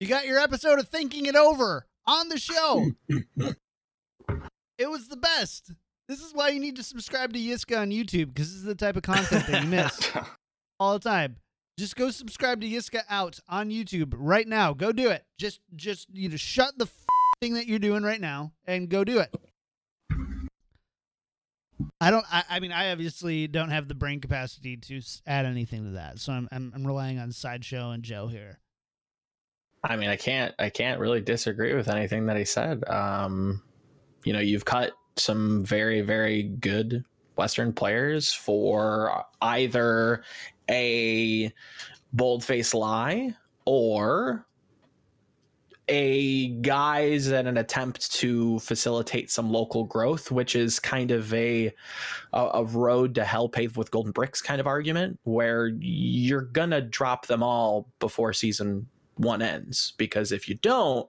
You 0.00 0.08
got 0.08 0.26
your 0.26 0.38
episode 0.38 0.78
of 0.78 0.88
Thinking 0.88 1.26
It 1.26 1.36
Over 1.36 1.86
on 2.06 2.28
the 2.30 2.38
show. 2.38 2.92
it 4.78 4.90
was 4.90 5.08
the 5.08 5.16
best. 5.16 5.72
This 6.10 6.22
is 6.22 6.34
why 6.34 6.48
you 6.48 6.58
need 6.58 6.74
to 6.74 6.82
subscribe 6.82 7.32
to 7.34 7.38
Yiska 7.38 7.78
on 7.78 7.90
YouTube 7.90 8.34
because 8.34 8.48
this 8.48 8.56
is 8.56 8.64
the 8.64 8.74
type 8.74 8.96
of 8.96 9.04
content 9.04 9.46
that 9.46 9.62
you 9.62 9.68
miss 9.68 10.10
all 10.80 10.94
the 10.94 10.98
time. 10.98 11.36
Just 11.78 11.94
go 11.94 12.10
subscribe 12.10 12.60
to 12.62 12.68
Yiska 12.68 13.02
out 13.08 13.38
on 13.48 13.70
YouTube 13.70 14.12
right 14.16 14.48
now. 14.48 14.72
Go 14.72 14.90
do 14.90 15.10
it. 15.10 15.24
Just, 15.38 15.60
just 15.76 16.08
you 16.12 16.28
know, 16.28 16.34
shut 16.34 16.76
the 16.76 16.86
f- 16.86 17.06
thing 17.40 17.54
that 17.54 17.68
you're 17.68 17.78
doing 17.78 18.02
right 18.02 18.20
now 18.20 18.50
and 18.66 18.88
go 18.88 19.04
do 19.04 19.20
it. 19.20 19.32
I 22.00 22.10
don't. 22.10 22.26
I, 22.28 22.42
I 22.50 22.58
mean, 22.58 22.72
I 22.72 22.90
obviously 22.90 23.46
don't 23.46 23.70
have 23.70 23.86
the 23.86 23.94
brain 23.94 24.20
capacity 24.20 24.76
to 24.78 25.00
add 25.28 25.46
anything 25.46 25.84
to 25.84 25.90
that, 25.92 26.18
so 26.18 26.32
I'm, 26.32 26.48
I'm, 26.50 26.72
I'm 26.74 26.84
relying 26.84 27.20
on 27.20 27.30
Sideshow 27.30 27.92
and 27.92 28.02
Joe 28.02 28.26
here. 28.26 28.58
I 29.84 29.94
mean, 29.94 30.10
I 30.10 30.16
can't 30.16 30.56
I 30.58 30.70
can't 30.70 30.98
really 30.98 31.20
disagree 31.20 31.72
with 31.72 31.88
anything 31.88 32.26
that 32.26 32.36
he 32.36 32.44
said. 32.44 32.82
Um, 32.88 33.62
you 34.24 34.32
know, 34.32 34.40
you've 34.40 34.64
cut 34.64 34.92
some 35.20 35.64
very 35.64 36.00
very 36.00 36.42
good 36.42 37.04
Western 37.36 37.72
players 37.72 38.32
for 38.32 39.24
either 39.40 40.22
a 40.70 41.52
bold-faced 42.12 42.74
lie 42.74 43.34
or 43.64 44.46
a 45.88 46.48
guise 46.60 47.26
and 47.26 47.48
an 47.48 47.56
attempt 47.56 48.12
to 48.12 48.60
facilitate 48.60 49.28
some 49.28 49.50
local 49.50 49.84
growth, 49.84 50.30
which 50.30 50.54
is 50.54 50.78
kind 50.78 51.10
of 51.10 51.34
a 51.34 51.74
a, 52.32 52.50
a 52.54 52.64
road 52.64 53.14
to 53.16 53.24
hell 53.24 53.48
paved 53.48 53.76
with 53.76 53.90
golden 53.90 54.12
bricks 54.12 54.40
kind 54.40 54.60
of 54.60 54.66
argument, 54.66 55.18
where 55.24 55.68
you're 55.80 56.42
gonna 56.42 56.80
drop 56.80 57.26
them 57.26 57.42
all 57.42 57.88
before 57.98 58.32
season 58.32 58.86
one 59.16 59.42
ends 59.42 59.92
because 59.98 60.32
if 60.32 60.48
you 60.48 60.54
don't 60.56 61.08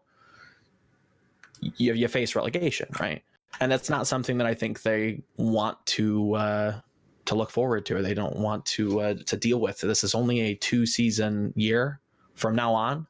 you, 1.61 1.93
you 1.93 2.07
face 2.07 2.35
relegation 2.35 2.89
right 2.99 3.23
and 3.59 3.71
that's 3.71 3.89
not 3.89 4.07
something 4.07 4.37
that 4.37 4.47
i 4.47 4.53
think 4.53 4.81
they 4.81 5.21
want 5.37 5.77
to 5.85 6.33
uh 6.35 6.79
to 7.25 7.35
look 7.35 7.51
forward 7.51 7.85
to 7.85 7.95
or 7.95 8.01
they 8.01 8.13
don't 8.15 8.35
want 8.37 8.65
to 8.65 8.99
uh, 8.99 9.13
to 9.25 9.37
deal 9.37 9.59
with 9.59 9.79
this 9.79 10.03
is 10.03 10.15
only 10.15 10.39
a 10.41 10.55
two 10.55 10.85
season 10.85 11.53
year 11.55 11.99
from 12.35 12.55
now 12.55 12.73
on 12.73 13.05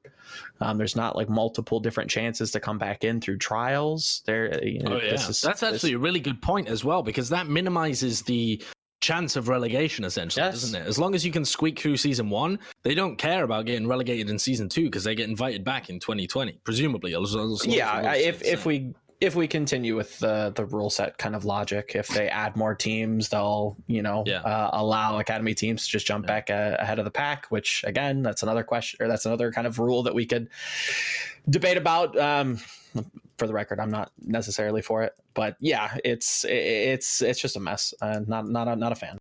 um, 0.59 0.77
there's 0.77 0.95
not 0.95 1.15
like 1.15 1.29
multiple 1.29 1.79
different 1.79 2.09
chances 2.09 2.51
to 2.51 2.59
come 2.59 2.77
back 2.77 3.03
in 3.03 3.21
through 3.21 3.37
trials 3.37 4.21
there 4.25 4.61
you 4.63 4.79
know, 4.81 4.93
Oh 4.93 5.01
yeah, 5.01 5.11
this 5.11 5.29
is- 5.29 5.41
that's 5.41 5.61
this- 5.61 5.73
actually 5.75 5.93
a 5.93 5.97
really 5.97 6.19
good 6.19 6.41
point 6.41 6.67
as 6.67 6.83
well 6.83 7.01
because 7.03 7.29
that 7.29 7.47
minimizes 7.47 8.21
the 8.23 8.61
chance 8.99 9.35
of 9.35 9.47
relegation 9.47 10.05
essentially, 10.05 10.45
Yes. 10.45 10.61
doesn't 10.61 10.79
it? 10.79 10.87
As 10.87 10.99
long 10.99 11.15
as 11.15 11.25
you 11.25 11.31
can 11.31 11.43
squeak 11.43 11.79
through 11.79 11.97
season 11.97 12.29
one, 12.29 12.59
they 12.83 12.93
don't 12.93 13.15
care 13.17 13.43
about 13.43 13.65
getting 13.65 13.87
relegated 13.87 14.29
in 14.29 14.37
season 14.37 14.69
two 14.69 14.83
because 14.83 15.03
they 15.03 15.15
get 15.15 15.27
invited 15.27 15.63
back 15.63 15.89
in 15.89 15.99
2020, 15.99 16.59
presumably. 16.63 17.15
as- 17.15 17.23
as 17.23 17.35
long 17.35 17.51
as 17.51 17.59
the 17.61 17.69
yeah 17.71 17.95
rules 17.95 18.05
I- 18.07 18.13
stay 18.19 18.25
if 18.27 18.43
if 18.43 18.65
we 18.67 18.93
if 19.21 19.35
we 19.35 19.47
continue 19.47 19.95
with 19.95 20.17
the 20.19 20.51
the 20.55 20.65
rule 20.65 20.89
set 20.89 21.17
kind 21.17 21.35
of 21.35 21.45
logic 21.45 21.91
if 21.95 22.07
they 22.09 22.27
add 22.27 22.55
more 22.57 22.73
teams 22.75 23.29
they'll 23.29 23.77
you 23.87 24.01
know 24.01 24.23
Yeah. 24.25 24.41
uh, 24.41 24.71
allow 24.73 25.19
academy 25.19 25.53
teams 25.53 25.85
to 25.85 25.91
just 25.91 26.05
jump 26.07 26.25
Yeah. 26.25 26.27
back 26.27 26.49
uh, 26.49 26.75
ahead 26.79 26.97
of 26.99 27.05
the 27.05 27.11
pack 27.11 27.45
which 27.47 27.83
again 27.85 28.23
that's 28.23 28.41
another 28.43 28.63
question 28.63 28.97
or 29.03 29.07
that's 29.07 29.25
another 29.25 29.51
kind 29.51 29.67
of 29.67 29.77
rule 29.79 30.03
that 30.03 30.15
we 30.15 30.25
could 30.25 30.49
debate 31.49 31.77
about 31.77 32.17
um 32.17 32.57
for 33.37 33.47
the 33.47 33.53
record 33.53 33.79
i'm 33.79 33.91
not 33.91 34.11
necessarily 34.19 34.81
for 34.81 35.03
it 35.03 35.13
but 35.33 35.55
yeah 35.59 35.95
it's 36.03 36.43
it's 36.45 37.21
it's 37.21 37.39
just 37.39 37.55
a 37.55 37.59
mess 37.59 37.93
uh, 38.01 38.19
not 38.27 38.47
not 38.47 38.67
a, 38.67 38.75
not 38.75 38.91
a 38.91 38.95
fan 38.95 39.17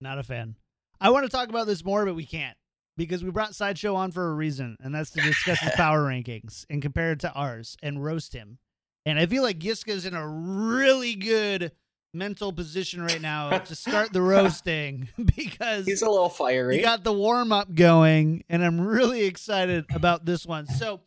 Not 0.00 0.18
a 0.18 0.22
fan. 0.22 0.54
I 1.00 1.10
want 1.10 1.24
to 1.26 1.30
talk 1.30 1.48
about 1.48 1.66
this 1.66 1.84
more, 1.84 2.04
but 2.04 2.14
we 2.14 2.24
can't 2.26 2.56
because 2.96 3.22
we 3.24 3.30
brought 3.30 3.54
Sideshow 3.54 3.94
on 3.96 4.10
for 4.12 4.30
a 4.30 4.34
reason, 4.34 4.76
and 4.80 4.92
that's 4.94 5.10
to 5.10 5.20
discuss 5.20 5.58
his 5.60 5.70
power 5.76 6.04
rankings 6.04 6.64
and 6.70 6.80
compare 6.82 7.12
it 7.12 7.20
to 7.20 7.32
ours 7.32 7.76
and 7.82 8.02
roast 8.02 8.32
him. 8.32 8.58
And 9.06 9.18
I 9.18 9.26
feel 9.26 9.42
like 9.42 9.58
Yiska's 9.60 10.04
in 10.04 10.14
a 10.14 10.26
really 10.28 11.14
good 11.14 11.72
mental 12.14 12.52
position 12.52 13.02
right 13.02 13.20
now 13.20 13.58
to 13.58 13.74
start 13.74 14.12
the 14.12 14.22
roasting 14.22 15.08
because 15.36 15.86
He's 15.86 16.02
a 16.02 16.10
little 16.10 16.28
fiery. 16.28 16.76
you 16.76 16.82
got 16.82 17.04
the 17.04 17.12
warm 17.12 17.52
up 17.52 17.74
going, 17.74 18.44
and 18.48 18.64
I'm 18.64 18.80
really 18.80 19.24
excited 19.24 19.86
about 19.94 20.24
this 20.24 20.44
one. 20.46 20.66
So, 20.66 21.00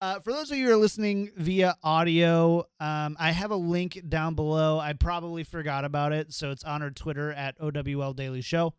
uh, 0.00 0.20
for 0.20 0.32
those 0.32 0.50
of 0.50 0.58
you 0.58 0.66
who 0.66 0.72
are 0.72 0.76
listening 0.76 1.30
via 1.36 1.76
audio, 1.82 2.66
um, 2.80 3.16
I 3.18 3.30
have 3.30 3.50
a 3.50 3.56
link 3.56 4.02
down 4.08 4.34
below. 4.34 4.78
I 4.78 4.92
probably 4.92 5.44
forgot 5.44 5.84
about 5.84 6.12
it, 6.12 6.32
so 6.32 6.50
it's 6.50 6.64
on 6.64 6.82
our 6.82 6.90
Twitter 6.90 7.32
at 7.32 7.56
OWL 7.60 8.12
Daily 8.14 8.42
Show. 8.42 8.74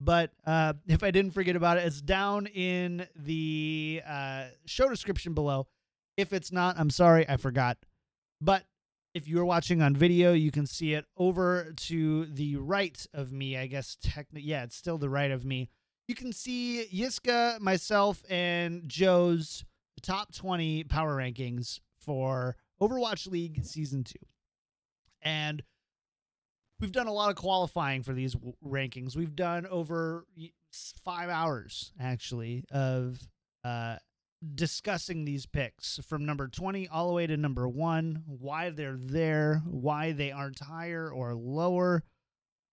But 0.00 0.32
uh, 0.44 0.74
if 0.88 1.02
I 1.04 1.10
didn't 1.12 1.30
forget 1.32 1.54
about 1.54 1.78
it, 1.78 1.84
it's 1.84 2.00
down 2.00 2.46
in 2.46 3.06
the 3.14 4.02
uh, 4.06 4.44
show 4.66 4.88
description 4.88 5.32
below. 5.34 5.68
If 6.16 6.32
it's 6.32 6.50
not, 6.50 6.78
I'm 6.78 6.90
sorry, 6.90 7.28
I 7.28 7.36
forgot. 7.36 7.78
But 8.44 8.64
if 9.14 9.26
you're 9.26 9.44
watching 9.44 9.80
on 9.80 9.96
video, 9.96 10.34
you 10.34 10.50
can 10.50 10.66
see 10.66 10.92
it 10.92 11.06
over 11.16 11.72
to 11.74 12.26
the 12.26 12.56
right 12.56 13.06
of 13.14 13.32
me. 13.32 13.56
I 13.56 13.66
guess 13.66 13.96
technically, 14.02 14.42
yeah, 14.42 14.64
it's 14.64 14.76
still 14.76 14.98
the 14.98 15.08
right 15.08 15.30
of 15.30 15.44
me. 15.44 15.70
You 16.08 16.14
can 16.14 16.32
see 16.32 16.86
Yiska, 16.92 17.58
myself, 17.60 18.22
and 18.28 18.86
Joe's 18.86 19.64
top 20.02 20.34
20 20.34 20.84
power 20.84 21.16
rankings 21.16 21.80
for 21.98 22.56
Overwatch 22.82 23.30
League 23.30 23.64
Season 23.64 24.04
2. 24.04 24.14
And 25.22 25.62
we've 26.78 26.92
done 26.92 27.06
a 27.06 27.12
lot 27.12 27.30
of 27.30 27.36
qualifying 27.36 28.02
for 28.02 28.12
these 28.12 28.34
w- 28.34 28.52
rankings. 28.62 29.16
We've 29.16 29.34
done 29.34 29.66
over 29.66 30.26
five 31.02 31.30
hours, 31.30 31.92
actually, 31.98 32.64
of 32.70 33.18
uh, 33.64 33.96
discussing 34.54 35.24
these 35.24 35.46
picks 35.46 35.98
from 36.06 36.24
number 36.24 36.48
20 36.48 36.88
all 36.88 37.08
the 37.08 37.14
way 37.14 37.26
to 37.26 37.36
number 37.36 37.68
one, 37.68 38.22
why 38.26 38.70
they're 38.70 38.96
there, 38.98 39.62
why 39.66 40.12
they 40.12 40.30
aren't 40.32 40.60
higher 40.60 41.10
or 41.10 41.34
lower. 41.34 42.02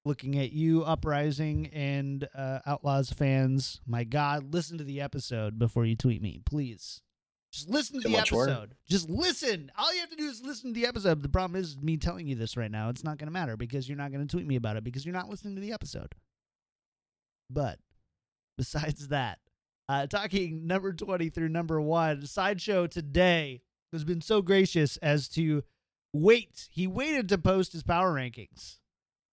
Looking 0.03 0.37
at 0.39 0.51
you, 0.51 0.83
Uprising 0.83 1.67
and 1.67 2.27
uh, 2.33 2.59
Outlaws 2.65 3.11
fans. 3.11 3.81
My 3.85 4.03
God, 4.03 4.51
listen 4.51 4.79
to 4.79 4.83
the 4.83 4.99
episode 4.99 5.59
before 5.59 5.85
you 5.85 5.95
tweet 5.95 6.23
me, 6.23 6.41
please. 6.43 7.01
Just 7.51 7.69
listen 7.69 7.97
to 7.97 8.01
Too 8.07 8.09
the 8.11 8.17
much 8.17 8.31
work. 8.31 8.49
episode. 8.49 8.75
Just 8.89 9.09
listen. 9.09 9.71
All 9.77 9.93
you 9.93 9.99
have 9.99 10.09
to 10.09 10.15
do 10.15 10.23
is 10.23 10.41
listen 10.41 10.73
to 10.73 10.79
the 10.79 10.87
episode. 10.87 11.21
The 11.21 11.29
problem 11.29 11.59
is 11.59 11.77
me 11.77 11.97
telling 11.97 12.25
you 12.25 12.33
this 12.35 12.57
right 12.57 12.71
now. 12.71 12.89
It's 12.89 13.03
not 13.03 13.17
going 13.19 13.27
to 13.27 13.31
matter 13.33 13.55
because 13.57 13.87
you're 13.87 13.97
not 13.97 14.11
going 14.11 14.25
to 14.25 14.31
tweet 14.31 14.47
me 14.47 14.55
about 14.55 14.77
it 14.77 14.83
because 14.83 15.05
you're 15.05 15.13
not 15.13 15.29
listening 15.29 15.53
to 15.55 15.61
the 15.61 15.73
episode. 15.73 16.15
But 17.49 17.77
besides 18.57 19.09
that, 19.09 19.37
uh, 19.91 20.07
talking 20.07 20.65
number 20.65 20.93
20 20.93 21.29
through 21.29 21.49
number 21.49 21.81
one, 21.81 22.25
Sideshow 22.25 22.87
today 22.87 23.61
has 23.91 24.05
been 24.05 24.21
so 24.21 24.41
gracious 24.41 24.95
as 24.97 25.27
to 25.29 25.63
wait. 26.13 26.69
He 26.71 26.87
waited 26.87 27.27
to 27.27 27.37
post 27.37 27.73
his 27.73 27.83
power 27.83 28.13
rankings 28.13 28.77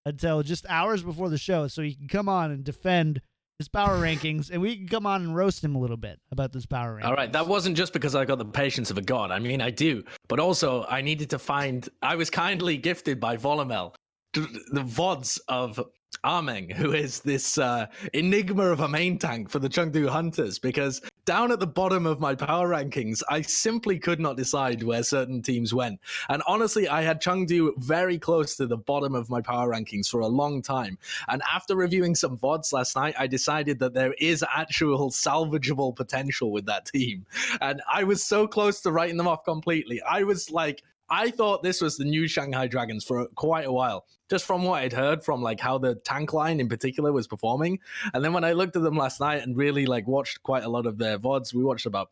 until 0.05 0.43
just 0.43 0.67
hours 0.69 1.05
before 1.05 1.29
the 1.29 1.39
show 1.39 1.69
so 1.69 1.83
he 1.83 1.95
can 1.95 2.09
come 2.09 2.29
on 2.29 2.51
and 2.51 2.65
defend 2.65 3.21
his 3.61 3.69
power 3.69 4.01
rankings 4.01 4.51
and 4.51 4.61
we 4.61 4.77
can 4.77 4.89
come 4.89 5.07
on 5.07 5.23
and 5.23 5.37
roast 5.37 5.63
him 5.63 5.77
a 5.77 5.79
little 5.79 5.97
bit 5.97 6.19
about 6.33 6.53
those 6.53 6.67
power 6.67 6.99
rankings. 6.99 7.07
All 7.07 7.15
right, 7.15 7.33
that 7.33 7.47
wasn't 7.47 7.77
just 7.77 7.93
because 7.93 8.17
I 8.17 8.25
got 8.25 8.39
the 8.39 8.45
patience 8.45 8.91
of 8.91 8.99
a 8.99 9.03
god. 9.03 9.31
I 9.31 9.39
mean, 9.39 9.63
I 9.63 9.71
do, 9.71 10.03
but 10.27 10.41
also 10.41 10.85
I 10.89 11.03
needed 11.03 11.31
to 11.31 11.39
find. 11.39 11.89
I 12.03 12.17
was 12.17 12.31
kindly 12.31 12.79
gifted 12.79 13.21
by 13.21 13.37
Volamel 13.37 13.95
the 14.35 14.83
vods 14.83 15.39
of 15.49 15.81
Ameng, 16.25 16.73
who 16.73 16.93
is 16.93 17.21
this 17.21 17.59
uh, 17.59 17.87
enigma 18.13 18.65
of 18.65 18.81
a 18.81 18.89
main 18.89 19.19
tank 19.19 19.49
for 19.51 19.59
the 19.59 19.69
Chengdu 19.69 20.09
Hunters, 20.09 20.59
because 20.59 21.01
down 21.29 21.53
at 21.53 21.61
the 21.61 21.67
bottom 21.67 22.07
of 22.07 22.21
my 22.21 22.35
power 22.35 22.71
rankings, 22.71 23.23
I 23.29 23.43
simply 23.43 23.99
could 23.99 24.19
not 24.19 24.39
decide 24.39 24.83
where 24.83 25.03
certain 25.03 25.43
teams 25.43 25.75
went. 25.75 26.01
And 26.31 26.43
honestly, 26.47 26.89
I 26.89 27.03
had 27.03 27.21
Chengdu 27.21 27.77
very 27.77 28.19
close 28.19 28.57
to 28.57 28.67
the 28.67 28.79
bottom 28.79 29.15
of 29.15 29.29
my 29.29 29.43
power 29.43 29.71
rankings 29.71 30.09
for 30.09 30.21
a 30.21 30.27
long 30.27 30.63
time. 30.63 30.97
And 31.29 31.43
after 31.55 31.77
reviewing 31.77 32.15
some 32.15 32.39
VODs 32.39 32.73
last 32.73 32.97
night, 32.97 33.15
I 33.19 33.27
decided 33.27 33.79
that 33.81 33.93
there 33.93 34.15
is 34.19 34.43
actual 34.55 35.11
salvageable 35.11 35.95
potential 35.95 36.51
with 36.51 36.65
that 36.65 36.87
team. 36.87 37.27
And 37.61 37.83
I 37.93 38.05
was 38.05 38.25
so 38.25 38.49
close 38.49 38.81
to 38.81 38.91
writing 38.91 39.19
them 39.19 39.29
off 39.29 39.45
completely. 39.45 40.01
I 40.01 40.23
was 40.23 40.51
like, 40.51 40.83
I 41.11 41.31
thought 41.31 41.63
this 41.63 41.81
was 41.81 41.97
the 41.97 42.05
new 42.05 42.29
Shanghai 42.29 42.67
Dragons 42.67 43.05
for 43.05 43.27
quite 43.35 43.67
a 43.67 43.73
while, 43.73 44.07
just 44.29 44.45
from 44.45 44.65
what 44.65 44.83
I'd 44.83 44.93
heard 44.93 45.25
from 45.25 45.43
like 45.43 45.61
how 45.61 45.79
the 45.79 45.95
tank 45.97 46.33
line 46.33 46.61
in 46.61 46.69
particular 46.69 47.13
was 47.13 47.27
performing. 47.27 47.79
And 48.13 48.25
then 48.25 48.33
when 48.33 48.45
I 48.45 48.53
looked 48.53 48.77
at 48.77 48.83
them 48.83 48.97
last 48.97 49.21
night 49.21 49.43
and 49.43 49.57
really 49.57 49.87
like 49.87 50.07
watched 50.07 50.43
quite 50.43 50.65
a 50.65 50.69
lot 50.69 50.87
of 50.87 50.99
their 50.99 51.19
VODs, 51.19 51.55
we 51.55 51.65
watched 51.65 51.87
about 51.87 52.11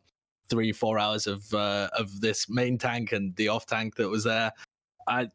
three, 0.49 0.71
four 0.71 0.97
hours 0.97 1.27
of 1.27 1.53
uh, 1.53 1.89
of 1.97 2.21
this 2.21 2.49
main 2.49 2.77
tank 2.77 3.11
and 3.11 3.35
the 3.35 3.49
off 3.49 3.65
tank 3.65 3.95
that 3.95 4.09
was 4.09 4.23
there. 4.23 4.51
I 5.07 5.29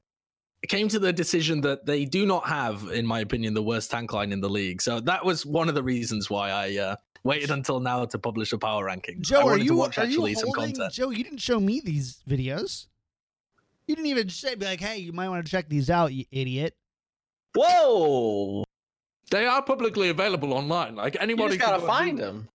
came 0.68 0.88
to 0.88 0.98
the 0.98 1.12
decision 1.12 1.60
that 1.62 1.86
they 1.86 2.04
do 2.04 2.26
not 2.26 2.46
have, 2.46 2.88
in 2.92 3.06
my 3.06 3.20
opinion, 3.20 3.54
the 3.54 3.62
worst 3.62 3.90
tank 3.90 4.12
line 4.12 4.32
in 4.32 4.40
the 4.40 4.50
league. 4.50 4.80
So 4.82 5.00
that 5.00 5.24
was 5.24 5.44
one 5.44 5.68
of 5.68 5.74
the 5.74 5.82
reasons 5.82 6.30
why 6.30 6.50
I 6.50 6.76
uh, 6.76 6.96
waited 7.24 7.50
until 7.50 7.80
now 7.80 8.04
to 8.04 8.18
publish 8.18 8.52
a 8.52 8.58
power 8.58 8.84
ranking. 8.84 9.18
I 9.18 9.22
Joe, 9.22 9.40
are 9.40 9.44
wanted 9.44 9.58
to 9.58 9.64
you 9.64 9.76
watch 9.76 9.98
are 9.98 10.04
you 10.04 10.10
actually 10.10 10.34
some 10.34 10.48
holding 10.54 10.74
content. 10.74 10.92
Joe? 10.92 11.10
You 11.10 11.24
didn't 11.24 11.40
show 11.40 11.60
me 11.60 11.80
these 11.80 12.22
videos. 12.28 12.86
You 13.88 13.96
didn't 13.96 14.06
even 14.08 14.28
say 14.28 14.54
be 14.54 14.64
like, 14.66 14.80
"Hey, 14.80 14.98
you 14.98 15.12
might 15.12 15.28
want 15.28 15.44
to 15.44 15.50
check 15.50 15.68
these 15.68 15.90
out, 15.90 16.12
you 16.12 16.24
idiot." 16.30 16.74
Whoa! 17.54 18.64
They 19.30 19.46
are 19.46 19.62
publicly 19.62 20.08
available 20.08 20.52
online. 20.52 20.96
Like 20.96 21.14
You 21.14 21.20
anybody 21.20 21.56
just 21.56 21.60
gotta 21.60 21.78
can 21.78 21.86
find 21.86 22.16
do- 22.18 22.22
them. 22.24 22.48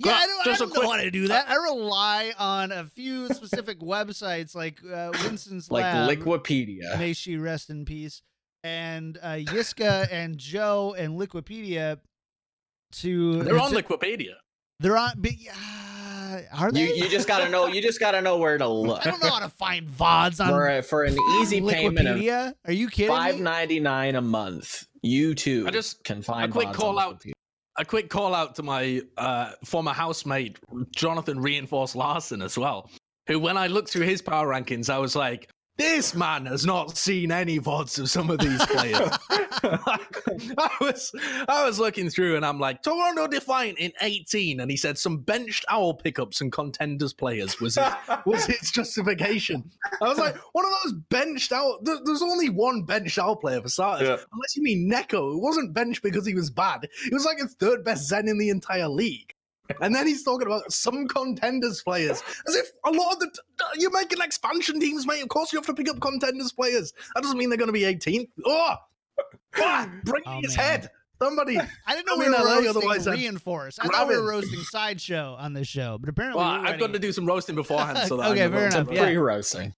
Yeah, 0.00 0.12
I 0.12 0.26
don't, 0.26 0.40
I 0.40 0.44
just 0.44 0.60
a 0.60 0.64
don't 0.66 0.74
know 0.74 0.80
quick- 0.80 0.90
how 0.98 1.04
to 1.04 1.10
do 1.10 1.28
that. 1.28 1.48
I 1.50 1.56
rely 1.56 2.32
on 2.38 2.70
a 2.70 2.84
few 2.84 3.28
specific 3.34 3.80
websites 3.80 4.54
like 4.54 4.78
uh, 4.84 5.10
Winston's 5.24 5.70
Like 5.72 5.82
Lab. 5.82 6.08
Liquipedia. 6.10 6.96
May 6.98 7.12
she 7.14 7.36
rest 7.36 7.68
in 7.70 7.84
peace. 7.84 8.22
And 8.62 9.18
uh, 9.22 9.34
Yiska 9.34 10.08
and 10.12 10.38
Joe 10.38 10.94
and 10.96 11.18
Liquipedia 11.18 11.98
to 12.92 13.42
They're 13.42 13.58
on 13.58 13.72
to- 13.72 13.82
Wikipedia. 13.82 14.34
they're 14.78 14.96
on. 14.96 15.12
But, 15.16 15.32
uh, 16.28 16.40
are 16.56 16.66
You 16.68 16.72
they? 16.88 16.94
you 16.94 17.08
just 17.08 17.26
gotta 17.26 17.48
know. 17.48 17.66
You 17.66 17.80
just 17.80 18.00
gotta 18.00 18.20
know 18.20 18.36
where 18.38 18.58
to 18.58 18.68
look. 18.68 19.00
I 19.06 19.10
don't 19.10 19.22
know 19.22 19.30
how 19.30 19.40
to 19.40 19.48
find 19.48 19.88
vods 19.88 20.40
on 20.44 20.50
for 20.50 20.68
a, 20.68 20.82
for 20.82 21.04
an 21.04 21.16
easy 21.40 21.60
payment 21.66 22.06
of 22.06 22.16
Liquipedia. 22.18 22.52
Are 22.66 22.72
you 22.72 22.88
kidding 22.88 23.08
five 23.14 23.36
me? 23.36 23.40
ninety 23.42 23.80
nine 23.80 24.14
a 24.16 24.20
month. 24.20 24.86
You 25.02 25.34
too. 25.34 25.64
I 25.66 25.70
just- 25.70 26.04
can 26.04 26.22
find 26.22 26.50
a 26.50 26.52
quick 26.52 26.68
VODs 26.68 26.74
call 26.74 26.98
on 26.98 27.04
out. 27.04 27.20
Liquipedia. 27.20 27.32
A 27.78 27.84
quick 27.84 28.10
call 28.10 28.34
out 28.34 28.56
to 28.56 28.64
my 28.64 29.00
uh, 29.16 29.52
former 29.64 29.92
housemate, 29.92 30.58
Jonathan 30.96 31.38
Reinforced 31.40 31.94
Larson, 31.94 32.42
as 32.42 32.58
well. 32.58 32.90
Who, 33.28 33.38
when 33.38 33.56
I 33.56 33.68
looked 33.68 33.90
through 33.90 34.06
his 34.06 34.20
power 34.20 34.48
rankings, 34.48 34.90
I 34.90 34.98
was 34.98 35.14
like, 35.14 35.48
this 35.78 36.14
man 36.14 36.44
has 36.46 36.66
not 36.66 36.98
seen 36.98 37.32
any 37.32 37.58
VODs 37.58 37.98
of 38.00 38.10
some 38.10 38.28
of 38.30 38.38
these 38.38 38.64
players. 38.66 39.10
I 39.62 40.70
was 40.80 41.12
I 41.48 41.64
was 41.64 41.78
looking 41.78 42.10
through 42.10 42.36
and 42.36 42.44
I'm 42.44 42.60
like, 42.60 42.82
Toronto 42.82 43.26
Defiant 43.26 43.78
in 43.78 43.92
18, 44.00 44.60
and 44.60 44.70
he 44.70 44.76
said 44.76 44.98
some 44.98 45.18
benched 45.18 45.64
owl 45.68 45.94
pickups 45.94 46.40
and 46.40 46.52
contenders 46.52 47.12
players 47.12 47.60
was 47.60 47.76
it 47.76 47.92
was 48.26 48.44
his 48.46 48.70
justification. 48.70 49.68
I 50.02 50.08
was 50.08 50.18
like, 50.18 50.36
one 50.52 50.64
of 50.64 50.72
those 50.84 50.94
benched 51.08 51.52
out. 51.52 51.84
there- 51.84 51.98
There's 52.04 52.22
only 52.22 52.48
one 52.50 52.82
benched 52.84 53.18
owl 53.18 53.36
player 53.36 53.60
for 53.62 53.68
starters, 53.68 54.08
Yeah. 54.08 54.16
unless 54.32 54.56
you 54.56 54.62
mean 54.62 54.90
Neko. 54.90 55.34
It 55.36 55.40
wasn't 55.40 55.72
benched 55.74 56.02
because 56.02 56.26
he 56.26 56.34
was 56.34 56.50
bad. 56.50 56.88
He 57.04 57.14
was 57.14 57.24
like 57.24 57.38
a 57.40 57.48
third 57.48 57.84
best 57.84 58.06
Zen 58.08 58.28
in 58.28 58.38
the 58.38 58.50
entire 58.50 58.88
league. 58.88 59.34
And 59.80 59.94
then 59.94 60.06
he's 60.06 60.22
talking 60.24 60.46
about 60.46 60.72
some 60.72 61.06
contenders 61.08 61.82
players, 61.82 62.22
as 62.46 62.54
if 62.54 62.70
a 62.84 62.90
lot 62.90 63.12
of 63.14 63.20
the 63.20 63.30
you're 63.76 63.90
making 63.90 64.20
expansion 64.22 64.80
teams, 64.80 65.06
mate. 65.06 65.22
Of 65.22 65.28
course, 65.28 65.52
you 65.52 65.58
have 65.58 65.66
to 65.66 65.74
pick 65.74 65.88
up 65.88 66.00
contenders 66.00 66.52
players. 66.52 66.92
That 67.14 67.22
doesn't 67.22 67.38
mean 67.38 67.48
they're 67.50 67.58
going 67.58 67.68
to 67.68 67.72
be 67.72 67.82
18th. 67.82 68.28
Oh, 68.46 68.74
ah, 69.58 69.90
bring 70.04 70.22
Oh, 70.26 70.40
his 70.42 70.56
man. 70.56 70.66
head. 70.66 70.90
Somebody. 71.20 71.58
I 71.58 71.96
didn't 71.96 72.06
know 72.06 72.16
we 72.16 72.26
were 72.26 72.36
LA, 72.36 72.38
roasting 72.54 72.68
otherwise 72.68 73.08
I'd. 73.08 73.18
I 73.18 73.88
thought 73.88 74.06
we 74.08 74.16
were 74.16 74.28
roasting 74.30 74.60
sideshow 74.60 75.34
on 75.38 75.52
this 75.52 75.66
show, 75.66 75.98
but 75.98 76.08
apparently 76.08 76.40
Well, 76.40 76.54
we 76.54 76.60
were 76.60 76.66
I've 76.68 76.78
got 76.80 76.92
to 76.92 76.98
do 77.00 77.10
some 77.10 77.26
roasting 77.26 77.56
beforehand. 77.56 77.98
So 78.06 78.16
that 78.18 78.26
Okay, 78.30 78.44
I 78.44 78.46
know 78.46 78.52
fair 78.52 78.62
what's 78.64 78.74
enough, 78.76 78.92
yeah. 78.92 79.04
Pre-roasting. 79.04 79.74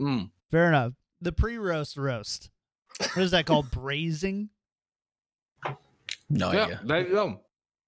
Mm. 0.00 0.30
Fair 0.50 0.66
enough. 0.68 0.92
The 1.20 1.30
pre-roast 1.30 1.96
roast. 1.96 2.50
What 2.98 3.18
is 3.18 3.30
that 3.30 3.46
called? 3.46 3.70
Braising? 3.70 4.50
No 6.28 6.50
Yeah, 6.52 6.64
idea. 6.64 6.80
there 6.84 7.00
you 7.06 7.12
go. 7.14 7.40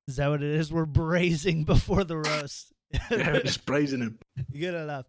Is 0.09 0.17
that 0.17 0.29
what 0.29 0.43
it 0.43 0.51
is? 0.55 0.73
We're 0.73 0.87
braising 0.87 1.65
before 1.65 2.05
the 2.05 2.19
roast. 2.19 2.73
Yeah, 3.11 3.41
just 3.41 3.67
praising 3.67 4.01
him. 4.01 4.19
Good 4.53 4.75
enough. 4.75 5.07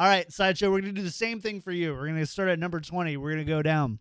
All 0.00 0.08
right, 0.08 0.30
sideshow. 0.32 0.70
We're 0.70 0.80
gonna 0.80 0.92
do 0.94 1.02
the 1.02 1.10
same 1.10 1.40
thing 1.40 1.60
for 1.60 1.72
you. 1.72 1.92
We're 1.92 2.06
gonna 2.06 2.24
start 2.24 2.48
at 2.48 2.58
number 2.58 2.80
twenty. 2.80 3.16
We're 3.18 3.32
gonna 3.32 3.44
go 3.44 3.60
down. 3.62 3.98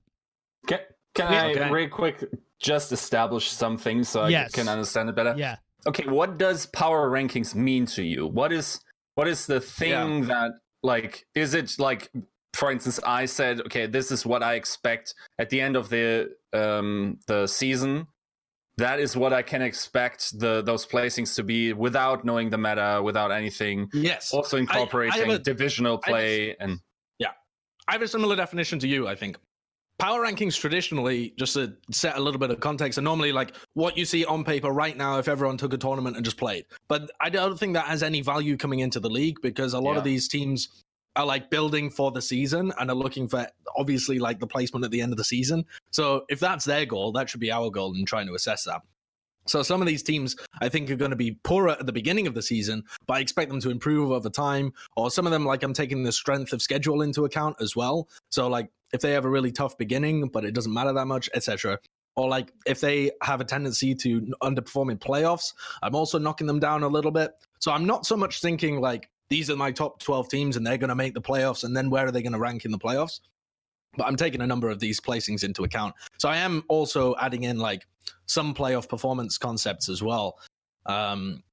Can, 0.65 0.79
can 1.13 1.33
Yeah, 1.33 1.43
I, 1.43 1.51
okay. 1.51 1.69
real 1.71 1.89
quick, 1.89 2.23
just 2.59 2.91
establish 2.93 3.49
some 3.51 3.77
things 3.77 4.07
so 4.07 4.21
I 4.21 4.29
Yes. 4.29 4.51
can 4.53 4.67
understand 4.69 5.09
it 5.09 5.15
better? 5.15 5.35
Yeah. 5.37 5.57
okay 5.85 6.05
what 6.07 6.37
does 6.37 6.65
power 6.67 7.09
rankings 7.11 7.53
mean 7.53 7.85
to 7.85 8.03
you 8.03 8.25
what 8.27 8.51
is 8.51 8.79
what 9.15 9.27
is 9.27 9.45
the 9.45 9.59
thing 9.61 10.25
that 10.27 10.51
like 10.83 11.25
is 11.35 11.53
it 11.53 11.77
like 11.79 12.09
for 12.53 12.71
instance 12.71 12.99
i 13.05 13.25
said 13.25 13.61
okay 13.61 13.85
this 13.85 14.11
is 14.11 14.25
what 14.25 14.41
i 14.41 14.55
expect 14.55 15.13
at 15.39 15.49
the 15.51 15.61
end 15.61 15.75
of 15.75 15.89
the 15.89 16.29
um 16.53 17.19
the 17.27 17.45
season 17.47 18.07
that 18.77 18.99
is 18.99 19.15
what 19.17 19.33
i 19.33 19.41
can 19.41 19.61
expect 19.61 20.37
the 20.39 20.61
those 20.61 20.85
placings 20.85 21.35
to 21.35 21.43
be 21.43 21.73
without 21.73 22.23
knowing 22.25 22.49
the 22.49 22.57
meta 22.57 23.01
without 23.03 23.31
anything 23.31 23.87
Yes. 23.93 24.33
also 24.33 24.57
incorporating 24.57 25.19
have 25.19 25.29
a- 25.29 25.39
divisional 25.39 25.99
I 26.05 26.09
play 26.09 26.55
and 26.59 26.79
yeah, 27.19 27.31
I 27.87 27.93
have 27.93 28.01
a 28.01 28.07
similar 28.07 28.35
definition 28.35 28.79
to 28.79 28.87
you, 28.87 29.07
I 29.07 29.15
think. 29.15 29.37
power 29.99 30.21
rankings 30.23 30.59
traditionally, 30.59 31.33
just 31.39 31.53
to 31.55 31.73
set 31.91 32.17
a 32.17 32.19
little 32.21 32.39
bit 32.39 32.51
of 32.51 32.59
context, 32.59 32.99
are 32.99 33.01
normally 33.01 33.31
like 33.31 33.55
what 33.73 33.97
you 33.97 34.05
see 34.05 34.23
on 34.25 34.43
paper 34.43 34.69
right 34.69 34.95
now 34.95 35.17
if 35.17 35.27
everyone 35.27 35.57
took 35.57 35.73
a 35.73 35.77
tournament 35.77 36.15
and 36.15 36.23
just 36.23 36.37
played. 36.37 36.65
But 36.87 37.09
I 37.19 37.29
don't 37.29 37.57
think 37.57 37.73
that 37.73 37.85
has 37.85 38.03
any 38.03 38.21
value 38.21 38.57
coming 38.57 38.79
into 38.79 38.99
the 38.99 39.09
league 39.09 39.37
because 39.41 39.73
a 39.73 39.79
lot 39.79 39.93
Yeah. 39.93 39.97
of 39.99 40.03
these 40.03 40.27
teams 40.27 40.69
are 41.17 41.25
like 41.25 41.49
building 41.49 41.89
for 41.89 42.11
the 42.11 42.21
season 42.21 42.71
and 42.79 42.89
are 42.89 42.95
looking 42.95 43.27
for 43.27 43.47
obviously 43.75 44.19
like 44.19 44.39
the 44.39 44.47
placement 44.47 44.85
at 44.85 44.91
the 44.91 45.01
end 45.01 45.11
of 45.11 45.17
the 45.17 45.23
season. 45.23 45.65
So 45.91 46.25
if 46.29 46.39
that's 46.39 46.63
their 46.63 46.85
goal, 46.85 47.11
that 47.13 47.29
should 47.29 47.41
be 47.41 47.51
our 47.51 47.69
goal 47.69 47.93
in 47.95 48.05
trying 48.05 48.27
to 48.27 48.35
assess 48.35 48.63
that. 48.63 48.81
So 49.47 49.63
some 49.63 49.81
of 49.81 49.87
these 49.87 50.03
teams 50.03 50.35
I 50.61 50.69
think 50.69 50.91
are 50.91 50.95
going 50.95 51.11
to 51.11 51.17
be 51.17 51.39
poorer 51.43 51.71
at 51.71 51.85
the 51.85 51.93
beginning 51.93 52.27
of 52.27 52.33
the 52.33 52.41
season, 52.41 52.83
but 53.07 53.15
I 53.15 53.19
expect 53.19 53.49
them 53.49 53.61
to 53.61 53.69
improve 53.69 54.11
over 54.11 54.29
time. 54.29 54.73
Or 54.95 55.09
some 55.09 55.25
of 55.25 55.31
them, 55.31 55.45
like 55.45 55.63
I'm 55.63 55.73
taking 55.73 56.03
the 56.03 56.11
strength 56.11 56.53
of 56.53 56.61
schedule 56.61 57.01
into 57.01 57.25
account 57.25 57.55
as 57.61 57.75
well. 57.75 58.09
So 58.29 58.47
like 58.47 58.69
if 58.93 59.01
they 59.01 59.11
have 59.13 59.25
a 59.25 59.29
really 59.29 59.51
tough 59.51 59.77
beginning, 59.77 60.27
but 60.27 60.45
it 60.45 60.53
doesn't 60.53 60.73
matter 60.73 60.93
that 60.93 61.07
much, 61.07 61.29
etc. 61.33 61.79
Or 62.15 62.27
like 62.27 62.51
if 62.65 62.81
they 62.81 63.11
have 63.21 63.39
a 63.41 63.45
tendency 63.45 63.95
to 63.95 64.21
underperform 64.43 64.91
in 64.91 64.97
playoffs, 64.97 65.53
I'm 65.81 65.95
also 65.95 66.19
knocking 66.19 66.47
them 66.47 66.59
down 66.59 66.83
a 66.83 66.87
little 66.87 67.11
bit. 67.11 67.31
So 67.59 67.71
I'm 67.71 67.85
not 67.85 68.05
so 68.05 68.17
much 68.17 68.41
thinking 68.41 68.81
like 68.81 69.09
these 69.29 69.49
are 69.49 69.55
my 69.55 69.71
top 69.71 70.01
12 70.01 70.29
teams 70.29 70.57
and 70.57 70.65
they're 70.65 70.77
going 70.77 70.89
to 70.89 70.95
make 70.95 71.13
the 71.13 71.21
playoffs, 71.21 71.63
and 71.63 71.75
then 71.75 71.89
where 71.89 72.05
are 72.05 72.11
they 72.11 72.21
going 72.21 72.33
to 72.33 72.39
rank 72.39 72.65
in 72.65 72.71
the 72.71 72.77
playoffs? 72.77 73.19
But 73.95 74.07
I'm 74.07 74.15
taking 74.15 74.41
a 74.41 74.47
number 74.47 74.69
of 74.69 74.79
these 74.79 74.99
placings 74.99 75.43
into 75.43 75.63
account. 75.63 75.95
So 76.17 76.29
I 76.29 76.37
am 76.37 76.63
also 76.67 77.15
adding 77.19 77.43
in 77.43 77.57
like 77.57 77.87
some 78.25 78.53
playoff 78.53 78.87
performance 78.87 79.37
concepts 79.37 79.89
as 79.89 80.03
well. 80.03 80.37
Um, 80.85 81.43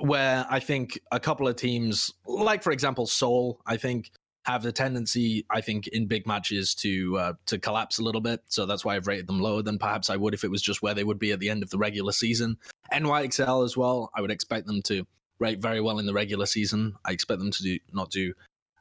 where 0.00 0.44
I 0.50 0.58
think 0.58 0.98
a 1.12 1.20
couple 1.20 1.46
of 1.46 1.56
teams, 1.56 2.12
like 2.26 2.62
for 2.62 2.72
example, 2.72 3.06
Seoul, 3.06 3.60
I 3.64 3.76
think 3.76 4.10
have 4.44 4.62
the 4.62 4.72
tendency, 4.72 5.44
I 5.50 5.60
think, 5.60 5.88
in 5.88 6.06
big 6.06 6.26
matches 6.26 6.74
to 6.76 7.18
uh, 7.18 7.32
to 7.46 7.58
collapse 7.58 7.98
a 7.98 8.02
little 8.02 8.20
bit. 8.20 8.40
So 8.48 8.66
that's 8.66 8.84
why 8.84 8.96
I've 8.96 9.06
rated 9.06 9.26
them 9.26 9.40
lower 9.40 9.62
than 9.62 9.78
perhaps 9.78 10.10
I 10.10 10.16
would 10.16 10.34
if 10.34 10.42
it 10.42 10.50
was 10.50 10.62
just 10.62 10.82
where 10.82 10.94
they 10.94 11.04
would 11.04 11.18
be 11.18 11.32
at 11.32 11.38
the 11.38 11.50
end 11.50 11.62
of 11.62 11.70
the 11.70 11.78
regular 11.78 12.12
season. 12.12 12.56
NYXL 12.92 13.64
as 13.64 13.76
well, 13.76 14.10
I 14.16 14.20
would 14.20 14.30
expect 14.30 14.66
them 14.66 14.82
to 14.82 15.06
rate 15.40 15.60
very 15.60 15.80
well 15.80 15.98
in 15.98 16.06
the 16.06 16.12
regular 16.12 16.46
season. 16.46 16.94
I 17.04 17.12
expect 17.12 17.40
them 17.40 17.50
to 17.50 17.62
do 17.62 17.78
not 17.92 18.10
do 18.10 18.34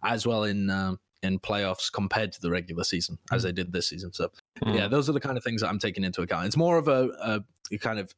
as 0.04 0.26
well 0.26 0.44
in 0.44 0.70
uh, 0.70 0.96
in 1.24 1.40
playoffs 1.40 1.92
compared 1.92 2.32
to 2.34 2.42
the 2.42 2.52
regular 2.52 2.84
season 2.84 3.18
as 3.32 3.44
they 3.44 3.52
did 3.52 3.74
this 3.74 3.90
season. 3.90 4.14
So 4.14 4.32
yeah, 4.66 4.88
those 4.88 5.10
are 5.10 5.14
the 5.14 5.20
kind 5.20 5.38
of 5.38 5.44
things 5.44 5.62
that 5.62 5.70
I'm 5.70 5.80
taking 5.80 6.04
into 6.04 6.22
account. 6.22 6.46
It's 6.46 6.58
more 6.58 6.78
of 6.78 6.88
a, 6.88 7.44
a 7.72 7.78
kind 7.78 8.00
of 8.00 8.14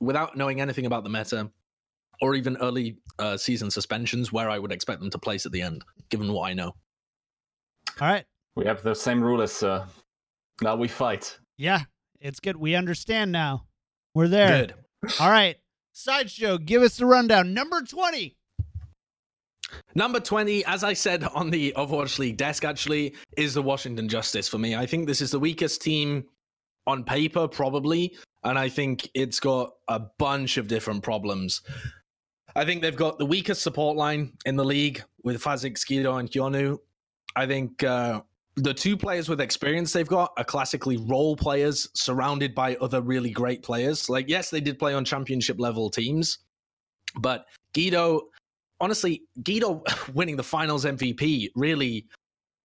without 0.00 0.36
knowing 0.36 0.60
anything 0.60 0.86
about 0.86 1.04
the 1.04 1.10
meta 1.10 1.50
or 2.20 2.34
even 2.34 2.56
early 2.58 2.98
uh, 3.18 3.36
season 3.36 3.70
suspensions 3.70 4.32
where 4.32 4.50
I 4.50 4.58
would 4.58 4.72
expect 4.72 5.00
them 5.00 5.10
to 5.10 5.18
place 5.18 5.46
at 5.46 5.52
the 5.52 5.62
end, 5.62 5.84
given 6.10 6.32
what 6.32 6.48
I 6.48 6.54
know. 6.54 6.74
All 8.00 8.08
right. 8.08 8.24
We 8.54 8.64
have 8.66 8.82
the 8.82 8.94
same 8.94 9.22
rule 9.22 9.42
as 9.42 9.62
uh, 9.62 9.86
now 10.60 10.76
we 10.76 10.88
fight. 10.88 11.38
Yeah, 11.56 11.80
it's 12.20 12.38
good. 12.38 12.56
We 12.56 12.74
understand 12.74 13.32
now. 13.32 13.64
We're 14.14 14.28
there. 14.28 14.66
Good. 14.66 14.74
All 15.18 15.30
right. 15.30 15.56
Sideshow, 15.92 16.58
give 16.58 16.82
us 16.82 16.96
the 16.96 17.06
rundown. 17.06 17.52
Number 17.54 17.82
20. 17.82 18.36
Number 19.94 20.20
20, 20.20 20.64
as 20.64 20.84
I 20.84 20.92
said 20.92 21.24
on 21.34 21.50
the 21.50 21.72
Overwatch 21.76 22.18
League 22.18 22.36
desk, 22.36 22.64
actually, 22.64 23.14
is 23.36 23.54
the 23.54 23.62
Washington 23.62 24.08
Justice 24.08 24.48
for 24.48 24.58
me. 24.58 24.74
I 24.74 24.86
think 24.86 25.06
this 25.06 25.20
is 25.20 25.30
the 25.30 25.38
weakest 25.38 25.82
team 25.82 26.24
on 26.86 27.04
paper, 27.04 27.46
probably. 27.46 28.16
And 28.44 28.58
I 28.58 28.68
think 28.68 29.10
it's 29.14 29.38
got 29.38 29.72
a 29.88 30.00
bunch 30.18 30.56
of 30.56 30.66
different 30.66 31.02
problems. 31.02 31.62
I 32.54 32.64
think 32.64 32.82
they've 32.82 32.96
got 32.96 33.18
the 33.18 33.26
weakest 33.26 33.62
support 33.62 33.96
line 33.96 34.32
in 34.44 34.56
the 34.56 34.64
league 34.64 35.02
with 35.22 35.42
Fahzix, 35.42 35.78
Skido, 35.78 36.18
and 36.18 36.30
Hyonu. 36.30 36.78
I 37.36 37.46
think 37.46 37.82
uh, 37.82 38.20
the 38.56 38.74
two 38.74 38.96
players 38.96 39.28
with 39.28 39.40
experience 39.40 39.92
they've 39.92 40.06
got 40.06 40.32
are 40.36 40.44
classically 40.44 40.98
role 40.98 41.36
players 41.36 41.88
surrounded 41.94 42.54
by 42.54 42.76
other 42.76 43.00
really 43.00 43.30
great 43.30 43.62
players. 43.62 44.10
Like, 44.10 44.28
yes, 44.28 44.50
they 44.50 44.60
did 44.60 44.78
play 44.78 44.94
on 44.94 45.04
championship 45.04 45.58
level 45.58 45.88
teams, 45.88 46.38
but 47.18 47.46
Gido, 47.74 48.22
honestly, 48.80 49.22
Gido 49.40 49.82
winning 50.14 50.36
the 50.36 50.42
finals 50.42 50.84
MVP 50.84 51.48
really 51.54 52.06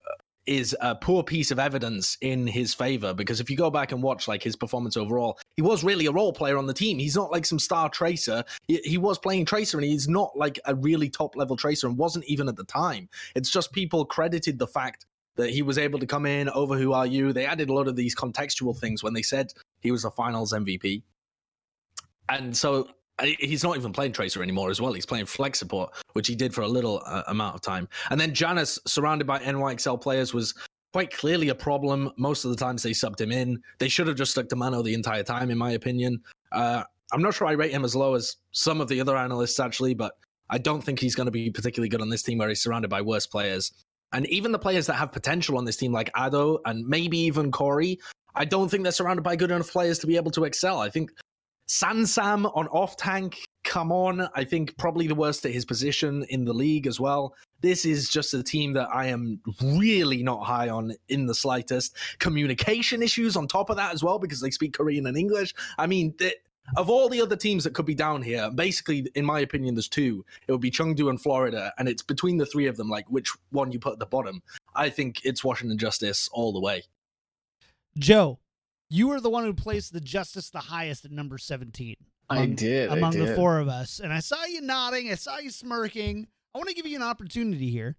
uh, 0.06 0.14
is 0.46 0.76
a 0.82 0.94
poor 0.94 1.24
piece 1.24 1.52
of 1.52 1.60
evidence 1.60 2.18
in 2.20 2.48
his 2.48 2.74
favor 2.74 3.14
because 3.14 3.40
if 3.40 3.50
you 3.50 3.56
go 3.56 3.70
back 3.70 3.94
and 3.94 4.04
watch 4.04 4.28
like 4.28 4.44
his 4.44 4.58
performance 4.58 4.98
overall, 4.98 5.40
he 5.56 5.62
was 5.62 5.86
really 5.86 6.08
a 6.08 6.12
role 6.12 6.34
player 6.34 6.58
on 6.58 6.68
the 6.68 6.74
team. 6.74 7.00
He's 7.00 7.16
not 7.16 7.32
like 7.32 7.46
some 7.46 7.60
star 7.60 7.88
tracer. 7.88 8.44
He, 8.68 8.82
he 8.84 8.98
was 8.98 9.18
playing 9.18 9.46
tracer 9.46 9.78
and 9.78 9.86
he's 9.86 10.10
not 10.10 10.36
like 10.36 10.60
a 10.66 10.76
really 10.76 11.10
top 11.10 11.38
level 11.38 11.56
tracer 11.56 11.88
and 11.88 11.98
wasn't 11.98 12.26
even 12.26 12.50
at 12.50 12.58
the 12.58 12.66
time. 12.66 13.08
It's 13.36 13.50
just 13.50 13.72
people 13.72 14.04
credited 14.04 14.60
the 14.60 14.68
fact 14.68 15.06
that 15.38 15.50
he 15.50 15.62
was 15.62 15.78
able 15.78 16.00
to 16.00 16.06
come 16.06 16.26
in 16.26 16.50
over 16.50 16.78
who 16.78 16.94
are 16.94 17.06
you. 17.06 17.32
They 17.32 17.46
added 17.46 17.70
a 17.70 17.74
lot 17.74 17.88
of 17.88 17.96
these 17.96 18.16
contextual 18.16 18.78
things 18.78 19.04
when 19.04 19.14
they 19.14 19.22
said 19.22 19.54
he 19.80 19.92
was 19.92 20.04
a 20.04 20.12
finals 20.12 20.52
MVP. 20.54 21.04
And 22.30 22.56
so 22.56 22.90
he's 23.22 23.64
not 23.64 23.78
even 23.78 23.94
playing 23.94 24.12
Tracer 24.12 24.44
anymore 24.44 24.70
as 24.70 24.82
well. 24.82 24.94
He's 24.94 25.06
playing 25.06 25.26
flex 25.26 25.60
support, 25.60 25.94
which 26.14 26.28
he 26.28 26.36
did 26.36 26.54
for 26.54 26.62
a 26.62 26.68
little 26.68 27.02
uh, 27.06 27.24
amount 27.28 27.56
of 27.56 27.62
time. 27.62 27.88
And 28.10 28.20
then 28.20 28.34
Janus, 28.34 28.80
surrounded 28.86 29.26
by 29.26 29.40
NYXL 29.40 30.02
players, 30.02 30.34
was 30.34 30.54
quite 30.94 31.12
clearly 31.12 31.50
a 31.50 31.56
problem. 31.56 32.12
Most 32.18 32.44
of 32.44 32.52
the 32.52 32.58
times 32.58 32.84
they 32.84 32.92
subbed 32.92 33.22
him 33.22 33.32
in. 33.32 33.62
They 33.80 33.90
should 33.90 34.08
have 34.08 34.18
just 34.18 34.32
stuck 34.32 34.50
to 34.50 34.56
Mano 34.56 34.82
the 34.82 34.94
entire 34.94 35.24
time, 35.24 35.50
in 35.50 35.58
my 35.58 35.72
opinion. 35.72 36.22
Uh, 36.52 36.84
I'm 37.12 37.22
not 37.22 37.34
sure 37.34 37.48
I 37.48 37.54
rate 37.54 37.72
him 37.72 37.86
as 37.86 37.96
low 37.96 38.16
as 38.16 38.36
some 38.52 38.82
of 38.82 38.88
the 38.88 39.00
other 39.00 39.16
analysts, 39.16 39.60
actually, 39.60 39.94
but 39.94 40.14
I 40.50 40.58
don't 40.58 40.84
think 40.84 41.00
he's 41.00 41.16
going 41.16 41.26
to 41.26 41.32
be 41.32 41.50
particularly 41.50 41.90
good 41.90 42.02
on 42.02 42.10
this 42.10 42.24
team 42.24 42.38
where 42.38 42.50
he's 42.50 42.62
surrounded 42.62 42.90
by 42.90 43.02
worse 43.02 43.26
players. 43.26 43.72
And 44.14 44.26
even 44.28 44.52
the 44.52 44.60
players 44.60 44.88
that 44.88 44.94
have 44.94 45.12
potential 45.12 45.58
on 45.58 45.66
this 45.66 45.78
team, 45.78 45.92
like 45.92 46.10
Ado 46.16 46.60
and 46.66 46.86
maybe 46.86 47.18
even 47.20 47.52
Corey, 47.52 48.00
I 48.36 48.46
don't 48.46 48.70
think 48.70 48.84
they're 48.84 48.92
surrounded 48.92 49.24
by 49.24 49.36
good 49.36 49.52
enough 49.52 49.72
players 49.72 50.00
to 50.00 50.08
be 50.08 50.16
able 50.16 50.32
to 50.32 50.46
excel. 50.46 50.80
I 50.80 50.90
think 50.90 51.12
Sansam 51.68 52.50
on 52.56 52.68
off 52.68 52.96
tank, 52.96 53.38
come 53.64 53.92
on. 53.92 54.30
I 54.34 54.46
think 54.46 54.78
probably 54.78 55.08
the 55.08 55.16
worst 55.16 55.46
at 55.46 55.52
his 55.52 55.66
position 55.66 56.26
in 56.30 56.46
the 56.46 56.54
league 56.54 56.88
as 56.88 57.00
well. 57.00 57.36
This 57.60 57.84
is 57.84 58.10
just 58.10 58.34
a 58.34 58.44
team 58.44 58.74
that 58.74 58.88
I 58.94 59.08
am 59.08 59.42
really 59.62 60.24
not 60.24 60.46
high 60.46 60.70
on 60.70 60.94
in 61.10 61.26
the 61.26 61.36
slightest. 61.36 61.98
Communication 62.20 63.04
issues 63.04 63.36
on 63.36 63.48
top 63.48 63.70
of 63.70 63.76
that 63.78 63.94
as 63.94 64.04
well 64.04 64.20
because 64.20 64.40
they 64.40 64.52
speak 64.52 64.74
Korean 64.74 65.08
and 65.08 65.18
English. 65.18 65.54
I 65.78 65.88
mean, 65.88 66.14
of 66.76 66.90
all 66.90 67.08
the 67.08 67.22
other 67.22 67.36
teams 67.36 67.64
that 67.64 67.74
could 67.74 67.86
be 67.86 67.96
down 67.96 68.22
here, 68.22 68.50
basically, 68.52 69.10
in 69.16 69.24
my 69.26 69.40
opinion, 69.40 69.76
there's 69.76 69.88
two. 69.88 70.26
It 70.48 70.52
would 70.52 70.62
be 70.62 70.72
Chengdu 70.72 71.10
and 71.10 71.22
Florida, 71.22 71.72
and 71.78 71.88
it's 71.88 72.02
between 72.02 72.38
the 72.38 72.46
three 72.46 72.68
of 72.68 72.76
them, 72.76 72.90
like 72.90 73.06
which 73.10 73.32
one 73.52 73.72
you 73.72 73.80
put 73.80 73.94
at 73.94 74.00
the 74.00 74.06
bottom. 74.06 74.42
I 74.76 74.90
think 74.90 75.22
it's 75.24 75.44
Washington 75.44 75.78
Justice 75.78 76.28
all 76.34 76.52
the 76.52 76.60
way. 76.60 76.84
Joe, 77.98 78.40
you 78.90 79.08
were 79.08 79.22
the 79.22 79.30
one 79.30 79.44
who 79.46 79.54
placed 79.54 79.94
the 79.94 80.02
Justice 80.02 80.50
the 80.50 80.60
highest 80.60 81.06
at 81.06 81.12
number 81.12 81.38
17. 81.38 81.96
I 82.30 82.36
among- 82.38 82.56
did. 82.56 82.90
I 82.90 82.98
Among 82.98 83.18
the 83.18 83.34
four 83.36 83.60
of 83.60 83.70
us. 83.70 84.00
And 84.00 84.12
I 84.12 84.20
saw 84.20 84.44
you 84.46 84.62
nodding. 84.62 85.10
I 85.10 85.16
saw 85.16 85.38
you 85.40 85.50
smirking. 85.50 86.28
I 86.54 86.58
want 86.58 86.68
to 86.70 86.76
give 86.76 86.86
you 86.86 86.98
an 86.98 87.04
opportunity 87.04 87.70
here 87.70 87.96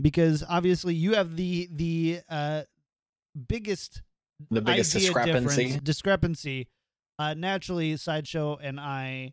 because 0.00 0.44
obviously 0.48 0.94
you 0.94 1.14
have 1.14 1.36
the 1.36 1.68
the 1.72 2.20
uh, 2.28 2.62
biggest 3.46 4.02
The 4.50 4.60
biggest 4.60 4.94
idea 4.94 5.06
discrepancy. 5.08 5.64
difference- 5.64 5.84
discrepancy. 5.84 6.68
Uh, 7.18 7.34
naturally, 7.34 7.96
sideshow 7.96 8.56
and 8.62 8.78
I 8.78 9.32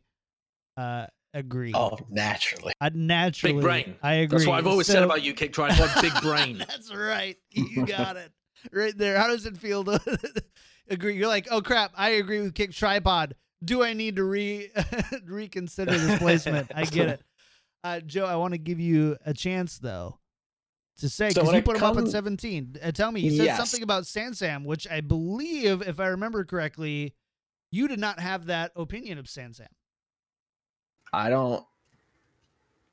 uh, 0.78 1.06
agree. 1.34 1.72
Oh, 1.76 1.98
naturally. 2.10 2.74
I 2.82 2.90
naturally, 2.90 3.54
Big 3.54 3.62
brain. 3.62 3.96
I 4.02 4.14
agree. 4.16 4.40
That's 4.40 4.48
what 4.48 4.58
I've 4.58 4.68
always 4.68 4.88
said 4.88 5.04
about 5.04 5.22
you, 5.24 5.34
Kick 5.34 5.54
Tripod. 5.54 5.92
Big 6.02 6.14
brain. 6.22 6.58
That's 6.58 6.94
right. 6.94 7.38
You 7.54 7.86
got 7.86 8.18
it 8.18 8.32
right 8.74 8.98
there. 8.98 9.18
How 9.18 9.28
does 9.28 9.46
it 9.46 9.58
feel 9.58 9.84
to 9.86 10.20
agree? 10.90 11.16
You're 11.16 11.28
like, 11.28 11.48
oh 11.52 11.62
crap, 11.62 11.92
I 11.96 12.12
agree 12.12 12.42
with 12.42 12.56
Kick 12.56 12.74
Tripod. 12.74 13.36
Do 13.64 13.84
I 13.84 13.94
need 13.94 14.16
to 14.18 14.24
re 14.24 14.72
reconsider 15.26 15.98
this 15.98 16.18
placement? 16.18 16.72
I 16.76 16.84
get 16.86 17.10
it. 17.10 17.22
Uh, 17.84 18.00
Joe, 18.00 18.26
I 18.26 18.36
want 18.36 18.54
to 18.54 18.58
give 18.58 18.80
you 18.80 19.16
a 19.26 19.34
chance 19.34 19.78
though 19.78 20.20
to 20.98 21.10
say 21.10 21.30
because 21.30 21.46
when 21.46 21.54
you 21.56 21.60
it 21.60 21.66
put 21.66 21.78
him 21.78 21.84
up 21.84 21.98
at 21.98 22.08
17. 22.08 22.78
Uh, 22.84 22.92
tell 22.92 23.12
me, 23.12 23.22
you 23.22 23.32
said 23.32 23.46
Yes. 23.46 23.58
something 23.58 23.84
about 23.84 24.04
Sansam, 24.04 24.66
which 24.66 24.88
I 24.90 25.02
believe, 25.02 25.82
if 25.82 26.00
I 26.00 26.08
remember 26.08 26.44
correctly, 26.46 27.14
you 27.76 27.90
did 27.90 28.00
not 28.00 28.20
have 28.20 28.46
that 28.46 28.72
opinion 28.76 29.18
of 29.18 29.26
Sansam. 29.26 29.68
I 31.12 31.30
don't. 31.30 31.64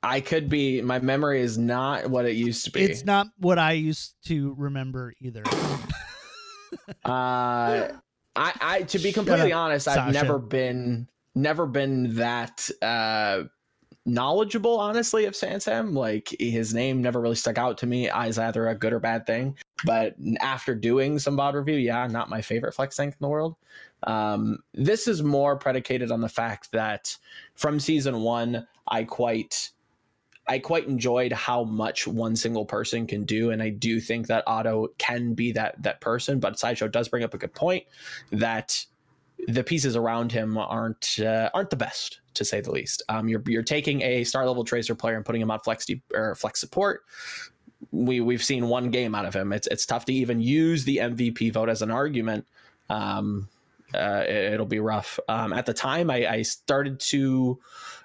I 0.03 0.19
could 0.19 0.49
be. 0.49 0.81
My 0.81 0.99
memory 0.99 1.41
is 1.41 1.57
not 1.57 2.09
what 2.09 2.25
it 2.25 2.33
used 2.33 2.65
to 2.65 2.71
be. 2.71 2.83
It's 2.83 3.05
not 3.05 3.27
what 3.37 3.57
I 3.57 3.71
used 3.71 4.15
to 4.25 4.53
remember 4.57 5.13
either. 5.19 5.43
Uh, 7.05 7.87
I, 8.35 8.53
I 8.59 8.81
to 8.81 8.99
be 8.99 9.11
completely 9.13 9.53
up, 9.53 9.59
honest, 9.59 9.85
Sasha. 9.85 10.01
I've 10.01 10.13
never 10.13 10.39
been 10.39 11.07
never 11.35 11.67
been 11.67 12.15
that 12.15 12.67
uh 12.81 13.43
knowledgeable, 14.05 14.79
honestly, 14.79 15.25
of 15.25 15.33
Sansam. 15.33 15.93
Like 15.93 16.35
his 16.39 16.73
name 16.73 17.01
never 17.01 17.21
really 17.21 17.35
stuck 17.35 17.59
out 17.59 17.77
to 17.77 17.85
me 17.85 18.09
as 18.09 18.39
either 18.39 18.67
a 18.67 18.75
good 18.75 18.91
or 18.91 18.99
bad 18.99 19.27
thing. 19.27 19.55
But 19.85 20.15
after 20.39 20.73
doing 20.73 21.19
some 21.19 21.37
VOD 21.37 21.53
review, 21.53 21.75
yeah, 21.75 22.07
not 22.07 22.29
my 22.29 22.41
favorite 22.41 22.73
flex 22.73 22.95
tank 22.95 23.13
in 23.13 23.17
the 23.21 23.29
world. 23.29 23.55
Um, 24.05 24.59
this 24.73 25.07
is 25.07 25.23
more 25.23 25.57
predicated 25.57 26.11
on 26.11 26.21
the 26.21 26.29
fact 26.29 26.71
that 26.71 27.15
from 27.55 27.79
season 27.79 28.21
one, 28.21 28.67
I 28.87 29.03
quite 29.03 29.69
I 30.47 30.59
quite 30.59 30.87
enjoyed 30.87 31.31
how 31.31 31.63
much 31.63 32.05
one 32.05 32.35
single 32.35 32.65
person 32.65 33.07
can 33.07 33.23
do, 33.23 33.51
and 33.51 33.63
I 33.63 33.69
do 33.69 34.01
think 34.01 34.27
that 34.27 34.43
Ado 34.45 34.89
can 34.97 35.33
be 35.33 35.51
that 35.53 35.81
that 35.83 36.01
person. 36.01 36.39
But 36.39 36.59
Sideshow 36.59 36.87
does 36.87 37.07
bring 37.07 37.23
up 37.23 37.33
a 37.33 37.37
good 37.37 37.53
point 37.53 37.85
that 38.31 38.85
the 39.47 39.63
pieces 39.63 39.95
around 39.95 40.31
him 40.31 40.57
aren't 40.57 41.19
uh, 41.19 41.49
aren't 41.53 41.69
the 41.69 41.75
best 41.75 42.19
to 42.33 42.43
say 42.43 42.61
the 42.61 42.71
least. 42.71 43.03
Um, 43.09 43.27
you're 43.29 43.43
you're 43.47 43.63
taking 43.63 44.01
a 44.01 44.23
star 44.23 44.45
level 44.45 44.63
tracer 44.63 44.95
player 44.95 45.15
and 45.15 45.25
putting 45.25 45.41
him 45.41 45.51
on 45.51 45.59
flex 45.59 45.85
or 46.13 46.35
flex 46.35 46.59
support. 46.59 47.03
We 47.91 48.19
we've 48.19 48.43
seen 48.43 48.67
one 48.67 48.89
game 48.89 49.15
out 49.15 49.25
of 49.25 49.33
him. 49.33 49.53
It's 49.53 49.67
it's 49.67 49.85
tough 49.85 50.05
to 50.05 50.13
even 50.13 50.41
use 50.41 50.83
the 50.83 50.97
MVP 50.97 51.53
vote 51.53 51.69
as 51.69 51.81
an 51.81 51.91
argument. 51.91 52.45
Um, 52.89 53.47
uh, 53.93 54.23
it, 54.27 54.59
will 54.59 54.65
be 54.65 54.79
rough. 54.79 55.19
Um, 55.27 55.53
at 55.53 55.65
the 55.65 55.73
time, 55.73 56.09
I, 56.09 56.27
I 56.27 56.41
started 56.41 56.99
to. 57.01 57.59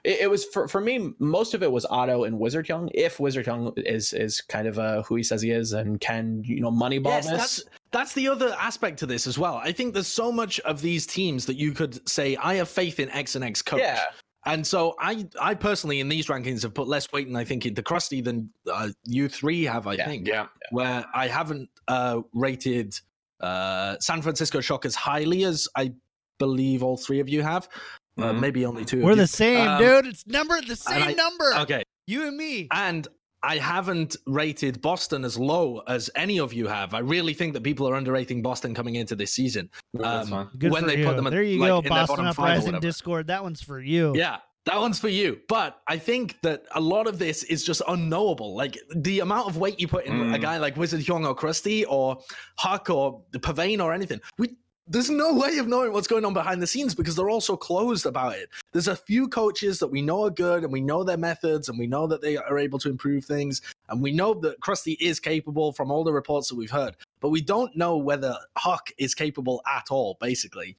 It, 0.05 0.21
it, 0.23 0.31
was 0.31 0.45
for, 0.47 0.69
for 0.69 0.81
me. 0.81 1.13
Most 1.19 1.55
of 1.55 1.63
it 1.63 1.71
was 1.71 1.85
Ado 1.91 2.25
and 2.25 2.39
WizardHyeong. 2.39 2.91
If 2.95 3.19
WizardHyeong 3.19 3.79
is 3.79 4.13
is 4.13 4.41
kind 4.41 4.69
of 4.69 4.79
uh, 4.79 5.03
who 5.03 5.17
he 5.17 5.23
says 5.23 5.43
he 5.43 5.51
is 5.51 5.73
and 5.73 6.01
can 6.01 6.43
you 6.45 6.61
know 6.61 6.71
moneyball 6.71 7.07
yes, 7.07 7.29
this. 7.29 7.39
That's, 7.39 7.65
that's 7.91 8.15
the 8.15 8.29
other 8.29 8.55
aspect 8.59 8.99
to 9.01 9.07
this 9.07 9.27
as 9.27 9.39
well. 9.39 9.57
I 9.57 9.73
think 9.73 9.95
there's 9.95 10.07
so 10.07 10.31
much 10.31 10.61
of 10.61 10.81
these 10.81 11.07
teams 11.07 11.47
that 11.47 11.57
you 11.57 11.73
could 11.73 12.07
say 12.09 12.37
I 12.37 12.55
have 12.55 12.69
faith 12.69 13.01
in 13.01 13.11
X 13.11 13.35
and 13.35 13.45
X 13.45 13.63
coach. 13.63 13.81
Yeah. 13.81 14.05
And 14.45 14.67
so 14.67 14.95
I, 14.99 15.27
I 15.41 15.55
personally 15.55 16.01
in 16.01 16.09
these 16.09 16.29
rankings 16.29 16.63
have 16.63 16.73
put 16.73 16.89
less 16.89 17.11
weight, 17.13 17.27
and 17.27 17.37
I 17.37 17.45
think 17.45 17.67
in 17.67 17.75
the 17.75 17.83
Krusty 17.83 18.25
than 18.25 18.51
uh, 18.73 18.89
you 19.05 19.29
three 19.29 19.65
have. 19.65 19.87
I 19.87 19.95
yeah, 19.95 20.07
think, 20.07 20.27
yeah, 20.27 20.47
where 20.71 21.05
I 21.15 21.29
haven't 21.29 21.69
uh, 21.87 22.23
rated 22.33 22.99
uh, 23.41 23.97
San 24.01 24.23
Francisco 24.23 24.61
Shock 24.61 24.85
as 24.85 24.95
highly 24.95 25.45
as 25.45 25.69
I 25.77 25.93
believe 26.39 26.83
all 26.83 26.97
three 26.97 27.21
of 27.21 27.29
you 27.29 27.43
have. 27.43 27.69
Uh, 28.17 28.33
Mhm. 28.33 28.41
maybe 28.41 28.67
only 28.67 28.85
two. 28.85 29.03
We're 29.03 29.13
of 29.13 29.19
you. 29.19 29.23
the 29.23 29.29
same, 29.29 29.69
Um, 29.69 29.79
dude. 29.81 30.07
It's 30.07 30.27
number 30.27 30.61
the 30.61 30.75
same 30.77 31.03
I- 31.03 31.13
number. 31.13 31.55
Okay, 31.59 31.83
You 32.09 32.27
and 32.27 32.37
me. 32.37 32.67
and 32.73 33.07
I 33.45 33.59
haven't 33.59 34.17
rated 34.27 34.81
Boston 34.83 35.25
as 35.25 35.39
low 35.39 35.79
as 35.87 36.11
any 36.17 36.41
of 36.41 36.53
you 36.53 36.67
have. 36.67 36.93
I 36.95 36.99
really 36.99 37.33
think 37.35 37.53
that 37.55 37.63
people 37.63 37.89
are 37.89 37.95
underrating 37.95 38.43
Boston 38.43 38.75
coming 38.75 38.97
into 38.97 39.15
this 39.15 39.33
season. 39.33 39.71
Um. 40.03 40.51
Good 40.59 40.73
when 40.73 40.83
for 40.83 40.89
they 40.89 40.99
you. 40.99 41.05
put 41.07 41.15
them 41.15 41.29
at, 41.29 41.31
there 41.31 41.45
you 41.45 41.61
like, 41.61 41.69
go, 41.69 41.83
Boston 41.83 42.17
bottom 42.17 42.35
five 42.35 42.59
Uprising. 42.59 42.81
Discord. 42.81 43.29
That 43.29 43.45
one's 43.45 43.63
for 43.63 43.79
you. 43.79 44.13
Yeah, 44.17 44.39
that 44.69 44.79
one's 44.81 44.99
for 45.01 45.09
you. 45.09 45.41
But 45.49 45.81
I 45.87 45.99
think 45.99 46.37
that 46.43 46.65
a 46.75 46.81
lot 46.81 47.07
of 47.07 47.19
this 47.19 47.43
is 47.45 47.65
just 47.65 47.83
unknowable. 47.89 48.55
Like 48.55 48.79
the 48.95 49.21
amount 49.21 49.49
of 49.49 49.57
weight 49.57 49.81
you 49.81 49.89
put 49.89 50.05
in 50.05 50.35
a 50.35 50.39
Mm. 50.39 50.43
guy 50.43 50.59
like 50.59 50.77
WizardHyeong 50.77 51.27
or 51.27 51.35
Krusty 51.35 51.85
or 51.89 52.19
Huk 52.59 52.91
or 52.91 53.23
the 53.33 53.39
Pavane 53.39 53.83
or 53.83 53.93
anything. 53.93 54.21
We 54.39 54.57
there's 54.91 55.11
no 55.11 55.35
way 55.35 55.59
of 55.59 55.69
knowing 55.69 55.93
what's 55.93 56.07
going 56.07 56.25
on 56.25 56.33
behind 56.33 56.63
the 56.63 56.67
scenes 56.67 56.95
because 56.95 57.15
they're 57.15 57.29
all 57.29 57.43
so 57.43 57.59
closed 57.59 58.07
about 58.07 58.35
it. 58.37 58.49
There's 58.73 58.89
a 58.89 58.97
few 58.97 59.29
coaches 59.29 59.79
that 59.81 59.89
we 59.89 60.01
know 60.01 60.25
are 60.25 60.31
good 60.31 60.65
and 60.65 60.73
we 60.73 60.81
know 60.81 61.05
their 61.05 61.19
methods 61.19 61.69
and 61.69 61.79
we 61.79 61.87
know 61.87 62.07
that 62.07 62.23
they 62.23 62.39
are 62.39 62.59
able 62.59 62.79
to 62.79 62.89
improve 62.89 63.27
things 63.27 63.61
and 63.91 64.03
we 64.03 64.13
know 64.13 64.33
that 64.41 64.61
Krusty 64.61 64.97
is 64.99 65.21
capable 65.21 65.73
from 65.75 65.91
all 65.91 66.05
the 66.05 66.13
reports 66.15 66.49
that 66.49 66.57
we've 66.57 66.71
heard, 66.71 66.97
but 67.21 67.29
we 67.29 67.43
don't 67.43 67.77
know 67.77 67.99
whether 67.99 68.35
Huk 68.57 68.91
is 68.97 69.15
capable 69.15 69.61
at 69.71 69.89
all, 69.91 70.17
basically. 70.23 70.79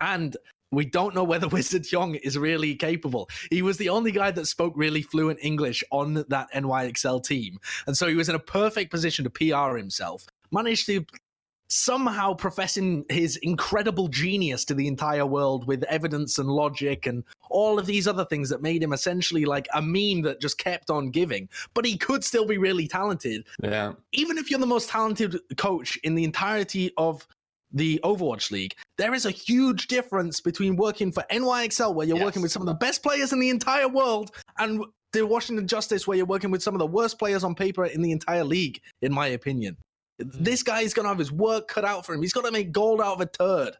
And 0.00 0.36
we 0.70 0.84
don't 0.84 1.14
know 1.14 1.24
whether 1.24 1.46
WizardHyeong 1.48 2.20
is 2.22 2.36
really 2.38 2.74
capable. 2.74 3.28
He 3.50 3.62
was 3.62 3.76
the 3.78 3.88
only 3.88 4.12
guy 4.12 4.30
that 4.30 4.46
spoke 4.46 4.74
really 4.76 5.02
fluent 5.02 5.38
English 5.42 5.82
on 5.90 6.24
that 6.28 6.48
NYXL 6.54 7.24
team. 7.24 7.58
And 7.86 7.96
so 7.96 8.06
he 8.06 8.14
was 8.14 8.28
in 8.28 8.34
a 8.34 8.40
perfect 8.40 8.90
position 8.90 9.24
to 9.24 9.30
PR 9.30 9.76
himself. 9.76 10.26
Managed 10.50 10.86
to 10.86 11.04
somehow 11.70 12.32
professing 12.32 13.04
his 13.10 13.36
incredible 13.36 14.08
genius 14.08 14.64
to 14.64 14.74
the 14.74 14.86
entire 14.86 15.26
world 15.26 15.66
with 15.66 15.82
evidence 15.84 16.38
and 16.38 16.48
logic 16.48 17.06
and 17.06 17.22
all 17.50 17.78
of 17.78 17.84
these 17.84 18.08
other 18.08 18.24
things 18.24 18.48
that 18.48 18.62
made 18.62 18.82
him 18.82 18.92
essentially 18.94 19.44
like 19.44 19.68
a 19.74 19.82
meme 19.82 20.22
that 20.22 20.40
just 20.40 20.56
kept 20.58 20.88
on 20.88 21.10
giving. 21.10 21.46
But 21.74 21.84
he 21.84 21.98
could 21.98 22.24
still 22.24 22.46
be 22.46 22.56
really 22.56 22.88
talented 22.88 23.44
Yeah. 23.62 23.92
even 24.12 24.38
if 24.38 24.50
you're 24.50 24.60
the 24.60 24.66
most 24.66 24.88
talented 24.88 25.38
coach 25.58 25.98
in 25.98 26.14
the 26.14 26.24
entirety 26.24 26.90
of 26.96 27.26
the 27.72 28.00
Overwatch 28.04 28.50
League, 28.50 28.74
there 28.96 29.14
is 29.14 29.26
a 29.26 29.30
huge 29.30 29.86
difference 29.88 30.40
between 30.40 30.76
working 30.76 31.12
for 31.12 31.24
NYXL, 31.30 31.94
where 31.94 32.06
you're 32.06 32.16
Yes. 32.16 32.24
working 32.24 32.42
with 32.42 32.52
some 32.52 32.62
of 32.62 32.66
the 32.66 32.74
best 32.74 33.02
players 33.02 33.32
in 33.32 33.40
the 33.40 33.50
entire 33.50 33.88
world, 33.88 34.30
and 34.58 34.84
the 35.12 35.26
Washington 35.26 35.66
Justice, 35.66 36.06
where 36.06 36.16
you're 36.16 36.26
working 36.26 36.50
with 36.50 36.62
some 36.62 36.74
of 36.74 36.78
the 36.78 36.86
worst 36.86 37.18
players 37.18 37.44
on 37.44 37.54
paper 37.54 37.84
in 37.86 38.02
the 38.02 38.12
entire 38.12 38.44
league, 38.44 38.80
in 39.02 39.12
my 39.12 39.26
opinion. 39.28 39.76
Hmm. 40.20 40.28
This 40.42 40.62
guy 40.62 40.80
is 40.82 40.94
going 40.94 41.04
to 41.04 41.08
have 41.10 41.18
his 41.18 41.32
work 41.32 41.68
cut 41.68 41.84
out 41.84 42.04
for 42.04 42.14
him. 42.14 42.22
He's 42.22 42.32
got 42.32 42.44
to 42.44 42.50
make 42.50 42.72
gold 42.72 43.00
out 43.00 43.14
of 43.14 43.20
a 43.20 43.26
turd. 43.26 43.76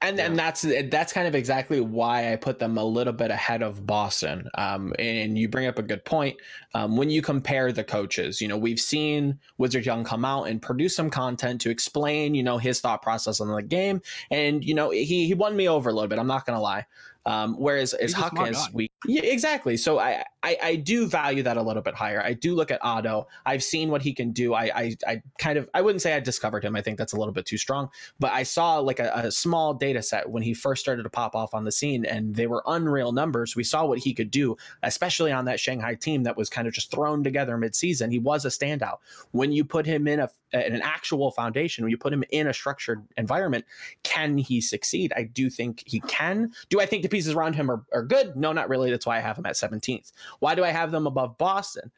And 0.00 0.20
and 0.20 0.38
that's 0.38 0.64
that's 0.90 1.12
kind 1.12 1.26
of 1.26 1.34
exactly 1.34 1.80
why 1.80 2.32
I 2.32 2.36
put 2.36 2.60
them 2.60 2.78
a 2.78 2.84
little 2.84 3.12
bit 3.12 3.32
ahead 3.32 3.62
of 3.62 3.84
Boston. 3.84 4.48
Um, 4.56 4.92
and 4.96 5.36
you 5.36 5.48
bring 5.48 5.66
up 5.66 5.78
a 5.78 5.82
good 5.82 6.04
point. 6.04 6.36
Um, 6.74 6.96
when 6.96 7.10
you 7.10 7.20
compare 7.20 7.72
the 7.72 7.82
coaches, 7.82 8.40
you 8.40 8.46
know 8.46 8.56
we've 8.56 8.78
seen 8.78 9.40
WizardHyeong 9.58 10.04
come 10.04 10.24
out 10.24 10.44
and 10.44 10.62
produce 10.62 10.94
some 10.94 11.10
content 11.10 11.60
to 11.62 11.70
explain, 11.70 12.36
you 12.36 12.44
know, 12.44 12.58
his 12.58 12.80
thought 12.80 13.02
process 13.02 13.40
on 13.40 13.48
the 13.48 13.60
game, 13.60 14.00
and 14.30 14.64
you 14.64 14.72
know 14.74 14.90
he 14.90 15.26
he 15.26 15.34
won 15.34 15.56
me 15.56 15.68
over 15.68 15.90
a 15.90 15.92
little 15.92 16.08
bit. 16.08 16.20
I'm 16.20 16.28
not 16.28 16.46
gonna 16.46 16.60
lie. 16.60 16.86
Um, 17.26 17.56
whereas 17.58 17.92
as 17.92 18.14
Huk 18.14 18.48
is 18.48 18.68
we 18.72 18.90
yeah, 19.06 19.22
exactly. 19.22 19.76
So 19.76 19.98
I, 19.98 20.24
I 20.42 20.56
I 20.62 20.76
do 20.76 21.06
value 21.06 21.42
that 21.42 21.56
a 21.56 21.62
little 21.62 21.82
bit 21.82 21.94
higher. 21.94 22.22
I 22.22 22.32
do 22.32 22.54
look 22.54 22.70
at 22.70 22.80
Ado. 22.82 23.24
I've 23.44 23.62
seen 23.62 23.90
what 23.90 24.02
he 24.02 24.12
can 24.12 24.32
do. 24.32 24.54
I 24.54 24.70
I, 24.74 24.96
I 25.06 25.22
kind 25.38 25.58
of 25.58 25.68
I 25.74 25.80
wouldn't 25.80 26.02
say 26.02 26.14
I 26.14 26.20
discovered 26.20 26.64
him. 26.64 26.76
I 26.76 26.82
think 26.82 26.98
that's 26.98 27.12
a 27.12 27.16
little 27.16 27.32
bit 27.32 27.46
too 27.46 27.56
strong. 27.58 27.88
But 28.20 28.32
I 28.32 28.44
saw 28.44 28.78
like 28.78 29.00
a, 29.00 29.10
a 29.14 29.30
small 29.32 29.74
data 29.74 30.02
set 30.02 30.30
when 30.30 30.42
he 30.42 30.54
first 30.54 30.80
started 30.80 31.02
to 31.02 31.10
pop 31.10 31.34
off 31.34 31.54
on 31.54 31.64
the 31.64 31.72
scene, 31.72 32.04
and 32.04 32.34
they 32.34 32.46
were 32.46 32.62
unreal 32.66 33.12
numbers. 33.12 33.56
We 33.56 33.64
saw 33.64 33.86
what 33.86 33.98
he 33.98 34.14
could 34.14 34.30
do, 34.30 34.56
especially 34.82 35.32
on 35.32 35.44
that 35.46 35.58
Shanghai 35.58 35.94
team 35.94 36.22
that 36.22 36.36
was 36.36 36.48
kind 36.48 36.68
of 36.68 36.74
just 36.74 36.90
thrown 36.90 37.24
together 37.24 37.58
mid-season. 37.58 38.10
He 38.10 38.18
was 38.18 38.44
a 38.44 38.48
standout. 38.48 38.98
When 39.32 39.50
you 39.52 39.64
put 39.64 39.86
him 39.86 40.06
in 40.06 40.20
a 40.20 40.30
in 40.52 40.74
an 40.74 40.82
actual 40.82 41.30
foundation, 41.30 41.84
when 41.84 41.90
you 41.90 41.98
put 41.98 42.12
him 42.12 42.24
in 42.30 42.46
a 42.46 42.54
structured 42.54 43.06
environment, 43.16 43.64
can 44.02 44.38
he 44.38 44.60
succeed? 44.60 45.12
I 45.16 45.24
do 45.24 45.50
think 45.50 45.82
he 45.84 46.00
can. 46.00 46.52
Do 46.70 46.80
I 46.80 46.86
think 46.86 47.02
the 47.02 47.08
pieces 47.08 47.34
around 47.34 47.54
him 47.54 47.70
are, 47.70 47.84
are 47.92 48.02
good? 48.02 48.34
No, 48.36 48.52
not 48.52 48.68
really. 48.68 48.90
That's 48.90 49.04
why 49.04 49.18
I 49.18 49.20
have 49.20 49.36
him 49.36 49.44
at 49.46 49.54
17th. 49.54 50.12
Why 50.40 50.54
do 50.54 50.64
I 50.64 50.70
have 50.70 50.90
them 50.90 51.06
above 51.06 51.36
Boston? 51.38 51.90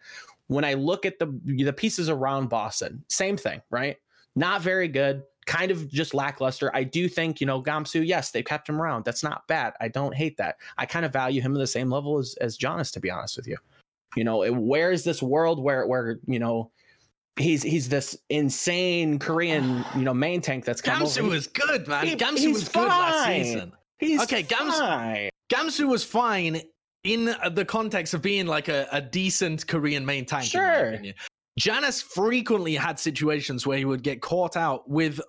When 0.49 0.65
I 0.65 0.75
look 0.75 1.07
at 1.07 1.19
the 1.19 1.27
the 1.45 1.73
pieces 1.73 2.09
around 2.09 2.49
Boston, 2.49 3.05
same 3.09 3.37
thing, 3.37 3.61
right? 3.71 3.97
Not 4.37 4.63
very 4.63 4.89
good, 4.89 5.23
kind 5.47 5.71
of 5.71 5.89
just 5.89 6.15
lackluster. 6.15 6.71
I 6.75 6.83
do 6.85 7.09
think, 7.09 7.41
you 7.41 7.47
know, 7.47 7.63
Gamsu, 7.63 8.05
yes, 8.07 8.31
they 8.31 8.43
kept 8.43 8.69
him 8.69 8.81
around. 8.81 9.05
That's 9.05 9.23
not 9.23 9.47
bad. 9.49 9.75
I 9.81 9.89
don't 9.89 10.15
hate 10.15 10.37
that. 10.39 10.57
I 10.79 10.87
kind 10.87 11.05
of 11.05 11.13
value 11.13 11.41
him 11.41 11.55
at 11.55 11.59
the 11.59 11.67
same 11.67 11.91
level 11.91 12.19
as, 12.19 12.37
as 12.41 12.57
Jonas, 12.57 12.91
to 12.93 13.01
be 13.01 13.11
honest 13.11 13.37
with 13.37 13.47
you. 13.47 13.57
You 14.17 14.25
know, 14.25 14.43
it- 14.43 14.55
where 14.55 14.91
is 14.93 15.05
this 15.05 15.23
world 15.23 15.63
where 15.63 15.87
where, 15.87 16.19
you 16.27 16.39
know, 16.41 16.71
he's 17.37 17.63
he's 17.63 17.89
this 17.89 18.17
insane 18.29 19.19
Korean, 19.21 19.85
you 19.97 20.03
know, 20.03 20.13
main 20.15 20.41
tank 20.41 20.65
that's 20.65 20.81
come 20.81 21.03
Gamsu 21.03 21.21
over. 21.21 21.31
was 21.31 21.47
good, 21.47 21.87
man. 21.87 22.07
He- 22.09 22.17
Gamsu 22.17 22.53
was 22.53 22.69
good 22.69 22.89
last 22.89 23.27
season. 23.27 23.73
He's 23.99 24.21
Okay, 24.23 24.43
Gamsu- 24.43 24.79
fine. 24.79 25.31
Gamsu 25.53 25.89
was 25.89 26.03
fine 26.05 26.61
in 27.05 27.35
the 27.53 27.65
context 27.65 28.15
of 28.15 28.23
being 28.23 28.47
like 28.47 28.69
a, 28.69 28.87
a 28.93 29.01
decent 29.01 29.67
Korean 29.67 30.05
main 30.05 30.27
tank. 30.27 30.55
in 30.55 30.61
my 30.61 30.67
Sure. 31.01 31.13
Janus 31.59 32.01
frequently 32.01 32.75
had 32.75 32.99
situations 32.99 33.67
where 33.67 33.77
he 33.77 33.85
would 33.85 34.03
get 34.03 34.23
caught 34.23 34.57
out 34.57 34.89
with 34.89 35.21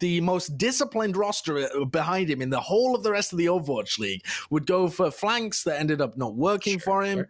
the 0.00 0.20
most 0.22 0.56
disciplined 0.56 1.16
roster 1.16 1.68
behind 1.90 2.30
him 2.30 2.40
in 2.40 2.48
the 2.48 2.60
whole 2.60 2.94
of 2.94 3.02
the 3.02 3.10
rest 3.10 3.32
of 3.32 3.38
the 3.38 3.46
Overwatch 3.46 3.98
League. 3.98 4.24
Would 4.50 4.66
go 4.66 4.88
for 4.88 5.10
flanks 5.10 5.62
that 5.64 5.78
ended 5.80 6.00
up 6.00 6.16
not 6.16 6.36
working 6.36 6.78
Sure, 6.78 6.84
for 6.84 7.02
him. 7.02 7.18
sure. 7.18 7.28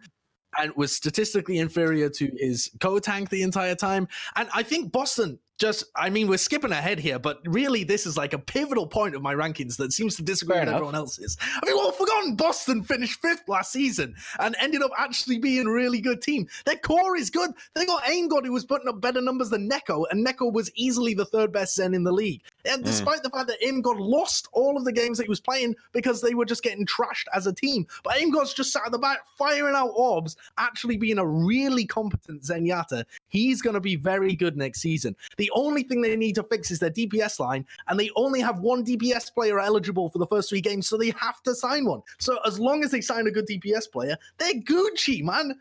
And 0.57 0.71
was 0.77 0.95
statistically 0.95 1.57
inferior 1.57 2.07
to 2.11 2.31
his 2.37 2.71
co-tank 2.79 3.29
the 3.29 3.41
entire 3.41 3.75
time. 3.75 4.07
And 4.37 4.47
I 4.53 4.63
think 4.63 4.89
Boston 4.89 5.37
just, 5.57 5.85
I 5.95 6.09
mean, 6.09 6.27
we're 6.27 6.37
skipping 6.37 6.71
ahead 6.71 6.99
here, 6.99 7.17
but 7.19 7.39
really 7.45 7.83
this 7.83 8.05
is 8.05 8.17
like 8.17 8.33
a 8.33 8.37
pivotal 8.39 8.87
point 8.87 9.15
of 9.15 9.21
my 9.21 9.33
rankings 9.33 9.77
that 9.77 9.93
seems 9.93 10.15
to 10.17 10.23
disagree 10.23 10.55
Fair 10.55 10.61
with 10.63 10.69
enough. 10.69 10.75
everyone 10.77 10.95
else's. 10.95 11.37
I 11.41 11.65
mean, 11.65 11.75
well, 11.77 11.91
forgotten 11.91 12.35
Boston 12.35 12.83
finished 12.83 13.21
fifth 13.21 13.43
last 13.47 13.71
season 13.71 14.15
and 14.39 14.55
ended 14.59 14.81
up 14.81 14.91
actually 14.97 15.37
being 15.39 15.67
a 15.67 15.71
really 15.71 16.01
good 16.01 16.21
team. 16.21 16.47
Their 16.65 16.75
core 16.77 17.15
is 17.15 17.29
good. 17.29 17.51
They 17.73 17.85
got 17.85 18.03
Aim 18.09 18.27
God, 18.27 18.45
who 18.45 18.51
was 18.51 18.65
putting 18.65 18.87
up 18.89 18.99
better 18.99 19.21
numbers 19.21 19.49
than 19.49 19.69
Neko, 19.69 20.05
and 20.11 20.25
Neko 20.25 20.51
was 20.51 20.69
easily 20.75 21.13
the 21.13 21.25
third 21.25 21.51
best 21.53 21.75
Zen 21.75 21.93
in 21.93 22.03
the 22.03 22.11
league. 22.11 22.41
And 22.65 22.81
Mm. 22.83 22.87
despite 22.87 23.23
the 23.23 23.29
fact 23.29 23.47
that 23.47 23.65
Aim 23.65 23.81
God 23.81 23.97
lost 23.97 24.47
all 24.51 24.75
of 24.77 24.83
the 24.85 24.91
games 24.91 25.17
that 25.17 25.23
he 25.25 25.29
was 25.29 25.39
playing 25.39 25.75
because 25.93 26.21
they 26.21 26.33
were 26.33 26.45
just 26.45 26.63
getting 26.63 26.85
trashed 26.85 27.25
as 27.33 27.47
a 27.47 27.53
team, 27.53 27.87
but 28.03 28.17
Aim 28.17 28.31
God's 28.31 28.53
just 28.53 28.71
sat 28.73 28.83
at 28.85 28.91
the 28.91 28.97
back 28.99 29.19
firing 29.37 29.75
out 29.75 29.91
orbs, 29.95 30.35
actually 30.57 30.97
being 30.97 31.17
a 31.17 31.25
really 31.25 31.85
competent 31.85 32.43
Zenyatta. 32.43 33.05
He's 33.29 33.61
going 33.61 33.75
to 33.75 33.79
be 33.79 33.95
very 33.95 34.35
good 34.35 34.57
next 34.57 34.81
season. 34.81 35.15
The 35.37 35.44
only 35.55 35.83
thing 35.83 36.01
they 36.01 36.15
need 36.15 36.35
to 36.35 36.43
fix 36.43 36.71
is 36.71 36.79
their 36.79 36.89
DPS 36.91 37.39
line, 37.39 37.65
and 37.87 37.99
they 37.99 38.09
only 38.15 38.39
have 38.41 38.59
one 38.59 38.83
DPS 38.85 39.33
player 39.33 39.59
eligible 39.59 40.09
for 40.09 40.17
the 40.19 40.27
first 40.27 40.49
three 40.49 40.61
games, 40.61 40.87
so 40.87 40.97
they 40.97 41.11
have 41.19 41.41
to 41.43 41.53
sign 41.53 41.85
one. 41.85 42.01
So 42.19 42.39
as 42.45 42.59
long 42.59 42.83
as 42.83 42.91
they 42.91 43.01
sign 43.01 43.27
a 43.27 43.31
good 43.31 43.47
DPS 43.47 43.91
player, 43.91 44.17
they're 44.37 44.53
Gucci, 44.53 45.23
man. 45.23 45.55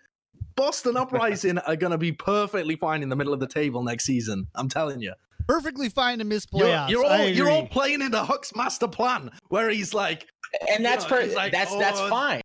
Boston 0.56 0.96
Uprising 0.96 1.58
are 1.58 1.74
going 1.76 1.90
to 1.90 1.98
be 1.98 2.12
perfectly 2.12 2.76
fine 2.76 3.02
in 3.02 3.08
the 3.08 3.16
middle 3.16 3.32
of 3.34 3.40
the 3.40 3.46
table 3.46 3.82
next 3.82 4.04
season. 4.04 4.46
I'm 4.54 4.68
telling 4.68 5.00
you. 5.00 5.12
Perfectly 5.48 5.88
fine 5.88 6.18
to 6.18 6.24
miss 6.24 6.46
You're, 6.52 6.68
you're 6.88 7.04
all 7.04 7.10
I 7.10 7.24
you're 7.24 7.50
all 7.50 7.58
agree. 7.60 7.68
playing 7.70 8.02
into 8.02 8.22
Huk's 8.24 8.54
master 8.54 8.86
plan, 8.88 9.30
where 9.48 9.68
he's 9.70 9.92
like, 9.92 10.26
And 10.70 10.84
that's 10.84 11.04
You 11.04 11.10
know, 11.10 11.26
per- 11.28 11.34
like, 11.34 11.52
that's 11.52 11.74
that's 11.76 11.98
"Oh, 12.00 12.08
fine. 12.08 12.40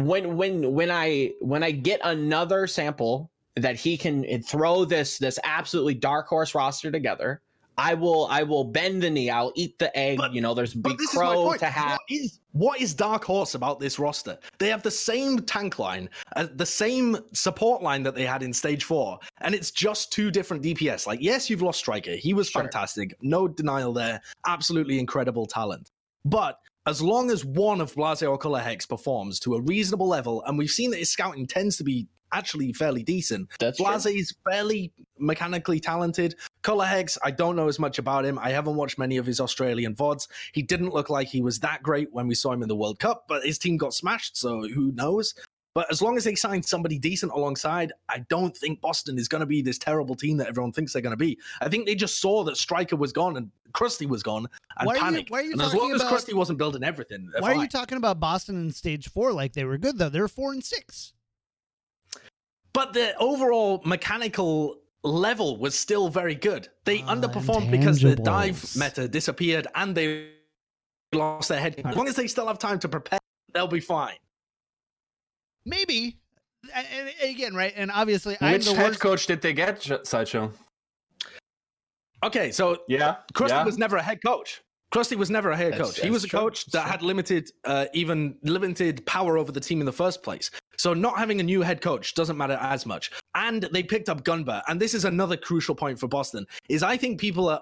when 0.00 0.36
when 0.36 0.72
when 0.72 0.90
I 0.90 1.32
when 1.40 1.62
I 1.62 1.70
get 1.72 2.00
another 2.02 2.66
sample 2.66 3.30
that 3.56 3.76
he 3.76 3.96
can 3.96 4.42
throw 4.42 4.84
this 4.84 5.18
this 5.18 5.38
absolutely 5.44 5.94
dark 5.94 6.26
horse 6.26 6.54
roster 6.54 6.90
together, 6.90 7.40
I 7.78 7.94
will 7.94 8.26
I 8.30 8.42
will 8.42 8.64
bend 8.64 9.02
the 9.02 9.10
knee. 9.10 9.30
I'll 9.30 9.52
eat 9.54 9.78
the 9.78 9.94
egg. 9.96 10.18
But- 10.18 10.32
you 10.32 10.40
know, 10.40 10.54
there's 10.54 10.74
big 10.74 10.98
this 10.98 11.10
is 11.10 11.14
my 11.16 11.20
crow 11.22 11.54
to 11.54 11.66
have. 11.66 11.92
What 11.92 12.00
is, 12.08 12.38
what 12.52 12.80
is 12.80 12.92
dark 12.94 13.24
horse 13.24 13.54
about 13.54 13.80
this 13.80 13.98
roster? 13.98 14.38
They 14.58 14.68
have 14.68 14.82
the 14.82 14.90
same 14.90 15.38
tank 15.40 15.78
line, 15.78 16.08
uh, 16.36 16.48
the 16.54 16.66
same 16.66 17.16
support 17.32 17.82
line 17.82 18.02
that 18.02 18.14
they 18.14 18.26
had 18.26 18.42
in 18.42 18.52
stage 18.52 18.84
four, 18.84 19.18
and 19.40 19.54
it's 19.54 19.70
just 19.70 20.12
two 20.12 20.30
different 20.30 20.62
DPS. 20.62 21.06
Like, 21.06 21.20
yes, 21.22 21.48
you've 21.48 21.62
lost 21.62 21.78
Striker. 21.78 22.12
He 22.12 22.34
was 22.34 22.48
Sure. 22.50 22.62
fantastic. 22.62 23.14
No 23.22 23.48
denial 23.48 23.92
there. 23.92 24.20
Absolutely 24.46 24.98
incredible 24.98 25.46
talent. 25.46 25.90
But 26.24 26.58
as 26.86 27.00
long 27.00 27.30
as 27.30 27.44
one 27.44 27.80
of 27.80 27.94
Blase 27.94 28.22
or 28.22 28.38
Colourhex 28.38 28.88
performs 28.88 29.38
to 29.40 29.54
a 29.54 29.60
reasonable 29.62 30.08
level, 30.08 30.42
and 30.44 30.58
we've 30.58 30.70
seen 30.70 30.90
that 30.90 30.98
his 30.98 31.10
scouting 31.10 31.46
tends 31.46 31.76
to 31.78 31.84
be 31.84 32.06
actually 32.32 32.72
fairly 32.72 33.02
decent, 33.02 33.48
That's 33.60 33.76
true. 33.76 33.86
Blase 33.86 34.06
is 34.06 34.34
fairly 34.50 34.92
mechanically 35.18 35.80
talented. 35.80 36.34
Colourhex, 36.62 37.18
I 37.22 37.30
don't 37.30 37.56
know 37.56 37.68
as 37.68 37.78
much 37.78 37.98
about 37.98 38.24
him. 38.24 38.38
I 38.38 38.50
haven't 38.50 38.76
watched 38.76 38.98
many 38.98 39.16
of 39.16 39.26
his 39.26 39.40
Australian 39.40 39.94
VODs. 39.94 40.28
He 40.52 40.62
didn't 40.62 40.90
look 40.90 41.10
like 41.10 41.28
he 41.28 41.42
was 41.42 41.60
that 41.60 41.82
great 41.82 42.08
when 42.12 42.26
we 42.26 42.34
saw 42.34 42.52
him 42.52 42.62
in 42.62 42.68
the 42.68 42.76
World 42.76 42.98
Cup, 42.98 43.24
but 43.28 43.44
his 43.44 43.58
team 43.58 43.76
got 43.76 43.94
smashed, 43.94 44.36
so 44.36 44.62
who 44.68 44.92
knows? 44.92 45.34
But 45.74 45.90
as 45.90 46.02
long 46.02 46.18
as 46.18 46.24
they 46.24 46.34
sign 46.34 46.62
somebody 46.62 46.98
decent 46.98 47.32
alongside, 47.32 47.94
I 48.06 48.18
don't 48.28 48.54
think 48.54 48.82
Boston 48.82 49.16
is 49.18 49.26
going 49.26 49.40
to 49.40 49.46
be 49.46 49.62
this 49.62 49.78
terrible 49.78 50.14
team 50.14 50.36
that 50.36 50.46
everyone 50.48 50.70
thinks 50.72 50.92
they're 50.92 51.00
going 51.00 51.12
to 51.12 51.16
be. 51.16 51.38
I 51.62 51.70
think 51.70 51.86
they 51.86 51.94
just 51.94 52.20
saw 52.20 52.44
that 52.44 52.58
Striker 52.58 52.94
was 52.96 53.10
gone 53.10 53.38
and 53.38 53.50
Krusty 53.72 54.06
was 54.06 54.22
gone 54.22 54.48
and 54.78 54.86
Why 54.86 54.92
are 54.92 54.96
you- 54.96 55.02
panicked. 55.02 55.30
why 55.30 55.38
are 55.38 55.42
you 55.44 55.52
and 55.52 55.62
as 55.62 55.68
talking 55.68 55.80
long 55.80 55.92
as 55.94 56.02
about- 56.02 56.12
Krusty 56.12 56.34
wasn't 56.34 56.58
building 56.58 56.84
everything, 56.84 57.30
they're 57.32 57.40
Why 57.40 57.54
are 57.54 57.62
you 57.62 57.68
talking 57.68 57.96
about 57.96 58.20
Boston 58.20 58.56
in 58.56 58.70
stage 58.70 59.08
four 59.08 59.32
like 59.32 59.54
they 59.54 59.64
were 59.64 59.78
good 59.78 59.96
though? 59.96 60.10
They're 60.10 60.28
four 60.28 60.52
and 60.52 60.62
six. 60.62 61.14
But 62.74 62.92
the 62.92 63.16
overall 63.18 63.82
mechanical 63.84 64.78
level 65.04 65.58
was 65.58 65.78
still 65.78 66.08
very 66.08 66.34
good. 66.34 66.68
They 66.84 67.02
Ah, 67.02 67.14
underperformed 67.14 67.70
because 67.70 68.00
the 68.00 68.16
dive 68.16 68.54
intangibles. 68.56 68.76
meta 68.80 69.08
disappeared 69.08 69.66
and 69.74 69.94
they 69.94 70.30
lost 71.12 71.48
their 71.48 71.60
head. 71.60 71.80
As 71.84 71.96
long 71.96 72.08
as 72.08 72.16
they 72.16 72.26
still 72.26 72.46
have 72.46 72.58
time 72.58 72.78
to 72.80 72.88
prepare, 72.88 73.18
they'll 73.52 73.66
be 73.66 73.80
fine. 73.80 74.16
Maybe. 75.66 76.18
And, 76.74 76.86
and 76.96 77.10
again, 77.30 77.54
right? 77.54 77.72
And 77.76 77.90
obviously, 77.90 78.36
I'm 78.40 78.52
Which 78.54 78.66
the 78.66 78.74
head 78.74 78.88
worst. 78.90 79.00
coach 79.00 79.26
did 79.26 79.42
they 79.42 79.52
get, 79.52 79.82
Sideshow? 80.06 80.52
Okay, 82.24 82.52
so 82.52 82.78
Yeah. 82.88 83.16
Krusty 83.34 83.48
yeah. 83.50 83.64
was 83.64 83.78
never 83.78 83.96
a 83.96 84.02
head 84.02 84.20
coach. 84.24 84.62
Krusty 84.92 85.16
was 85.16 85.30
never 85.30 85.50
a 85.50 85.56
head 85.56 85.72
That's- 85.72 85.92
coach. 85.96 86.00
He 86.00 86.10
was 86.10 86.24
a 86.24 86.28
true. 86.28 86.38
coach 86.38 86.66
That's 86.66 86.84
that 86.84 86.90
had 86.90 87.02
limited, 87.02 87.50
uh, 87.64 87.86
even 87.94 88.36
limited 88.42 89.04
power 89.06 89.38
over 89.38 89.50
the 89.50 89.60
team 89.60 89.80
in 89.80 89.86
the 89.86 89.92
first 89.92 90.22
place. 90.22 90.50
So 90.76 90.92
not 90.94 91.16
having 91.18 91.40
a 91.40 91.42
new 91.42 91.62
head 91.62 91.80
coach 91.80 92.14
doesn't 92.14 92.36
matter 92.36 92.58
as 92.60 92.84
much. 92.86 93.10
And 93.34 93.62
they 93.72 93.82
picked 93.82 94.08
up 94.08 94.24
Gunba, 94.24 94.62
and 94.68 94.80
this 94.80 94.94
is 94.94 95.04
another 95.04 95.36
crucial 95.36 95.74
point 95.74 95.98
for 95.98 96.08
Boston. 96.08 96.44
Is 96.68 96.82
I 96.82 96.96
think 96.96 97.20
people 97.20 97.48
are 97.48 97.60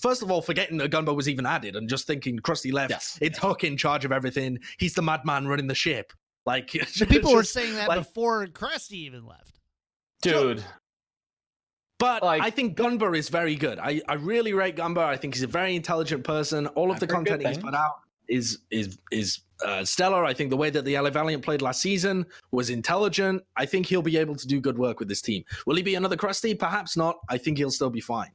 first 0.00 0.22
of 0.22 0.30
all 0.30 0.42
forgetting 0.42 0.76
that 0.78 0.90
Gunba 0.90 1.14
was 1.14 1.28
even 1.28 1.44
added 1.46 1.76
and 1.76 1.88
just 1.88 2.06
thinking 2.06 2.38
Krusty 2.38 2.72
left. 2.72 2.90
Yes. 2.90 3.18
It's 3.20 3.38
Hook 3.38 3.62
in 3.64 3.76
charge 3.76 4.04
of 4.04 4.10
everything. 4.12 4.58
He's 4.78 4.94
the 4.94 5.02
madman 5.02 5.46
running 5.46 5.66
the 5.68 5.74
ship. 5.74 6.12
Like 6.46 6.70
The 6.98 7.06
people 7.06 7.32
were 7.34 7.44
saying 7.44 7.74
that 7.74 7.88
like- 7.88 7.98
before 8.00 8.46
Krusty 8.46 8.92
even 8.92 9.24
left. 9.26 9.60
Dude. 10.22 10.64
But 12.02 12.22
Like- 12.24 12.42
I 12.42 12.50
think 12.50 12.76
Gunbar 12.76 13.16
is 13.16 13.28
very 13.28 13.54
good. 13.54 13.78
I, 13.78 14.00
I 14.08 14.14
really 14.14 14.52
rate 14.52 14.74
Gunbar. 14.76 15.04
I 15.06 15.16
think 15.16 15.34
he's 15.34 15.44
a 15.44 15.46
very 15.46 15.76
intelligent 15.76 16.24
person. 16.24 16.66
All 16.68 16.90
of 16.90 16.96
I've 16.96 17.00
the 17.00 17.06
content 17.06 17.46
he's 17.46 17.58
put 17.58 17.74
out 17.74 18.00
is 18.28 18.58
is 18.72 18.98
is 19.12 19.38
uh, 19.64 19.84
stellar. 19.84 20.24
I 20.24 20.34
think 20.34 20.50
the 20.50 20.56
way 20.56 20.68
that 20.70 20.84
the 20.84 20.98
LA 20.98 21.10
Valiant 21.10 21.44
played 21.44 21.62
last 21.62 21.80
season 21.80 22.26
was 22.50 22.70
intelligent. 22.70 23.42
I 23.56 23.66
think 23.66 23.86
he'll 23.86 24.02
be 24.02 24.16
able 24.16 24.34
to 24.34 24.48
do 24.48 24.60
good 24.60 24.76
work 24.78 24.98
with 24.98 25.08
this 25.08 25.22
team. 25.22 25.44
Will 25.64 25.76
he 25.76 25.82
be 25.84 25.94
another 25.94 26.16
Krusty? 26.16 26.58
Perhaps 26.58 26.96
not. 26.96 27.18
I 27.28 27.38
think 27.38 27.58
he'll 27.58 27.70
still 27.70 27.90
be 27.90 28.00
fine. 28.00 28.32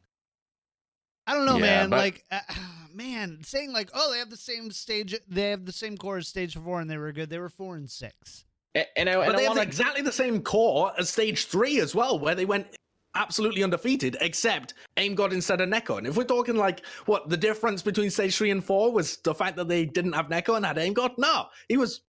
I 1.26 1.34
don't 1.34 1.46
know, 1.46 1.56
Yeah, 1.58 1.62
man. 1.82 1.90
but- 1.90 1.98
Like, 2.00 2.24
uh, 2.32 2.40
man, 2.94 3.40
saying 3.44 3.74
like, 3.74 3.90
oh, 3.94 4.14
they 4.14 4.20
have 4.20 4.30
the 4.30 4.38
same 4.38 4.72
stage, 4.72 5.14
they 5.28 5.50
have 5.50 5.66
the 5.66 5.74
same 5.74 5.98
core 5.98 6.20
as 6.20 6.30
stage 6.30 6.56
four, 6.56 6.80
and 6.80 6.90
they 6.90 6.98
were 6.98 7.12
good. 7.12 7.30
They 7.30 7.40
were 7.40 7.50
four 7.50 7.76
and 7.76 7.90
six. 7.90 8.46
A- 8.76 8.98
And 8.98 9.10
I, 9.10 9.16
But 9.16 9.30
and 9.30 9.38
they 9.38 9.40
I 9.40 9.42
have 9.42 9.58
want 9.58 9.60
to 9.60 9.68
exactly 9.68 10.04
the 10.04 10.12
same 10.14 10.42
core 10.42 10.94
as 10.98 11.10
Stage 11.10 11.48
Three 11.48 11.82
as 11.82 11.94
well, 11.94 12.18
where 12.18 12.34
they 12.36 12.46
went 12.46 12.68
absolutely 13.16 13.64
undefeated, 13.64 14.18
except 14.22 14.74
Aim 14.98 15.16
God 15.16 15.34
instead 15.34 15.62
of 15.62 15.70
Neko. 15.70 15.98
And 15.98 16.08
if 16.08 16.16
we're 16.16 16.24
talking 16.24 16.56
like 16.56 16.86
what 17.06 17.30
the 17.30 17.38
difference 17.38 17.82
between 17.82 18.10
Stage 18.10 18.36
Three 18.38 18.52
and 18.52 18.64
Four 18.64 18.92
was 18.92 19.18
the 19.18 19.34
fact 19.34 19.58
that 19.58 19.68
they 19.68 19.86
didn't 19.86 20.14
have 20.14 20.28
Neko 20.28 20.56
and 20.56 20.66
had 20.66 20.78
Aim 20.78 20.94
God, 20.94 21.12
no, 21.18 21.46
he 21.70 21.78
was. 21.78 22.02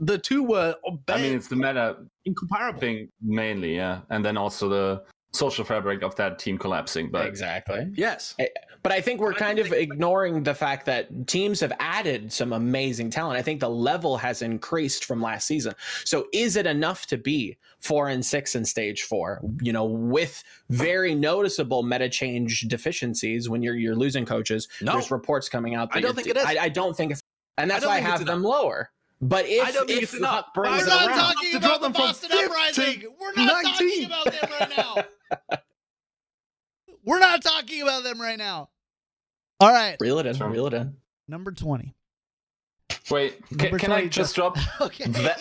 The 0.00 0.18
two 0.18 0.42
were 0.42 0.74
I 1.08 1.18
mean, 1.18 1.36
it's 1.36 1.46
the 1.46 1.54
meta 1.54 1.98
incomparable. 2.24 2.80
thing 2.80 3.08
mainly, 3.20 3.76
yeah. 3.76 4.00
And 4.10 4.24
then 4.24 4.36
also 4.36 4.68
the 4.68 5.04
social 5.32 5.64
fabric 5.64 6.02
of 6.02 6.14
that 6.16 6.38
team 6.38 6.58
collapsing. 6.58 7.10
But 7.10 7.26
exactly. 7.26 7.90
Yes. 7.94 8.34
But 8.82 8.92
I 8.92 9.00
think 9.00 9.20
we're 9.20 9.32
kind 9.32 9.58
of 9.58 9.72
ignoring 9.72 10.42
the 10.42 10.54
fact 10.54 10.86
that 10.86 11.26
teams 11.28 11.60
have 11.60 11.72
added 11.78 12.32
some 12.32 12.52
amazing 12.52 13.10
talent. 13.10 13.38
I 13.38 13.42
think 13.42 13.60
the 13.60 13.70
level 13.70 14.16
has 14.16 14.42
increased 14.42 15.04
from 15.04 15.22
last 15.22 15.46
season. 15.46 15.74
So 16.04 16.26
is 16.32 16.56
it 16.56 16.66
enough 16.66 17.06
to 17.06 17.16
be 17.16 17.56
four 17.80 18.08
and 18.08 18.24
six 18.24 18.54
in 18.54 18.64
stage 18.64 19.02
four? 19.02 19.40
You 19.60 19.72
know, 19.72 19.84
with 19.84 20.42
very 20.68 21.14
noticeable 21.14 21.82
meta 21.82 22.08
change 22.08 22.62
deficiencies 22.62 23.48
when 23.48 23.62
you're 23.62 23.76
you're 23.76 23.96
losing 23.96 24.26
coaches. 24.26 24.68
No. 24.80 24.92
There's 24.92 25.10
reports 25.10 25.48
coming 25.48 25.74
out. 25.74 25.90
I 25.92 26.00
don't 26.00 26.14
think 26.14 26.28
it 26.28 26.36
is. 26.36 26.44
I, 26.44 26.56
I 26.62 26.68
don't 26.68 26.96
think 26.96 27.12
it's, 27.12 27.22
and 27.56 27.70
that's 27.70 27.82
don't 27.82 27.90
why 27.90 27.98
I 27.98 28.00
have 28.00 28.26
them 28.26 28.42
lower. 28.42 28.90
But 29.24 29.44
if 29.46 29.72
don't 29.72 29.86
think 29.86 29.98
if 30.02 30.02
it's 30.10 30.14
enough. 30.14 30.46
Huk 30.46 30.54
brings 30.54 30.80
We're 30.82 30.86
not 30.88 31.06
around, 31.08 31.18
talking 31.18 31.50
To 31.52 31.56
about 31.58 31.80
the 31.80 31.88
Boston 31.90 32.30
fifth 32.30 32.44
Uprising. 32.50 33.04
We're 33.20 33.32
not 33.34 33.62
19. 33.64 33.72
talking 33.72 34.04
about 34.06 34.24
them 34.32 34.50
right 34.58 34.76
now. 35.50 35.58
We're 37.04 37.18
not 37.20 37.42
talking 37.42 37.82
about 37.82 38.04
them 38.04 38.20
right 38.20 38.38
now. 38.38 38.70
All 39.60 39.70
right, 39.72 39.96
reel 40.00 40.18
it 40.18 40.26
in, 40.26 40.34
Sure. 40.34 40.48
reel 40.48 40.66
it 40.66 40.74
in. 40.74 40.96
number 41.28 41.52
twenty. 41.52 41.94
wait, 43.10 43.40
Number 43.52 43.78
can, 43.78 43.78
can 43.78 43.92
I 43.92 44.06
just 44.06 44.34
drop 44.34 44.56
Okay. 44.80 45.04
Va- 45.08 45.36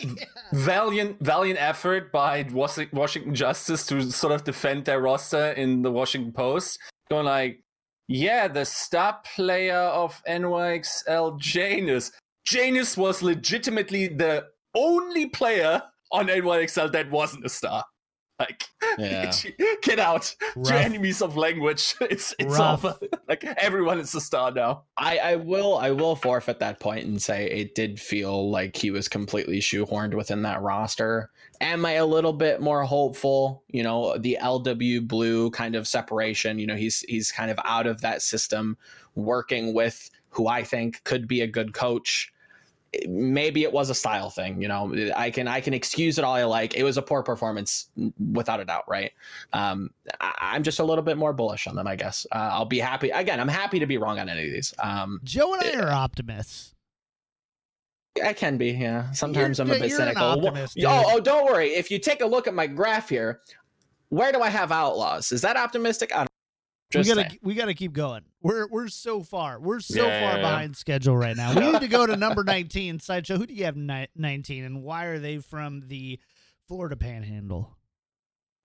valiant 0.53 1.19
valiant 1.19 1.59
effort 1.59 2.11
by 2.11 2.45
Washington 2.51 3.34
Justice 3.34 3.86
to 3.88 4.11
sort 4.11 4.34
of 4.34 4.43
defend 4.43 4.86
their 4.86 4.99
roster 5.01 5.51
in 5.53 5.82
the 5.82 5.91
Washington 5.91 6.32
Post, 6.34 6.77
going 7.09 7.25
like, 7.25 7.63
yeah, 8.07 8.47
the 8.47 8.63
star 8.65 9.19
player 9.36 9.75
of 9.79 10.21
NYXL 10.27 11.39
Janus. 11.39 12.11
Janus 12.46 12.98
was 12.98 13.22
legitimately 13.22 14.08
the 14.08 14.46
only 14.76 15.28
player 15.28 15.82
on 16.12 16.28
NYXL 16.28 16.92
that 16.92 17.10
wasn't 17.12 17.46
a 17.46 17.50
star. 17.50 17.84
Like, 18.39 18.64
Yeah. 18.98 19.32
get 19.84 20.00
out, 20.00 20.36
Rough. 20.56 20.68
to 20.70 20.76
enemies 20.76 21.22
of 21.22 21.38
language. 21.38 21.94
It's 22.02 22.34
it's 22.39 22.58
Rough. 22.58 22.84
over. 22.84 22.98
Like 23.30 23.44
everyone 23.46 24.00
is 24.00 24.14
a 24.16 24.20
star 24.20 24.52
now. 24.52 24.84
I, 24.98 25.18
I 25.20 25.36
will 25.36 25.78
I 25.78 25.92
will 25.92 26.16
forfeit 26.16 26.60
that 26.60 26.80
point 26.80 27.06
and 27.06 27.22
say 27.22 27.46
it 27.50 27.76
did 27.76 28.00
feel 28.00 28.50
like 28.50 28.76
he 28.76 28.89
was 28.92 29.08
completely 29.08 29.60
shoehorned 29.60 30.16
within 30.16 30.42
that 30.42 30.62
roster. 30.62 31.30
Am 31.62 31.86
I 31.86 31.94
a 31.94 32.06
little 32.06 32.34
bit 32.34 32.60
more 32.62 32.84
hopeful? 32.84 33.64
You 33.70 33.84
know, 33.84 34.18
the 34.18 34.38
LW 34.42 35.08
blue 35.08 35.52
kind 35.52 35.76
of 35.76 35.88
separation. 35.88 36.58
You 36.60 36.66
know, 36.68 36.76
he's 36.76 37.02
he's 37.02 37.32
kind 37.32 37.52
of 37.52 37.60
out 37.64 37.86
of 37.88 38.02
that 38.02 38.22
system, 38.24 38.76
working 39.16 39.74
with 39.74 40.10
who 40.32 40.47
I 40.47 40.63
think 40.63 41.03
could 41.03 41.27
be 41.27 41.41
a 41.41 41.47
good 41.47 41.73
coach. 41.73 42.34
Maybe 43.07 43.63
it 43.63 43.71
was 43.71 43.89
a 43.89 43.95
style 43.95 44.29
thing. 44.29 44.61
You 44.61 44.67
know, 44.67 44.93
I 45.15 45.29
can 45.29 45.47
I 45.47 45.61
can 45.61 45.73
excuse 45.73 46.17
it 46.17 46.25
all 46.25 46.34
I 46.34 46.43
like. 46.43 46.75
It 46.75 46.84
was 46.84 46.97
a 46.97 47.01
poor 47.01 47.23
performance, 47.23 47.89
without 48.34 48.59
a 48.59 48.65
doubt. 48.65 48.84
Right. 48.88 49.11
Um, 49.53 49.91
I, 50.19 50.34
I'm 50.41 50.63
just 50.63 50.79
a 50.79 50.84
little 50.84 51.03
bit 51.03 51.17
more 51.17 51.32
bullish 51.32 51.67
on 51.67 51.75
them. 51.75 51.88
I 51.88 51.95
guess 51.95 52.25
uh, 52.34 52.49
I'll 52.51 52.65
be 52.65 52.79
happy. 52.79 53.09
Again, 53.11 53.39
I'm 53.39 53.47
happy 53.47 53.79
to 53.79 53.86
be 53.86 53.97
wrong 53.97 54.19
on 54.19 54.27
any 54.27 54.45
of 54.45 54.51
these. 54.51 54.73
Um, 54.79 55.21
Joe 55.23 55.53
and 55.53 55.63
I 55.63 55.82
are 55.82 55.91
optimists. 55.91 56.73
I 58.21 58.34
can 58.34 58.57
be, 58.57 58.71
yeah. 58.71 59.09
Sometimes 59.11 59.57
You're- 59.57 59.71
I'm 59.71 59.77
a 59.77 59.79
bit 59.79 59.91
cynical. 59.93 60.23
Optimist, 60.23 60.77
oh, 60.86 61.03
oh, 61.07 61.19
don't 61.21 61.45
worry. 61.45 61.69
If 61.69 61.89
you 61.89 61.97
take 61.97 62.19
a 62.19 62.25
look 62.25 62.45
at 62.45 62.53
my 62.53 62.67
graph 62.67 63.07
here, 63.07 63.39
where 64.09 64.34
do 64.34 64.41
I 64.41 64.49
have 64.49 64.71
outlaws? 64.71 65.32
Is 65.32 65.41
that 65.41 65.55
optimistic? 65.55 66.13
I 66.13 66.19
don't 66.19 66.30
just 66.92 67.10
we 67.10 67.16
gotta 67.16 67.30
saying. 67.30 67.39
we 67.44 67.54
gotta 67.56 67.74
keep 67.74 67.94
going. 67.94 68.24
We're 68.42 68.68
we're 68.68 68.88
so 68.88 69.24
far. 69.24 69.60
We're 69.60 69.80
so 69.80 70.06
Yeah, 70.06 70.20
far 70.22 70.32
yeah, 70.32 70.36
yeah. 70.38 70.42
behind 70.42 70.76
schedule 70.78 71.18
right 71.18 71.36
now. 71.36 71.54
We 71.54 71.62
need 71.72 71.82
to 71.82 71.88
go 71.88 72.06
to 72.06 72.16
number 72.16 72.44
nineteen. 72.44 73.00
Sideshow. 73.00 73.38
Who 73.38 73.46
do 73.46 73.54
you 73.54 73.66
have 73.66 73.76
ni- 73.78 74.08
nineteen, 74.16 74.64
and 74.64 74.84
why 74.84 75.06
are 75.06 75.20
they 75.20 75.38
from 75.39 75.82
the 75.88 76.20
Florida 76.68 76.96
Panhandle? 76.96 77.76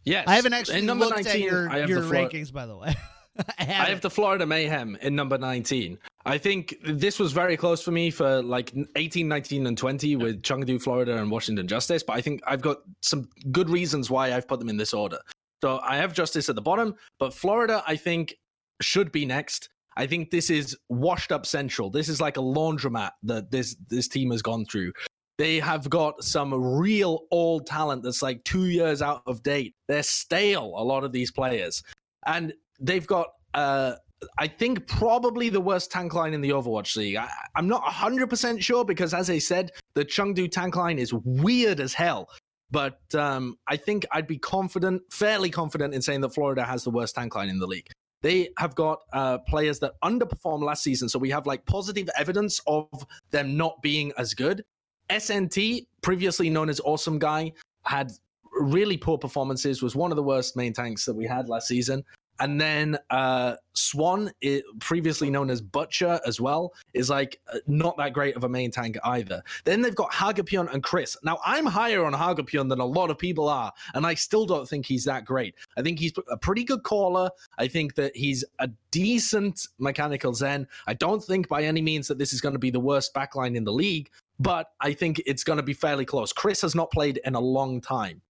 Yes. 0.05 0.24
I 0.29 0.37
haven't 0.37 0.53
actually 0.53 0.79
In 0.79 0.87
number 0.87 1.07
looked 1.07 1.24
19, 1.24 1.33
at 1.33 1.41
your 1.41 1.87
your 1.87 2.03
Flor- 2.03 2.12
rankings, 2.29 2.53
by 2.53 2.66
the 2.66 2.77
way. 2.77 2.95
I 3.39 3.45
I 3.59 3.64
haven't. 3.64 3.93
have 3.93 4.01
the 4.01 4.09
Florida 4.11 4.47
Mayhem 4.47 4.97
in 5.03 5.14
number 5.14 5.37
19. 5.37 5.99
I 6.24 6.39
think 6.39 6.74
this 6.85 7.18
was 7.18 7.33
very 7.33 7.57
close 7.57 7.83
for 7.83 7.91
me 7.91 8.11
for 8.11 8.43
like 8.43 8.72
18, 8.97 9.29
19, 9.29 9.66
and 9.66 9.77
20 9.77 10.16
with 10.16 10.43
Chengdu, 10.43 10.81
Florida, 10.81 11.18
and 11.18 11.31
Washington 11.31 11.68
Justice. 11.68 12.03
But 12.03 12.16
I 12.16 12.20
think 12.22 12.41
I've 12.47 12.62
got 12.62 12.79
some 13.03 13.29
good 13.53 13.68
reasons 13.68 14.09
why 14.11 14.33
I've 14.33 14.49
put 14.49 14.59
them 14.59 14.68
in 14.70 14.77
this 14.79 14.95
order. 14.95 15.18
So 15.62 15.80
I 15.82 15.96
have 15.96 16.12
Justice 16.12 16.48
at 16.48 16.54
the 16.54 16.62
bottom, 16.62 16.94
but 17.18 17.32
Florida, 17.32 17.82
I 17.86 17.96
think, 17.96 18.34
should 18.80 19.11
be 19.11 19.24
next. 19.24 19.68
I 19.96 20.07
think 20.07 20.30
this 20.30 20.50
is 20.50 20.76
washed 20.88 21.32
up 21.32 21.46
central. 21.46 21.90
This 21.90 22.09
is 22.09 22.20
like 22.20 22.36
a 22.36 22.40
laundromat 22.40 23.12
that 23.22 23.50
this 23.50 23.76
this 23.88 24.09
team 24.09 24.30
has 24.30 24.42
gone 24.42 24.66
through. 24.66 24.92
They 25.38 25.59
have 25.61 25.88
got 25.88 26.22
some 26.22 26.54
real 26.54 27.20
old 27.30 27.66
talent 27.66 28.02
that's 28.02 28.22
like 28.22 28.42
two 28.44 28.66
years 28.66 29.02
out 29.02 29.22
of 29.26 29.42
date. 29.42 29.74
They're 29.88 30.02
stale, 30.02 30.72
a 30.76 30.84
lot 30.84 31.04
of 31.04 31.12
these 31.12 31.30
players. 31.30 31.82
And 32.26 32.54
they've 32.80 33.07
got, 33.07 33.28
uh, 33.52 33.94
I 34.38 34.48
think, 34.48 34.86
probably 34.86 35.50
the 35.50 35.61
worst 35.61 35.90
tank 35.90 36.14
line 36.14 36.32
in 36.32 36.40
the 36.40 36.50
Overwatch 36.50 36.96
League. 36.96 37.16
I, 37.16 37.28
I'm 37.54 37.68
not 37.68 37.84
100% 37.84 38.62
sure 38.62 38.84
because, 38.84 39.12
as 39.12 39.28
I 39.28 39.38
said, 39.38 39.72
the 39.94 40.07
Chengdu 40.07 40.50
tank 40.50 40.74
line 40.74 40.98
is 40.98 41.12
weird 41.12 41.80
as 41.80 41.92
hell. 41.92 42.30
But 42.70 43.00
um, 43.14 43.58
I 43.66 43.76
think 43.76 44.06
I'd 44.12 44.26
be 44.26 44.38
confident, 44.38 45.02
fairly 45.10 45.50
confident, 45.50 45.94
in 45.94 46.02
saying 46.02 46.20
that 46.22 46.34
Florida 46.34 46.64
has 46.64 46.84
the 46.84 46.90
worst 46.90 47.14
tank 47.14 47.34
line 47.34 47.48
in 47.48 47.58
the 47.58 47.66
league. 47.66 47.88
They 48.22 48.48
have 48.58 48.74
got 48.74 49.00
uh, 49.12 49.38
players 49.38 49.78
that 49.80 49.92
underperformed 50.02 50.62
last 50.62 50.82
season, 50.82 51.08
so 51.08 51.18
we 51.18 51.30
have 51.30 51.46
like 51.46 51.64
positive 51.66 52.08
evidence 52.18 52.60
of 52.66 52.88
them 53.30 53.56
not 53.56 53.80
being 53.82 54.12
as 54.18 54.34
good. 54.34 54.64
SNT, 55.10 55.86
previously 56.02 56.50
known 56.50 56.68
as 56.68 56.80
Awesome 56.80 57.18
Guy, 57.18 57.52
had 57.84 58.10
really 58.52 58.96
poor 58.96 59.18
performances, 59.18 59.82
was 59.82 59.94
one 59.94 60.10
of 60.10 60.16
the 60.16 60.22
worst 60.22 60.56
main 60.56 60.72
tanks 60.72 61.04
that 61.04 61.14
we 61.14 61.26
had 61.26 61.48
last 61.48 61.68
season. 61.68 62.02
And 62.41 62.61
then 62.61 62.99
uh, 63.11 63.57
Swan, 63.74 64.32
it, 64.41 64.64
previously 64.80 65.30
known 65.30 65.51
as 65.51 65.61
Butcher 65.61 66.20
as 66.26 66.41
well, 66.41 66.72
is 66.95 67.11
like 67.11 67.41
uh, 67.53 67.59
not 67.66 67.97
that 67.99 68.12
great 68.12 68.37
of 68.37 68.45
a 68.45 68.49
main 68.49 68.70
tank 68.70 68.97
either. 69.05 69.43
Then 69.64 69.82
they've 69.82 69.95
got 69.95 70.12
Hagapion 70.12 70.72
and 70.72 70.82
Chris. 70.82 71.16
Now, 71.22 71.39
I'm 71.45 71.66
higher 71.66 72.05
on 72.05 72.12
Hagapion 72.12 72.68
than 72.68 72.80
a 72.80 72.84
lot 72.84 73.11
of 73.11 73.18
people 73.18 73.49
are, 73.49 73.72
and 73.95 74.07
I 74.07 74.14
still 74.14 74.47
don't 74.47 74.68
think 74.68 74.87
he's 74.87 75.05
that 75.05 75.24
great. 75.24 75.55
I 75.76 75.82
think 75.82 75.99
he's 75.99 76.12
a 76.30 76.37
pretty 76.37 76.64
good 76.64 76.82
caller. 76.82 77.30
I 77.59 77.68
think 77.68 77.95
that 77.97 78.16
he's 78.16 78.45
a 78.59 78.68
decent 78.91 79.68
mechanical 79.78 80.34
Zen. 80.34 80.66
I 80.87 80.95
don't 80.95 81.22
think 81.22 81.49
by 81.49 81.62
any 81.62 81.82
means 81.82 82.09
that 82.09 82.18
this 82.18 82.32
is 82.32 82.41
going 82.41 82.55
to 82.55 82.59
be 82.59 82.70
the 82.70 82.80
worst 82.80 83.14
backline 83.14 83.57
in 83.57 83.64
the 83.64 83.72
league, 83.72 84.11
but 84.39 84.72
I 84.80 84.93
think 84.93 85.22
it's 85.26 85.45
going 85.45 85.59
to 85.59 85.62
be 85.62 85.74
fairly 85.74 86.05
close. 86.05 86.32
Chris 86.32 86.61
has 86.62 86.74
not 86.74 86.91
played 86.91 87.20
in 87.24 87.34
a 87.34 87.41
long 87.41 87.80
time. 87.80 88.20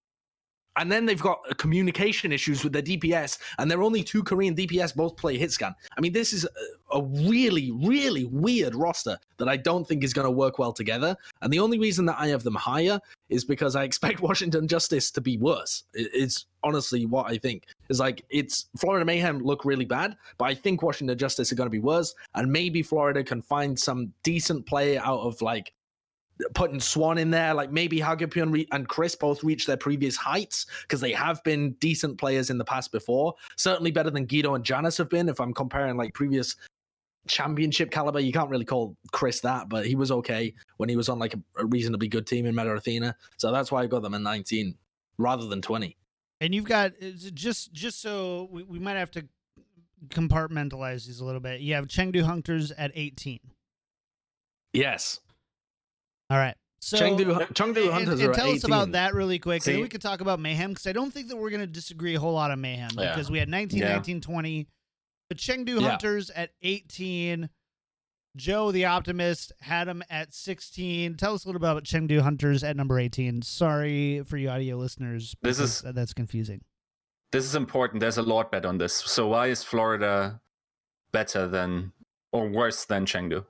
And 0.76 0.90
then 0.92 1.06
they've 1.06 1.20
got 1.20 1.40
uh, 1.50 1.54
communication 1.54 2.32
issues 2.32 2.62
with 2.62 2.72
their 2.72 2.82
DPS, 2.82 3.38
and 3.58 3.70
their 3.70 3.82
only 3.82 4.02
two 4.02 4.22
Korean 4.22 4.54
DPS 4.54 4.94
both 4.94 5.16
play 5.16 5.38
hitscan. 5.38 5.74
I 5.96 6.00
mean, 6.00 6.12
this 6.12 6.32
is 6.32 6.44
a, 6.44 6.98
a 6.98 7.02
really, 7.02 7.70
really 7.72 8.24
weird 8.24 8.74
roster 8.74 9.18
that 9.38 9.48
I 9.48 9.56
don't 9.56 9.86
think 9.86 10.04
is 10.04 10.12
going 10.12 10.26
to 10.26 10.30
work 10.30 10.58
well 10.58 10.72
together. 10.72 11.16
And 11.42 11.52
the 11.52 11.58
only 11.58 11.78
reason 11.78 12.06
that 12.06 12.16
I 12.18 12.28
have 12.28 12.42
them 12.42 12.54
higher 12.54 13.00
is 13.28 13.44
because 13.44 13.76
I 13.76 13.84
expect 13.84 14.20
Washington 14.28 14.68
Justice 14.68 15.10
to 15.12 15.20
be 15.20 15.38
worse. 15.38 15.84
It's 15.94 16.46
honestly 16.62 17.06
what 17.06 17.30
I 17.30 17.38
think. 17.38 17.64
Is 17.88 18.00
like 18.00 18.24
it's 18.30 18.66
Florida 18.76 19.04
Mayhem 19.04 19.38
look 19.38 19.64
really 19.64 19.84
bad, 19.84 20.16
but 20.38 20.46
I 20.46 20.54
think 20.54 20.82
Washington 20.82 21.16
Justice 21.16 21.52
are 21.52 21.54
going 21.54 21.66
to 21.66 21.70
be 21.70 21.78
worse, 21.78 22.14
and 22.34 22.50
maybe 22.50 22.82
Florida 22.82 23.22
can 23.22 23.42
find 23.42 23.78
some 23.78 24.12
decent 24.22 24.66
play 24.66 24.98
out 24.98 25.20
of 25.20 25.40
like 25.40 25.72
putting 26.54 26.80
Swan 26.80 27.18
in 27.18 27.30
there, 27.30 27.54
like 27.54 27.72
maybe 27.72 27.98
Hagapion 27.98 28.52
re- 28.52 28.68
and 28.72 28.88
Chris 28.88 29.14
both 29.14 29.42
reach 29.42 29.66
their 29.66 29.76
previous 29.76 30.16
heights 30.16 30.66
because 30.82 31.00
they 31.00 31.12
have 31.12 31.42
been 31.44 31.72
decent 31.74 32.18
players 32.18 32.50
in 32.50 32.58
the 32.58 32.64
past 32.64 32.92
before. 32.92 33.34
Certainly 33.56 33.92
better 33.92 34.10
than 34.10 34.26
Gido 34.26 34.54
and 34.54 34.64
Janus 34.64 34.98
have 34.98 35.08
been. 35.08 35.28
If 35.28 35.40
I'm 35.40 35.54
comparing 35.54 35.96
like 35.96 36.14
previous 36.14 36.56
championship 37.26 37.90
caliber, 37.90 38.20
you 38.20 38.32
can't 38.32 38.50
really 38.50 38.64
call 38.64 38.96
Chris 39.12 39.40
that, 39.40 39.68
but 39.68 39.86
he 39.86 39.94
was 39.94 40.10
okay 40.10 40.54
when 40.76 40.88
he 40.88 40.96
was 40.96 41.08
on 41.08 41.18
like 41.18 41.34
a, 41.34 41.40
a 41.58 41.66
reasonably 41.66 42.08
good 42.08 42.26
team 42.26 42.46
in 42.46 42.54
Meta 42.54 42.72
Athena. 42.72 43.16
So 43.36 43.50
that's 43.50 43.72
why 43.72 43.82
I 43.82 43.86
got 43.86 44.02
them 44.02 44.14
in 44.14 44.22
19 44.22 44.74
rather 45.18 45.46
than 45.46 45.62
20. 45.62 45.96
And 46.40 46.54
you've 46.54 46.66
got 46.66 46.92
uh, 47.02 47.06
just 47.32 47.72
just 47.72 48.02
so 48.02 48.48
we, 48.50 48.62
we 48.62 48.78
might 48.78 48.96
have 48.96 49.10
to 49.12 49.26
compartmentalize 50.08 51.06
these 51.06 51.20
a 51.20 51.24
little 51.24 51.40
bit. 51.40 51.60
You 51.60 51.74
have 51.74 51.86
Chengdu 51.86 52.22
Hunters 52.22 52.72
at 52.72 52.92
18. 52.94 53.40
Yes. 54.72 55.20
All 56.30 56.38
right. 56.38 56.56
So 56.80 56.98
Chengdu, 56.98 57.24
Chengdu 57.52 57.84
and- 57.84 57.92
Hunters 57.92 58.20
and 58.20 58.30
are 58.30 58.34
tell 58.34 58.48
at 58.50 58.56
us 58.56 58.64
about 58.64 58.92
that 58.92 59.14
really 59.14 59.38
quick. 59.38 59.66
and 59.66 59.74
then 59.76 59.82
we 59.82 59.88
could 59.88 60.02
talk 60.02 60.20
about 60.20 60.38
Mayhem 60.40 60.70
because 60.70 60.86
I 60.86 60.92
don't 60.92 61.10
think 61.12 61.28
that 61.28 61.36
we're 61.36 61.50
going 61.50 61.60
to 61.60 61.66
disagree 61.66 62.14
a 62.14 62.20
whole 62.20 62.34
lot 62.34 62.50
on 62.50 62.60
Mayhem 62.60 62.90
Yeah. 62.96 63.14
because 63.14 63.30
we 63.30 63.38
had 63.38 63.48
19, 63.48 63.80
Yeah. 63.80 63.92
19, 63.94 64.20
20. 64.20 64.68
But 65.28 65.38
Chengdu 65.38 65.80
Yeah. 65.80 65.88
Hunters 65.90 66.30
at 66.30 66.50
18. 66.62 67.48
Joe 68.36 68.70
the 68.70 68.84
Optimist 68.84 69.52
had 69.60 69.88
him 69.88 70.02
at 70.10 70.34
16. 70.34 71.16
Tell 71.16 71.34
us 71.34 71.44
a 71.44 71.48
little 71.48 71.58
bit 71.58 71.68
about 71.70 71.84
Chengdu 71.84 72.20
Hunters 72.20 72.62
at 72.62 72.76
number 72.76 72.98
18. 73.00 73.40
Sorry 73.42 74.22
for 74.24 74.36
you 74.36 74.50
audio 74.50 74.76
listeners. 74.76 75.34
This 75.42 75.58
is- 75.58 75.80
that's 75.82 76.12
confusing. 76.12 76.62
This 77.32 77.44
is 77.44 77.54
important. 77.54 78.00
There's 78.00 78.18
a 78.18 78.22
lot 78.22 78.52
bet 78.52 78.64
on 78.66 78.78
this. 78.78 78.94
So 78.94 79.26
why 79.28 79.46
is 79.48 79.64
Florida 79.64 80.40
better 81.12 81.48
than 81.48 81.92
or 82.30 82.48
worse 82.48 82.84
than 82.84 83.06
Chengdu? 83.06 83.46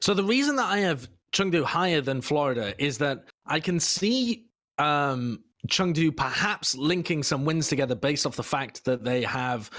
So 0.00 0.12
the 0.12 0.24
reason 0.24 0.56
that 0.56 0.66
I 0.66 0.78
have 0.78 1.08
Chengdu 1.32 1.64
higher 1.64 2.00
than 2.00 2.20
Florida 2.20 2.74
is 2.78 2.98
that 2.98 3.24
I 3.46 3.60
can 3.60 3.78
see 3.78 4.46
um, 4.78 5.44
Chengdu 5.68 6.16
perhaps 6.16 6.74
linking 6.76 7.22
some 7.22 7.44
wins 7.44 7.68
together 7.68 7.94
based 7.94 8.26
off 8.26 8.36
the 8.36 8.42
fact 8.42 8.84
that 8.84 9.04
they 9.04 9.22
have 9.22 9.70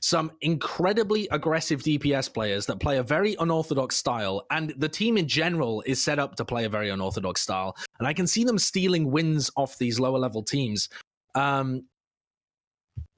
some 0.00 0.30
incredibly 0.40 1.26
aggressive 1.30 1.82
DPS 1.82 2.32
players 2.32 2.66
that 2.66 2.78
play 2.80 2.98
a 2.98 3.02
very 3.02 3.36
unorthodox 3.40 3.96
style, 3.96 4.46
and 4.50 4.72
the 4.78 4.88
team 4.88 5.16
in 5.16 5.26
general 5.26 5.82
is 5.86 6.02
set 6.02 6.18
up 6.18 6.36
to 6.36 6.44
play 6.44 6.64
a 6.64 6.68
very 6.68 6.90
unorthodox 6.90 7.40
style. 7.40 7.76
And 7.98 8.06
I 8.06 8.12
can 8.12 8.26
see 8.26 8.44
them 8.44 8.58
stealing 8.58 9.10
wins 9.10 9.50
off 9.56 9.78
these 9.78 9.98
lower 9.98 10.18
level 10.18 10.42
teams. 10.42 10.88
Um, 11.34 11.84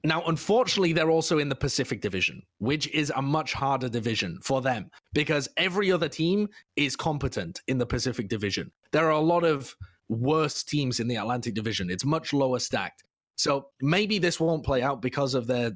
now, 0.03 0.23
unfortunately, 0.27 0.93
they're 0.93 1.11
also 1.11 1.39
in 1.39 1.49
the 1.49 1.55
Pacific 1.55 1.99
Division, 1.99 2.41
which 2.59 2.87
is 2.93 3.11
a 3.15 3.21
much 3.21 3.53
harder 3.53 3.89
division 3.89 4.39
for 4.41 4.61
them 4.61 4.89
because 5.13 5.49
every 5.57 5.91
other 5.91 6.07
team 6.07 6.47
is 6.77 6.95
competent 6.95 7.59
in 7.67 7.77
the 7.77 7.85
Pacific 7.85 8.29
Division. 8.29 8.71
There 8.91 9.07
are 9.07 9.11
a 9.11 9.19
lot 9.19 9.43
of 9.43 9.75
worse 10.07 10.63
teams 10.63 11.01
in 11.01 11.07
the 11.07 11.17
Atlantic 11.17 11.53
Division. 11.53 11.89
It's 11.89 12.05
much 12.05 12.31
lower 12.31 12.59
stacked. 12.59 13.03
So 13.35 13.67
maybe 13.81 14.19
this 14.19 14.39
won't 14.39 14.65
play 14.65 14.81
out 14.81 15.01
because 15.01 15.33
of 15.33 15.47
their 15.47 15.71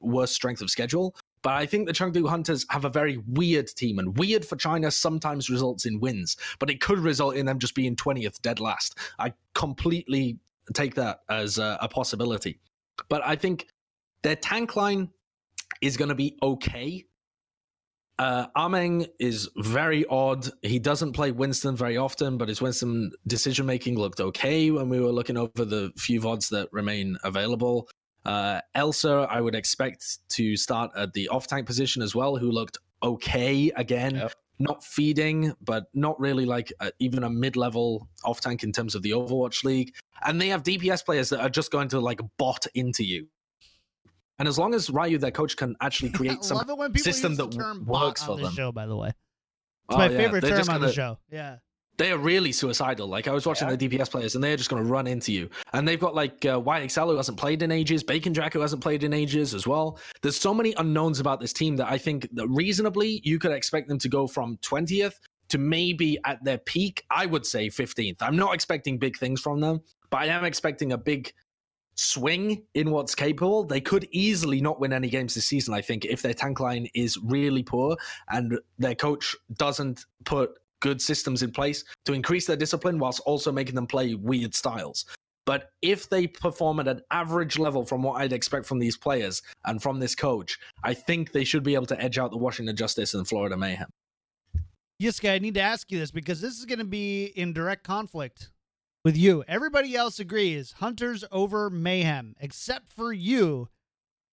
worse 0.00 0.32
strength 0.32 0.62
of 0.62 0.70
schedule. 0.70 1.14
But 1.42 1.54
I 1.54 1.66
think 1.66 1.86
the 1.86 1.92
Chengdu 1.92 2.28
Hunters 2.28 2.66
have 2.70 2.84
a 2.84 2.90
very 2.90 3.18
weird 3.28 3.68
team, 3.68 3.98
and 3.98 4.18
weird 4.18 4.44
for 4.44 4.56
China 4.56 4.90
sometimes 4.90 5.48
results 5.48 5.86
in 5.86 6.00
wins, 6.00 6.36
but 6.58 6.70
it 6.70 6.80
could 6.80 6.98
result 6.98 7.36
in 7.36 7.46
them 7.46 7.58
just 7.58 7.74
being 7.74 7.94
20th 7.94 8.40
dead 8.40 8.58
last. 8.58 8.98
I 9.18 9.32
completely 9.54 10.38
take 10.74 10.94
that 10.96 11.20
as 11.28 11.58
a, 11.58 11.78
a 11.80 11.88
possibility. 11.88 12.58
But 13.08 13.22
I 13.24 13.36
think 13.36 13.66
their 14.22 14.36
tank 14.36 14.76
line 14.76 15.10
is 15.80 15.96
going 15.96 16.08
to 16.08 16.14
be 16.14 16.36
okay. 16.42 17.04
Uh, 18.18 18.46
Ameng 18.56 19.08
is 19.20 19.50
very 19.56 20.06
odd. 20.06 20.48
He 20.62 20.78
doesn't 20.78 21.12
play 21.12 21.32
Winston 21.32 21.76
very 21.76 21.98
often, 21.98 22.38
but 22.38 22.48
his 22.48 22.62
Winston 22.62 23.12
decision 23.26 23.66
making 23.66 23.98
looked 23.98 24.20
okay 24.20 24.70
when 24.70 24.88
we 24.88 25.00
were 25.00 25.12
looking 25.12 25.36
over 25.36 25.64
the 25.64 25.92
few 25.98 26.20
VODs 26.20 26.48
that 26.50 26.68
remain 26.72 27.18
available. 27.24 27.88
Uh, 28.24 28.60
Elsa, 28.74 29.26
I 29.30 29.40
would 29.40 29.54
expect 29.54 30.18
to 30.30 30.56
start 30.56 30.90
at 30.96 31.12
the 31.12 31.28
off 31.28 31.46
tank 31.46 31.66
position 31.66 32.02
as 32.02 32.14
well, 32.14 32.36
who 32.36 32.50
looked 32.50 32.78
okay 33.02 33.70
again. 33.76 34.16
Yep. 34.16 34.32
Not 34.58 34.82
feeding, 34.82 35.52
but 35.60 35.84
not 35.92 36.18
really 36.18 36.46
like 36.46 36.72
uh 36.80 36.90
even 36.98 37.24
a 37.24 37.30
mid 37.30 37.56
level 37.56 38.08
off 38.24 38.40
tank 38.40 38.62
in 38.62 38.72
terms 38.72 38.94
of 38.94 39.02
the 39.02 39.10
Overwatch 39.10 39.64
League. 39.64 39.94
And 40.24 40.40
they 40.40 40.48
have 40.48 40.62
DPS 40.62 41.04
players 41.04 41.28
that 41.28 41.40
are 41.40 41.50
just 41.50 41.70
going 41.70 41.88
to 41.88 42.00
like 42.00 42.20
bot 42.38 42.66
into 42.74 43.04
you. 43.04 43.28
And 44.38 44.48
as 44.48 44.58
long 44.58 44.74
as 44.74 44.90
Ryu, 44.90 45.18
their 45.18 45.30
coach, 45.30 45.56
can 45.56 45.76
actually 45.80 46.10
create 46.18 46.42
some 46.44 46.56
love 46.58 46.70
it 46.70 46.76
when 46.78 46.94
system 46.96 47.34
that 47.36 47.54
works 47.86 48.22
on 48.22 48.26
for 48.28 48.36
this 48.36 48.46
them. 48.48 48.54
show, 48.54 48.72
by 48.72 48.86
the 48.86 48.96
way. 48.96 49.08
It's 49.08 49.16
Oh, 49.90 49.98
my 49.98 50.08
yeah, 50.10 50.16
favorite 50.16 50.40
they're 50.40 50.50
term 50.62 50.68
on 50.74 50.80
the 50.80 50.86
gonna- 50.86 50.92
show. 50.92 51.18
Yeah. 51.30 51.56
They 51.98 52.12
are 52.12 52.18
really 52.18 52.52
suicidal. 52.52 53.06
Like 53.08 53.26
I 53.28 53.32
was 53.32 53.46
watching 53.46 53.68
Yeah. 53.68 53.76
the 53.76 53.88
DPS 53.88 54.10
players, 54.10 54.34
and 54.34 54.44
they're 54.44 54.56
just 54.56 54.68
going 54.70 54.82
to 54.82 54.88
run 54.88 55.06
into 55.06 55.32
you. 55.32 55.48
And 55.72 55.86
they've 55.86 55.98
got 56.00 56.14
like 56.14 56.44
uh, 56.44 56.60
YXL 56.60 57.10
who 57.10 57.16
hasn't 57.16 57.38
played 57.38 57.62
in 57.62 57.70
ages, 57.70 58.02
Bacon 58.02 58.34
Jack 58.34 58.52
who 58.52 58.60
hasn't 58.60 58.82
played 58.82 59.02
in 59.04 59.12
ages 59.12 59.54
as 59.54 59.66
well. 59.66 59.98
There's 60.22 60.36
so 60.38 60.52
many 60.52 60.74
unknowns 60.76 61.20
about 61.20 61.40
this 61.40 61.52
team 61.52 61.76
that 61.76 61.90
I 61.90 61.98
think 61.98 62.28
that 62.34 62.46
reasonably 62.48 63.20
you 63.24 63.38
could 63.38 63.52
expect 63.52 63.88
them 63.88 63.98
to 64.00 64.08
go 64.08 64.26
from 64.26 64.58
20th 64.58 65.14
to 65.48 65.58
maybe 65.58 66.18
at 66.24 66.42
their 66.44 66.58
peak. 66.58 67.04
I 67.10 67.26
would 67.26 67.46
say 67.46 67.68
15th. 67.68 68.16
I'm 68.20 68.36
not 68.36 68.54
expecting 68.54 68.98
big 68.98 69.16
things 69.16 69.40
from 69.40 69.60
them, 69.60 69.80
but 70.10 70.18
I 70.22 70.26
am 70.26 70.44
expecting 70.44 70.92
a 70.92 70.98
big 70.98 71.32
swing 71.94 72.62
in 72.74 72.90
what's 72.90 73.14
capable. 73.14 73.64
They 73.64 73.80
could 73.80 74.06
easily 74.10 74.60
not 74.60 74.78
win 74.80 74.92
any 74.92 75.08
games 75.08 75.34
this 75.34 75.46
season. 75.46 75.72
I 75.72 75.80
think 75.80 76.04
if 76.04 76.20
their 76.20 76.34
tank 76.34 76.60
line 76.60 76.88
is 76.94 77.16
really 77.18 77.62
poor 77.62 77.96
and 78.28 78.58
their 78.78 78.94
coach 78.94 79.34
doesn't 79.56 80.04
put 80.24 80.50
good 80.80 81.00
systems 81.00 81.42
in 81.42 81.50
place 81.50 81.84
to 82.04 82.12
increase 82.12 82.46
their 82.46 82.56
discipline 82.56 82.98
whilst 82.98 83.20
also 83.20 83.50
making 83.52 83.74
them 83.74 83.86
play 83.86 84.14
weird 84.14 84.54
styles. 84.54 85.06
But 85.46 85.70
if 85.80 86.08
they 86.08 86.26
perform 86.26 86.80
at 86.80 86.88
an 86.88 87.02
average 87.12 87.56
level 87.56 87.84
from 87.84 88.02
what 88.02 88.20
I'd 88.20 88.32
expect 88.32 88.66
from 88.66 88.80
these 88.80 88.96
players 88.96 89.42
and 89.64 89.80
from 89.80 90.00
this 90.00 90.14
coach, 90.14 90.58
I 90.82 90.92
think 90.92 91.30
they 91.30 91.44
should 91.44 91.62
be 91.62 91.74
able 91.74 91.86
to 91.86 92.00
edge 92.02 92.18
out 92.18 92.32
the 92.32 92.36
Washington 92.36 92.74
Justice 92.74 93.14
and 93.14 93.26
Florida 93.26 93.56
Mayhem. 93.56 93.88
Yes, 94.98 95.20
guy, 95.20 95.34
I 95.34 95.38
need 95.38 95.54
to 95.54 95.60
ask 95.60 95.92
you 95.92 95.98
this 95.98 96.10
because 96.10 96.40
this 96.40 96.58
is 96.58 96.64
going 96.64 96.80
to 96.80 96.84
be 96.84 97.26
in 97.26 97.52
direct 97.52 97.84
conflict 97.84 98.50
with 99.04 99.16
you. 99.16 99.44
Everybody 99.46 99.94
else 99.94 100.18
agrees 100.18 100.72
Hunters 100.78 101.24
over 101.30 101.70
Mayhem, 101.70 102.34
except 102.40 102.92
for 102.92 103.12
you. 103.12 103.68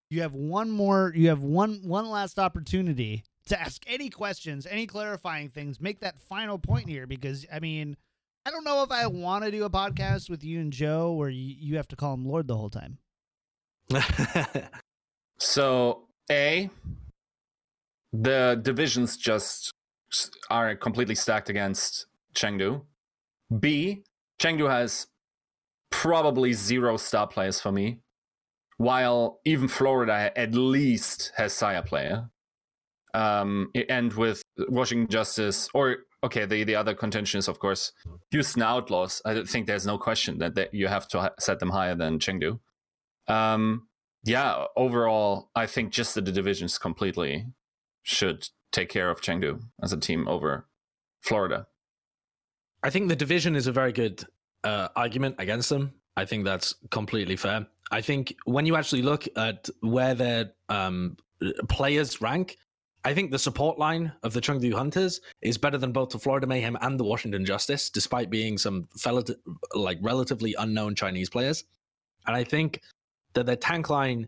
You 0.09 0.21
have 0.21 0.33
one 0.33 0.71
more. 0.71 1.11
You 1.15 1.29
have 1.29 1.43
one 1.43 1.81
one 1.83 2.09
last 2.09 2.39
opportunity 2.39 3.23
to 3.47 3.59
ask 3.59 3.83
any 3.87 4.09
questions, 4.09 4.65
any 4.65 4.87
clarifying 4.87 5.49
things. 5.49 5.81
Make 5.81 5.99
that 5.99 6.19
final 6.21 6.57
point 6.57 6.87
here 6.87 7.07
because 7.07 7.45
I 7.51 7.59
mean, 7.59 7.97
I 8.45 8.51
don't 8.51 8.63
know 8.63 8.83
if 8.83 8.91
I 8.91 9.07
want 9.07 9.43
to 9.45 9.51
do 9.51 9.63
a 9.63 9.69
podcast 9.69 10.29
with 10.29 10.43
you 10.43 10.59
and 10.59 10.71
Joe 10.71 11.13
where 11.13 11.29
you, 11.29 11.55
you 11.57 11.77
have 11.77 11.87
to 11.89 11.95
call 11.95 12.13
him 12.13 12.25
Lord 12.25 12.47
the 12.47 12.57
whole 12.57 12.69
time. 12.69 12.97
So, 15.43 16.07
A, 16.31 16.69
the 18.13 18.59
divisions 18.61 19.17
just 19.17 19.73
are 20.49 20.75
completely 20.75 21.15
stacked 21.15 21.49
against 21.49 22.05
Chengdu. 22.33 22.81
B, 23.59 24.03
Chengdu 24.39 24.69
has 24.69 25.07
probably 25.89 26.53
zero 26.53 26.97
star 26.97 27.27
players 27.27 27.59
for 27.59 27.71
me, 27.71 27.99
while 28.77 29.41
even 29.43 29.67
Florida 29.67 30.31
at 30.37 30.53
least 30.53 31.33
has 31.35 31.53
Sayaplayer. 31.53 32.29
Um, 33.13 33.71
and 33.89 34.11
with 34.13 34.41
Washington 34.69 35.07
Justice, 35.07 35.69
or 35.73 35.97
okay, 36.23 36.45
the, 36.45 36.63
the 36.63 36.75
other 36.75 36.95
contention 36.95 37.37
is, 37.37 37.47
of 37.47 37.59
course, 37.59 37.91
Houston 38.31 38.63
Outlaws. 38.63 39.21
I 39.25 39.43
think 39.43 39.67
there's 39.67 39.85
no 39.85 39.97
question 39.97 40.39
that, 40.39 40.55
that 40.55 40.73
you 40.73 40.87
have 40.87 41.07
to 41.09 41.31
set 41.39 41.59
them 41.59 41.69
higher 41.69 41.95
than 41.95 42.19
Chengdu. 42.19 42.59
Um, 43.27 43.87
yeah, 44.23 44.65
overall, 44.75 45.49
I 45.55 45.65
think 45.65 45.91
just 45.91 46.15
that 46.15 46.25
the 46.25 46.31
divisions 46.31 46.77
completely 46.77 47.47
should 48.03 48.47
take 48.71 48.89
care 48.89 49.09
of 49.09 49.21
Chengdu 49.21 49.61
as 49.81 49.93
a 49.93 49.97
team 49.97 50.27
over 50.27 50.67
Florida. 51.21 51.67
I 52.81 52.89
think 52.89 53.09
the 53.09 53.15
division 53.15 53.55
is 53.55 53.67
a 53.67 53.71
very 53.71 53.91
good 53.91 54.23
uh, 54.63 54.89
argument 54.95 55.35
against 55.39 55.69
them. 55.69 55.93
I 56.15 56.25
think 56.25 56.45
that's 56.45 56.75
completely 56.89 57.35
fair. 57.35 57.67
I 57.91 58.01
think 58.01 58.35
when 58.45 58.65
you 58.65 58.75
actually 58.75 59.01
look 59.01 59.27
at 59.35 59.69
where 59.81 60.15
their 60.15 60.51
um, 60.69 61.17
players 61.69 62.21
rank, 62.21 62.57
I 63.05 63.13
think 63.13 63.31
the 63.31 63.39
support 63.39 63.77
line 63.77 64.13
of 64.23 64.33
the 64.33 64.39
Chengdu 64.39 64.73
Hunters 64.73 65.19
is 65.41 65.57
better 65.57 65.77
than 65.77 65.91
both 65.91 66.09
the 66.09 66.19
Florida 66.19 66.47
Mayhem 66.47 66.77
and 66.81 66.99
the 66.99 67.03
Washington 67.03 67.45
Justice, 67.45 67.89
despite 67.89 68.29
being 68.29 68.57
some 68.57 68.87
like 69.75 69.97
relatively 70.01 70.55
unknown 70.57 70.95
Chinese 70.95 71.29
players. 71.29 71.65
And 72.27 72.35
I 72.35 72.43
think 72.43 72.81
that 73.33 73.45
their 73.45 73.57
tank 73.57 73.89
line 73.89 74.27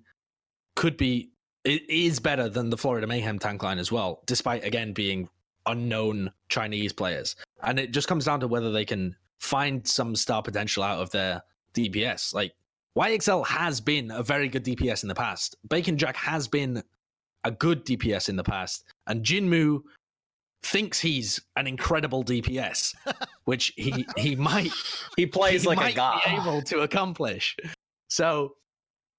could 0.75 0.97
be 0.97 1.31
it 1.63 1.89
is 1.89 2.19
better 2.19 2.47
than 2.49 2.69
the 2.69 2.77
Florida 2.77 3.07
Mayhem 3.07 3.39
tank 3.39 3.63
line 3.63 3.79
as 3.79 3.91
well, 3.91 4.21
despite 4.25 4.63
again 4.63 4.93
being 4.93 5.29
unknown 5.65 6.31
Chinese 6.49 6.93
players. 6.93 7.35
And 7.63 7.79
it 7.79 7.91
just 7.91 8.07
comes 8.07 8.25
down 8.25 8.41
to 8.41 8.47
whether 8.47 8.71
they 8.71 8.85
can 8.85 9.15
find 9.39 9.87
some 9.87 10.15
star 10.15 10.43
potential 10.43 10.83
out 10.83 11.01
of 11.01 11.09
their 11.11 11.41
DPS. 11.73 12.33
Like 12.33 12.53
YXL 12.97 13.45
has 13.47 13.81
been 13.81 14.11
a 14.11 14.21
very 14.21 14.47
good 14.47 14.63
DPS 14.63 15.03
in 15.03 15.09
the 15.09 15.15
past. 15.15 15.55
Bacon 15.67 15.97
Jack 15.97 16.15
has 16.17 16.47
been 16.47 16.83
a 17.45 17.51
good 17.51 17.85
DPS 17.85 18.27
in 18.27 18.35
the 18.35 18.43
past, 18.43 18.83
and 19.07 19.23
Jinmu 19.23 19.81
thinks 20.63 20.99
he's 20.99 21.39
an 21.55 21.67
incredible 21.67 22.23
DPS, 22.23 22.93
which 23.45 23.71
he 23.77 24.05
he 24.17 24.35
might 24.35 24.71
He 25.15 25.25
plays 25.25 25.61
he 25.61 25.67
like 25.69 25.77
might 25.77 25.93
a 25.93 25.95
god. 25.95 26.21
be 26.25 26.31
able 26.31 26.61
to 26.63 26.79
accomplish. 26.81 27.55
So 28.09 28.55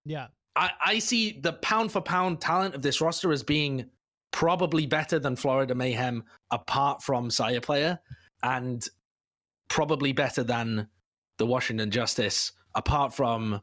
Yeah. 0.05 0.27
I, 0.57 0.70
I 0.85 0.99
see 0.99 1.39
the 1.41 1.53
pound 1.55 1.93
for 1.93 2.01
pound 2.01 2.41
talent 2.41 2.74
of 2.74 2.83
this 2.83 3.01
roster 3.01 3.31
as 3.31 3.43
being 3.43 3.91
probably 4.33 4.87
better 4.87 5.18
than 5.18 5.37
Florida 5.37 5.74
Mayhem, 5.74 6.24
apart 6.51 7.03
from 7.03 7.29
Sayaplayer, 7.29 7.99
and 8.43 8.87
probably 9.68 10.12
better 10.12 10.43
than 10.43 10.89
the 11.39 11.47
Washington 11.47 11.91
Justice, 11.91 12.53
apart 12.74 13.14
from 13.14 13.61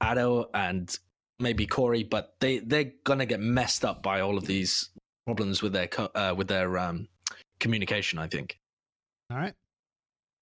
Ado 0.00 0.46
and 0.54 0.96
maybe 1.40 1.66
Corey. 1.66 2.02
But 2.02 2.34
they 2.40 2.58
they're 2.58 2.92
gonna 3.04 3.26
get 3.26 3.40
messed 3.40 3.84
up 3.84 4.02
by 4.02 4.20
all 4.20 4.36
of 4.36 4.46
these 4.46 4.90
problems 5.26 5.62
with 5.62 5.72
their 5.72 5.86
co- 5.88 6.10
uh, 6.14 6.34
with 6.36 6.48
their 6.48 6.78
um, 6.78 7.08
communication. 7.60 8.18
I 8.18 8.26
think. 8.28 8.58
All 9.30 9.36
right. 9.38 9.54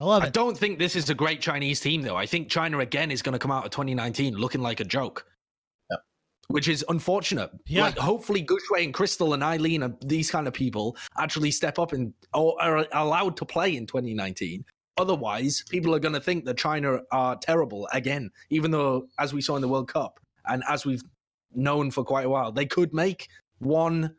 I 0.01 0.05
love 0.05 0.23
it. 0.23 0.27
I 0.27 0.31
don't 0.31 0.57
think 0.57 0.79
this 0.79 0.95
is 0.95 1.09
a 1.09 1.15
great 1.15 1.41
Chinese 1.41 1.81
team, 1.81 2.03
though. 2.03 2.17
I 2.17 2.27
think 2.27 2.51
China 2.51 2.81
again 2.81 3.11
is 3.11 3.23
going 3.23 3.33
to 3.33 3.39
come 3.39 3.51
out 3.51 3.65
of 3.65 3.71
2019 3.71 4.35
looking 4.35 4.61
like 4.61 4.81
a 4.81 4.85
joke, 4.85 5.25
Yep. 5.91 6.01
which 6.49 6.69
is 6.69 6.85
unfortunate. 6.91 7.51
Yeah. 7.67 7.85
Like, 7.85 7.97
hopefully, 7.97 8.45
Gushwei 8.45 8.85
and 8.85 8.93
Crystal 8.93 9.33
and 9.33 9.43
Eileen 9.43 9.83
and 9.85 9.97
these 10.03 10.31
kind 10.31 10.47
of 10.47 10.53
people 10.53 10.99
actually 11.19 11.51
step 11.51 11.79
up 11.79 11.93
and 11.95 12.13
or 12.35 12.61
are 12.63 12.87
allowed 12.93 13.39
to 13.39 13.47
play 13.47 13.75
in 13.75 13.87
2019. 13.87 14.67
Otherwise, 14.99 15.65
people 15.71 15.95
are 15.95 15.99
going 15.99 16.15
to 16.15 16.21
think 16.21 16.45
that 16.45 16.59
China 16.59 17.01
are 17.11 17.37
terrible 17.37 17.89
again, 17.93 18.31
even 18.51 18.71
though, 18.71 19.09
as 19.19 19.33
we 19.33 19.41
saw 19.41 19.57
in 19.57 19.63
the 19.63 19.69
World 19.69 19.89
Cup 19.89 20.21
and 20.49 20.63
as 20.69 20.85
we've 20.85 21.03
known 21.55 21.91
for 21.91 22.05
quite 22.05 22.27
a 22.27 22.29
while, 22.29 22.53
they 22.53 22.67
could 22.67 22.93
make 22.95 23.29
one, 23.59 24.15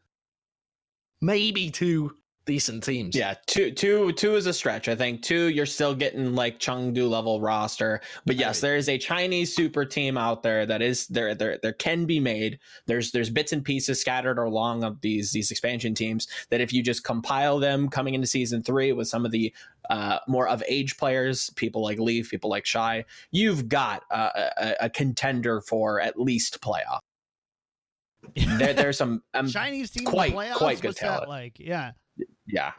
maybe 1.21 1.69
two 1.69 2.16
decent 2.47 2.83
teams. 2.83 3.15
Yeah, 3.15 3.35
two 3.45 3.69
two 3.71 4.11
two 4.13 4.35
is 4.35 4.47
a 4.47 4.53
stretch. 4.53 4.87
I 4.87 4.95
think 4.95 5.21
two 5.21 5.49
you're 5.49 5.67
still 5.67 5.93
getting 5.93 6.33
like 6.33 6.57
Chengdu 6.59 7.07
level 7.07 7.39
roster, 7.39 8.01
but 8.25 8.35
yes, 8.37 8.57
Right. 8.57 8.69
there 8.69 8.77
is 8.77 8.89
a 8.89 8.97
Chinese 8.97 9.53
super 9.55 9.85
team 9.85 10.17
out 10.17 10.41
there 10.41 10.65
that 10.65 10.81
is 10.81 11.05
there 11.07 11.35
there 11.35 11.59
there 11.61 11.73
can 11.73 12.05
be 12.05 12.19
made. 12.19 12.57
There's 12.87 13.11
there's 13.11 13.29
bits 13.29 13.51
and 13.51 13.63
pieces 13.63 14.01
scattered 14.01 14.39
along 14.39 14.83
of 14.83 14.99
these 15.01 15.31
these 15.31 15.51
expansion 15.51 15.93
teams 15.93 16.27
that 16.49 16.61
if 16.61 16.73
you 16.73 16.81
just 16.81 17.03
compile 17.03 17.59
them 17.59 17.89
coming 17.89 18.15
into 18.15 18.25
season 18.25 18.63
three 18.63 18.91
with 18.93 19.07
some 19.07 19.25
of 19.25 19.31
the 19.31 19.53
uh, 19.89 20.19
more 20.27 20.47
of 20.47 20.63
age 20.67 20.97
players, 20.97 21.49
people 21.51 21.81
like 21.83 21.99
Leaf, 21.99 22.29
people 22.31 22.49
like 22.49 22.65
Shy, 22.65 23.05
you've 23.31 23.69
got 23.69 24.03
uh, 24.09 24.29
a, 24.57 24.73
a 24.81 24.89
contender 24.89 25.61
for 25.61 26.01
at 26.01 26.19
least 26.19 26.59
playoff. 26.61 26.99
There, 28.35 28.73
there's 28.73 28.97
some 28.97 29.23
um, 29.33 29.47
Chinese 29.49 29.91
team 29.91 30.05
quite- 30.05 30.31
in 30.31 30.37
playoffs. 30.37 30.55
quite 30.55 30.81
good 30.81 30.89
What's 30.89 30.99
that 31.01 31.07
talent. 31.07 31.29
like? 31.29 31.59
Yeah. 31.59 31.91
Yeah. 32.47 32.71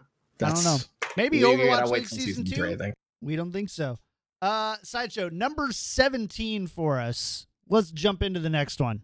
I 0.43 0.51
don't 0.51 0.55
know. 0.64 0.77
that's- 0.79 0.89
Maybe 1.16 1.39
you- 1.39 1.49
you 1.51 1.57
gotta 1.66 1.85
Overwatch 1.87 1.91
wait 1.91 2.01
League 2.03 2.09
till 2.09 2.19
season, 2.19 2.45
two. 2.45 2.55
three, 2.57 2.73
I 2.75 2.77
think. 2.77 2.95
We 3.21 3.35
don't 3.37 3.53
think 3.53 3.69
so. 3.71 3.99
Uh, 4.41 4.77
sideshow 4.83 5.29
number 5.31 5.73
seventeen 5.73 6.66
for 6.69 6.99
us. 7.01 7.47
Let's 7.69 7.91
jump 7.91 8.23
into 8.23 8.39
the 8.41 8.49
next 8.51 8.81
one. 8.81 9.03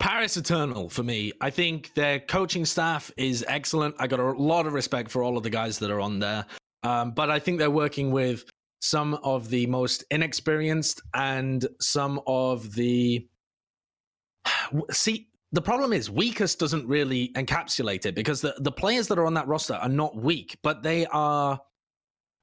Paris 0.00 0.36
Eternal 0.36 0.88
for 0.88 1.04
me. 1.04 1.32
I 1.40 1.50
think 1.50 1.94
their 1.94 2.18
coaching 2.18 2.64
staff 2.64 3.12
is 3.16 3.44
excellent. 3.46 3.94
I 4.00 4.08
got 4.08 4.18
a 4.18 4.32
lot 4.32 4.66
of 4.66 4.72
respect 4.72 5.10
for 5.12 5.22
all 5.22 5.36
of 5.36 5.44
the 5.44 5.50
guys 5.50 5.78
that 5.78 5.90
are 5.92 6.00
on 6.00 6.18
there. 6.18 6.44
Um, 6.82 7.12
but 7.12 7.30
I 7.30 7.38
think 7.38 7.60
they're 7.60 7.70
working 7.70 8.10
with 8.10 8.44
some 8.80 9.14
of 9.22 9.48
the 9.48 9.66
most 9.68 10.02
inexperienced 10.10 11.00
and 11.14 11.64
some 11.80 12.20
of 12.26 12.74
the. 12.74 13.28
See, 14.90 15.28
the 15.52 15.62
problem 15.62 15.92
is 15.92 16.10
weakest 16.10 16.58
doesn't 16.58 16.86
really 16.88 17.28
encapsulate 17.34 18.06
it 18.06 18.14
because 18.14 18.40
the, 18.40 18.54
the 18.58 18.72
players 18.72 19.08
that 19.08 19.18
are 19.18 19.26
on 19.26 19.34
that 19.34 19.46
roster 19.46 19.74
are 19.74 19.88
not 19.88 20.16
weak, 20.16 20.56
but 20.62 20.82
they 20.82 21.06
are 21.06 21.60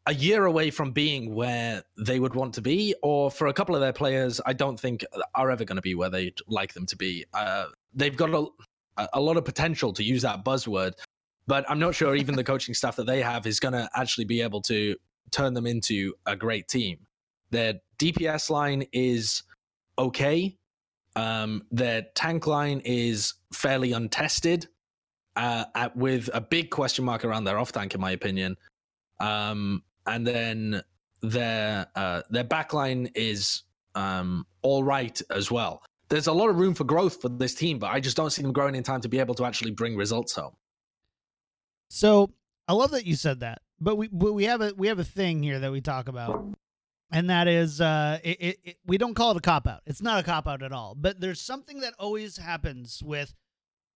a 0.05 0.13
year 0.13 0.45
away 0.45 0.71
from 0.71 0.91
being 0.91 1.33
where 1.33 1.83
they 1.97 2.19
would 2.19 2.35
want 2.35 2.53
to 2.53 2.61
be, 2.61 2.95
or 3.01 3.29
for 3.29 3.47
a 3.47 3.53
couple 3.53 3.75
of 3.75 3.81
their 3.81 3.93
players, 3.93 4.39
I 4.45 4.53
don't 4.53 4.79
think 4.79 5.03
are 5.35 5.51
ever 5.51 5.65
going 5.65 5.75
to 5.75 5.81
be 5.81 5.95
where 5.95 6.09
they'd 6.09 6.37
like 6.47 6.73
them 6.73 6.85
to 6.85 6.95
be. 6.95 7.25
Uh, 7.33 7.65
they've 7.93 8.15
got 8.15 8.33
a, 8.97 9.07
a 9.13 9.19
lot 9.19 9.37
of 9.37 9.45
potential 9.45 9.91
to 9.93 10.03
use 10.03 10.21
that 10.21 10.45
buzzword, 10.45 10.93
but 11.47 11.65
I'm 11.69 11.79
not 11.79 11.95
sure 11.95 12.15
even 12.15 12.35
the 12.35 12.43
coaching 12.53 12.75
staff 12.75 12.95
that 12.97 13.07
they 13.07 13.21
have 13.21 13.47
is 13.47 13.59
going 13.59 13.73
to 13.73 13.89
actually 13.95 14.25
be 14.25 14.41
able 14.41 14.61
to 14.63 14.95
turn 15.31 15.55
them 15.55 15.65
into 15.65 16.13
a 16.27 16.35
great 16.35 16.67
team. 16.67 17.07
Their 17.49 17.75
DPS 17.97 18.51
line 18.51 18.85
is 18.93 19.43
okay. 19.97 20.58
Um, 21.19 21.63
their 21.69 22.03
tank 22.15 22.47
line 22.47 22.81
is 22.85 23.33
fairly 23.53 23.91
untested, 23.91 24.67
uh, 25.35 25.65
at, 25.75 25.95
with 25.95 26.29
a 26.33 26.41
big 26.41 26.69
question 26.69 27.03
mark 27.05 27.25
around 27.25 27.43
their 27.43 27.57
off 27.57 27.71
tank, 27.71 27.93
in 27.93 28.01
my 28.01 28.11
opinion. 28.11 28.55
Um, 29.19 29.83
and 30.05 30.25
then 30.25 30.81
their 31.21 31.87
uh, 31.95 32.21
their 32.29 32.45
backline 32.45 33.11
is 33.15 33.63
um, 33.95 34.45
all 34.61 34.83
right 34.83 35.21
as 35.29 35.51
well. 35.51 35.83
There's 36.07 36.27
a 36.27 36.33
lot 36.33 36.49
of 36.49 36.57
room 36.57 36.73
for 36.73 36.85
growth 36.85 37.21
for 37.21 37.29
this 37.29 37.53
team, 37.53 37.79
but 37.79 37.87
I 37.87 37.99
just 37.99 38.15
don't 38.17 38.31
see 38.31 38.41
them 38.41 38.53
growing 38.53 38.75
in 38.75 38.83
time 38.83 39.01
to 39.01 39.09
be 39.09 39.19
able 39.19 39.35
to 39.35 39.45
actually 39.45 39.71
bring 39.71 39.97
results 39.97 40.33
home. 40.33 40.55
So 41.89 42.31
I 42.67 42.73
love 42.73 42.91
that 42.91 43.05
you 43.05 43.15
said 43.15 43.41
that, 43.41 43.61
but 43.79 43.95
we 43.95 44.07
but 44.07 44.33
we 44.33 44.45
have 44.45 44.61
a 44.61 44.73
we 44.77 44.87
have 44.87 44.99
a 44.99 45.03
thing 45.03 45.43
here 45.43 45.59
that 45.59 45.71
we 45.71 45.81
talk 45.81 46.07
about, 46.07 46.47
and 47.11 47.29
that 47.29 47.47
is 47.47 47.81
uh, 47.81 48.19
it, 48.23 48.37
it, 48.39 48.59
it 48.63 48.77
we 48.85 48.97
don't 48.97 49.13
call 49.13 49.31
it 49.31 49.37
a 49.37 49.41
cop 49.41 49.67
out. 49.67 49.81
It's 49.85 50.01
not 50.01 50.19
a 50.19 50.23
cop 50.23 50.47
out 50.47 50.61
at 50.63 50.71
all. 50.71 50.95
But 50.95 51.19
there's 51.19 51.41
something 51.41 51.81
that 51.81 51.93
always 51.99 52.37
happens 52.37 53.01
with 53.03 53.33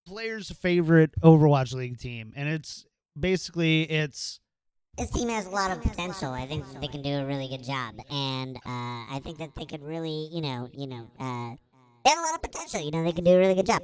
players' 0.06 0.50
favorite 0.50 1.12
Overwatch 1.22 1.74
League 1.74 1.98
team, 1.98 2.32
and 2.36 2.48
it's 2.48 2.86
basically 3.18 3.82
it's 3.82 4.40
This 4.98 5.10
team 5.10 5.28
has 5.28 5.46
a 5.46 5.50
lot 5.50 5.70
of 5.70 5.82
potential. 5.82 6.32
I 6.32 6.46
think 6.46 6.64
they 6.80 6.88
can 6.88 7.02
do 7.02 7.10
a 7.10 7.24
really 7.24 7.48
good 7.48 7.64
job, 7.64 7.94
and 8.10 8.56
uh, 8.56 9.14
I 9.14 9.20
think 9.22 9.38
that 9.38 9.54
they 9.54 9.64
could 9.64 9.82
really, 9.82 10.28
you 10.32 10.40
know, 10.40 10.68
you 10.72 10.86
know, 10.86 11.10
uh, 11.20 11.56
they 12.04 12.10
have 12.10 12.18
a 12.18 12.22
lot 12.22 12.34
of 12.34 12.42
potential. 12.42 12.80
You 12.80 12.90
know, 12.90 13.04
they 13.04 13.12
can 13.12 13.24
do 13.24 13.32
a 13.32 13.38
really 13.38 13.54
good 13.54 13.66
job. 13.66 13.82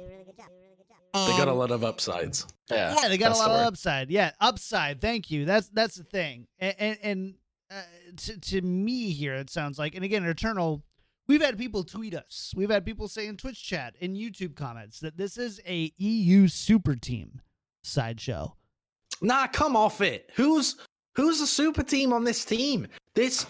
They 1.13 1.37
got 1.37 1.49
a 1.49 1.53
lot 1.53 1.71
of 1.71 1.83
upsides. 1.83 2.47
Yeah, 2.69 2.95
yeah, 2.95 3.09
they 3.09 3.17
got 3.17 3.33
a 3.33 3.35
lot 3.37 3.49
the 3.49 3.55
of 3.55 3.67
upside. 3.67 4.09
Yeah, 4.09 4.31
upside. 4.39 5.01
Thank 5.01 5.29
you. 5.29 5.43
That's 5.43 5.67
that's 5.67 5.95
the 5.95 6.05
thing. 6.05 6.47
And 6.57 6.75
and, 6.79 6.97
and 7.03 7.33
uh, 7.71 7.81
to 8.17 8.39
to 8.39 8.61
me 8.61 9.11
here, 9.11 9.35
it 9.35 9.49
sounds 9.49 9.79
like, 9.79 9.95
and 9.95 10.05
again, 10.05 10.25
Eternal. 10.25 10.83
We've 11.27 11.41
had 11.41 11.57
people 11.57 11.83
tweet 11.85 12.13
us. 12.13 12.51
We've 12.57 12.69
had 12.69 12.83
people 12.83 13.07
say 13.07 13.27
in 13.27 13.37
Twitch 13.37 13.63
chat 13.63 13.95
in 14.01 14.15
YouTube 14.15 14.55
comments 14.55 14.99
that 14.99 15.15
this 15.15 15.37
is 15.37 15.61
a 15.65 15.93
EU 15.97 16.49
super 16.49 16.95
team 16.95 17.39
sideshow. 17.83 18.57
Nah, 19.21 19.47
come 19.47 19.77
off 19.77 20.01
it. 20.01 20.29
Who's 20.35 20.75
Who's 21.15 21.39
the 21.39 21.47
super 21.47 21.83
team 21.83 22.13
on 22.13 22.23
this 22.23 22.45
team? 22.45 22.87
This 23.15 23.45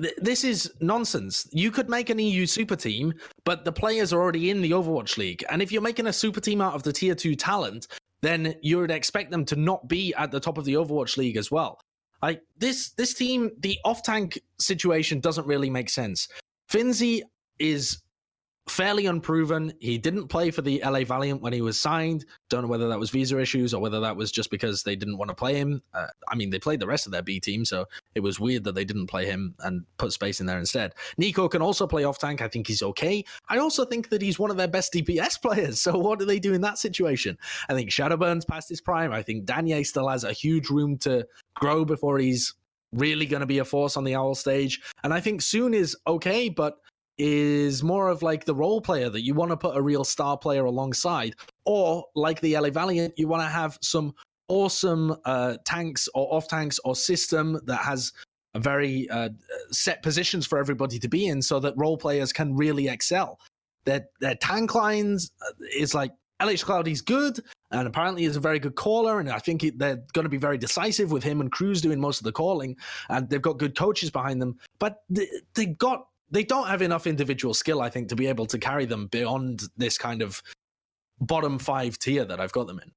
th- 0.00 0.14
this 0.18 0.44
is 0.44 0.72
nonsense. 0.80 1.46
You 1.52 1.70
could 1.70 1.90
make 1.90 2.10
an 2.10 2.18
EU 2.18 2.46
super 2.46 2.76
team, 2.76 3.12
but 3.44 3.64
the 3.64 3.72
players 3.72 4.12
are 4.12 4.20
already 4.20 4.50
in 4.50 4.62
the 4.62 4.70
Overwatch 4.70 5.18
League. 5.18 5.44
And 5.50 5.60
if 5.60 5.70
you're 5.70 5.82
making 5.82 6.06
a 6.06 6.12
super 6.12 6.40
team 6.40 6.60
out 6.60 6.74
of 6.74 6.82
the 6.82 6.92
tier 6.92 7.14
two 7.14 7.34
talent, 7.34 7.86
then 8.22 8.54
you 8.62 8.78
would 8.78 8.90
expect 8.90 9.30
them 9.30 9.44
to 9.46 9.56
not 9.56 9.88
be 9.88 10.14
at 10.14 10.30
the 10.30 10.40
top 10.40 10.58
of 10.58 10.64
the 10.64 10.74
Overwatch 10.74 11.16
League 11.16 11.36
as 11.36 11.50
well. 11.50 11.78
Like 12.22 12.42
this 12.58 12.90
this 12.90 13.14
team, 13.14 13.50
the 13.58 13.78
off 13.84 14.02
tank 14.02 14.38
situation 14.58 15.20
doesn't 15.20 15.46
really 15.46 15.70
make 15.70 15.90
sense. 15.90 16.28
Finnsi 16.70 17.22
is 17.58 18.02
fairly 18.70 19.06
unproven. 19.06 19.72
He 19.80 19.98
didn't 19.98 20.28
play 20.28 20.50
for 20.50 20.62
the 20.62 20.80
LA 20.84 21.02
Valiant 21.02 21.42
when 21.42 21.52
he 21.52 21.60
was 21.60 21.78
signed. 21.78 22.24
Don't 22.48 22.62
know 22.62 22.68
whether 22.68 22.88
that 22.88 22.98
was 22.98 23.10
visa 23.10 23.38
issues 23.38 23.74
or 23.74 23.82
whether 23.82 24.00
that 24.00 24.16
was 24.16 24.30
just 24.30 24.50
because 24.50 24.82
they 24.82 24.94
didn't 24.94 25.18
want 25.18 25.28
to 25.28 25.34
play 25.34 25.56
him. 25.56 25.82
Uh, 25.92 26.06
I 26.28 26.36
mean, 26.36 26.50
they 26.50 26.58
played 26.58 26.78
the 26.78 26.86
rest 26.86 27.06
of 27.06 27.12
their 27.12 27.22
B 27.22 27.40
team, 27.40 27.64
so 27.64 27.86
it 28.14 28.20
was 28.20 28.38
weird 28.38 28.64
that 28.64 28.74
they 28.74 28.84
didn't 28.84 29.08
play 29.08 29.26
him 29.26 29.54
and 29.60 29.84
put 29.98 30.12
space 30.12 30.40
in 30.40 30.46
there 30.46 30.58
instead. 30.58 30.94
Nico 31.18 31.48
can 31.48 31.62
also 31.62 31.86
play 31.86 32.04
off 32.04 32.18
tank. 32.18 32.42
I 32.42 32.48
think 32.48 32.68
he's 32.68 32.82
okay. 32.82 33.24
I 33.48 33.58
also 33.58 33.84
think 33.84 34.08
that 34.10 34.22
he's 34.22 34.38
one 34.38 34.50
of 34.50 34.56
their 34.56 34.68
best 34.68 34.92
DPS 34.92 35.40
players. 35.42 35.80
So 35.80 35.98
what 35.98 36.18
do 36.18 36.24
they 36.24 36.38
do 36.38 36.54
in 36.54 36.60
that 36.60 36.78
situation? 36.78 37.36
I 37.68 37.74
think 37.74 37.90
Shadowburn's 37.90 38.44
past 38.44 38.68
his 38.68 38.80
prime. 38.80 39.12
I 39.12 39.22
think 39.22 39.46
Danye 39.46 39.84
still 39.84 40.08
has 40.08 40.24
a 40.24 40.32
huge 40.32 40.70
room 40.70 40.96
to 40.98 41.26
grow 41.54 41.84
before 41.84 42.18
he's 42.18 42.54
really 42.92 43.26
going 43.26 43.40
to 43.40 43.46
be 43.46 43.58
a 43.58 43.64
force 43.64 43.96
on 43.96 44.04
the 44.04 44.14
owl 44.14 44.34
stage. 44.34 44.80
And 45.04 45.14
I 45.14 45.20
think 45.20 45.42
Soon 45.42 45.74
is 45.74 45.96
okay, 46.06 46.48
but 46.48 46.78
is 47.18 47.82
more 47.82 48.08
of 48.08 48.22
like 48.22 48.46
the 48.46 48.54
role 48.54 48.80
player 48.80 49.10
that 49.10 49.22
you 49.22 49.34
want 49.34 49.50
to 49.50 49.56
put 49.56 49.76
a 49.76 49.82
real 49.82 50.04
star 50.04 50.38
player 50.38 50.64
alongside, 50.64 51.34
or 51.66 52.04
like 52.14 52.40
the 52.40 52.56
LA 52.56 52.70
Valiant, 52.70 53.12
you 53.18 53.28
want 53.28 53.42
to 53.42 53.48
have 53.48 53.78
some 53.82 54.14
awesome 54.48 55.14
uh, 55.26 55.56
tanks 55.64 56.08
or 56.14 56.32
off 56.34 56.48
tanks 56.48 56.80
or 56.84 56.96
system 56.96 57.60
that 57.66 57.76
has 57.76 58.12
a 58.54 58.58
very 58.58 59.08
uh, 59.10 59.28
set 59.70 60.02
positions 60.02 60.46
for 60.46 60.58
everybody 60.58 60.98
to 60.98 61.08
be 61.08 61.26
in, 61.26 61.42
so 61.42 61.60
that 61.60 61.74
role 61.76 61.96
players 61.96 62.32
can 62.32 62.56
really 62.56 62.88
excel. 62.88 63.38
Their 63.84 64.06
their 64.20 64.34
tank 64.34 64.74
lines 64.74 65.30
uh, 65.46 65.52
is 65.76 65.94
like 65.94 66.12
LH 66.40 66.64
Cloudy's 66.64 67.00
good, 67.00 67.40
and 67.70 67.86
apparently 67.86 68.24
is 68.24 68.36
a 68.36 68.40
very 68.40 68.58
good 68.58 68.74
caller, 68.74 69.20
and 69.20 69.30
I 69.30 69.38
think 69.38 69.62
they're 69.76 70.02
going 70.12 70.24
to 70.24 70.30
be 70.30 70.36
very 70.36 70.58
decisive 70.58 71.12
with 71.12 71.22
him 71.22 71.40
and 71.40 71.50
Kruise 71.52 71.80
doing 71.82 72.00
most 72.00 72.18
of 72.18 72.24
the 72.24 72.32
calling, 72.32 72.76
and 73.08 73.28
they've 73.28 73.42
got 73.42 73.58
good 73.58 73.76
coaches 73.76 74.10
behind 74.10 74.40
them. 74.40 74.58
But 74.78 75.02
they, 75.08 75.28
they've 75.54 75.76
got 75.78 76.06
they 76.30 76.44
don't 76.44 76.68
have 76.68 76.82
enough 76.82 77.06
individual 77.06 77.54
skill, 77.54 77.82
I 77.82 77.90
think, 77.90 78.08
to 78.08 78.16
be 78.16 78.26
able 78.26 78.46
to 78.46 78.58
carry 78.58 78.84
them 78.84 79.08
beyond 79.08 79.64
this 79.76 79.98
kind 79.98 80.22
of 80.22 80.42
bottom 81.20 81.58
five 81.58 81.98
tier 81.98 82.24
that 82.24 82.40
I've 82.40 82.52
got 82.52 82.66
them 82.66 82.80
in. 82.82 82.92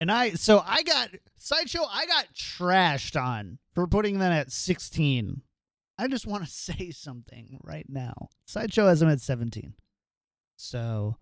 And 0.00 0.12
I, 0.12 0.30
so 0.30 0.62
I 0.66 0.82
got 0.82 1.10
sideshow. 1.38 1.84
I 1.90 2.06
got 2.06 2.26
trashed 2.34 3.20
on 3.20 3.58
for 3.74 3.86
putting 3.86 4.18
them 4.18 4.32
at 4.32 4.52
16. 4.52 5.42
I 5.98 6.08
just 6.08 6.26
want 6.26 6.44
to 6.44 6.50
say 6.50 6.90
something 6.90 7.58
right 7.62 7.86
now. 7.88 8.28
Sideshow 8.46 8.88
has 8.88 9.00
them 9.00 9.08
at 9.08 9.20
17. 9.20 9.74
So 10.56 11.16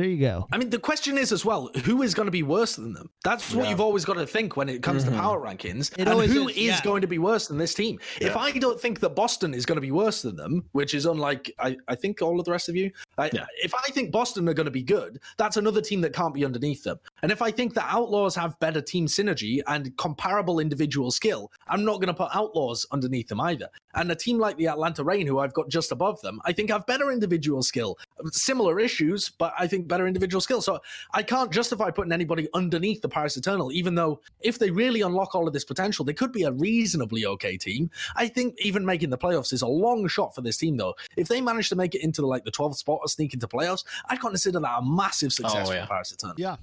there 0.00 0.08
you 0.08 0.18
go. 0.18 0.46
I 0.50 0.56
mean, 0.56 0.70
the 0.70 0.78
question 0.78 1.18
is 1.18 1.30
as 1.30 1.44
well, 1.44 1.70
who 1.84 2.00
is 2.02 2.14
going 2.14 2.26
to 2.26 2.32
be 2.32 2.42
worse 2.42 2.76
than 2.76 2.94
them? 2.94 3.10
That's 3.22 3.54
what 3.54 3.64
Yeah. 3.64 3.70
you've 3.70 3.80
always 3.82 4.06
got 4.06 4.14
to 4.14 4.26
think 4.26 4.56
when 4.56 4.68
it 4.70 4.82
comes 4.82 5.04
Mhm. 5.04 5.10
to 5.10 5.12
power 5.16 5.38
rankings. 5.38 5.92
It 5.98 6.08
and 6.08 6.18
who 6.30 6.48
is, 6.48 6.56
is 6.56 6.62
yeah. 6.62 6.80
going 6.82 7.02
to 7.02 7.06
be 7.06 7.18
worse 7.18 7.48
than 7.48 7.58
this 7.58 7.74
team? 7.74 7.98
If 8.20 8.34
I 8.34 8.50
don't 8.52 8.80
think 8.80 9.00
that 9.00 9.10
Boston 9.10 9.52
is 9.52 9.66
going 9.66 9.76
to 9.76 9.82
be 9.82 9.90
worse 9.90 10.22
than 10.22 10.36
them, 10.36 10.64
which 10.72 10.94
is 10.94 11.04
unlike, 11.04 11.52
I, 11.58 11.76
I 11.86 11.96
think, 11.96 12.22
all 12.22 12.38
of 12.38 12.46
the 12.46 12.50
rest 12.50 12.68
of 12.70 12.76
you, 12.76 12.90
I, 13.18 13.30
Yeah. 13.32 13.46
if 13.62 13.74
I 13.74 13.90
think 13.90 14.10
Boston 14.10 14.48
are 14.48 14.54
going 14.54 14.66
to 14.66 14.70
be 14.70 14.82
good, 14.82 15.20
that's 15.36 15.56
another 15.56 15.80
team 15.80 16.00
that 16.02 16.12
can't 16.12 16.34
be 16.34 16.44
underneath 16.44 16.82
them. 16.82 16.98
And 17.22 17.30
if 17.30 17.42
I 17.42 17.50
think 17.50 17.74
that 17.74 17.86
Outlaws 17.88 18.34
have 18.36 18.58
better 18.60 18.80
team 18.80 19.06
synergy 19.06 19.60
and 19.66 19.96
comparable 19.96 20.60
individual 20.60 21.10
skill, 21.10 21.50
I'm 21.68 21.84
not 21.84 21.96
going 21.96 22.08
to 22.08 22.14
put 22.14 22.30
Outlaws 22.34 22.86
underneath 22.92 23.28
them 23.28 23.40
either. 23.40 23.68
And 23.94 24.10
a 24.10 24.14
team 24.14 24.38
like 24.38 24.56
the 24.56 24.68
Atlanta 24.68 25.02
Reign, 25.02 25.26
who 25.26 25.40
I've 25.40 25.52
got 25.52 25.68
just 25.68 25.90
above 25.92 26.20
them, 26.20 26.40
I 26.44 26.52
think 26.52 26.70
have 26.70 26.86
better 26.86 27.10
individual 27.10 27.62
skill. 27.62 27.98
Similar 28.30 28.78
issues, 28.78 29.28
but 29.28 29.52
I 29.58 29.66
think 29.66 29.88
better 29.88 30.06
individual 30.06 30.40
skill. 30.40 30.62
So 30.62 30.78
I 31.12 31.22
can't 31.22 31.50
justify 31.50 31.90
putting 31.90 32.12
anybody 32.12 32.48
underneath 32.54 33.02
the 33.02 33.08
Paris 33.08 33.36
Eternal, 33.36 33.72
even 33.72 33.94
though 33.96 34.20
if 34.40 34.58
they 34.58 34.70
really 34.70 35.00
unlock 35.00 35.34
all 35.34 35.46
of 35.46 35.52
this 35.52 35.64
potential, 35.64 36.04
they 36.04 36.12
could 36.12 36.32
be 36.32 36.44
a 36.44 36.52
reasonably 36.52 37.26
okay 37.26 37.56
team. 37.56 37.90
I 38.16 38.28
think 38.28 38.54
even 38.60 38.84
making 38.84 39.10
the 39.10 39.18
playoffs 39.18 39.52
is 39.52 39.62
a 39.62 39.66
long 39.66 40.06
shot 40.06 40.34
for 40.34 40.40
this 40.40 40.56
team, 40.56 40.76
though. 40.76 40.94
If 41.16 41.28
they 41.28 41.40
manage 41.40 41.68
to 41.70 41.76
make 41.76 41.94
it 41.94 42.02
into 42.02 42.24
like 42.26 42.44
the 42.44 42.52
12th 42.52 42.76
spot 42.76 42.99
or 43.00 43.08
sneak 43.08 43.34
into 43.34 43.48
playoffs, 43.48 43.84
I'd 44.08 44.20
consider 44.20 44.60
that 44.60 44.78
a 44.78 44.82
massive 44.84 45.28
oh, 45.28 45.30
success 45.30 45.66
Oh, 45.66 45.70
for 45.70 45.74
yeah. 45.76 45.86
Paris 45.86 46.12
Eternal. 46.12 46.36
Yeah. 46.38 46.56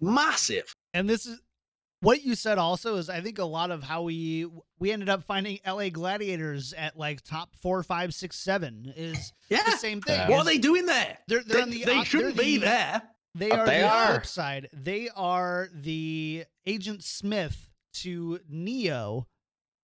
Massive. 0.00 0.74
And 0.94 1.08
this 1.08 1.26
is 1.26 1.40
what 2.00 2.24
you 2.24 2.34
said 2.34 2.56
also 2.58 2.96
is 2.96 3.10
I 3.10 3.20
think 3.20 3.38
a 3.38 3.44
lot 3.44 3.70
of 3.70 3.82
how 3.82 4.02
we 4.02 4.48
we 4.78 4.90
ended 4.90 5.08
up 5.10 5.24
finding 5.24 5.58
LA 5.66 5.90
Gladiators 5.90 6.72
at 6.72 6.96
like 6.96 7.22
top 7.22 7.50
four, 7.60 7.82
five, 7.82 8.14
six, 8.14 8.36
seven 8.36 8.92
is 8.96 9.32
Yeah. 9.50 9.62
the 9.64 9.72
same 9.72 10.00
thing. 10.00 10.16
Yeah. 10.18 10.28
What 10.30 10.36
is 10.36 10.42
are 10.42 10.44
they 10.50 10.58
doing 10.58 10.86
there? 10.86 11.18
They're, 11.28 11.42
they're 11.42 11.56
They, 11.58 11.62
on 11.62 11.70
the 11.70 11.84
they 11.84 12.04
shouldn't 12.04 12.36
they're 12.36 12.44
be 12.44 12.56
there. 12.58 13.02
They 13.34 13.50
But 13.50 13.58
are 13.60 13.66
they 13.66 13.80
the 13.80 13.88
are. 13.88 14.06
flip 14.12 14.26
side. 14.26 14.68
They 14.72 15.08
are 15.14 15.68
the 15.74 16.44
Agent 16.66 17.04
Smith 17.04 17.68
to 17.94 18.40
Neo 18.48 19.26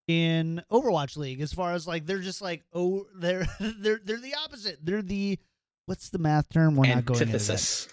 in 0.09 0.63
Overwatch 0.71 1.17
League. 1.17 1.41
As 1.41 1.53
far 1.53 1.73
as 1.75 1.87
like 1.87 2.07
they're 2.07 2.19
just 2.21 2.41
like 2.41 2.65
oh 2.73 3.07
they're 3.15 3.47
they're 3.61 4.01
they're 4.03 4.21
the 4.21 4.35
opposite. 4.43 4.79
They're 4.83 5.03
the 5.03 5.39
what's 5.87 6.11
the 6.11 6.19
math 6.19 6.49
term? 6.51 6.77
We're 6.77 6.95
not 6.95 7.05
going 7.05 7.21
into 7.23 7.33
that. 7.33 7.41
Antithesis. 7.41 7.89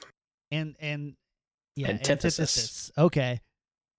And 0.52 0.76
and 0.80 1.16
yeah, 1.76 1.88
Antithesis. 1.90 2.40
antithesis. 2.40 2.92
Okay. 2.98 3.42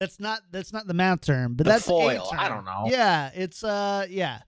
That's 0.00 0.20
not 0.20 0.40
that's 0.50 0.72
not 0.72 0.86
the 0.86 0.94
math 0.94 1.22
term, 1.22 1.54
but 1.54 1.64
The 1.64 1.70
that's 1.72 1.86
a 1.86 1.90
foil. 1.90 2.28
I 2.32 2.48
don't 2.48 2.64
know. 2.64 2.84
Yeah, 2.86 3.30
it's 3.34 3.64
uh 3.64 4.06
yeah. 4.08 4.40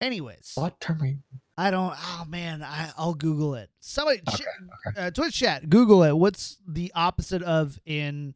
Anyways, 0.00 0.52
What 0.56 0.78
term? 0.80 1.00
are 1.02 1.06
you- 1.06 1.18
I 1.58 1.70
don't. 1.70 1.94
Oh 1.96 2.24
man, 2.28 2.62
I, 2.62 2.90
I'll 2.98 3.14
Google 3.14 3.54
it. 3.54 3.70
Somebody, 3.80 4.20
Okay, 4.28 4.44
ch- 4.44 4.96
Uh, 4.98 5.10
Twitch 5.10 5.34
chat, 5.34 5.70
Google 5.70 6.02
it. 6.02 6.12
What's 6.12 6.58
the 6.68 6.92
opposite 6.94 7.42
of 7.42 7.78
in, 7.86 8.34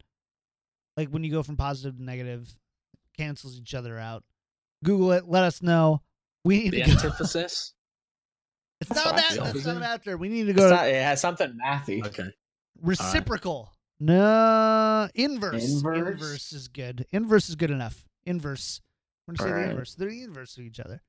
like 0.97 1.11
when 1.11 1.22
you 1.22 1.31
go 1.31 1.43
from 1.43 1.59
positive 1.59 1.99
to 1.99 2.03
negative, 2.03 2.49
cancels 3.18 3.59
each 3.59 3.74
other 3.74 3.99
out. 3.99 4.24
Google 4.85 5.12
it. 5.12 5.28
Let 5.28 5.45
us 5.45 5.61
know. 5.61 6.01
We 6.47 6.61
need 6.62 6.72
The 6.72 6.83
antithesis. 6.85 7.74
It's 8.81 8.91
not 8.95 9.07
what 9.07 9.16
that. 9.16 9.33
feel. 9.33 9.45
It's 9.45 9.55
not 9.66 9.76
Opposite? 9.76 9.76
about 9.76 10.05
there. 10.05 10.16
We 10.16 10.28
need 10.28 10.45
to 10.45 10.51
It's 10.51 10.59
go 10.59 10.70
not- 10.70 10.83
to 10.85 10.89
it 10.91 11.03
has 11.03 11.20
something 11.20 11.59
mathy. 11.64 12.05
Okay. 12.07 12.31
reciprocal. 12.81 13.72
No, 14.03 15.09
inverse. 15.14 15.70
Inverse? 15.70 15.99
Inverse 16.12 16.53
is 16.53 16.68
good. 16.68 17.07
Inverse 17.11 17.49
is 17.51 17.57
good 17.57 17.70
enough. 17.70 18.07
Inverse. 18.24 18.81
We're 19.26 19.35
gonna 19.35 19.51
say 19.51 19.62
the 19.64 19.70
inverse. 19.70 19.95
They're 19.95 20.09
the 20.11 20.22
inverse 20.22 20.57
of 20.57 20.64
each 20.64 20.81
other. 20.81 21.03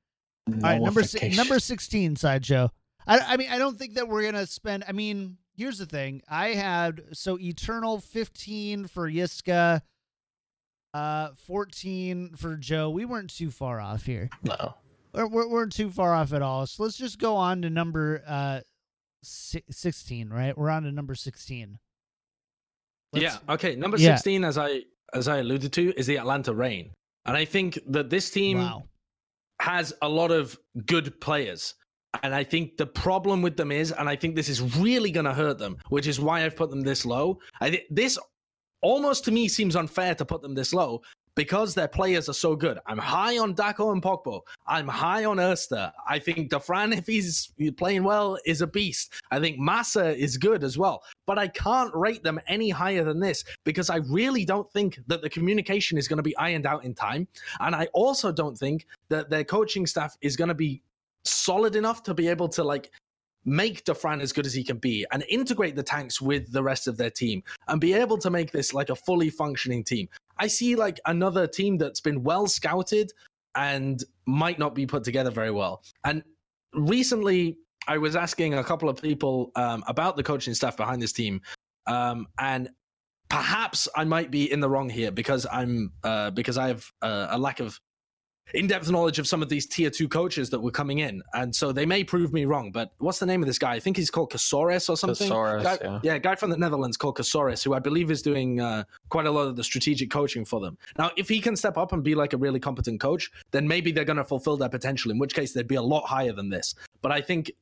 All 0.48 0.54
right, 0.60 0.80
number 0.80 1.02
si- 1.02 1.30
number 1.30 1.58
sixteen 1.58 2.16
sideshow. 2.16 2.70
I 3.06 3.18
I 3.20 3.36
mean 3.38 3.48
I 3.50 3.58
don't 3.58 3.78
think 3.78 3.94
that 3.94 4.08
we're 4.08 4.22
gonna 4.30 4.46
spend. 4.46 4.84
I 4.86 4.92
mean 4.92 5.38
here's 5.56 5.78
the 5.78 5.86
thing. 5.86 6.20
I 6.28 6.48
had 6.50 7.02
so 7.12 7.38
eternal 7.38 8.00
fifteen 8.00 8.86
for 8.86 9.10
Yiska, 9.10 9.80
uh 10.94 11.28
fourteen 11.46 12.34
for 12.36 12.56
Joe. 12.56 12.90
We 12.90 13.04
weren't 13.06 13.30
too 13.34 13.50
far 13.50 13.80
off 13.80 14.04
here. 14.04 14.28
No. 14.42 14.74
We're 15.14 15.48
we're, 15.48 15.66
too 15.66 15.90
far 15.90 16.14
off 16.14 16.32
at 16.32 16.42
all. 16.42 16.66
So 16.66 16.82
let's 16.82 16.96
just 16.96 17.18
go 17.18 17.36
on 17.36 17.62
to 17.62 17.70
number 17.70 18.22
uh 18.26 18.60
si- 19.22 19.64
sixteen. 19.70 20.30
Right, 20.30 20.56
we're 20.56 20.70
on 20.70 20.84
to 20.84 20.92
number 20.92 21.14
sixteen. 21.14 21.78
Let's- 23.12 23.22
yeah. 23.46 23.54
Okay. 23.54 23.76
Number 23.76 23.98
Yeah. 23.98 24.14
sixteen, 24.14 24.44
as 24.44 24.56
I 24.58 24.82
as 25.12 25.28
I 25.28 25.38
alluded 25.38 25.72
to, 25.74 25.92
is 25.98 26.06
the 26.06 26.16
Atlanta 26.18 26.54
Reign, 26.54 26.92
and 27.26 27.36
I 27.36 27.44
think 27.44 27.78
that 27.88 28.08
this 28.08 28.30
team 28.30 28.58
Wow. 28.58 28.84
has 29.60 29.92
a 30.02 30.08
lot 30.08 30.30
of 30.30 30.58
good 30.86 31.20
players. 31.20 31.74
And 32.22 32.34
I 32.34 32.44
think 32.44 32.76
the 32.76 32.86
problem 32.86 33.40
with 33.40 33.56
them 33.56 33.72
is, 33.72 33.90
and 33.90 34.06
I 34.06 34.16
think 34.16 34.36
this 34.36 34.50
is 34.50 34.60
really 34.76 35.10
going 35.10 35.24
to 35.24 35.32
hurt 35.32 35.56
them, 35.58 35.78
which 35.88 36.06
is 36.06 36.20
why 36.20 36.44
I've 36.44 36.56
put 36.56 36.68
them 36.68 36.82
this 36.82 37.06
low. 37.06 37.38
I 37.60 37.70
think 37.70 37.84
this 37.90 38.18
almost 38.82 39.24
to 39.24 39.30
me 39.30 39.48
seems 39.48 39.76
unfair 39.76 40.14
to 40.16 40.24
put 40.26 40.42
them 40.42 40.52
this 40.54 40.74
low 40.74 41.00
because 41.34 41.74
their 41.74 41.88
players 41.88 42.28
are 42.28 42.34
so 42.34 42.54
good. 42.54 42.78
I'm 42.86 42.98
high 42.98 43.38
on 43.38 43.54
Daco 43.54 43.92
and 43.92 44.02
Pokpo. 44.02 44.40
I'm 44.66 44.88
high 44.88 45.24
on 45.24 45.38
Erster. 45.38 45.92
I 46.08 46.18
think 46.18 46.50
Dafran, 46.50 46.96
if 46.96 47.06
he's 47.06 47.52
playing 47.76 48.04
well, 48.04 48.38
is 48.44 48.60
a 48.60 48.66
beast. 48.66 49.12
I 49.30 49.40
think 49.40 49.58
Masaa 49.58 50.14
is 50.14 50.36
good 50.36 50.64
as 50.64 50.76
well. 50.76 51.02
But 51.26 51.38
I 51.38 51.48
can't 51.48 51.94
rate 51.94 52.22
them 52.22 52.40
any 52.48 52.70
higher 52.70 53.04
than 53.04 53.20
this 53.20 53.44
because 53.64 53.90
I 53.90 53.96
really 53.96 54.44
don't 54.44 54.70
think 54.72 54.98
that 55.06 55.22
the 55.22 55.30
communication 55.30 55.96
is 55.96 56.08
going 56.08 56.18
to 56.18 56.22
be 56.22 56.36
ironed 56.36 56.66
out 56.66 56.84
in 56.84 56.94
time. 56.94 57.26
And 57.60 57.74
I 57.74 57.86
also 57.92 58.32
don't 58.32 58.56
think 58.56 58.86
that 59.08 59.30
their 59.30 59.44
coaching 59.44 59.86
staff 59.86 60.16
is 60.20 60.36
going 60.36 60.48
to 60.48 60.54
be 60.54 60.82
solid 61.24 61.76
enough 61.76 62.02
to 62.02 62.14
be 62.14 62.28
able 62.28 62.48
to 62.48 62.64
like 62.64 62.90
make 63.44 63.84
Dafran 63.84 64.20
as 64.20 64.32
good 64.32 64.46
as 64.46 64.54
he 64.54 64.62
can 64.62 64.78
be 64.78 65.04
and 65.10 65.24
integrate 65.28 65.74
the 65.74 65.82
tanks 65.82 66.20
with 66.20 66.52
the 66.52 66.62
rest 66.62 66.86
of 66.86 66.96
their 66.96 67.10
team 67.10 67.42
and 67.68 67.80
be 67.80 67.92
able 67.92 68.18
to 68.18 68.30
make 68.30 68.52
this 68.52 68.72
like 68.72 68.90
a 68.90 68.94
fully 68.94 69.30
functioning 69.30 69.82
team. 69.82 70.08
I 70.42 70.48
see 70.48 70.74
like 70.74 70.98
another 71.06 71.46
team 71.46 71.78
that's 71.78 72.00
been 72.00 72.24
well 72.24 72.48
scouted 72.48 73.12
and 73.54 74.02
might 74.26 74.58
not 74.58 74.74
be 74.74 74.86
put 74.86 75.04
together 75.04 75.30
very 75.30 75.52
well. 75.52 75.84
And 76.02 76.24
recently, 76.74 77.58
I 77.86 77.98
was 77.98 78.16
asking 78.16 78.54
a 78.54 78.64
couple 78.64 78.88
of 78.88 79.00
people 79.00 79.52
um, 79.54 79.84
about 79.86 80.16
the 80.16 80.24
coaching 80.24 80.52
staff 80.54 80.76
behind 80.76 81.00
this 81.00 81.12
team, 81.12 81.42
um, 81.86 82.26
and 82.40 82.70
perhaps 83.30 83.86
I 83.94 84.02
might 84.02 84.32
be 84.32 84.50
in 84.50 84.58
the 84.58 84.68
wrong 84.68 84.90
here 84.90 85.12
because 85.12 85.46
I'm 85.52 85.92
uh, 86.02 86.32
because 86.32 86.58
I 86.58 86.66
have 86.68 86.90
uh, 87.02 87.28
a 87.30 87.38
lack 87.38 87.60
of 87.60 87.78
in-depth 88.54 88.90
knowledge 88.90 89.18
of 89.18 89.26
some 89.26 89.42
of 89.42 89.48
these 89.48 89.66
tier 89.66 89.90
two 89.90 90.08
coaches 90.08 90.50
that 90.50 90.60
were 90.60 90.70
coming 90.70 90.98
in, 90.98 91.22
and 91.34 91.54
so 91.54 91.72
they 91.72 91.86
may 91.86 92.04
prove 92.04 92.32
me 92.32 92.44
wrong. 92.44 92.70
But 92.70 92.92
what's 92.98 93.18
the 93.18 93.26
name 93.26 93.42
of 93.42 93.46
this 93.46 93.58
guy? 93.58 93.74
I 93.74 93.80
think 93.80 93.96
he's 93.96 94.10
called 94.10 94.30
Casores 94.30 94.88
or 94.88 94.96
something. 94.96 95.26
Casores, 95.26 95.62
guy, 95.62 96.00
yeah. 96.02 96.18
guy 96.18 96.34
from 96.34 96.50
the 96.50 96.56
Netherlands 96.56 96.96
called 96.96 97.16
Casores, 97.16 97.62
who 97.62 97.74
I 97.74 97.78
believe 97.78 98.10
is 98.10 98.22
doing 98.22 98.60
uh, 98.60 98.84
quite 99.08 99.26
a 99.26 99.30
lot 99.30 99.46
of 99.46 99.56
the 99.56 99.64
strategic 99.64 100.10
coaching 100.10 100.44
for 100.44 100.60
them. 100.60 100.76
Now, 100.98 101.10
if 101.16 101.28
he 101.28 101.40
can 101.40 101.56
step 101.56 101.78
up 101.78 101.92
and 101.92 102.02
be 102.02 102.14
like 102.14 102.32
a 102.32 102.36
really 102.36 102.60
competent 102.60 103.00
coach, 103.00 103.30
then 103.52 103.66
maybe 103.66 103.92
they're 103.92 104.04
going 104.04 104.16
to 104.18 104.24
fulfill 104.24 104.56
their 104.56 104.68
potential. 104.68 105.10
In 105.10 105.18
which 105.18 105.34
case, 105.34 105.52
they'd 105.52 105.68
be 105.68 105.76
a 105.76 105.82
lot 105.82 106.06
higher 106.06 106.32
than 106.32 106.50
this. 106.50 106.74
But 107.00 107.12
I 107.12 107.20
think 107.20 107.52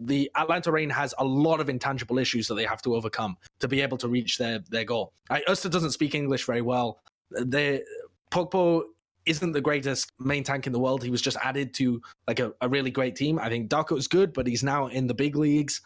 the 0.00 0.30
Atlanta 0.34 0.72
Reign 0.72 0.90
has 0.90 1.14
a 1.18 1.24
lot 1.24 1.60
of 1.60 1.68
intangible 1.68 2.18
issues 2.18 2.48
that 2.48 2.54
they 2.54 2.64
have 2.64 2.82
to 2.82 2.94
overcome 2.94 3.36
to 3.60 3.68
be 3.68 3.82
able 3.82 3.98
to 3.98 4.08
reach 4.08 4.38
their 4.38 4.60
their 4.70 4.84
goal. 4.84 5.12
I, 5.28 5.42
Erster 5.46 5.70
doesn't 5.70 5.92
speak 5.92 6.14
English 6.14 6.44
very 6.44 6.62
well. 6.62 7.00
They 7.30 7.82
Pokpo 8.32 8.84
isn't 9.26 9.52
the 9.52 9.60
greatest 9.60 10.10
main 10.18 10.44
tank 10.44 10.66
in 10.66 10.72
the 10.72 10.78
world. 10.78 11.02
He 11.02 11.10
was 11.10 11.22
just 11.22 11.36
added 11.42 11.74
to 11.74 12.00
like 12.26 12.40
a, 12.40 12.52
a 12.60 12.68
really 12.68 12.90
great 12.90 13.16
team. 13.16 13.38
I 13.38 13.48
think 13.48 13.68
Daco 13.68 13.96
is 13.96 14.08
good, 14.08 14.32
but 14.32 14.46
he's 14.46 14.62
now 14.62 14.86
in 14.86 15.06
the 15.06 15.14
big 15.14 15.36
leagues. 15.36 15.80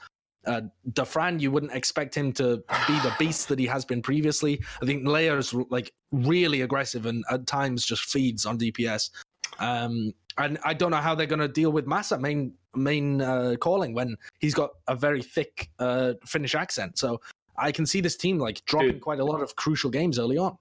Uh, 0.46 0.62
Dafran, 0.90 1.40
you 1.40 1.50
wouldn't 1.50 1.72
expect 1.72 2.14
him 2.14 2.32
to 2.34 2.58
be 2.86 2.98
the 3.00 3.14
beast 3.18 3.48
that 3.48 3.58
he 3.58 3.66
has 3.66 3.84
been 3.84 4.02
previously. 4.02 4.62
I 4.82 4.86
think 4.86 5.04
Leia 5.04 5.38
is 5.38 5.54
like 5.70 5.92
really 6.12 6.60
aggressive 6.60 7.06
and 7.06 7.24
at 7.30 7.46
times 7.46 7.84
just 7.86 8.04
feeds 8.04 8.44
on 8.44 8.58
DPS. 8.58 9.10
Um, 9.58 10.12
and 10.36 10.58
I 10.64 10.74
don't 10.74 10.90
know 10.90 10.98
how 10.98 11.14
they're 11.14 11.26
going 11.26 11.40
to 11.40 11.48
deal 11.48 11.70
with 11.70 11.86
Masaa 11.86 12.20
main 12.20 12.54
main 12.74 13.20
uh, 13.20 13.54
calling 13.60 13.94
when 13.94 14.16
he's 14.40 14.54
got 14.54 14.70
a 14.88 14.96
very 14.96 15.22
thick 15.22 15.70
uh, 15.78 16.14
Finnish 16.26 16.54
accent. 16.54 16.98
So 16.98 17.20
I 17.56 17.72
can 17.72 17.86
see 17.86 18.00
this 18.00 18.16
team 18.16 18.38
like 18.38 18.64
dropping 18.64 18.92
Dude. 18.92 19.00
quite 19.00 19.20
a 19.20 19.24
lot 19.24 19.40
of 19.42 19.56
crucial 19.56 19.90
games 19.90 20.18
early 20.18 20.38
on. 20.38 20.58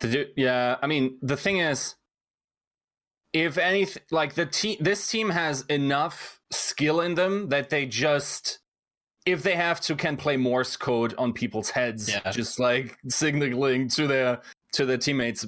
To 0.00 0.10
do, 0.10 0.26
yeah, 0.36 0.76
I 0.82 0.86
mean, 0.86 1.16
the 1.22 1.36
thing 1.36 1.58
is, 1.58 1.94
if 3.32 3.58
anything, 3.58 4.02
like 4.10 4.34
the 4.34 4.46
team, 4.46 4.76
this 4.80 5.08
team 5.08 5.30
has 5.30 5.62
enough 5.68 6.40
skill 6.50 7.00
in 7.00 7.14
them 7.14 7.48
that 7.50 7.70
they 7.70 7.86
just, 7.86 8.60
if 9.26 9.42
they 9.42 9.56
have 9.56 9.80
to, 9.82 9.96
can 9.96 10.16
play 10.16 10.36
Morse 10.36 10.76
code 10.76 11.14
on 11.18 11.32
people's 11.32 11.70
heads, 11.70 12.08
Yeah. 12.10 12.30
just 12.30 12.58
like 12.58 12.96
signaling 13.08 13.88
to 13.90 14.06
their 14.06 14.40
to 14.74 14.86
their 14.86 14.98
teammates. 14.98 15.46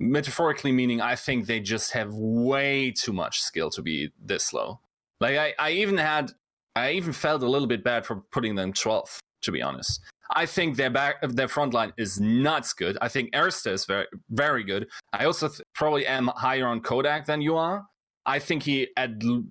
Metaphorically, 0.00 0.72
meaning 0.72 1.00
I 1.00 1.14
think 1.14 1.46
they 1.46 1.60
just 1.60 1.92
have 1.92 2.12
way 2.12 2.90
too 2.90 3.12
much 3.12 3.40
skill 3.40 3.70
to 3.70 3.82
be 3.82 4.10
this 4.20 4.44
slow. 4.44 4.80
Like 5.20 5.36
I, 5.36 5.54
I 5.60 5.70
even 5.72 5.96
had, 5.96 6.32
I 6.74 6.92
even 6.92 7.12
felt 7.12 7.42
a 7.44 7.48
little 7.48 7.68
bit 7.68 7.84
bad 7.84 8.04
for 8.04 8.16
putting 8.32 8.56
them 8.56 8.72
12th, 8.72 9.18
to 9.42 9.52
be 9.52 9.62
honest. 9.62 10.00
I 10.34 10.46
think 10.46 10.76
their 10.76 10.90
back, 10.90 11.16
their 11.22 11.48
front 11.48 11.74
line 11.74 11.92
is 11.96 12.20
nuts 12.20 12.72
good. 12.72 12.98
I 13.00 13.08
think 13.08 13.32
Arista 13.32 13.72
is 13.72 13.84
very, 13.84 14.06
very 14.30 14.64
good. 14.64 14.88
I 15.12 15.24
also 15.24 15.48
th- 15.48 15.62
probably 15.74 16.06
am 16.06 16.28
higher 16.34 16.66
on 16.66 16.80
Kodak 16.80 17.26
than 17.26 17.40
you 17.40 17.56
are. 17.56 17.84
I 18.26 18.38
think 18.38 18.62
he 18.62 18.88
at, 18.96 19.10
l- 19.22 19.44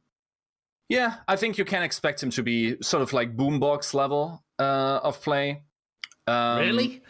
yeah, 0.89 1.15
I 1.27 1.35
think 1.35 1.57
you 1.57 1.65
can 1.65 1.83
expect 1.83 2.21
him 2.21 2.29
to 2.31 2.43
be 2.43 2.75
sort 2.81 3.01
of 3.03 3.13
like 3.13 3.35
boombox 3.35 3.93
level 3.93 4.43
uh, 4.59 4.99
of 5.03 5.21
play. 5.21 5.63
Um, 6.27 6.59
really? 6.59 7.01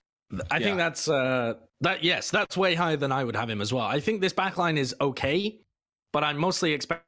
I 0.49 0.57
yeah. 0.57 0.65
think 0.65 0.77
that's 0.77 1.07
uh 1.10 1.56
that 1.81 2.03
yes, 2.03 2.31
that's 2.31 2.56
way 2.56 2.76
higher 2.76 2.95
than 2.95 3.11
I 3.11 3.23
would 3.23 3.35
have 3.35 3.49
him 3.49 3.60
as 3.61 3.73
well. 3.73 3.85
I 3.85 3.99
think 3.99 4.22
this 4.22 4.34
backline 4.34 4.77
is 4.77 4.95
okay, 5.02 5.60
but 6.14 6.23
I'm 6.23 6.38
mostly 6.38 6.73
expecting 6.73 7.03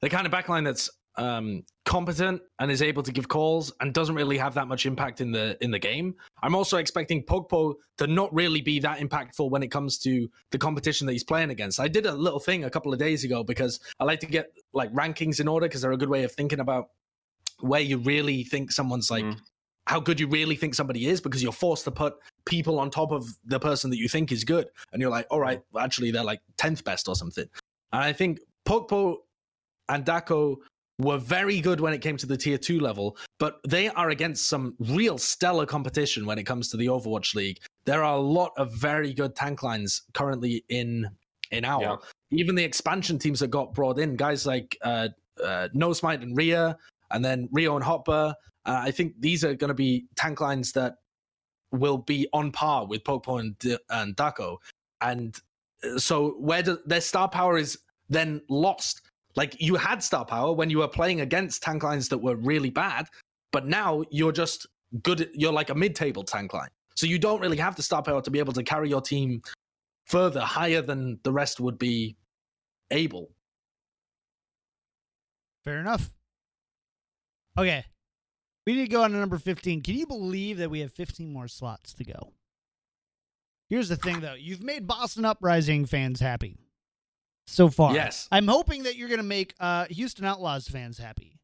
the 0.00 0.08
kind 0.08 0.26
of 0.26 0.32
backline 0.32 0.64
that's 0.64 0.88
um 1.16 1.64
competent 1.84 2.40
and 2.60 2.70
is 2.70 2.82
able 2.82 3.02
to 3.02 3.10
give 3.10 3.26
calls 3.28 3.72
and 3.80 3.92
doesn't 3.92 4.14
really 4.14 4.38
have 4.38 4.54
that 4.54 4.68
much 4.68 4.86
impact 4.86 5.20
in 5.20 5.32
the 5.32 5.56
in 5.60 5.70
the 5.70 5.78
game. 5.78 6.14
I'm 6.42 6.54
also 6.54 6.76
expecting 6.78 7.24
Pokpo 7.24 7.74
to 7.98 8.06
not 8.06 8.32
really 8.32 8.60
be 8.60 8.78
that 8.80 8.98
impactful 9.00 9.50
when 9.50 9.62
it 9.62 9.68
comes 9.68 9.98
to 9.98 10.28
the 10.52 10.58
competition 10.58 11.06
that 11.06 11.12
he's 11.12 11.24
playing 11.24 11.50
against. 11.50 11.80
I 11.80 11.88
did 11.88 12.06
a 12.06 12.12
little 12.12 12.38
thing 12.38 12.64
a 12.64 12.70
couple 12.70 12.92
of 12.92 12.98
days 12.98 13.24
ago 13.24 13.42
because 13.42 13.80
I 13.98 14.04
like 14.04 14.20
to 14.20 14.26
get 14.26 14.52
like 14.72 14.92
rankings 14.92 15.40
in 15.40 15.48
order 15.48 15.66
because 15.66 15.82
they're 15.82 15.92
a 15.92 15.96
good 15.98 16.08
way 16.08 16.22
of 16.22 16.32
thinking 16.32 16.60
about 16.60 16.90
where 17.58 17.80
you 17.80 17.98
really 17.98 18.44
think 18.44 18.70
someone's 18.72 19.10
like 19.10 19.24
Mm. 19.24 19.38
how 19.86 19.98
good 19.98 20.20
you 20.20 20.28
really 20.28 20.54
think 20.56 20.74
somebody 20.74 21.06
is 21.06 21.20
because 21.20 21.42
you're 21.42 21.52
forced 21.52 21.84
to 21.84 21.90
put 21.90 22.14
people 22.46 22.78
on 22.78 22.90
top 22.90 23.10
of 23.10 23.26
the 23.44 23.58
person 23.58 23.90
that 23.90 23.98
you 23.98 24.08
think 24.08 24.30
is 24.30 24.44
good 24.44 24.68
and 24.92 25.02
you're 25.02 25.10
like 25.10 25.26
all 25.30 25.40
right 25.40 25.60
actually 25.78 26.10
they're 26.12 26.24
like 26.24 26.40
10th 26.56 26.84
best 26.84 27.08
or 27.08 27.16
something 27.16 27.44
and 27.92 28.02
i 28.04 28.12
think 28.12 28.38
pokpo 28.64 29.16
and 29.88 30.04
daco 30.04 30.56
were 31.00 31.18
very 31.18 31.60
good 31.60 31.80
when 31.80 31.92
it 31.92 32.00
came 32.00 32.16
to 32.16 32.26
the 32.26 32.36
tier 32.36 32.58
2 32.58 32.80
level 32.80 33.16
but 33.38 33.60
they 33.66 33.88
are 33.88 34.10
against 34.10 34.48
some 34.48 34.74
real 34.78 35.18
stellar 35.18 35.66
competition 35.66 36.26
when 36.26 36.38
it 36.38 36.44
comes 36.44 36.68
to 36.68 36.76
the 36.76 36.86
overwatch 36.86 37.34
league 37.34 37.58
there 37.84 38.04
are 38.04 38.16
a 38.16 38.20
lot 38.20 38.52
of 38.56 38.72
very 38.72 39.12
good 39.12 39.34
tank 39.34 39.62
lines 39.62 40.02
currently 40.14 40.64
in 40.68 41.08
in 41.50 41.64
our. 41.64 41.82
Yeah. 41.82 41.96
even 42.30 42.54
the 42.54 42.62
expansion 42.62 43.18
teams 43.18 43.40
that 43.40 43.48
got 43.48 43.74
brought 43.74 43.98
in 43.98 44.14
guys 44.14 44.46
like 44.46 44.78
uh, 44.82 45.08
uh 45.42 45.68
no 45.72 45.92
smite 45.92 46.20
and 46.20 46.36
ria 46.36 46.76
and 47.10 47.24
then 47.24 47.48
rio 47.50 47.74
and 47.74 47.84
hopper 47.84 48.34
uh, 48.66 48.80
I 48.84 48.90
think 48.90 49.14
these 49.18 49.44
are 49.44 49.54
going 49.54 49.68
to 49.68 49.74
be 49.74 50.06
tank 50.16 50.40
lines 50.40 50.72
that 50.72 50.96
will 51.72 51.98
be 51.98 52.28
on 52.32 52.52
par 52.52 52.86
with 52.86 53.04
Pokpo 53.04 53.40
and, 53.40 53.58
D- 53.58 53.78
and 53.88 54.16
Daco. 54.16 54.58
And 55.00 55.36
uh, 55.84 55.98
so 55.98 56.30
where 56.38 56.62
do, 56.62 56.78
their 56.84 57.00
star 57.00 57.28
power 57.28 57.58
is 57.58 57.78
then 58.08 58.42
lost. 58.48 59.02
Like 59.40 59.58
you 59.58 59.74
had 59.76 60.02
star 60.02 60.26
power 60.26 60.52
when 60.52 60.68
you 60.68 60.80
were 60.80 60.86
playing 60.88 61.22
against 61.22 61.62
tank 61.62 61.82
lines 61.82 62.10
that 62.10 62.18
were 62.18 62.36
really 62.36 62.68
bad, 62.68 63.06
but 63.52 63.66
now 63.66 64.04
you're 64.10 64.32
just 64.32 64.66
good. 65.02 65.22
at- 65.22 65.34
You're 65.34 65.50
like 65.50 65.70
a 65.70 65.74
mid-table 65.74 66.24
tank 66.24 66.52
line, 66.52 66.68
so 66.94 67.06
you 67.06 67.18
don't 67.18 67.40
really 67.40 67.56
have 67.56 67.74
the 67.74 67.82
star 67.82 68.02
power 68.02 68.20
to 68.20 68.30
be 68.30 68.38
able 68.38 68.52
to 68.52 68.62
carry 68.62 68.90
your 68.90 69.00
team 69.00 69.40
further, 70.04 70.40
higher 70.40 70.82
than 70.82 71.18
the 71.22 71.32
rest 71.32 71.58
would 71.58 71.78
be 71.78 72.18
able. 72.90 73.30
Fair 75.64 75.78
enough. 75.80 76.12
Okay. 77.56 77.86
We 78.66 78.74
need 78.74 78.82
to 78.82 78.88
go 78.88 79.04
on 79.04 79.12
to 79.12 79.16
number 79.16 79.38
15. 79.38 79.80
Can 79.82 79.94
you 79.94 80.06
believe 80.06 80.58
that 80.58 80.68
we 80.70 80.80
have 80.80 80.92
15 80.92 81.32
more 81.32 81.48
slots 81.48 81.94
to 81.94 82.04
go? 82.04 82.34
Here's 83.70 83.88
the 83.88 83.96
thing, 83.96 84.20
though. 84.20 84.34
You've 84.34 84.62
made 84.62 84.86
Boston 84.86 85.24
Uprising 85.24 85.86
fans 85.86 86.20
happy 86.20 86.58
so 87.46 87.68
far. 87.68 87.94
Yes. 87.94 88.28
I'm 88.30 88.46
hoping 88.48 88.84
that 88.84 88.96
you're 88.96 89.08
going 89.08 89.18
to 89.18 89.24
make 89.24 89.54
uh, 89.60 89.86
Houston 89.90 90.24
Outlaws 90.24 90.68
fans 90.68 90.98
happy. 90.98 91.38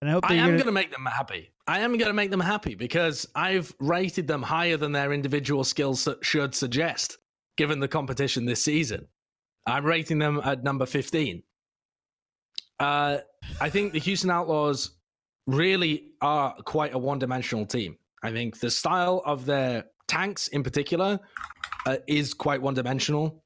And 0.00 0.10
I 0.10 0.12
hope 0.12 0.30
I 0.30 0.34
am 0.34 0.56
gonna- 0.58 0.72
make 0.72 0.92
them 0.92 1.06
happy. 1.06 1.50
I 1.66 1.80
am 1.80 1.92
going 1.96 2.08
to 2.08 2.12
make 2.14 2.30
them 2.30 2.40
happy 2.40 2.74
because 2.74 3.26
I've 3.34 3.74
rated 3.80 4.26
them 4.26 4.42
higher 4.42 4.76
than 4.76 4.92
their 4.92 5.14
individual 5.14 5.64
skills 5.64 6.06
should 6.20 6.54
suggest, 6.54 7.16
given 7.56 7.80
the 7.80 7.88
competition 7.88 8.44
this 8.44 8.62
season. 8.62 9.08
I'm 9.66 9.86
rating 9.86 10.18
them 10.18 10.42
at 10.44 10.62
number 10.62 10.84
15. 10.84 11.42
Uh, 12.80 13.18
I 13.60 13.70
think 13.70 13.92
the 13.94 13.98
Houston 14.00 14.28
Outlaws 14.30 14.90
really 15.46 16.12
are 16.20 16.54
quite 16.64 16.92
a 16.92 16.98
one 16.98 17.18
dimensional 17.18 17.64
team. 17.64 17.96
I 18.22 18.30
think 18.30 18.60
the 18.60 18.70
style 18.70 19.22
of 19.24 19.46
their 19.46 19.84
tanks 20.08 20.48
in 20.48 20.62
particular 20.62 21.20
uh, 21.86 21.96
is 22.06 22.34
quite 22.34 22.60
one 22.60 22.74
dimensional. 22.74 23.42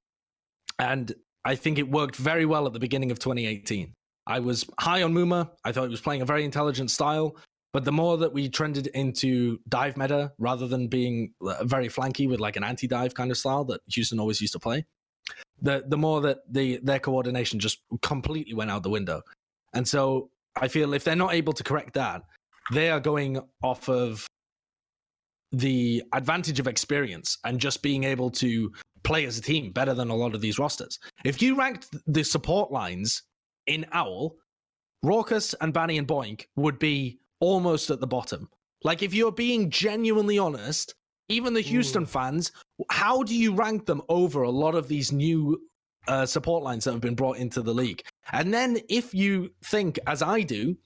And 0.78 1.14
I 1.44 1.54
think 1.54 1.78
it 1.78 1.90
worked 1.90 2.16
very 2.16 2.46
well 2.46 2.66
at 2.66 2.72
the 2.72 2.78
beginning 2.78 3.10
of 3.10 3.18
2018. 3.18 3.92
I 4.26 4.40
was 4.40 4.68
high 4.78 5.02
on 5.02 5.14
Muma. 5.14 5.50
I 5.64 5.72
thought 5.72 5.84
he 5.84 5.88
was 5.88 6.00
playing 6.00 6.22
a 6.22 6.26
very 6.26 6.44
intelligent 6.44 6.90
style. 6.90 7.36
But 7.72 7.84
the 7.84 7.92
more 7.92 8.16
that 8.18 8.32
we 8.32 8.48
trended 8.48 8.86
into 8.88 9.60
dive 9.68 9.96
meta 9.96 10.32
rather 10.38 10.66
than 10.66 10.88
being 10.88 11.34
uh, 11.40 11.64
very 11.64 11.88
flanky 11.88 12.28
with 12.28 12.40
like 12.40 12.56
an 12.56 12.64
anti 12.64 12.86
dive 12.86 13.14
kind 13.14 13.30
of 13.30 13.36
style 13.36 13.64
that 13.64 13.80
Houston 13.88 14.18
always 14.18 14.40
used 14.40 14.54
to 14.54 14.58
play, 14.58 14.86
the 15.60 15.84
the 15.86 15.96
more 15.96 16.20
that 16.22 16.38
the 16.50 16.80
their 16.82 16.98
coordination 16.98 17.58
just 17.58 17.80
completely 18.00 18.54
went 18.54 18.70
out 18.70 18.82
the 18.82 18.90
window. 18.90 19.22
And 19.74 19.86
so 19.86 20.30
I 20.56 20.68
feel 20.68 20.94
if 20.94 21.04
they're 21.04 21.14
not 21.14 21.34
able 21.34 21.52
to 21.52 21.62
correct 21.62 21.94
that, 21.94 22.22
they 22.72 22.90
are 22.90 23.00
going 23.00 23.40
off 23.62 23.88
of 23.88 24.26
the 25.52 26.02
advantage 26.12 26.60
of 26.60 26.66
experience 26.66 27.38
and 27.44 27.60
just 27.60 27.82
being 27.82 28.04
able 28.04 28.30
to 28.30 28.72
play 29.02 29.24
as 29.24 29.38
a 29.38 29.42
team 29.42 29.72
better 29.72 29.94
than 29.94 30.10
a 30.10 30.14
lot 30.14 30.34
of 30.34 30.40
these 30.40 30.58
rosters. 30.58 30.98
If 31.24 31.40
you 31.40 31.56
ranked 31.56 31.88
the 32.06 32.22
support 32.22 32.70
lines 32.70 33.22
in 33.66 33.86
Owl, 33.92 34.36
Rawkus 35.04 35.54
and 35.60 35.72
Bani 35.72 35.98
and 35.98 36.06
Boink 36.06 36.46
would 36.56 36.78
be 36.78 37.18
almost 37.40 37.90
at 37.90 38.00
the 38.00 38.06
bottom. 38.06 38.48
Like 38.82 39.02
if 39.02 39.14
you're 39.14 39.32
being 39.32 39.70
genuinely 39.70 40.38
honest, 40.38 40.94
even 41.28 41.54
the 41.54 41.60
Houston 41.60 42.06
fans, 42.06 42.52
how 42.90 43.22
do 43.22 43.34
you 43.34 43.54
rank 43.54 43.86
them 43.86 44.02
over 44.08 44.42
a 44.42 44.50
lot 44.50 44.74
of 44.74 44.88
these 44.88 45.12
new 45.12 45.60
uh, 46.06 46.24
support 46.24 46.62
lines 46.62 46.84
that 46.84 46.92
have 46.92 47.00
been 47.00 47.14
brought 47.14 47.38
into 47.38 47.62
the 47.62 47.74
league? 47.74 48.02
And 48.32 48.52
then 48.52 48.78
if 48.88 49.14
you 49.14 49.50
think, 49.64 49.98
as 50.06 50.22
I 50.22 50.42
do, 50.42 50.76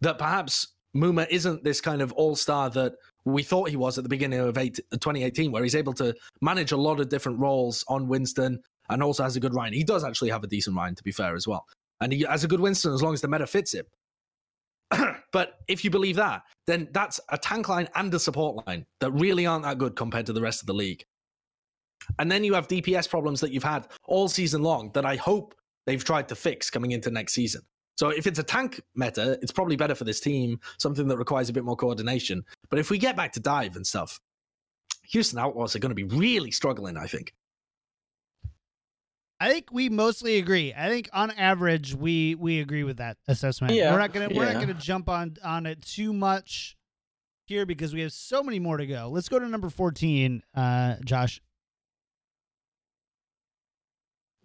that 0.00 0.18
perhaps 0.18 0.68
Muma 0.94 1.26
isn't 1.30 1.64
this 1.64 1.80
kind 1.80 2.02
of 2.02 2.12
all 2.12 2.36
star 2.36 2.70
that 2.70 2.94
we 3.26 3.42
thought 3.42 3.68
he 3.68 3.76
was 3.76 3.98
at 3.98 4.04
the 4.04 4.08
beginning 4.08 4.38
of 4.38 4.56
eight, 4.56 4.76
2018, 4.92 5.50
where 5.50 5.64
he's 5.64 5.74
able 5.74 5.92
to 5.94 6.14
manage 6.40 6.70
a 6.72 6.76
lot 6.76 7.00
of 7.00 7.08
different 7.08 7.40
roles 7.40 7.84
on 7.88 8.06
Winston 8.06 8.60
and 8.88 9.02
also 9.02 9.24
has 9.24 9.34
a 9.34 9.40
good 9.40 9.52
Ryan. 9.52 9.72
He 9.72 9.82
does 9.82 10.04
actually 10.04 10.30
have 10.30 10.44
a 10.44 10.46
decent 10.46 10.76
Ryan, 10.76 10.94
to 10.94 11.02
be 11.02 11.10
fair, 11.10 11.34
as 11.34 11.46
well. 11.46 11.66
And 12.00 12.12
he 12.12 12.22
has 12.22 12.44
a 12.44 12.48
good 12.48 12.60
Winston 12.60 12.94
as 12.94 13.02
long 13.02 13.14
as 13.14 13.20
the 13.20 13.28
meta 13.28 13.46
fits 13.46 13.74
him. 13.74 13.86
but 15.32 15.54
if 15.66 15.84
you 15.84 15.90
believe 15.90 16.16
that, 16.16 16.42
then 16.68 16.88
that's 16.92 17.18
a 17.30 17.36
tank 17.36 17.68
line 17.68 17.88
and 17.96 18.14
a 18.14 18.18
support 18.20 18.64
line 18.66 18.86
that 19.00 19.10
really 19.10 19.44
aren't 19.44 19.64
that 19.64 19.78
good 19.78 19.96
compared 19.96 20.26
to 20.26 20.32
the 20.32 20.40
rest 20.40 20.62
of 20.62 20.66
the 20.68 20.74
league. 20.74 21.04
And 22.20 22.30
then 22.30 22.44
you 22.44 22.54
have 22.54 22.68
DPS 22.68 23.10
problems 23.10 23.40
that 23.40 23.50
you've 23.50 23.64
had 23.64 23.88
all 24.04 24.28
season 24.28 24.62
long 24.62 24.92
that 24.94 25.04
I 25.04 25.16
hope 25.16 25.54
they've 25.86 26.04
tried 26.04 26.28
to 26.28 26.36
fix 26.36 26.70
coming 26.70 26.92
into 26.92 27.10
next 27.10 27.32
season. 27.32 27.62
So 27.96 28.10
if 28.10 28.26
it's 28.26 28.38
a 28.38 28.42
tank 28.42 28.80
meta, 28.94 29.38
it's 29.42 29.52
probably 29.52 29.76
better 29.76 29.94
for 29.94 30.04
this 30.04 30.20
team, 30.20 30.60
something 30.78 31.08
that 31.08 31.16
requires 31.16 31.48
a 31.48 31.52
bit 31.52 31.64
more 31.64 31.76
coordination. 31.76 32.44
But 32.68 32.78
if 32.78 32.90
we 32.90 32.98
get 32.98 33.16
back 33.16 33.32
to 33.32 33.40
dive 33.40 33.76
and 33.76 33.86
stuff, 33.86 34.20
Houston 35.04 35.38
Outlaws 35.38 35.74
are 35.74 35.78
going 35.78 35.94
to 35.94 35.94
be 35.94 36.04
really 36.04 36.50
struggling, 36.50 36.96
I 36.96 37.06
think. 37.06 37.34
I 39.38 39.48
think 39.50 39.70
we 39.70 39.88
mostly 39.88 40.38
agree. 40.38 40.72
I 40.74 40.88
think 40.88 41.10
on 41.12 41.30
average 41.32 41.94
we 41.94 42.34
we 42.36 42.60
agree 42.60 42.84
with 42.84 42.96
that 42.98 43.18
assessment. 43.28 43.74
Yeah, 43.74 43.92
We're 43.92 43.98
not 43.98 44.14
gonna 44.14 44.28
we're 44.32 44.50
not 44.50 44.60
gonna 44.60 44.72
jump 44.72 45.10
on 45.10 45.36
on 45.44 45.66
it 45.66 45.82
too 45.82 46.14
much 46.14 46.74
here 47.44 47.66
because 47.66 47.92
we 47.92 48.00
have 48.00 48.12
so 48.12 48.42
many 48.42 48.58
more 48.58 48.78
to 48.78 48.86
go. 48.86 49.10
Let's 49.12 49.28
go 49.28 49.38
to 49.38 49.46
number 49.46 49.68
fourteen, 49.68 50.42
uh, 50.54 50.94
Josh. 51.04 51.42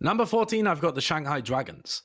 Number 0.01 0.25
14, 0.25 0.65
I've 0.65 0.81
got 0.81 0.95
the 0.95 1.01
Shanghai 1.01 1.41
Dragons. 1.41 2.01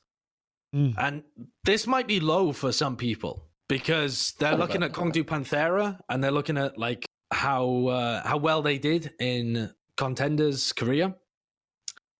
Mm. 0.74 0.94
And 0.98 1.22
this 1.64 1.86
might 1.86 2.06
be 2.06 2.20
low 2.20 2.52
for 2.52 2.72
some 2.72 2.97
people 2.97 3.47
because 3.68 4.34
they're 4.38 4.52
What 4.52 4.60
looking 4.60 4.82
about 4.82 4.90
at 4.90 4.97
KongDoo 4.97 5.24
Panthera 5.24 5.98
and 6.09 6.22
they're 6.22 6.30
looking 6.30 6.59
at 6.59 6.78
like 6.78 7.05
how 7.32 7.86
uh, 7.86 8.26
how 8.26 8.36
well 8.36 8.62
they 8.62 8.78
did 8.78 9.12
in 9.20 9.72
contenders 9.97 10.72
Korea. 10.72 11.14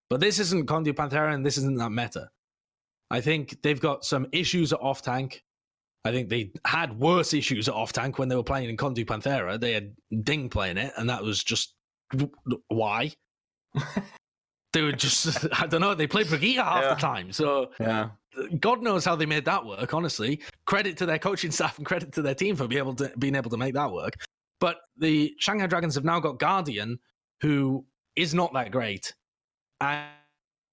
But 0.09 0.21
this 0.21 0.39
isn't 0.39 0.67
KongDoo 0.67 0.95
Panthera 0.95 1.35
and 1.35 1.45
this 1.45 1.59
isn't 1.59 1.79
that 1.79 1.91
meta. 1.91 2.31
I 3.11 3.21
think 3.21 3.61
they've 3.63 3.81
got 3.81 4.05
some 4.05 4.27
issues 4.33 4.73
at 4.73 4.81
off 4.81 5.03
tank. 5.03 5.43
I 6.05 6.13
think 6.13 6.29
they 6.29 6.53
had 6.65 6.99
worse 6.99 7.35
issues 7.35 7.69
at 7.69 7.75
off 7.75 7.93
tank 7.93 8.19
when 8.19 8.29
they 8.29 8.37
were 8.37 8.45
playing 8.45 8.71
in 8.71 8.77
KongDoo 8.77 9.07
Panthera. 9.07 9.59
They 9.59 9.73
had 9.73 9.95
Ding 10.23 10.49
playing 10.49 10.77
it, 10.77 10.93
and 10.97 11.11
that 11.11 11.23
was 11.23 11.43
just 11.43 11.75
why. 12.69 13.13
they 14.73 14.83
were 14.83 14.93
just 14.93 15.47
I 15.61 15.67
don't 15.67 15.81
know. 15.81 15.95
They 15.95 16.07
played 16.07 16.29
Brigitte 16.29 16.57
half 16.59 16.83
Yeah. 16.83 16.95
the 16.95 17.01
time, 17.01 17.33
so 17.33 17.71
Yeah. 17.81 18.11
God 18.61 18.83
knows 18.83 19.05
how 19.05 19.17
they 19.17 19.27
made 19.27 19.45
that 19.45 19.65
work. 19.65 19.95
Honestly, 19.95 20.41
credit 20.67 20.97
to 20.99 21.07
their 21.07 21.19
coaching 21.19 21.51
staff 21.53 21.79
and 21.79 21.87
credit 21.87 22.13
to 22.13 22.23
their 22.23 22.35
team 22.35 22.57
for 22.57 22.67
being 22.67 22.79
able 22.79 22.95
to 22.97 23.13
being 23.19 23.35
able 23.35 23.51
to 23.51 23.57
make 23.57 23.75
that 23.75 23.91
work. 23.91 24.15
But 24.61 24.79
the 24.97 25.35
Shanghai 25.39 25.67
Dragons 25.67 25.95
have 25.95 26.05
now 26.05 26.21
got 26.21 26.39
Guardian, 26.39 26.99
who 27.41 27.85
is 28.17 28.35
not 28.35 28.53
that 28.55 28.71
great, 28.71 29.13
and 29.81 30.07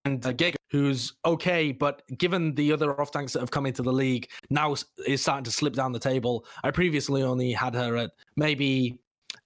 and 0.05 0.25
uh, 0.25 0.33
Giga, 0.33 0.55
who's 0.69 1.13
okay, 1.25 1.71
but 1.71 2.01
given 2.17 2.53
the 2.55 2.73
other 2.73 2.99
off 2.99 3.11
tanks 3.11 3.33
that 3.33 3.39
have 3.39 3.51
come 3.51 3.65
into 3.65 3.81
the 3.81 3.93
league, 3.93 4.29
now 4.49 4.75
is 5.05 5.21
starting 5.21 5.45
to 5.45 5.51
slip 5.51 5.73
down 5.73 5.91
the 5.91 5.99
table. 5.99 6.45
I 6.63 6.71
previously 6.71 7.23
only 7.23 7.53
had 7.53 7.73
her 7.75 7.95
at 7.95 8.11
maybe 8.35 8.99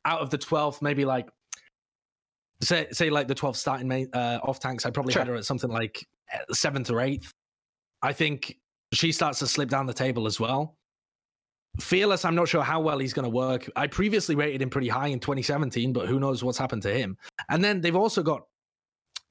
out 0.06 0.22
of 0.22 0.30
the 0.30 0.38
12th, 0.38 0.82
maybe 0.82 1.06
like 1.06 1.30
say 2.62 2.88
say 2.92 3.10
like 3.10 3.28
the 3.28 3.36
12 3.36 3.56
starting 3.56 3.88
main, 3.88 4.10
uh, 4.14 4.40
off 4.44 4.60
tanks. 4.60 4.86
I 4.86 4.90
probably 4.90 5.14
had 5.14 5.28
her 5.28 5.36
at 5.36 5.46
something 5.46 5.70
like 5.70 6.06
uh, 6.34 6.54
seventh 6.54 6.90
or 6.90 7.02
eighth. 7.02 7.32
I 8.02 8.14
think 8.14 8.58
she 8.94 9.12
starts 9.12 9.40
to 9.40 9.48
slip 9.48 9.70
down 9.70 9.86
the 9.86 9.94
table 9.94 10.28
as 10.28 10.40
well. 10.40 10.78
Fearless, 11.80 12.26
I'm 12.26 12.36
not 12.36 12.48
sure 12.48 12.64
how 12.64 12.82
well 12.82 12.98
he's 12.98 13.14
going 13.14 13.26
to 13.26 13.30
work. 13.30 13.70
I 13.76 13.88
previously 13.88 14.36
rated 14.36 14.62
him 14.62 14.70
pretty 14.70 14.88
high 14.88 15.08
in 15.08 15.20
2017, 15.20 15.94
but 15.94 16.08
who 16.08 16.20
knows 16.20 16.44
what's 16.44 16.58
happened 16.58 16.82
to 16.84 16.94
him. 16.94 17.18
And 17.50 17.64
then 17.64 17.82
they've 17.82 17.96
also 17.96 18.24
got 18.24 18.44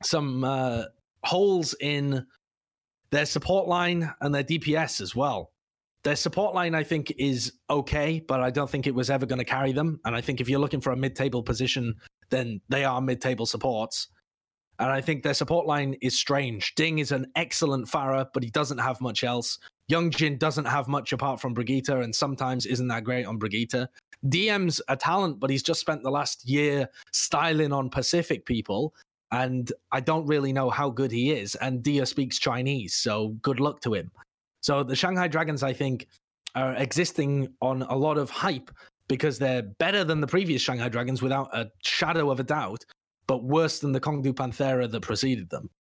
some 0.03 0.45
uh, 0.45 0.85
holes 1.25 1.75
in 1.81 2.25
their 3.11 3.27
support 3.27 3.67
line 3.67 4.13
and 4.21 4.35
their 4.35 4.45
DPS 4.45 5.01
as 5.01 5.15
well. 5.15 5.53
Their 6.05 6.17
support 6.17 6.55
line, 6.55 6.75
I 6.75 6.85
think, 6.85 7.13
is 7.19 7.53
okay, 7.69 8.21
but 8.21 8.41
I 8.41 8.51
don't 8.51 8.71
think 8.71 8.87
it 8.87 8.95
was 8.95 9.11
ever 9.11 9.27
going 9.27 9.41
to 9.41 9.45
carry 9.45 9.73
them. 9.73 9.99
And 10.05 10.15
I 10.15 10.21
think 10.21 10.41
if 10.41 10.49
you're 10.49 10.61
looking 10.61 10.81
for 10.81 10.93
a 10.93 10.97
mid 10.97 11.17
table 11.17 11.43
position, 11.43 11.95
then 12.31 12.61
they 12.69 12.85
are 12.85 13.01
mid 13.01 13.21
table 13.21 13.47
supports. 13.47 14.09
And 14.79 14.91
I 14.91 15.01
think 15.01 15.23
their 15.23 15.35
support 15.35 15.67
line 15.67 15.97
is 16.03 16.19
strange. 16.19 16.75
Ding 16.75 16.99
is 16.99 17.13
an 17.13 17.27
excellent 17.35 17.89
Pharah, 17.89 18.29
but 18.33 18.43
he 18.43 18.51
doesn't 18.51 18.79
have 18.79 19.01
much 19.01 19.25
else. 19.25 19.59
Young 19.89 20.11
Jin 20.11 20.37
doesn't 20.37 20.65
have 20.65 20.89
much 20.89 21.13
apart 21.13 21.41
from 21.41 21.55
Brigitte, 21.55 21.89
and 21.89 22.15
sometimes 22.15 22.67
isn't 22.67 22.89
that 22.89 23.05
great 23.05 23.25
on 23.25 23.39
Brigitte. 23.39 23.89
DM's 24.27 24.81
a 24.89 24.97
talent, 24.97 25.39
but 25.39 25.51
he's 25.51 25.63
just 25.63 25.81
spent 25.81 26.03
the 26.03 26.11
last 26.11 26.49
year 26.49 26.89
styling 27.13 27.73
on 27.73 27.89
Pacific 27.89 28.45
people, 28.45 28.95
and 29.31 29.73
I 29.93 30.01
don't 30.01 30.27
really 30.27 30.53
know 30.53 30.71
how 30.71 30.91
good 30.91 31.13
he 31.13 31.33
is. 31.33 31.55
And 31.57 31.83
Diya 31.83 32.07
speaks 32.07 32.39
Chinese, 32.39 32.95
so 32.95 33.29
good 33.43 33.61
luck 33.61 33.81
to 33.81 33.95
him. 33.95 34.11
So 34.63 34.83
the 34.83 34.97
Shanghai 34.97 35.29
Dragons, 35.29 35.63
I 35.63 35.73
think, 35.73 36.09
are 36.55 36.75
existing 36.75 37.49
on 37.61 37.83
a 37.83 37.95
lot 37.95 38.19
of 38.19 38.31
hype 38.31 38.71
because 39.09 39.39
they're 39.39 39.63
better 39.63 40.03
than 40.03 40.21
the 40.21 40.27
previous 40.27 40.63
Shanghai 40.63 40.89
Dragons 40.89 41.23
without 41.23 41.55
a 41.55 41.71
shadow 41.85 42.31
of 42.31 42.41
a 42.41 42.43
doubt, 42.43 42.85
but 43.27 43.45
worse 43.45 43.79
than 43.81 43.93
the 43.93 44.01
KongDoo 44.01 44.35
Panthera 44.35 44.91
that 44.91 45.01
preceded 45.01 45.51
them. 45.51 45.71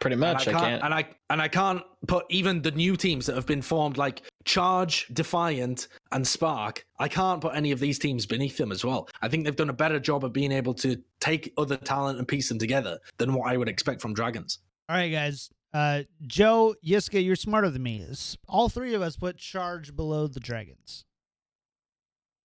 Pretty 0.00 0.16
much. 0.16 0.48
I 0.48 0.50
I 0.50 0.54
can't, 0.54 0.64
can't. 0.64 0.82
and 0.84 0.94
I 0.94 1.08
and 1.30 1.40
I 1.40 1.48
can't 1.48 1.80
put 2.06 2.26
even 2.28 2.60
the 2.60 2.72
new 2.72 2.94
teams 2.96 3.24
that 3.26 3.36
have 3.36 3.46
been 3.46 3.62
formed 3.62 3.96
like 3.96 4.22
Charge, 4.44 5.06
Defiant, 5.14 5.88
and 6.12 6.26
Spark. 6.26 6.84
I 6.98 7.08
can't 7.08 7.40
put 7.40 7.54
any 7.54 7.70
of 7.70 7.80
these 7.80 7.98
teams 7.98 8.26
beneath 8.26 8.58
them 8.58 8.70
as 8.70 8.84
well. 8.84 9.08
I 9.22 9.28
think 9.28 9.44
they've 9.44 9.56
done 9.56 9.70
a 9.70 9.74
better 9.74 9.98
job 9.98 10.24
of 10.24 10.32
being 10.32 10.52
able 10.52 10.74
to 10.74 11.00
take 11.20 11.54
other 11.56 11.78
talent 11.78 12.18
and 12.18 12.28
piece 12.28 12.50
them 12.50 12.58
together 12.58 12.98
than 13.16 13.32
what 13.32 13.50
I 13.50 13.56
would 13.56 13.68
expect 13.68 14.02
from 14.02 14.12
Dragons. 14.12 14.58
All 14.90 14.96
right, 14.96 15.08
guys. 15.08 15.48
Uh, 15.72 16.02
Joe, 16.26 16.74
Yiska, 16.86 17.24
you're 17.24 17.34
smarter 17.34 17.70
than 17.70 17.82
me. 17.82 18.06
All 18.46 18.68
three 18.68 18.94
of 18.94 19.00
us 19.00 19.16
put 19.16 19.38
charge 19.38 19.96
below 19.96 20.26
the 20.26 20.38
dragons. 20.38 21.04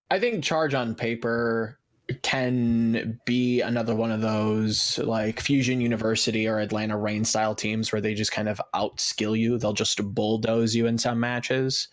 I 0.09 0.19
think 0.19 0.43
Charge 0.43 0.73
on 0.73 0.95
paper 0.95 1.77
can 2.23 3.19
be 3.25 3.61
another 3.61 3.95
one 3.95 4.11
of 4.11 4.21
those 4.21 4.97
like 4.99 5.39
Fusion 5.39 5.79
University 5.81 6.47
or 6.47 6.59
Atlanta 6.59 6.97
Reign 6.97 7.23
style 7.23 7.53
teams 7.53 7.91
where 7.91 8.01
they 8.01 8.13
just 8.13 8.31
kind 8.31 8.49
of 8.49 8.61
outskill 8.73 9.37
you. 9.37 9.57
They'll 9.57 9.73
just 9.73 10.03
bulldoze 10.13 10.75
you 10.75 10.87
in 10.87 10.97
some 10.97 11.19
matches. 11.19 11.87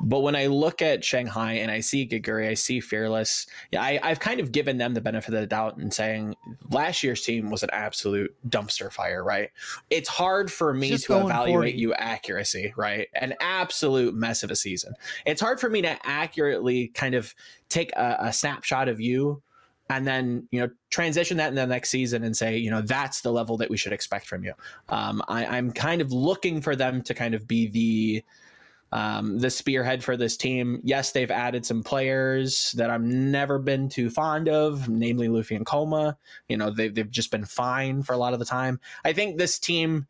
But 0.00 0.20
when 0.20 0.36
I 0.36 0.46
look 0.46 0.82
at 0.82 1.04
Shanghai 1.04 1.54
and 1.54 1.70
I 1.70 1.80
see 1.80 2.06
Geguri, 2.06 2.48
I 2.48 2.54
see 2.54 2.80
Fearless, 2.80 3.46
yeah, 3.72 3.82
I, 3.82 3.98
I've 4.02 4.20
kind 4.20 4.40
of 4.40 4.52
given 4.52 4.78
them 4.78 4.94
the 4.94 5.00
benefit 5.00 5.34
of 5.34 5.40
the 5.40 5.46
doubt 5.46 5.78
and 5.78 5.92
saying 5.92 6.36
last 6.70 7.02
year's 7.02 7.22
team 7.22 7.50
was 7.50 7.62
an 7.62 7.70
absolute 7.72 8.34
dumpster 8.48 8.92
fire, 8.92 9.24
right? 9.24 9.50
It's 9.90 10.08
hard 10.08 10.50
for 10.50 10.72
me 10.72 10.96
to 10.96 11.18
evaluate 11.18 11.72
40. 11.74 11.78
you 11.78 11.94
accuracy, 11.94 12.72
right? 12.76 13.08
An 13.14 13.34
absolute 13.40 14.14
mess 14.14 14.42
of 14.42 14.50
a 14.50 14.56
season. 14.56 14.94
It's 15.24 15.40
hard 15.40 15.60
for 15.60 15.68
me 15.68 15.82
to 15.82 15.98
accurately 16.06 16.88
kind 16.88 17.14
of 17.14 17.34
take 17.68 17.92
a, 17.92 18.16
a 18.20 18.32
snapshot 18.32 18.88
of 18.88 19.00
you 19.00 19.42
and 19.88 20.06
then 20.06 20.46
you 20.50 20.60
know 20.60 20.68
transition 20.90 21.36
that 21.36 21.48
in 21.48 21.54
the 21.54 21.66
next 21.66 21.90
season 21.90 22.24
and 22.24 22.36
say 22.36 22.56
you 22.56 22.70
know 22.70 22.82
that's 22.82 23.20
the 23.20 23.32
level 23.32 23.56
that 23.56 23.70
we 23.70 23.76
should 23.76 23.92
expect 23.92 24.26
from 24.26 24.44
you. 24.44 24.52
Um, 24.88 25.22
I, 25.28 25.46
i'm 25.46 25.72
kind 25.72 26.00
of 26.00 26.12
looking 26.12 26.60
for 26.60 26.76
them 26.76 27.02
to 27.02 27.14
kind 27.14 27.34
of 27.34 27.46
be 27.46 27.68
the 27.68 28.24
um, 28.92 29.40
the 29.40 29.50
spearhead 29.50 30.04
for 30.04 30.16
this 30.16 30.36
team. 30.36 30.80
Yes 30.84 31.12
they've 31.12 31.30
added 31.30 31.66
some 31.66 31.82
players 31.82 32.72
that 32.76 32.90
i've 32.90 33.02
never 33.02 33.58
been 33.58 33.88
too 33.88 34.10
fond 34.10 34.48
of 34.48 34.88
namely 34.88 35.28
luffy 35.28 35.54
and 35.54 35.66
coma. 35.66 36.16
You 36.48 36.56
know 36.56 36.70
they've, 36.70 36.94
they've 36.94 37.10
just 37.10 37.30
been 37.30 37.44
fine 37.44 38.02
for 38.02 38.12
a 38.12 38.18
lot 38.18 38.32
of 38.32 38.38
the 38.38 38.44
time. 38.44 38.80
I 39.04 39.12
think 39.12 39.38
this 39.38 39.58
team 39.58 40.06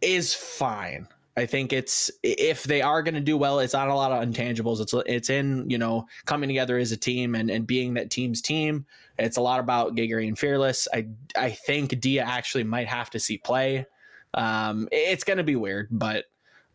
is 0.00 0.34
fine 0.34 1.08
I 1.36 1.46
think 1.46 1.72
it's 1.72 2.10
if 2.22 2.62
they 2.62 2.80
are 2.80 3.02
going 3.02 3.14
to 3.14 3.20
do 3.20 3.36
well, 3.36 3.58
it's 3.58 3.72
not 3.72 3.88
a 3.88 3.94
lot 3.94 4.12
of 4.12 4.28
intangibles. 4.28 4.80
It's 4.80 4.94
it's 5.06 5.30
in 5.30 5.68
you 5.68 5.78
know 5.78 6.06
coming 6.26 6.48
together 6.48 6.78
as 6.78 6.92
a 6.92 6.96
team 6.96 7.34
and, 7.34 7.50
and 7.50 7.66
being 7.66 7.94
that 7.94 8.10
team's 8.10 8.40
team. 8.40 8.86
It's 9.18 9.36
a 9.36 9.40
lot 9.40 9.60
about 9.60 9.96
Geguri 9.96 10.28
and 10.28 10.38
Fearless. 10.38 10.86
I 10.92 11.08
I 11.36 11.50
think 11.50 11.90
Diya 11.90 12.22
actually 12.22 12.64
might 12.64 12.86
have 12.86 13.10
to 13.10 13.20
see 13.20 13.38
play. 13.38 13.86
Um, 14.34 14.88
it's 14.92 15.24
going 15.24 15.38
to 15.38 15.44
be 15.44 15.56
weird, 15.56 15.88
but 15.90 16.26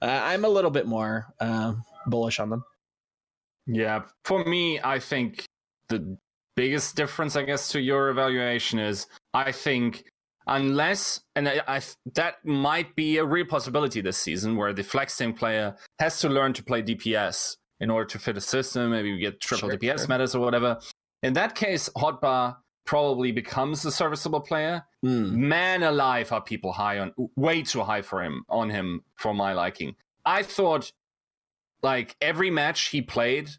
uh, 0.01 0.21
I'm 0.23 0.45
a 0.45 0.49
little 0.49 0.71
bit 0.71 0.87
more 0.87 1.33
uh, 1.39 1.73
bullish 2.05 2.39
on 2.39 2.49
them. 2.49 2.63
Yeah, 3.65 4.03
for 4.25 4.43
me, 4.43 4.79
I 4.83 4.99
think 4.99 5.45
the 5.89 6.17
biggest 6.55 6.95
difference, 6.95 7.35
I 7.35 7.43
guess, 7.43 7.69
to 7.69 7.79
your 7.79 8.09
evaluation 8.09 8.79
is 8.79 9.07
I 9.33 9.51
think 9.51 10.05
unless, 10.49 11.21
and 11.35 11.47
I, 11.47 11.61
I 11.67 11.81
that 12.15 12.43
might 12.43 12.95
be 12.95 13.17
a 13.17 13.25
real 13.25 13.45
possibility 13.45 14.01
this 14.01 14.17
season, 14.17 14.57
where 14.57 14.73
the 14.73 14.83
flex 14.83 15.15
team 15.15 15.33
player 15.33 15.75
has 15.99 16.19
to 16.19 16.29
learn 16.29 16.53
to 16.53 16.63
play 16.63 16.81
DPS 16.81 17.57
in 17.79 17.89
order 17.89 18.05
to 18.05 18.19
fit 18.19 18.37
a 18.37 18.41
system. 18.41 18.91
Maybe 18.91 19.11
we 19.13 19.19
get 19.19 19.39
triple 19.39 19.69
Sure, 19.69 19.77
DPS 19.77 19.99
sure. 19.99 20.07
metas 20.07 20.35
or 20.35 20.39
whatever. 20.41 20.79
In 21.23 21.33
that 21.33 21.55
case, 21.55 21.89
Hotba 21.97 22.57
probably 22.85 23.31
becomes 23.31 23.85
a 23.85 23.91
serviceable 23.91 24.41
player. 24.41 24.83
Mm. 25.05 25.31
Man 25.31 25.83
alive, 25.83 26.31
are 26.31 26.41
people 26.41 26.71
high 26.71 26.99
on 26.99 27.13
way 27.35 27.61
too 27.61 27.81
high 27.81 28.01
for 28.01 28.23
him 28.23 28.43
on 28.49 28.69
him 28.69 29.03
for 29.15 29.33
my 29.33 29.53
liking. 29.53 29.95
I 30.25 30.43
thought 30.43 30.91
like 31.81 32.15
every 32.21 32.49
match 32.49 32.89
he 32.89 33.01
played 33.01 33.49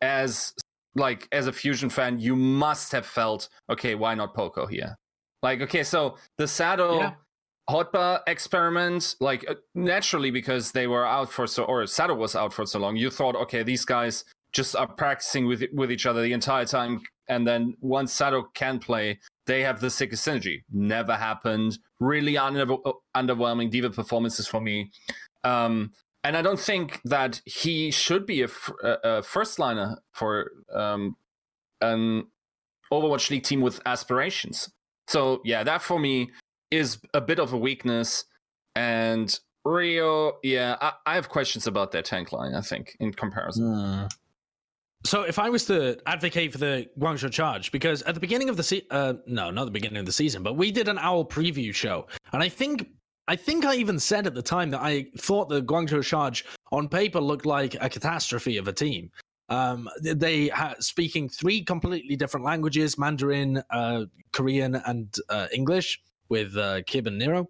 as 0.00 0.54
like 0.94 1.28
as 1.32 1.46
a 1.46 1.52
fusion 1.52 1.90
fan, 1.90 2.20
you 2.20 2.36
must 2.36 2.92
have 2.92 3.06
felt 3.06 3.48
okay. 3.68 3.94
Why 3.94 4.14
not 4.14 4.34
Poco 4.34 4.66
here? 4.66 4.96
Like 5.42 5.60
okay, 5.62 5.82
so 5.82 6.16
the 6.38 6.46
Sado 6.46 6.98
Yeah. 6.98 7.12
Hotba 7.68 8.20
experiment, 8.26 9.14
like 9.20 9.48
uh, 9.48 9.54
naturally 9.74 10.30
because 10.30 10.72
they 10.72 10.86
were 10.86 11.06
out 11.06 11.30
for 11.30 11.46
so, 11.46 11.64
or 11.64 11.86
Sado 11.86 12.14
was 12.14 12.34
out 12.34 12.52
for 12.52 12.66
so 12.66 12.78
long, 12.80 12.96
you 12.96 13.10
thought, 13.10 13.36
okay, 13.36 13.62
these 13.62 13.84
guys 13.84 14.24
just 14.52 14.74
are 14.74 14.88
practicing 14.88 15.46
with 15.46 15.62
with 15.72 15.92
each 15.92 16.06
other 16.06 16.22
the 16.22 16.32
entire 16.32 16.64
time, 16.64 17.00
and 17.28 17.46
then 17.46 17.76
once 17.80 18.12
Sado 18.12 18.48
can 18.54 18.80
play, 18.80 19.20
they 19.46 19.62
have 19.62 19.80
the 19.80 19.90
sickest 19.90 20.26
synergy. 20.26 20.62
Never 20.72 21.14
happened. 21.14 21.78
Really 22.00 22.36
under, 22.36 22.66
underwhelming 23.16 23.70
D.Va 23.70 23.90
performances 23.90 24.46
for 24.48 24.60
me. 24.60 24.90
Um, 25.44 25.92
and 26.24 26.36
I 26.36 26.42
don't 26.42 26.60
think 26.60 27.00
that 27.04 27.40
he 27.44 27.90
should 27.90 28.26
be 28.26 28.42
a, 28.42 28.44
f- 28.44 28.72
a 28.82 29.22
first 29.22 29.58
liner 29.58 29.98
for 30.12 30.50
um, 30.74 31.16
an 31.80 32.26
Overwatch 32.92 33.30
League 33.30 33.44
team 33.44 33.60
with 33.60 33.80
aspirations. 33.86 34.70
So 35.10 35.40
yeah, 35.44 35.64
that 35.64 35.82
for 35.82 35.98
me 35.98 36.30
is 36.70 36.98
a 37.14 37.20
bit 37.20 37.40
of 37.40 37.52
a 37.52 37.58
weakness. 37.58 38.24
And 38.76 39.36
Rio, 39.64 40.38
yeah, 40.44 40.76
I, 40.80 40.92
I 41.04 41.14
have 41.16 41.28
questions 41.28 41.66
about 41.66 41.90
their 41.90 42.02
tank 42.02 42.32
line. 42.32 42.54
I 42.54 42.60
think 42.60 42.96
in 43.00 43.12
comparison. 43.12 43.64
Mm. 43.64 44.12
So 45.04 45.22
if 45.22 45.38
I 45.38 45.48
was 45.48 45.64
to 45.64 45.98
advocate 46.06 46.52
for 46.52 46.58
the 46.58 46.86
Guangzhou 46.98 47.32
Charge, 47.32 47.72
because 47.72 48.02
at 48.02 48.14
the 48.14 48.20
beginning 48.20 48.50
of 48.50 48.56
the 48.56 48.62
se- 48.62 48.86
uh, 48.90 49.14
no, 49.26 49.50
not 49.50 49.64
the 49.64 49.70
beginning 49.70 49.98
of 49.98 50.06
the 50.06 50.12
season, 50.12 50.42
but 50.42 50.56
we 50.56 50.70
did 50.70 50.88
an 50.88 50.98
owl 50.98 51.24
preview 51.24 51.74
show, 51.74 52.06
and 52.32 52.42
I 52.42 52.48
think 52.48 52.86
I 53.26 53.36
think 53.36 53.64
I 53.64 53.76
even 53.76 53.98
said 53.98 54.26
at 54.26 54.34
the 54.34 54.42
time 54.42 54.70
that 54.70 54.82
I 54.82 55.06
thought 55.16 55.48
the 55.48 55.62
Guangzhou 55.62 56.04
Charge 56.04 56.44
on 56.70 56.88
paper 56.88 57.20
looked 57.20 57.46
like 57.46 57.76
a 57.80 57.88
catastrophe 57.88 58.58
of 58.58 58.68
a 58.68 58.72
team. 58.72 59.10
Um, 59.50 59.88
they 60.02 60.48
ha- 60.48 60.76
speaking 60.78 61.28
three 61.28 61.62
completely 61.62 62.16
different 62.16 62.46
languages: 62.46 62.96
Mandarin, 62.96 63.62
uh, 63.70 64.04
Korean, 64.32 64.76
and 64.76 65.14
uh, 65.28 65.48
English 65.52 66.00
with 66.28 66.56
uh, 66.56 66.82
Kib 66.82 67.06
and 67.06 67.18
Nero. 67.18 67.48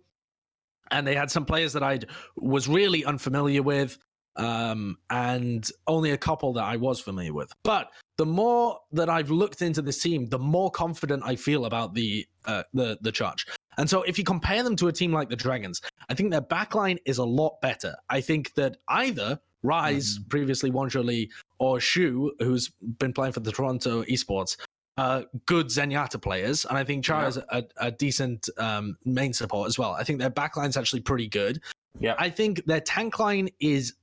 And 0.91 1.07
they 1.07 1.15
had 1.15 1.31
some 1.31 1.45
players 1.45 1.73
that 1.75 1.85
I 1.85 2.01
was 2.37 2.67
really 2.67 3.05
unfamiliar 3.05 3.63
with, 3.63 3.97
um, 4.35 4.97
and 5.11 5.69
only 5.87 6.11
a 6.11 6.19
couple 6.19 6.53
that 6.55 6.65
I 6.65 6.77
was 6.77 6.99
familiar 7.01 7.33
with. 7.33 7.53
But 7.63 7.91
the 8.17 8.27
more 8.27 8.81
that 8.93 9.09
I've 9.09 9.31
looked 9.31 9.63
into 9.63 9.83
this 9.83 10.03
team, 10.03 10.27
the 10.27 10.39
more 10.39 10.71
confident 10.71 11.23
I 11.25 11.37
feel 11.37 11.67
about 11.67 11.95
the 11.95 12.27
uh, 12.47 12.65
the 12.73 12.99
the 13.03 13.13
charge. 13.13 13.47
And 13.77 13.89
so 13.89 14.03
if 14.03 14.19
you 14.19 14.25
compare 14.25 14.63
them 14.63 14.77
to 14.77 14.89
a 14.89 14.93
team 14.93 15.13
like 15.13 15.29
the 15.29 15.37
Dragons, 15.37 15.81
I 16.09 16.15
think 16.15 16.31
their 16.31 16.43
backline 16.43 16.99
is 17.05 17.19
a 17.19 17.25
lot 17.25 17.61
better. 17.63 17.95
I 18.09 18.21
think 18.21 18.55
that 18.55 18.79
either 18.89 19.41
Rise, 19.63 20.19
mm. 20.19 20.29
previously 20.29 20.71
Wanzhou 20.71 21.29
or 21.59 21.81
Shu, 21.81 22.33
who's 22.39 22.71
been 22.99 23.13
playing 23.13 23.33
for 23.33 23.41
the 23.41 23.53
Toronto 23.53 24.03
Esports, 24.05 24.57
uh, 24.97 25.23
good 25.47 25.67
Zenyatta 25.67 26.21
players. 26.21 26.65
And 26.65 26.77
I 26.77 26.85
think 26.85 27.05
Chara 27.05 27.29
is 27.29 27.37
a, 27.37 27.65
a, 27.79 27.91
decent 27.91 28.49
um, 28.59 28.97
main 29.05 29.33
support 29.33 29.69
as 29.69 29.79
well. 29.79 29.93
I 29.93 30.05
think 30.05 30.19
their 30.19 30.31
backline's 30.31 30.77
actually 30.77 31.01
pretty 31.01 31.29
good. 31.29 31.61
Yeah. 31.99 32.15
I 32.19 32.31
think 32.31 32.65
their 32.67 32.81
tank 32.81 33.19
line 33.19 33.49
is 33.61 33.95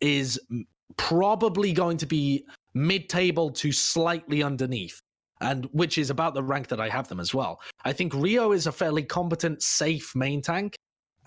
is 0.00 0.40
probably 0.96 1.72
going 1.72 1.96
to 1.98 2.06
be 2.06 2.44
mid-table 2.74 3.50
to 3.50 3.72
slightly 3.72 4.42
underneath 4.42 5.00
and 5.40 5.68
which 5.72 5.98
is 5.98 6.10
about 6.10 6.34
the 6.34 6.42
rank 6.42 6.68
that 6.68 6.80
I 6.80 6.88
have 6.88 7.08
them 7.08 7.20
as 7.20 7.34
well. 7.34 7.60
I 7.84 7.92
think 7.92 8.14
Rio 8.14 8.52
is 8.52 8.66
a 8.66 8.72
fairly 8.72 9.02
competent, 9.02 9.62
safe 9.62 10.14
main 10.14 10.42
tank, 10.42 10.76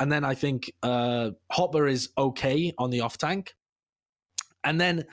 and 0.01 0.11
then 0.11 0.25
I 0.25 0.33
think 0.33 0.73
uh, 0.81 1.29
Hopper 1.51 1.87
is 1.87 2.09
okay 2.17 2.73
on 2.79 2.89
the 2.89 3.01
off 3.01 3.19
tank, 3.19 3.53
and 4.63 4.81
then 4.81 5.05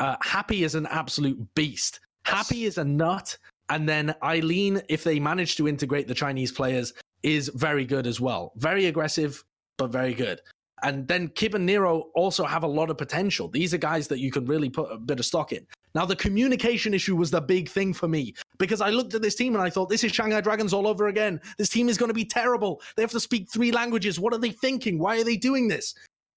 uh, 0.00 0.16
Happy 0.20 0.64
is 0.64 0.74
an 0.74 0.86
absolute 0.90 1.38
beast. 1.54 2.00
Happy 2.26 2.66
is 2.66 2.76
a 2.76 2.84
nut, 2.84 3.38
and 3.70 3.88
then 3.88 4.14
Eileen, 4.22 4.82
if 4.90 5.02
they 5.02 5.18
manage 5.18 5.56
to 5.56 5.66
integrate 5.66 6.08
the 6.08 6.14
Chinese 6.14 6.52
players, 6.52 6.92
is 7.22 7.48
very 7.54 7.86
good 7.86 8.06
as 8.06 8.20
well. 8.20 8.52
Very 8.56 8.84
aggressive, 8.84 9.42
but 9.78 9.90
very 9.90 10.12
good. 10.12 10.42
And 10.82 11.08
then 11.08 11.28
Kib 11.28 11.54
and 11.54 11.64
Nero 11.64 12.10
also 12.14 12.44
have 12.44 12.64
a 12.64 12.68
lot 12.68 12.90
of 12.90 12.98
potential. 12.98 13.48
These 13.48 13.72
are 13.72 13.78
guys 13.78 14.08
that 14.08 14.18
you 14.18 14.30
can 14.30 14.44
really 14.44 14.68
put 14.68 14.92
a 14.92 14.98
bit 14.98 15.18
of 15.18 15.24
stock 15.24 15.52
in. 15.52 15.66
Now, 15.98 16.04
the 16.04 16.14
communication 16.14 16.94
issue 16.94 17.16
was 17.16 17.32
the 17.32 17.40
big 17.40 17.68
thing 17.68 17.92
for 17.92 18.06
me 18.06 18.32
because 18.58 18.80
I 18.80 18.90
looked 18.90 19.14
at 19.14 19.20
this 19.20 19.34
team 19.34 19.56
and 19.56 19.64
I 19.64 19.68
thought, 19.68 19.88
this 19.88 20.04
is 20.04 20.12
Shanghai 20.12 20.40
Dragons 20.40 20.72
all 20.72 20.86
over 20.86 21.08
again. 21.08 21.40
This 21.56 21.70
team 21.70 21.88
is 21.88 21.98
going 21.98 22.08
to 22.08 22.14
be 22.14 22.24
terrible. 22.24 22.80
They 22.94 23.02
have 23.02 23.10
to 23.10 23.18
speak 23.18 23.50
three 23.50 23.72
languages. 23.72 24.20
What 24.20 24.32
are 24.32 24.38
they 24.38 24.52
thinking? 24.52 25.00
Why 25.00 25.18
are 25.18 25.24
they 25.24 25.36
doing 25.36 25.66
this? 25.66 25.96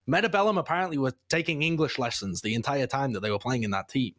Metabellum 0.09 0.57
apparently 0.57 0.97
were 0.97 1.13
taking 1.29 1.61
English 1.61 1.99
lessons 1.99 2.41
the 2.41 2.55
entire 2.55 2.87
time 2.87 3.13
that 3.13 3.19
they 3.19 3.29
were 3.29 3.37
playing 3.37 3.61
in 3.61 3.69
that 3.69 3.87
team. 3.87 4.15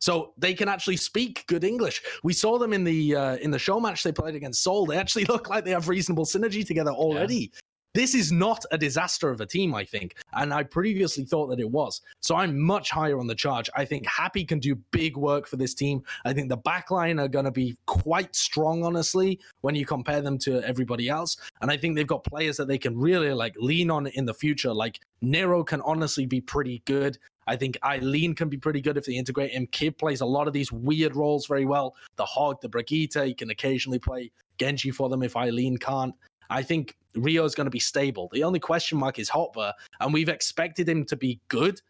So 0.00 0.34
they 0.36 0.52
can 0.52 0.68
actually 0.68 0.98
speak 0.98 1.46
good 1.46 1.64
English. 1.64 2.02
We 2.22 2.34
saw 2.34 2.58
them 2.58 2.74
in 2.74 2.84
the 2.84 3.16
uh, 3.16 3.36
in 3.36 3.50
the 3.50 3.58
show 3.58 3.80
match 3.80 4.02
they 4.02 4.12
played 4.12 4.34
against 4.34 4.62
Seoul. 4.62 4.84
They 4.84 4.98
actually 4.98 5.24
look 5.30 5.48
like 5.48 5.64
they 5.64 5.70
have 5.70 5.88
reasonable 5.88 6.26
synergy 6.26 6.66
together 6.66 6.90
already. 6.90 7.50
Yeah. 7.54 7.60
This 7.94 8.14
is 8.14 8.32
not 8.32 8.64
a 8.72 8.78
disaster 8.78 9.30
of 9.30 9.40
a 9.40 9.46
team, 9.46 9.72
I 9.72 9.84
think. 9.84 10.16
And 10.32 10.52
I 10.52 10.64
previously 10.64 11.24
thought 11.24 11.46
that 11.46 11.60
it 11.60 11.70
was. 11.70 12.00
So 12.20 12.34
I'm 12.34 12.58
much 12.58 12.90
higher 12.90 13.20
on 13.20 13.28
the 13.28 13.36
charge. 13.36 13.70
I 13.76 13.84
think 13.84 14.04
Happy 14.06 14.44
can 14.44 14.58
do 14.58 14.74
big 14.90 15.16
work 15.16 15.46
for 15.46 15.56
this 15.56 15.74
team. 15.74 16.02
I 16.24 16.32
think 16.32 16.48
the 16.48 16.58
backline 16.58 17.22
are 17.22 17.28
going 17.28 17.44
to 17.44 17.52
be 17.52 17.76
quite 17.86 18.34
strong, 18.34 18.84
honestly, 18.84 19.38
when 19.60 19.76
you 19.76 19.86
compare 19.86 20.20
them 20.20 20.38
to 20.38 20.60
everybody 20.62 21.08
else. 21.08 21.36
And 21.60 21.70
I 21.70 21.76
think 21.76 21.94
they've 21.94 22.04
got 22.04 22.24
players 22.24 22.56
that 22.56 22.66
they 22.66 22.78
can 22.78 22.98
really 22.98 23.32
like 23.32 23.54
lean 23.58 23.90
on 23.90 24.08
in 24.08 24.24
the 24.24 24.34
future. 24.34 24.74
Like 24.74 24.98
Nero 25.22 25.62
can 25.62 25.80
honestly 25.82 26.26
be 26.26 26.40
pretty 26.40 26.82
good. 26.86 27.16
I 27.46 27.56
think 27.56 27.78
Eileen 27.84 28.34
can 28.34 28.48
be 28.48 28.56
pretty 28.56 28.80
good 28.80 28.96
if 28.96 29.04
they 29.04 29.14
integrate 29.14 29.52
him. 29.52 29.68
Kid 29.68 29.98
plays 29.98 30.20
a 30.20 30.26
lot 30.26 30.48
of 30.48 30.52
these 30.52 30.72
weird 30.72 31.14
roles 31.14 31.46
very 31.46 31.66
well. 31.66 31.94
The 32.16 32.24
Hog, 32.24 32.60
the 32.60 32.68
Brigitte, 32.68 33.24
he 33.24 33.34
can 33.34 33.50
occasionally 33.50 33.98
play 33.98 34.32
Genji 34.58 34.90
for 34.90 35.08
them 35.08 35.22
if 35.22 35.36
Eileen 35.36 35.76
can't. 35.76 36.14
I 36.50 36.62
think 36.62 36.96
Rio 37.14 37.44
is 37.44 37.54
going 37.54 37.66
to 37.66 37.70
be 37.70 37.80
stable. 37.80 38.28
The 38.32 38.44
only 38.44 38.60
question 38.60 38.98
mark 38.98 39.18
is 39.18 39.30
Hotba, 39.30 39.72
and 40.00 40.12
we've 40.12 40.28
expected 40.28 40.88
him 40.88 41.04
to 41.06 41.16
be 41.16 41.40
good 41.48 41.80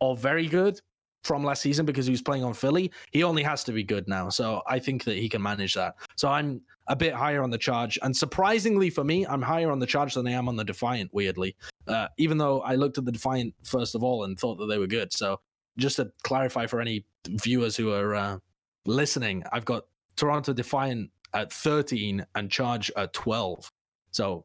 or 0.00 0.16
very 0.16 0.46
good 0.46 0.80
from 1.22 1.44
last 1.44 1.62
season 1.62 1.84
because 1.84 2.06
he 2.06 2.12
was 2.12 2.22
playing 2.22 2.44
on 2.44 2.54
Philly. 2.54 2.90
He 3.10 3.22
only 3.22 3.42
has 3.42 3.62
to 3.64 3.72
be 3.72 3.82
good 3.82 4.08
now, 4.08 4.28
so 4.28 4.62
I 4.66 4.78
think 4.78 5.04
that 5.04 5.16
he 5.16 5.28
can 5.28 5.42
manage 5.42 5.74
that. 5.74 5.96
So 6.16 6.28
I'm 6.28 6.62
a 6.86 6.96
bit 6.96 7.12
higher 7.12 7.42
on 7.42 7.50
the 7.50 7.58
charge, 7.58 7.98
and 8.02 8.16
surprisingly 8.16 8.90
for 8.90 9.04
me, 9.04 9.26
I'm 9.26 9.42
higher 9.42 9.70
on 9.70 9.78
the 9.78 9.86
charge 9.86 10.14
than 10.14 10.26
I 10.26 10.32
am 10.32 10.48
on 10.48 10.56
the 10.56 10.64
Defiant. 10.64 11.12
Weirdly, 11.12 11.56
uh, 11.86 12.08
even 12.18 12.38
though 12.38 12.60
I 12.62 12.74
looked 12.76 12.98
at 12.98 13.04
the 13.04 13.12
Defiant 13.12 13.54
first 13.64 13.94
of 13.94 14.02
all 14.02 14.24
and 14.24 14.38
thought 14.38 14.56
that 14.56 14.66
they 14.66 14.78
were 14.78 14.86
good. 14.86 15.12
So 15.12 15.40
just 15.76 15.96
to 15.96 16.10
clarify 16.22 16.66
for 16.66 16.80
any 16.80 17.04
viewers 17.28 17.76
who 17.76 17.92
are 17.92 18.14
uh, 18.14 18.38
listening, 18.86 19.44
I've 19.52 19.64
got 19.64 19.84
Toronto 20.16 20.52
Defiant 20.52 21.10
at 21.34 21.52
13 21.52 22.24
and 22.34 22.50
charge 22.50 22.90
at 22.96 23.12
12. 23.12 23.70
So 24.12 24.44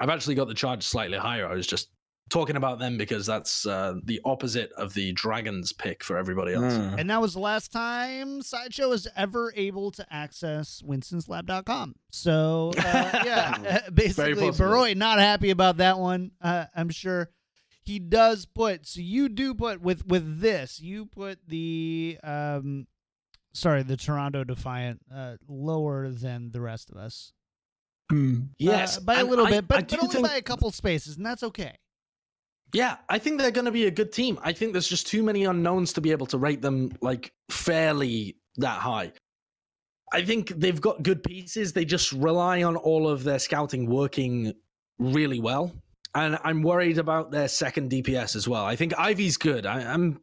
I've 0.00 0.10
actually 0.10 0.34
got 0.34 0.48
the 0.48 0.54
charge 0.54 0.82
slightly 0.82 1.18
higher. 1.18 1.46
I 1.46 1.54
was 1.54 1.66
just 1.66 1.88
talking 2.30 2.56
about 2.56 2.78
them 2.78 2.96
because 2.96 3.26
that's 3.26 3.66
uh, 3.66 3.94
the 4.04 4.20
opposite 4.24 4.72
of 4.72 4.94
the 4.94 5.12
Dragons 5.12 5.72
pick 5.72 6.02
for 6.02 6.16
everybody 6.16 6.54
else. 6.54 6.74
Mm. 6.74 6.98
And 6.98 7.10
that 7.10 7.20
was 7.20 7.34
the 7.34 7.40
last 7.40 7.70
time 7.70 8.42
Sideshow 8.42 8.88
was 8.88 9.06
ever 9.16 9.52
able 9.56 9.90
to 9.92 10.06
access 10.10 10.82
winstonslab.com. 10.86 11.94
So, 12.10 12.72
uh, 12.78 12.80
yeah, 13.24 13.88
basically, 13.94 14.48
Barroi 14.50 14.96
not 14.96 15.18
happy 15.18 15.50
about 15.50 15.78
that 15.78 15.98
one, 15.98 16.32
uh, 16.40 16.66
I'm 16.74 16.90
sure. 16.90 17.30
He 17.82 17.98
does 17.98 18.46
put, 18.46 18.86
so 18.86 19.02
you 19.02 19.28
do 19.28 19.54
put 19.54 19.82
with 19.82 20.06
with 20.06 20.40
this, 20.40 20.80
you 20.80 21.04
put 21.04 21.38
the, 21.46 22.16
um, 22.24 22.86
sorry, 23.52 23.82
the 23.82 23.98
Toronto 23.98 24.42
Defiant 24.42 25.02
uh, 25.14 25.34
lower 25.46 26.08
than 26.08 26.50
the 26.50 26.62
rest 26.62 26.90
of 26.90 26.96
us. 26.96 27.34
Mm. 28.12 28.48
Yes, 28.58 28.98
uh, 28.98 29.00
by 29.00 29.20
a 29.20 29.24
little 29.24 29.46
I, 29.46 29.50
bit, 29.50 29.68
but, 29.68 29.88
but 29.88 29.98
only 29.98 30.14
think... 30.14 30.26
by 30.26 30.36
a 30.36 30.42
couple 30.42 30.70
spaces, 30.70 31.16
and 31.16 31.24
that's 31.24 31.42
okay. 31.42 31.74
Yeah, 32.72 32.96
I 33.08 33.18
think 33.18 33.40
they're 33.40 33.52
going 33.52 33.66
to 33.66 33.70
be 33.70 33.86
a 33.86 33.90
good 33.90 34.12
team. 34.12 34.38
I 34.42 34.52
think 34.52 34.72
there's 34.72 34.88
just 34.88 35.06
too 35.06 35.22
many 35.22 35.44
unknowns 35.44 35.92
to 35.94 36.00
be 36.00 36.10
able 36.10 36.26
to 36.26 36.38
rate 36.38 36.60
them 36.60 36.90
like 37.00 37.32
fairly 37.48 38.36
that 38.56 38.80
high. 38.80 39.12
I 40.12 40.24
think 40.24 40.48
they've 40.48 40.80
got 40.80 41.02
good 41.02 41.22
pieces. 41.22 41.72
They 41.72 41.84
just 41.84 42.12
rely 42.12 42.62
on 42.62 42.76
all 42.76 43.08
of 43.08 43.24
their 43.24 43.38
scouting 43.38 43.86
working 43.86 44.52
really 44.98 45.40
well. 45.40 45.72
And 46.14 46.38
I'm 46.44 46.62
worried 46.62 46.98
about 46.98 47.30
their 47.30 47.48
second 47.48 47.90
DPS 47.90 48.36
as 48.36 48.46
well. 48.46 48.64
I 48.64 48.76
think 48.76 48.92
Ivy's 48.98 49.36
good. 49.36 49.66
I, 49.66 49.82
am 49.82 50.20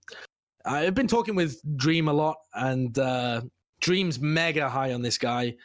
I've 0.65 0.95
been 0.95 1.07
talking 1.07 1.35
with 1.35 1.59
Dream 1.77 2.07
a 2.07 2.13
lot, 2.13 2.37
and 2.53 2.97
uh, 2.97 3.41
Dream's 3.81 4.19
mega 4.19 4.69
high 4.69 4.93
on 4.93 5.01
this 5.01 5.17
guy. 5.17 5.55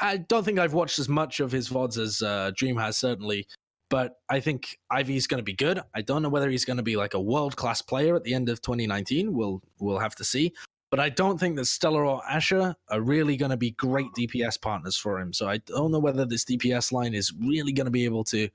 I 0.00 0.18
don't 0.18 0.44
think 0.44 0.58
I've 0.58 0.74
watched 0.74 0.98
as 0.98 1.08
much 1.08 1.40
of 1.40 1.52
his 1.52 1.68
VODs 1.68 1.98
as 1.98 2.22
uh, 2.22 2.50
Dream 2.56 2.76
has, 2.76 2.96
certainly. 2.96 3.46
But 3.90 4.16
I 4.30 4.40
think 4.40 4.78
Ivy's 4.90 5.26
going 5.26 5.38
to 5.38 5.44
be 5.44 5.52
good. 5.52 5.80
I 5.94 6.00
don't 6.00 6.22
know 6.22 6.30
whether 6.30 6.48
he's 6.48 6.64
going 6.64 6.78
to 6.78 6.82
be 6.82 6.96
like 6.96 7.12
a 7.12 7.20
world 7.20 7.56
class 7.56 7.82
player 7.82 8.16
at 8.16 8.24
the 8.24 8.32
end 8.32 8.48
of 8.48 8.62
2019. 8.62 9.34
We'll 9.34 9.60
we'll 9.80 9.98
have 9.98 10.14
to 10.16 10.24
see. 10.24 10.54
But 10.90 11.00
I 11.00 11.08
don't 11.08 11.38
think 11.38 11.56
that 11.56 11.66
Stellar 11.66 12.04
or 12.04 12.22
Asher 12.28 12.74
are 12.88 13.00
really 13.00 13.36
going 13.36 13.50
to 13.50 13.56
be 13.56 13.72
great 13.72 14.08
DPS 14.16 14.60
partners 14.60 14.96
for 14.96 15.18
him. 15.18 15.32
So 15.32 15.48
I 15.48 15.58
don't 15.58 15.90
know 15.90 15.98
whether 15.98 16.24
this 16.24 16.44
DPS 16.44 16.92
line 16.92 17.14
is 17.14 17.32
really 17.38 17.72
going 17.72 17.86
to 17.86 17.90
be 17.90 18.04
able 18.04 18.24
to 18.24 18.48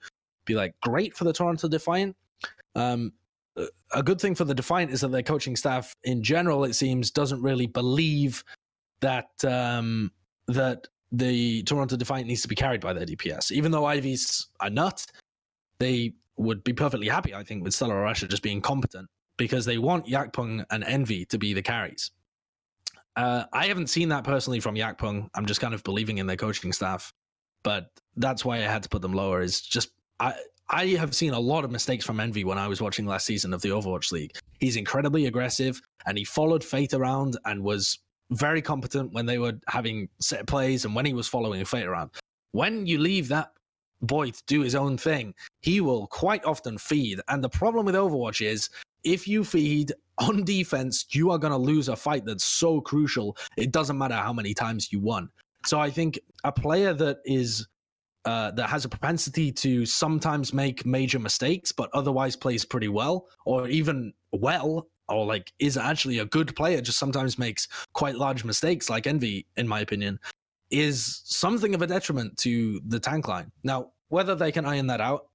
be 0.46 0.56
like 0.56 0.76
great 0.82 1.16
for 1.16 1.24
the 1.24 1.34
Toronto 1.34 1.68
Defiant. 1.68 2.16
Um, 2.76 3.14
a 3.92 4.04
good 4.04 4.22
thing 4.22 4.36
for 4.36 4.46
the 4.46 4.54
Defiant 4.54 4.92
is 4.92 5.02
that 5.02 5.12
their 5.12 5.24
coaching 5.24 5.56
staff 5.56 5.96
in 6.04 6.22
general, 6.22 6.64
it 6.64 6.74
seems, 6.74 7.10
doesn't 7.10 7.42
really 7.42 7.68
believe 7.68 8.44
that 9.02 9.30
um, 9.44 10.12
that 10.48 10.88
the 11.12 11.64
Toronto 11.64 11.96
Defiant 11.96 12.28
needs 12.28 12.42
to 12.42 12.48
be 12.48 12.56
carried 12.56 12.82
by 12.82 12.94
their 12.94 13.06
DPS. 13.06 13.52
Even 13.52 13.72
though 13.72 13.86
Ivy's 13.86 14.48
a 14.62 14.70
nut, 14.70 15.06
they 15.80 16.14
would 16.38 16.64
be 16.64 16.74
perfectly 16.74 17.08
happy, 17.08 17.34
I 17.34 17.44
think, 17.44 17.64
with 17.64 17.74
Stellar 17.74 18.02
Russia 18.02 18.28
just 18.28 18.44
being 18.44 18.62
competent 18.62 19.10
because 19.38 19.66
they 19.66 19.78
want 19.78 20.06
Yakpung 20.08 20.66
and 20.70 20.84
Envy 20.84 21.26
to 21.26 21.38
be 21.38 21.54
the 21.54 21.62
carries. 21.62 22.12
Uh, 23.16 23.46
I 23.52 23.66
haven't 23.68 23.88
seen 23.88 24.10
that 24.10 24.24
personally 24.24 24.60
from 24.60 24.76
Yakpung. 24.76 25.30
I'm 25.34 25.46
just 25.46 25.62
kind 25.62 25.74
of 25.74 25.84
believing 25.84 26.20
in 26.20 26.28
their 26.28 26.38
coaching 26.38 26.72
staff, 26.72 27.12
but 27.64 27.90
that's 28.16 28.46
why 28.46 28.58
I 28.58 28.62
had 28.62 28.84
to 28.84 28.90
put 28.90 29.02
them 29.02 29.14
lower. 29.14 29.42
Is 29.42 29.62
just 29.62 29.90
I 30.20 30.36
I 30.70 30.86
have 30.90 31.16
seen 31.16 31.34
a 31.34 31.40
lot 31.40 31.64
of 31.64 31.72
mistakes 31.72 32.06
from 32.06 32.20
Envy 32.20 32.44
when 32.44 32.58
I 32.58 32.68
was 32.68 32.82
watching 32.82 33.06
last 33.06 33.26
season 33.26 33.54
of 33.54 33.62
the 33.62 33.70
Overwatch 33.70 34.12
League. 34.12 34.38
He's 34.60 34.76
incredibly 34.76 35.26
aggressive 35.26 35.82
and 36.06 36.18
he 36.18 36.26
followed 36.26 36.64
Fate 36.64 36.94
around 36.94 37.38
and 37.46 37.64
was 37.64 38.00
very 38.32 38.62
competent 38.62 39.14
when 39.14 39.26
they 39.26 39.38
were 39.38 39.54
having 39.68 40.10
set 40.20 40.48
plays 40.48 40.86
and 40.86 40.96
when 40.96 41.06
he 41.06 41.14
was 41.14 41.28
following 41.28 41.64
Fate 41.66 41.86
around. 41.86 42.12
When 42.52 42.86
you 42.86 42.98
leave 42.98 43.28
that 43.30 43.52
boy 44.02 44.32
to 44.32 44.44
do 44.48 44.62
his 44.62 44.76
own 44.76 44.98
thing, 44.98 45.34
he 45.62 45.82
will 45.82 46.08
quite 46.08 46.44
often 46.46 46.78
feed. 46.78 47.20
And 47.28 47.44
the 47.44 47.50
problem 47.50 47.86
with 47.86 47.96
Overwatch 47.96 48.46
is 48.46 48.70
if 49.04 49.28
you 49.28 49.44
feed 49.44 49.94
on 50.18 50.44
defense, 50.44 51.06
you 51.12 51.32
are 51.32 51.38
going 51.38 51.52
to 51.52 51.58
lose 51.58 51.90
a 51.90 51.96
fight 51.96 52.26
that's 52.26 52.44
so 52.44 52.82
crucial. 52.82 53.38
It 53.58 53.72
doesn't 53.72 53.98
matter 53.98 54.16
how 54.16 54.34
many 54.34 54.54
times 54.54 54.92
you 54.92 55.00
won. 55.00 55.30
So 55.66 55.80
I 55.80 55.90
think 55.90 56.20
a 56.44 56.52
player 56.52 56.94
that 56.94 57.18
is 57.26 57.68
uh, 58.26 58.52
that 58.52 58.70
has 58.70 58.84
a 58.84 58.90
propensity 58.90 59.54
to 59.54 59.86
sometimes 59.86 60.54
make 60.54 60.86
major 60.86 61.18
mistakes, 61.18 61.72
but 61.72 61.90
otherwise 61.94 62.36
plays 62.36 62.66
pretty 62.66 62.90
well, 62.90 63.26
or 63.46 63.70
even 63.70 64.12
well, 64.34 64.90
or 65.10 65.26
like 65.26 65.52
is 65.60 65.78
actually 65.78 66.20
a 66.20 66.26
good 66.26 66.56
player, 66.56 66.82
just 66.82 67.00
sometimes 67.00 67.38
makes 67.38 67.68
quite 67.94 68.16
large 68.16 68.44
mistakes, 68.44 68.90
like 68.90 69.08
Envy, 69.08 69.46
in 69.56 69.68
my 69.68 69.80
opinion, 69.80 70.20
is 70.70 71.22
something 71.26 71.74
of 71.74 71.82
a 71.82 71.88
detriment 71.88 72.38
to 72.38 72.82
the 72.88 73.00
tank 73.00 73.28
line. 73.28 73.52
Now, 73.64 73.92
whether 74.10 74.36
they 74.36 74.52
can 74.52 74.66
iron 74.66 74.88
that 74.88 75.02
out 75.02 75.28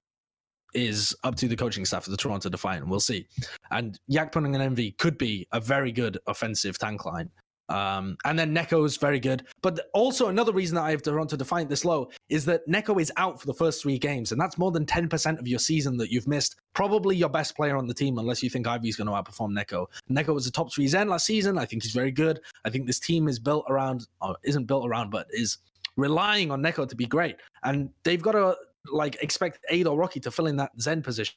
is 0.75 1.15
up 1.25 1.35
to 1.37 1.49
the 1.49 1.57
coaching 1.57 1.85
staff 1.85 2.07
of 2.07 2.11
the 2.11 2.17
Toronto 2.17 2.49
Defiant. 2.49 2.89
We'll 2.89 3.01
see. 3.01 3.27
And 3.71 3.99
Yakpung 4.11 4.47
and 4.47 4.57
Envy 4.57 4.93
could 4.93 5.19
be 5.19 5.47
a 5.53 5.61
very 5.61 5.93
good 5.93 6.19
offensive 6.27 6.79
tank 6.79 7.05
line. 7.05 7.31
Um, 7.73 8.19
and 8.27 8.39
then 8.39 8.55
Neko 8.55 8.85
is 8.85 8.99
very 8.99 9.19
good. 9.19 9.47
But 9.63 9.89
also 9.95 10.29
another 10.29 10.53
reason 10.53 10.75
that 10.75 10.83
I 10.83 10.91
have 10.91 11.03
Toronto 11.03 11.37
Defiant 11.37 11.71
this 11.71 11.85
low 11.85 12.11
is 12.29 12.45
that 12.45 12.69
Neko 12.69 13.01
is 13.01 13.11
out 13.17 13.41
for 13.41 13.47
the 13.47 13.55
first 13.55 13.83
three 13.83 13.99
games, 13.99 14.31
and 14.31 14.41
that's 14.41 14.59
more 14.59 14.71
than 14.71 14.85
10% 14.85 15.39
of 15.39 15.49
your 15.49 15.59
season 15.59 15.97
that 15.97 16.11
you've 16.11 16.29
missed. 16.29 16.57
Probably 16.75 17.17
your 17.17 17.31
best 17.31 17.57
player 17.57 17.77
on 17.77 17.87
the 17.87 17.95
team, 17.95 18.19
unless 18.19 18.43
you 18.43 18.51
think 18.51 18.67
Ivy's 18.67 18.97
going 18.97 19.07
to 19.07 19.13
outperform 19.13 19.59
Neko. 19.59 19.87
Neko 20.11 20.35
was 20.35 20.47
a 20.47 20.53
top 20.53 20.73
three 20.73 20.87
Zen 20.87 21.09
last 21.09 21.25
season. 21.25 21.57
I 21.57 21.65
think 21.65 21.83
he's 21.83 21.93
very 21.93 22.13
good. 22.13 22.41
I 22.65 22.71
think 22.71 22.87
this 22.87 23.01
team 23.01 23.27
is 23.27 23.39
built 23.39 23.65
around, 23.71 24.07
or 24.21 24.37
isn't 24.43 24.67
built 24.67 24.87
around, 24.87 25.11
but 25.11 25.27
is 25.31 25.59
relying 25.97 26.51
on 26.51 26.63
Neko 26.63 26.87
to 26.87 26.97
be 26.97 27.07
great. 27.07 27.37
And 27.63 27.89
they've 28.03 28.23
got 28.23 28.33
to 28.33 28.57
like 28.93 29.17
expect 29.23 29.61
Aid 29.71 29.87
or 29.87 29.97
Rocky 29.97 30.21
to 30.21 30.31
fill 30.31 30.47
in 30.47 30.57
that 30.57 30.73
Zen 30.79 31.03
position. 31.03 31.37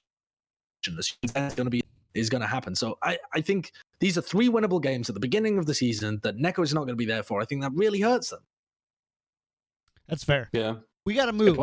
Zen's 0.84 1.56
going 1.56 1.66
to 1.66 1.70
be 1.70 1.82
is 2.16 2.30
going 2.30 2.42
to 2.42 2.48
happen. 2.48 2.74
So 2.76 2.98
I, 3.04 3.18
I 3.34 3.42
think 3.42 3.72
these 4.00 4.18
are 4.18 4.22
three 4.22 4.50
winnable 4.50 4.82
games 4.82 5.10
at 5.10 5.14
the 5.16 5.20
beginning 5.22 5.58
of 5.58 5.66
the 5.66 5.74
season 5.74 6.20
that 6.24 6.38
Neko 6.38 6.64
is 6.64 6.74
not 6.74 6.82
going 6.82 6.90
to 6.90 6.96
be 6.96 7.06
there 7.06 7.24
for. 7.24 7.42
I 7.42 7.46
think 7.46 7.62
that 7.62 7.72
really 7.74 8.02
hurts 8.02 8.30
them. 8.30 8.40
That's 10.08 10.24
fair. 10.24 10.50
Yeah. 10.54 10.76
We 11.06 11.14
got 11.14 11.26
to 11.28 11.34
move. 11.34 11.58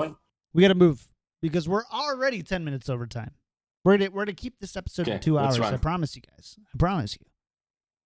We 0.55 0.63
got 0.63 0.69
to 0.69 0.75
move 0.75 1.07
because 1.41 1.69
we're 1.69 1.85
already 1.93 2.43
10 2.43 2.65
minutes 2.65 2.89
over 2.89 3.07
time. 3.07 3.31
We're 3.85 3.97
going 3.99 4.11
to, 4.11 4.17
we're 4.17 4.25
to 4.27 4.33
keep 4.33 4.61
this 4.61 4.77
episode 4.77 5.03
Okay, 5.09 5.17
for 5.17 5.23
two 5.23 5.39
hours. 5.39 5.59
run. 5.59 5.75
I 5.75 5.77
promise 5.77 6.15
you 6.15 6.23
guys. 6.23 6.57
I 6.73 6.79
promise 6.79 7.17
you. 7.21 7.27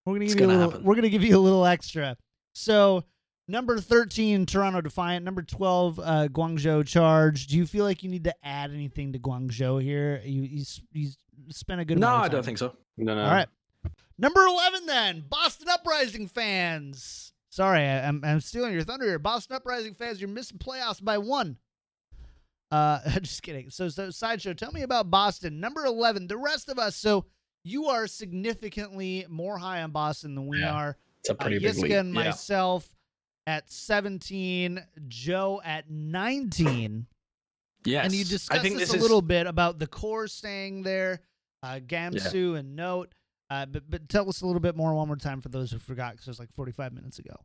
We're 0.04 0.12
going 0.12 0.20
to 0.20 0.26
It's 0.26 0.34
give 0.34 0.40
you 0.42 0.46
a 0.46 0.48
gonna 0.48 0.58
little, 0.58 0.70
happen. 0.72 0.86
we're 0.86 0.94
going 0.94 1.02
to 1.02 1.10
give 1.10 1.24
you 1.24 1.36
a 1.36 1.40
little 1.40 1.66
extra. 1.66 2.16
So, 2.54 3.04
number 3.48 3.78
13 3.78 4.46
Toronto 4.46 4.80
Defiant, 4.80 5.24
number 5.24 5.42
12 5.42 5.98
uh, 5.98 6.04
Guangzhou 6.28 6.86
Charge. 6.86 7.48
Do 7.48 7.56
you 7.56 7.66
feel 7.66 7.84
like 7.84 8.02
you 8.02 8.08
need 8.08 8.24
to 8.24 8.34
add 8.42 8.70
anything 8.70 9.12
to 9.12 9.18
Guangzhou 9.18 9.82
here? 9.82 10.22
You 10.24 10.42
you, 10.42 10.60
s- 10.62 10.80
you 10.92 11.08
s- 11.08 11.18
spent 11.48 11.80
a 11.80 11.84
good 11.84 11.98
No, 11.98 12.08
amount 12.08 12.24
I 12.24 12.28
don't 12.28 12.44
think 12.44 12.58
so. 12.58 12.74
No, 12.96 13.14
no. 13.14 13.22
All 13.24 13.30
right. 13.30 13.48
Number 14.18 14.40
11 14.46 14.86
then. 14.86 15.24
Boston 15.28 15.68
Uprising 15.68 16.26
fans. 16.28 17.32
Sorry, 17.50 17.80
I, 17.80 18.06
I'm, 18.08 18.22
I'm 18.24 18.40
stealing 18.40 18.72
your 18.72 18.82
thunder 18.82 19.06
here. 19.06 19.18
Boston 19.18 19.56
Uprising 19.56 19.94
fans, 19.94 20.20
you're 20.20 20.28
missing 20.28 20.58
playoffs 20.58 21.02
by 21.02 21.18
one. 21.18 21.56
Uh, 22.70 22.98
just 23.20 23.42
kidding. 23.42 23.70
So, 23.70 23.88
so 23.88 24.10
sideshow, 24.10 24.52
tell 24.54 24.72
me 24.72 24.82
about 24.82 25.10
Boston. 25.10 25.60
Number 25.60 25.84
11. 25.84 26.26
The 26.26 26.36
rest 26.36 26.68
of 26.68 26.78
us. 26.78 26.96
So 26.96 27.26
you 27.64 27.86
are 27.86 28.06
significantly 28.06 29.24
more 29.28 29.58
high 29.58 29.82
on 29.82 29.90
Boston 29.90 30.34
than 30.34 30.46
we 30.46 30.60
Yeah. 30.60 30.72
are. 30.72 30.96
It's 31.20 31.30
a 31.30 31.32
Uh, 31.32 31.36
pretty 31.36 31.58
big 31.58 31.74
Yiska 31.74 31.82
lead. 31.82 31.92
and 31.92 32.14
Yeah. 32.14 32.24
myself 32.24 32.88
at 33.46 33.70
17. 33.70 34.84
Joe 35.08 35.60
at 35.64 35.90
19. 35.90 37.06
Yes. 37.86 38.04
And 38.04 38.14
you 38.14 38.20
I 38.20 38.28
discussed 38.28 38.62
think 38.62 38.78
this, 38.78 38.88
this 38.88 38.94
a 38.94 38.96
is 38.96 39.02
little 39.02 39.22
bit 39.22 39.46
about 39.46 39.78
the 39.78 39.86
core 39.86 40.26
staying 40.28 40.82
there, 40.82 41.20
uh, 41.62 41.80
Gamsu 41.86 42.58
and 42.58 42.76
Note. 42.76 43.12
Uh, 43.48 43.64
but 43.66 43.82
but 43.88 44.08
tell 44.08 44.28
us 44.28 44.40
a 44.42 44.46
little 44.46 44.60
bit 44.60 44.76
more 44.76 44.92
one 44.94 45.06
more 45.06 45.16
time 45.16 45.40
for 45.40 45.48
those 45.48 45.70
who 45.70 45.78
forgot 45.78 46.12
because 46.12 46.26
it 46.26 46.30
was 46.30 46.38
like 46.40 46.52
45 46.54 46.92
minutes 46.92 47.18
ago. 47.20 47.36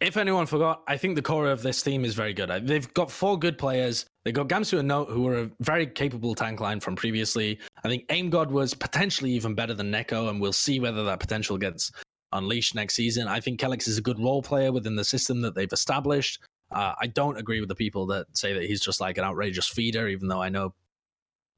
if 0.00 0.16
anyone 0.16 0.46
forgot, 0.46 0.82
I 0.86 0.96
think 0.96 1.16
the 1.16 1.22
core 1.22 1.48
of 1.48 1.62
this 1.62 1.82
team 1.82 2.04
is 2.04 2.14
very 2.14 2.32
good. 2.34 2.50
Uh, 2.50 2.60
They've 2.62 2.92
got 2.94 3.10
four 3.10 3.38
good 3.38 3.56
players. 3.58 4.06
They 4.24 4.32
got 4.32 4.48
Gamsu 4.48 4.78
and 4.78 4.88
Note, 4.88 5.08
who 5.08 5.26
are 5.28 5.38
a 5.42 5.50
very 5.60 5.86
capable 5.86 6.34
tank 6.34 6.60
line 6.60 6.78
from 6.80 6.94
previously. 6.94 7.58
I 7.82 7.88
think 7.88 8.04
Aim 8.10 8.30
God 8.30 8.50
was 8.50 8.72
potentially 8.74 9.32
even 9.32 9.54
better 9.54 9.74
than 9.74 9.90
Neko, 9.90 10.28
and 10.30 10.40
we'll 10.40 10.52
see 10.52 10.78
whether 10.78 11.04
that 11.04 11.20
potential 11.20 11.58
gets 11.58 11.90
unleashed 12.32 12.74
next 12.74 12.94
season. 12.94 13.28
I 13.28 13.40
think 13.40 13.58
Kellex 13.60 13.88
is 13.88 13.98
a 13.98 14.02
good 14.02 14.18
role 14.18 14.42
player 14.42 14.72
within 14.72 14.94
the 14.96 15.04
system 15.04 15.40
that 15.42 15.54
they've 15.54 15.72
established. 15.72 16.40
Uh, 16.74 16.94
I 17.00 17.06
don't 17.06 17.38
agree 17.38 17.60
with 17.60 17.68
the 17.68 17.74
people 17.74 18.06
that 18.06 18.26
say 18.36 18.52
that 18.52 18.64
he's 18.64 18.80
just 18.80 19.00
like 19.00 19.16
an 19.16 19.24
outrageous 19.24 19.68
feeder, 19.68 20.08
even 20.08 20.28
though 20.28 20.42
I 20.42 20.48
know 20.48 20.74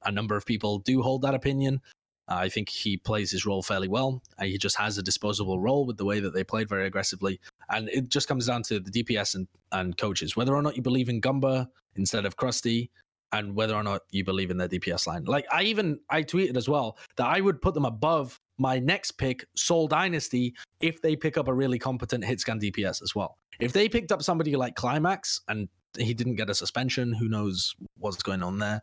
a 0.05 0.11
number 0.11 0.35
of 0.35 0.45
people 0.45 0.77
do 0.79 1.01
hold 1.01 1.23
that 1.23 1.33
opinion. 1.33 1.81
Uh, 2.29 2.35
I 2.35 2.49
think 2.49 2.69
he 2.69 2.97
plays 2.97 3.31
his 3.31 3.45
role 3.45 3.63
fairly 3.63 3.87
well. 3.87 4.21
Uh, 4.37 4.45
he 4.45 4.57
just 4.57 4.77
has 4.77 4.97
a 4.97 5.03
disposable 5.03 5.59
role 5.59 5.85
with 5.85 5.97
the 5.97 6.05
way 6.05 6.19
that 6.19 6.33
they 6.33 6.43
played 6.43 6.69
very 6.69 6.85
aggressively. 6.85 7.39
And 7.69 7.89
it 7.89 8.09
just 8.09 8.27
comes 8.27 8.45
down 8.45 8.61
to 8.63 8.79
the 8.79 8.91
DPS 8.91 9.33
and, 9.33 9.47
and 9.71 9.97
coaches, 9.97 10.35
whether 10.35 10.55
or 10.55 10.61
not 10.61 10.75
you 10.75 10.83
believe 10.83 11.09
in 11.09 11.19
Gumba 11.19 11.67
instead 11.95 12.25
of 12.25 12.37
Krusty, 12.37 12.89
and 13.31 13.55
whether 13.55 13.75
or 13.75 13.83
not 13.83 14.03
you 14.11 14.23
believe 14.23 14.51
in 14.51 14.57
their 14.57 14.69
DPS 14.69 15.07
line. 15.07 15.23
Like 15.25 15.45
I 15.51 15.63
even 15.63 15.99
I 16.09 16.23
tweeted 16.23 16.57
as 16.57 16.69
well 16.69 16.97
that 17.17 17.27
I 17.27 17.41
would 17.41 17.61
put 17.61 17.73
them 17.73 17.85
above 17.85 18.39
my 18.57 18.79
next 18.79 19.11
pick, 19.11 19.45
Seoul 19.55 19.87
Dynasty, 19.87 20.53
if 20.79 21.01
they 21.01 21.15
pick 21.15 21.37
up 21.37 21.47
a 21.47 21.53
really 21.53 21.79
competent 21.79 22.23
hit 22.23 22.39
scan 22.39 22.59
DPS 22.59 23.01
as 23.01 23.13
well. 23.15 23.37
If 23.59 23.73
they 23.73 23.89
picked 23.89 24.11
up 24.11 24.21
somebody 24.21 24.55
like 24.55 24.75
Climax 24.75 25.41
and 25.47 25.67
he 25.97 26.13
didn't 26.13 26.35
get 26.35 26.49
a 26.49 26.55
suspension, 26.55 27.13
who 27.13 27.27
knows 27.27 27.75
what's 27.97 28.21
going 28.21 28.43
on 28.43 28.59
there. 28.59 28.81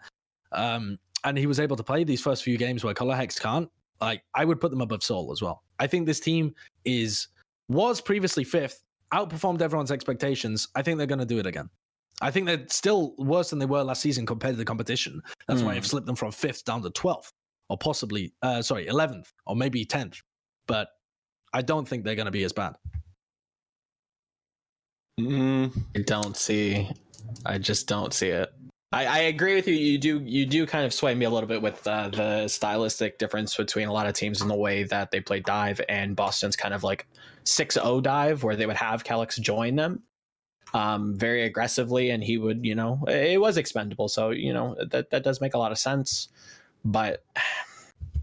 Um, 0.53 0.99
and 1.25 1.39
he 1.39 1.47
was 1.47 1.61
able 1.61 1.77
to 1.77 1.83
play 1.85 2.05
these 2.05 2.21
first 2.21 2.43
few 2.43 2.57
games 2.59 2.85
where 2.85 2.95
Colourhex 2.95 3.41
can't. 3.41 3.71
Like 4.01 4.23
I 4.35 4.45
would 4.45 4.61
put 4.61 4.71
them 4.71 4.81
above 4.81 5.03
Seoul 5.03 5.33
as 5.33 5.41
well. 5.41 5.63
I 5.79 5.87
think 5.87 6.07
this 6.07 6.21
team 6.21 6.55
is 6.85 7.29
was 7.69 8.01
previously 8.01 8.45
fifth, 8.45 8.83
outperformed 9.13 9.63
everyone's 9.63 9.91
expectations. 9.91 10.69
I 10.75 10.83
think 10.83 10.99
they're 10.99 11.07
going 11.07 11.19
to 11.21 11.25
do 11.25 11.39
it 11.39 11.47
again. 11.47 11.71
I 12.21 12.31
think 12.31 12.47
they're 12.47 12.67
still 12.69 13.15
worse 13.19 13.51
than 13.51 13.59
they 13.59 13.67
were 13.67 13.83
last 13.83 14.03
season 14.03 14.27
compared 14.27 14.55
to 14.55 14.59
the 14.59 14.65
competition. 14.65 15.21
That's 15.49 15.63
why 15.63 15.73
Hmm. 15.73 15.79
I've 15.79 15.87
slipped 15.87 16.07
them 16.07 16.17
from 16.17 16.31
fifth 16.31 16.65
down 16.65 16.83
to 16.83 16.91
12th, 16.91 17.33
or 17.69 17.79
possibly, 17.79 18.33
uh, 18.43 18.63
sorry, 18.63 18.87
11th, 18.87 19.27
or 19.47 19.57
maybe 19.57 19.85
10th. 19.85 20.19
But 20.67 20.89
I 21.53 21.63
don't 21.63 21.87
think 21.87 22.05
they're 22.05 22.15
going 22.15 22.27
to 22.27 22.33
be 22.33 22.45
as 22.45 22.53
bad. 22.53 22.75
Mm, 25.21 25.73
I 25.97 26.01
don't 26.01 26.37
see. 26.37 26.91
I 27.47 27.59
just 27.59 27.87
don't 27.87 28.13
see 28.13 28.29
it. 28.29 28.53
I, 28.93 29.07
I 29.07 29.19
agree 29.21 29.57
with 29.57 29.67
you. 29.67 29.75
You 29.75 29.99
do 29.99 30.21
you 30.25 30.47
do 30.47 30.67
kind 30.67 30.85
of 30.85 30.93
sway 30.95 31.15
me 31.15 31.25
a 31.25 31.31
little 31.31 31.49
bit 31.49 31.63
with 31.63 31.85
uh, 31.87 32.11
the 32.11 32.47
stylistic 32.47 33.19
difference 33.19 33.57
between 33.57 33.89
a 33.89 33.93
lot 33.93 34.07
of 34.07 34.15
teams 34.15 34.41
in 34.41 34.49
the 34.49 34.55
way 34.55 34.85
that 34.85 35.11
they 35.11 35.21
play 35.21 35.41
dive 35.41 35.81
and 35.89 36.15
Boston's 36.15 36.55
kind 36.55 36.73
of 36.73 36.85
like 36.85 37.07
6-0 37.45 38.03
dive 38.03 38.45
where 38.45 38.55
they 38.55 38.67
would 38.67 38.77
have 38.77 39.03
Kellex 39.03 39.37
join 39.37 39.75
them 39.75 40.03
um, 40.75 41.17
very 41.17 41.45
aggressively 41.45 42.11
and 42.11 42.23
he 42.23 42.39
would 42.39 42.65
you 42.65 42.77
know 42.77 43.01
it 43.09 43.41
was 43.41 43.57
expendable 43.57 44.09
so 44.09 44.31
you 44.31 44.53
know 44.53 44.77
that 44.91 45.11
that 45.11 45.25
does 45.25 45.41
make 45.41 45.55
a 45.55 45.59
lot 45.59 45.73
of 45.73 45.79
sense 45.79 46.29
but 46.85 47.25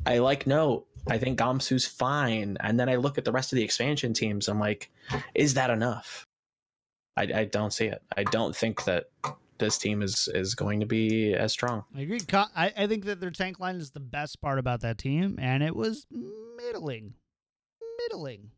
I 0.05 0.19
like 0.19 0.47
no, 0.47 0.85
I 1.09 1.17
think 1.17 1.39
Gamsu's 1.39 1.85
fine 1.85 2.57
and 2.59 2.79
then 2.79 2.89
I 2.89 2.95
look 2.95 3.17
at 3.17 3.25
the 3.25 3.31
rest 3.31 3.51
of 3.51 3.57
the 3.57 3.63
expansion 3.63 4.13
teams 4.13 4.47
I'm 4.47 4.59
like 4.59 4.91
is 5.33 5.55
that 5.55 5.69
enough 5.69 6.25
I, 7.17 7.23
I 7.41 7.45
don't 7.45 7.71
see 7.73 7.85
it. 7.85 8.01
I 8.15 8.23
don't 8.23 8.55
think 8.55 8.85
that 8.85 9.09
this 9.57 9.77
team 9.77 10.01
is 10.01 10.29
is 10.33 10.55
going 10.55 10.79
to 10.79 10.85
be 10.85 11.33
as 11.33 11.51
strong. 11.51 11.83
I 11.95 12.01
agree. 12.01 12.19
I, 12.33 12.73
I 12.75 12.87
think 12.87 13.05
that 13.05 13.19
their 13.19 13.31
tank 13.31 13.59
line 13.59 13.75
is 13.75 13.91
the 13.91 13.99
best 13.99 14.41
part 14.41 14.59
about 14.59 14.81
that 14.81 14.97
team, 14.97 15.37
and 15.39 15.61
it 15.61 15.75
was 15.75 16.07
middling. 16.57 17.13
Middling. 17.99 18.51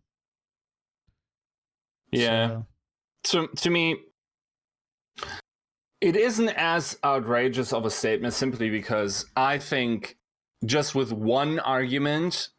yeah. 2.11 2.61
So, 3.25 3.47
to 3.47 3.55
to 3.55 3.69
me 3.69 3.97
it 6.03 6.17
isn't 6.17 6.49
as 6.49 6.97
outrageous 7.05 7.71
of 7.71 7.85
a 7.85 7.89
statement 7.89 8.34
simply 8.34 8.69
because 8.69 9.25
i 9.35 9.57
think 9.57 10.17
just 10.65 10.93
with 10.93 11.11
one 11.11 11.59
argument 11.59 12.49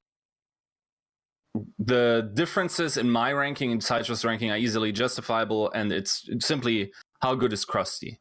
the 1.79 2.31
differences 2.35 2.97
in 2.97 3.09
my 3.09 3.33
ranking 3.33 3.71
and 3.73 3.83
Sideshow's 3.83 4.25
ranking 4.25 4.51
are 4.51 4.57
easily 4.57 4.93
justifiable, 4.93 5.71
and 5.73 5.93
it's, 5.93 6.29
simply 6.41 6.93
how 7.21 7.35
good 7.35 7.53
is 7.53 7.65
Krusty, 7.65 8.19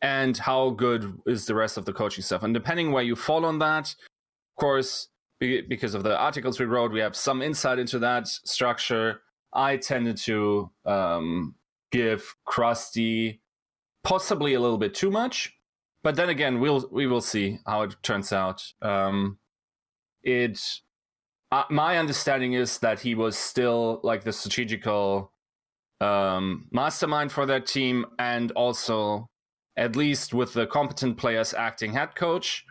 and 0.00 0.36
how 0.36 0.70
good 0.70 1.18
is 1.26 1.46
the 1.46 1.54
rest 1.54 1.76
of 1.76 1.84
the 1.84 1.92
coaching 1.92 2.24
stuff. 2.24 2.42
And 2.42 2.54
depending 2.54 2.90
where 2.90 3.02
you 3.02 3.16
fall 3.16 3.44
on 3.44 3.58
that, 3.58 3.88
of 3.90 4.60
course, 4.60 5.08
be- 5.40 5.60
because 5.60 5.94
of 5.94 6.04
the 6.04 6.16
articles 6.16 6.58
we 6.58 6.66
wrote, 6.66 6.92
we 6.92 7.00
have 7.00 7.16
some 7.16 7.42
insight 7.42 7.78
into 7.78 7.98
that 7.98 8.28
structure. 8.28 9.20
I 9.52 9.76
tended 9.76 10.16
to 10.18 10.70
um, 10.86 11.54
give 11.92 12.34
Krusty 12.48 13.40
possibly 14.04 14.54
a 14.54 14.60
little 14.60 14.78
bit 14.78 14.94
too 14.94 15.10
much, 15.10 15.52
but 16.02 16.14
then 16.14 16.28
again, 16.28 16.60
we'll 16.60 16.88
we 16.92 17.06
will 17.06 17.20
see 17.20 17.58
how 17.66 17.82
it 17.82 17.96
turns 18.02 18.32
out. 18.32 18.62
Um, 18.80 19.38
it 20.22 20.60
uh, 21.50 21.64
my 21.70 21.98
understanding 21.98 22.52
is 22.52 22.78
that 22.78 23.00
he 23.00 23.14
was 23.14 23.36
still 23.36 24.00
like 24.02 24.22
the 24.24 24.32
strategical 24.32 25.32
um, 26.00 26.66
mastermind 26.70 27.32
for 27.32 27.46
that 27.46 27.66
team, 27.66 28.06
and 28.18 28.52
also 28.52 29.28
at 29.76 29.96
least 29.96 30.32
with 30.32 30.52
the 30.52 30.66
competent 30.66 31.16
players 31.16 31.52
acting 31.54 31.94
head 31.94 32.14
coach. 32.14 32.64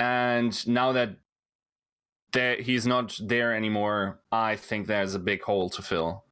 And 0.00 0.66
now 0.66 0.92
that 0.92 2.60
he's 2.60 2.86
not 2.86 3.18
there 3.22 3.54
anymore, 3.54 4.20
I 4.32 4.56
think 4.56 4.86
there's 4.86 5.14
a 5.14 5.18
big 5.18 5.42
hole 5.42 5.68
to 5.70 5.82
fill. 5.82 6.24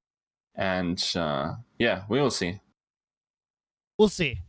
And 0.54 1.02
uh, 1.14 1.54
yeah, 1.78 2.02
we 2.08 2.20
will 2.20 2.30
see. 2.30 2.60
We'll 4.02 4.08
see. 4.08 4.40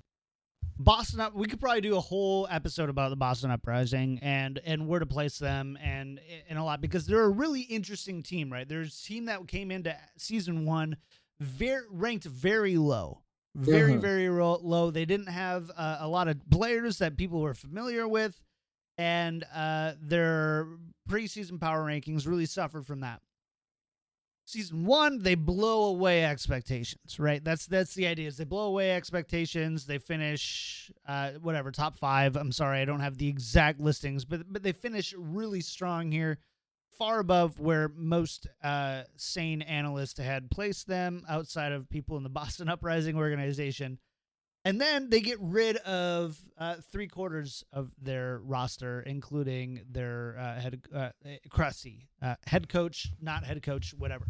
Boston 0.79 1.19
up. 1.19 1.35
We 1.35 1.45
could 1.45 1.59
probably 1.59 1.81
do 1.81 1.95
a 1.95 1.99
whole 2.01 2.47
episode 2.49 2.89
about 2.89 3.11
the 3.11 3.15
Boston 3.15 3.51
Uprising 3.51 4.17
and 4.23 4.59
and 4.65 4.87
where 4.87 4.99
to 4.99 5.05
place 5.05 5.37
them 5.37 5.77
and 5.79 6.19
and 6.49 6.57
a 6.57 6.63
lot 6.63 6.81
because 6.81 7.05
they're 7.05 7.25
a 7.25 7.29
really 7.29 7.61
interesting 7.61 8.23
team, 8.23 8.51
right? 8.51 8.67
There's 8.67 8.99
a 8.99 9.03
team 9.07 9.25
that 9.25 9.47
came 9.47 9.69
into 9.69 9.95
season 10.17 10.65
one 10.65 10.97
very 11.39 11.85
ranked 11.91 12.25
very 12.25 12.77
low, 12.77 13.21
very 13.53 13.91
Mhm. 13.93 14.01
very 14.01 14.27
low. 14.27 14.89
They 14.89 15.05
didn't 15.05 15.27
have 15.27 15.69
uh, 15.77 15.97
a 15.99 16.07
lot 16.07 16.27
of 16.27 16.39
players 16.49 16.97
that 16.97 17.15
people 17.15 17.39
were 17.39 17.53
familiar 17.53 18.07
with, 18.07 18.41
and 18.97 19.45
uh, 19.53 19.93
their 20.01 20.67
preseason 21.07 21.59
power 21.59 21.85
rankings 21.85 22.25
really 22.25 22.47
suffered 22.47 22.87
from 22.87 23.01
that 23.01 23.21
season 24.45 24.85
one 24.85 25.19
they 25.19 25.35
blow 25.35 25.85
away 25.85 26.25
expectations 26.25 27.19
right? 27.19 27.43
That's 27.43 27.65
that's 27.65 27.93
the 27.93 28.07
idea 28.07 28.27
is 28.27 28.37
they 28.37 28.43
blow 28.43 28.67
away 28.67 28.91
expectations 28.91 29.85
they 29.85 29.97
finish 29.97 30.91
uh 31.07 31.31
whatever 31.41 31.71
top 31.71 31.97
five. 31.97 32.35
I'm 32.35 32.51
sorry 32.51 32.79
i 32.81 32.85
don't 32.85 32.99
have 32.99 33.17
the 33.17 33.27
exact 33.27 33.79
listings 33.79 34.25
but 34.25 34.41
but 34.51 34.63
they 34.63 34.71
finish 34.71 35.13
really 35.17 35.61
strong 35.61 36.11
here 36.11 36.39
far 36.97 37.19
above 37.19 37.59
where 37.59 37.89
most 37.95 38.47
uh 38.63 39.03
sane 39.15 39.61
analysts 39.63 40.19
had 40.19 40.49
placed 40.51 40.87
them 40.87 41.23
outside 41.27 41.71
of 41.71 41.89
people 41.89 42.17
in 42.17 42.23
the 42.23 42.29
boston 42.41 42.69
uprising 42.69 43.17
organization 43.17 43.97
and 44.65 44.79
then 44.79 45.09
they 45.09 45.19
get 45.21 45.37
rid 45.41 45.77
of 45.77 46.37
uh, 46.57 46.75
three 46.91 47.07
quarters 47.07 47.63
of 47.73 47.91
their 48.01 48.39
roster, 48.43 49.01
including 49.01 49.81
their 49.89 50.35
uh, 50.39 50.59
head, 50.61 50.81
uh, 50.93 51.09
Krusty, 51.49 52.07
uh, 52.21 52.35
head 52.45 52.69
coach, 52.69 53.11
not 53.21 53.43
head 53.43 53.61
coach, 53.61 53.93
whatever. 53.97 54.25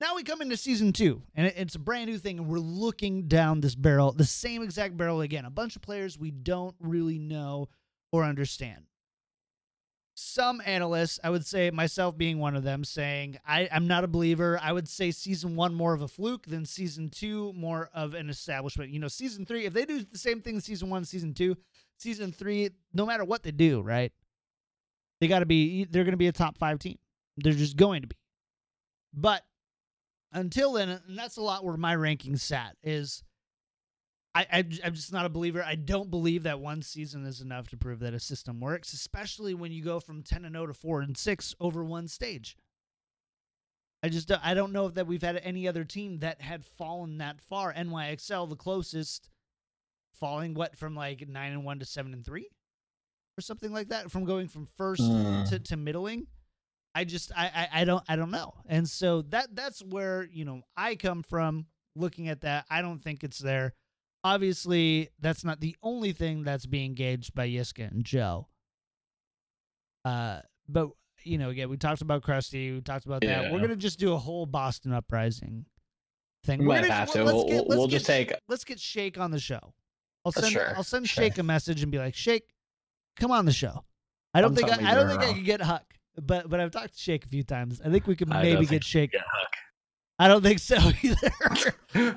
Now 0.00 0.16
we 0.16 0.24
come 0.24 0.42
into 0.42 0.56
season 0.56 0.92
two, 0.92 1.22
and 1.36 1.46
it- 1.46 1.54
it's 1.56 1.76
a 1.76 1.78
brand 1.78 2.10
new 2.10 2.18
thing, 2.18 2.38
and 2.38 2.48
we're 2.48 2.58
looking 2.58 3.28
down 3.28 3.60
this 3.60 3.76
barrel, 3.76 4.10
the 4.12 4.24
same 4.24 4.62
exact 4.62 4.96
barrel 4.96 5.20
again. 5.20 5.44
A 5.44 5.50
bunch 5.50 5.76
of 5.76 5.82
players 5.82 6.18
we 6.18 6.32
don't 6.32 6.74
really 6.80 7.18
know 7.18 7.68
or 8.10 8.24
understand. 8.24 8.86
Some 10.14 10.60
analysts, 10.64 11.18
I 11.24 11.30
would 11.30 11.46
say 11.46 11.70
myself 11.70 12.18
being 12.18 12.38
one 12.38 12.54
of 12.54 12.62
them, 12.62 12.84
saying 12.84 13.38
I, 13.46 13.68
I'm 13.72 13.86
not 13.86 14.04
a 14.04 14.08
believer. 14.08 14.58
I 14.62 14.72
would 14.72 14.86
say 14.86 15.10
season 15.10 15.56
one 15.56 15.74
more 15.74 15.94
of 15.94 16.02
a 16.02 16.08
fluke 16.08 16.46
than 16.46 16.66
season 16.66 17.08
two 17.08 17.52
more 17.54 17.88
of 17.94 18.12
an 18.12 18.28
establishment. 18.28 18.90
You 18.90 19.00
know, 19.00 19.08
season 19.08 19.46
three, 19.46 19.64
if 19.64 19.72
they 19.72 19.86
do 19.86 20.02
the 20.02 20.18
same 20.18 20.42
thing 20.42 20.60
season 20.60 20.90
one, 20.90 21.06
season 21.06 21.32
two, 21.32 21.56
season 21.96 22.30
three, 22.30 22.70
no 22.92 23.06
matter 23.06 23.24
what 23.24 23.42
they 23.42 23.52
do, 23.52 23.80
right? 23.80 24.12
They 25.20 25.28
got 25.28 25.38
to 25.38 25.46
be, 25.46 25.84
they're 25.84 26.04
going 26.04 26.12
to 26.12 26.18
be 26.18 26.28
a 26.28 26.32
top 26.32 26.58
five 26.58 26.78
team. 26.78 26.98
They're 27.38 27.52
just 27.52 27.76
going 27.76 28.02
to 28.02 28.08
be. 28.08 28.16
But 29.14 29.42
until 30.32 30.72
then, 30.72 30.88
and 30.90 31.18
that's 31.18 31.36
a 31.36 31.42
lot 31.42 31.64
where 31.64 31.76
my 31.76 31.96
rankings 31.96 32.40
sat, 32.40 32.76
is 32.82 33.22
I, 34.34 34.46
I, 34.50 34.58
I'm 34.84 34.94
just 34.94 35.12
not 35.12 35.26
a 35.26 35.28
believer. 35.28 35.62
I 35.62 35.74
don't 35.74 36.10
believe 36.10 36.44
that 36.44 36.58
one 36.60 36.80
season 36.80 37.26
is 37.26 37.40
enough 37.42 37.68
to 37.68 37.76
prove 37.76 38.00
that 38.00 38.14
a 38.14 38.20
system 38.20 38.60
works, 38.60 38.92
especially 38.94 39.52
when 39.52 39.72
you 39.72 39.82
go 39.84 40.00
from 40.00 40.22
10 40.22 40.44
and 40.46 40.54
0 40.54 40.68
to 40.68 40.74
4 40.74 41.02
and 41.02 41.16
6 41.18 41.54
over 41.60 41.84
one 41.84 42.08
stage. 42.08 42.56
I 44.02 44.08
just 44.08 44.28
don't- 44.28 44.44
I 44.44 44.54
don't 44.54 44.72
know 44.72 44.86
if 44.86 44.94
that 44.94 45.06
we've 45.06 45.22
had 45.22 45.36
any 45.36 45.68
other 45.68 45.84
team 45.84 46.18
that 46.20 46.40
had 46.40 46.64
fallen 46.64 47.18
that 47.18 47.40
far. 47.40 47.72
NYXL 47.74 48.46
the 48.48 48.56
closest, 48.56 49.28
falling 50.18 50.54
what 50.54 50.76
from 50.76 50.94
like 50.96 51.28
nine 51.28 51.52
and 51.52 51.64
one 51.64 51.78
to 51.78 51.84
seven 51.84 52.12
and 52.12 52.24
three, 52.24 52.48
or 53.38 53.42
something 53.42 53.72
like 53.72 53.88
that, 53.90 54.10
from 54.10 54.24
going 54.24 54.48
from 54.48 54.66
first 54.76 55.02
Mm. 55.02 55.48
to, 55.50 55.58
to 55.58 55.76
middling. 55.76 56.26
I 56.94 57.04
just 57.04 57.32
I, 57.36 57.68
I 57.72 57.80
I 57.80 57.84
don't 57.84 58.04
I 58.08 58.16
don't 58.16 58.30
know, 58.30 58.54
and 58.66 58.88
so 58.88 59.22
that 59.22 59.54
that's 59.54 59.82
where 59.82 60.24
you 60.24 60.44
know 60.44 60.62
I 60.76 60.94
come 60.96 61.22
from 61.22 61.66
looking 61.96 62.28
at 62.28 62.40
that. 62.42 62.66
I 62.70 62.82
don't 62.82 63.02
think 63.02 63.22
it's 63.24 63.38
there. 63.38 63.72
Obviously, 64.24 65.08
that's 65.20 65.44
not 65.44 65.60
the 65.60 65.76
only 65.82 66.12
thing 66.12 66.44
that's 66.44 66.66
being 66.66 66.94
gauged 66.94 67.34
by 67.34 67.48
Yiska 67.48 67.90
and 67.90 68.04
Joe. 68.04 68.48
Uh, 70.04 70.40
but 70.68 70.90
you 71.24 71.38
know, 71.38 71.50
again, 71.50 71.68
we 71.68 71.76
talked 71.76 72.02
about 72.02 72.22
Krusty. 72.22 72.74
We 72.74 72.80
talked 72.80 73.06
about 73.06 73.20
that. 73.22 73.52
We're 73.52 73.60
gonna 73.60 73.76
just 73.76 73.98
do 73.98 74.12
a 74.12 74.18
whole 74.18 74.46
Boston 74.46 74.92
uprising 74.92 75.66
thing. 76.44 76.60
We 76.60 76.66
might 76.66 76.82
gonna- 76.82 76.92
have 76.92 77.10
to. 77.12 77.24
We'll- 77.24 77.48
get- 77.48 77.66
we'll- 77.66 77.78
we'll 77.78 77.86
get 77.86 77.92
just 77.96 78.06
take- 78.06 78.32
let's 78.48 78.64
get 78.64 78.80
Shake 78.80 79.18
on 79.18 79.30
the 79.30 79.38
show. 79.40 79.74
I'll 80.24 80.32
Uh, 80.36 80.40
send 80.40 80.52
sure, 80.52 80.76
I'll 80.76 80.84
send 80.84 81.08
sure. 81.08 81.24
Shake 81.24 81.38
a 81.38 81.42
message 81.42 81.82
and 81.82 81.90
be 81.90 81.98
like, 81.98 82.14
Shake, 82.14 82.54
come 83.16 83.30
on 83.32 83.44
the 83.44 83.52
show. 83.52 83.84
I 84.34 84.40
don't 84.40 84.50
I'm 84.50 84.56
think 84.56 84.70
I, 84.70 84.92
I 84.92 84.94
don't 84.94 85.08
think 85.08 85.20
I 85.22 85.32
can 85.32 85.44
get 85.44 85.60
Huk, 85.60 85.84
but 86.16 86.48
but 86.48 86.58
I've 86.60 86.70
talked 86.70 86.94
to 86.94 87.00
Shake 87.00 87.24
a 87.24 87.28
few 87.28 87.42
times. 87.42 87.80
I 87.84 87.90
think 87.90 88.06
we 88.06 88.16
could 88.16 88.28
maybe 88.28 88.66
get 88.66 88.82
Shake. 88.84 89.12
get 89.12 89.20
Huk. 89.20 89.52
I 90.22 90.28
don't 90.28 90.42
think 90.42 90.60
so 90.60 90.76
either. 91.02 91.32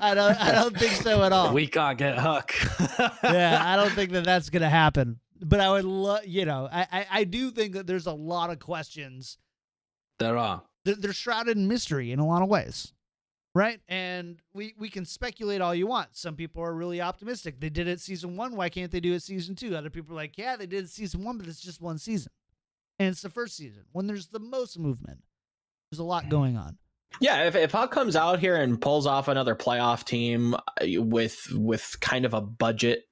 I 0.00 0.14
don't 0.14 0.40
I 0.40 0.52
don't 0.52 0.78
think 0.78 0.92
so 0.92 1.24
at 1.24 1.32
all. 1.32 1.52
We 1.52 1.66
can't 1.66 1.98
get 1.98 2.16
Huk. 2.16 2.52
yeah, 3.24 3.60
I 3.64 3.74
don't 3.74 3.90
think 3.90 4.12
that 4.12 4.22
that's 4.22 4.48
gonna 4.48 4.70
happen. 4.70 5.18
But 5.40 5.58
I 5.58 5.72
would 5.72 5.84
love, 5.84 6.24
you 6.24 6.44
know, 6.44 6.68
I, 6.70 6.86
I 6.92 7.06
I 7.10 7.24
do 7.24 7.50
think 7.50 7.74
that 7.74 7.88
there's 7.88 8.06
a 8.06 8.12
lot 8.12 8.50
of 8.50 8.60
questions. 8.60 9.38
there 10.20 10.36
are. 10.38 10.62
They're, 10.84 10.94
they're 10.94 11.12
shrouded 11.12 11.56
in 11.56 11.66
mystery 11.66 12.12
in 12.12 12.20
a 12.20 12.26
lot 12.26 12.42
of 12.42 12.48
ways, 12.48 12.92
right? 13.56 13.80
And 13.88 14.40
we 14.54 14.74
we 14.78 14.88
can 14.88 15.04
speculate 15.04 15.60
all 15.60 15.74
you 15.74 15.88
want. 15.88 16.16
Some 16.16 16.36
people 16.36 16.62
are 16.62 16.72
really 16.72 17.00
optimistic. 17.00 17.58
They 17.58 17.70
did 17.70 17.88
it 17.88 17.98
season 18.00 18.36
one. 18.36 18.54
Why 18.54 18.68
can't 18.68 18.92
they 18.92 19.00
do 19.00 19.14
it 19.14 19.22
season 19.24 19.56
two? 19.56 19.74
Other 19.74 19.90
people 19.90 20.14
are 20.14 20.22
like, 20.22 20.38
yeah, 20.38 20.54
they 20.54 20.66
did 20.66 20.84
it 20.84 20.90
season 20.90 21.24
one, 21.24 21.38
but 21.38 21.48
it's 21.48 21.60
just 21.60 21.80
one 21.80 21.98
season, 21.98 22.30
and 23.00 23.08
it's 23.08 23.22
the 23.22 23.30
first 23.30 23.56
season 23.56 23.82
when 23.90 24.06
there's 24.06 24.28
the 24.28 24.38
most 24.38 24.78
movement. 24.78 25.24
There's 25.90 25.98
a 25.98 26.04
lot 26.04 26.26
mm. 26.26 26.30
going 26.30 26.56
on. 26.56 26.78
Yeah, 27.20 27.44
if 27.44 27.56
if 27.56 27.72
Huk 27.72 27.90
comes 27.90 28.16
out 28.16 28.40
here 28.40 28.56
and 28.56 28.80
pulls 28.80 29.06
off 29.06 29.28
another 29.28 29.54
playoff 29.54 30.04
team 30.04 30.54
uh, 30.54 30.58
with 31.02 31.50
with 31.52 31.96
kind 32.00 32.24
of 32.24 32.34
a 32.34 32.40
budget 32.40 33.08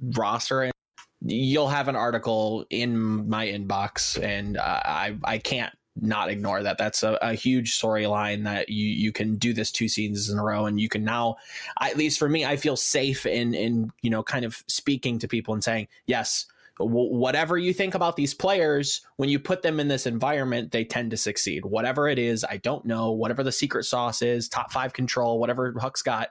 roster, 0.00 0.70
you'll 1.20 1.68
have 1.68 1.88
an 1.88 1.96
article 1.96 2.64
in 2.70 3.28
my 3.28 3.46
inbox, 3.46 4.22
and 4.22 4.58
I 4.58 5.16
I 5.24 5.38
can't 5.38 5.74
not 6.00 6.30
ignore 6.30 6.62
that. 6.62 6.78
That's 6.78 7.02
a, 7.02 7.18
a 7.20 7.34
huge 7.34 7.78
storyline 7.78 8.44
that 8.44 8.68
you 8.68 8.86
you 8.86 9.12
can 9.12 9.36
do 9.36 9.52
this 9.52 9.70
two 9.70 9.88
seasons 9.88 10.30
in 10.30 10.38
a 10.38 10.42
row, 10.42 10.66
and 10.66 10.80
you 10.80 10.88
can 10.88 11.04
now, 11.04 11.36
at 11.80 11.96
least 11.96 12.18
for 12.18 12.28
me, 12.28 12.44
I 12.44 12.56
feel 12.56 12.76
safe 12.76 13.26
in 13.26 13.54
in 13.54 13.92
you 14.02 14.10
know 14.10 14.22
kind 14.22 14.44
of 14.44 14.64
speaking 14.66 15.18
to 15.18 15.28
people 15.28 15.54
and 15.54 15.62
saying 15.62 15.88
yes. 16.06 16.46
Wh- 16.80 17.12
Whatever 17.12 17.58
you 17.58 17.72
think 17.72 17.94
about 17.94 18.16
these 18.16 18.34
players, 18.34 19.02
when 19.16 19.28
you 19.28 19.38
put 19.38 19.62
them 19.62 19.80
in 19.80 19.88
this 19.88 20.06
environment, 20.06 20.72
they 20.72 20.84
tend 20.84 21.10
to 21.10 21.16
succeed. 21.16 21.64
Whatever 21.64 22.08
it 22.08 22.18
is, 22.18 22.44
I 22.44 22.56
don't 22.58 22.84
know. 22.84 23.12
Whatever 23.12 23.42
the 23.42 23.52
secret 23.52 23.84
sauce 23.84 24.22
is, 24.22 24.48
top 24.48 24.72
five 24.72 24.92
control, 24.92 25.38
whatever 25.38 25.72
Huk's 25.78 26.02
got, 26.02 26.30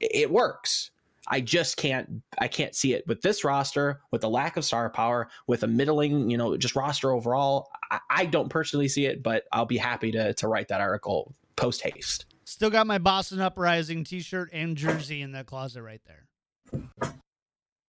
it 0.00 0.30
works. 0.30 0.90
I 1.26 1.40
just 1.40 1.76
can't 1.76 2.22
I 2.38 2.48
can't 2.48 2.74
see 2.74 2.92
it 2.92 3.06
with 3.06 3.22
this 3.22 3.44
roster, 3.44 4.00
with 4.10 4.20
the 4.20 4.28
lack 4.28 4.56
of 4.56 4.64
star 4.64 4.90
power, 4.90 5.28
with 5.46 5.62
a 5.62 5.66
middling, 5.66 6.30
you 6.30 6.36
know, 6.36 6.56
just 6.56 6.76
roster 6.76 7.12
overall. 7.12 7.70
I, 7.90 8.00
I 8.10 8.26
don't 8.26 8.50
personally 8.50 8.88
see 8.88 9.06
it, 9.06 9.22
but 9.22 9.44
I'll 9.50 9.64
be 9.64 9.78
happy 9.78 10.12
to 10.12 10.34
to 10.34 10.48
write 10.48 10.68
that 10.68 10.80
article 10.80 11.34
post 11.56 11.80
haste. 11.80 12.26
Still 12.44 12.68
got 12.70 12.86
my 12.86 12.98
Boston 12.98 13.40
Uprising 13.40 14.04
T-shirt 14.04 14.50
and 14.52 14.76
jersey 14.76 15.22
in 15.22 15.32
the 15.32 15.44
closet 15.44 15.82
right 15.82 16.02
there. 16.06 16.26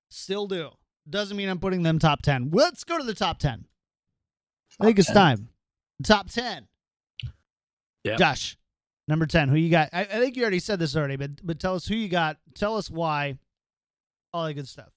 Still 0.09 0.47
do. 0.47 0.69
Doesn't 1.09 1.37
mean 1.37 1.49
I'm 1.49 1.59
putting 1.59 1.83
them 1.83 1.99
top 1.99 2.21
ten. 2.21 2.49
Let's 2.51 2.83
go 2.83 2.97
to 2.97 3.03
the 3.03 3.13
top 3.13 3.39
ten. 3.39 3.65
I 4.79 4.85
think 4.85 4.99
it's 4.99 5.11
time. 5.11 5.49
Top 6.03 6.29
ten. 6.29 6.67
Yeah. 8.03 8.15
Josh, 8.15 8.57
number 9.07 9.25
ten. 9.25 9.49
Who 9.49 9.55
you 9.55 9.69
got? 9.69 9.89
I, 9.93 10.01
I 10.01 10.05
think 10.05 10.35
you 10.35 10.41
already 10.41 10.59
said 10.59 10.79
this 10.79 10.95
already, 10.95 11.15
but 11.15 11.31
but 11.43 11.59
tell 11.59 11.75
us 11.75 11.87
who 11.87 11.95
you 11.95 12.09
got. 12.09 12.37
Tell 12.55 12.77
us 12.77 12.89
why. 12.89 13.37
All 14.33 14.45
that 14.45 14.53
good 14.53 14.67
stuff. 14.67 14.89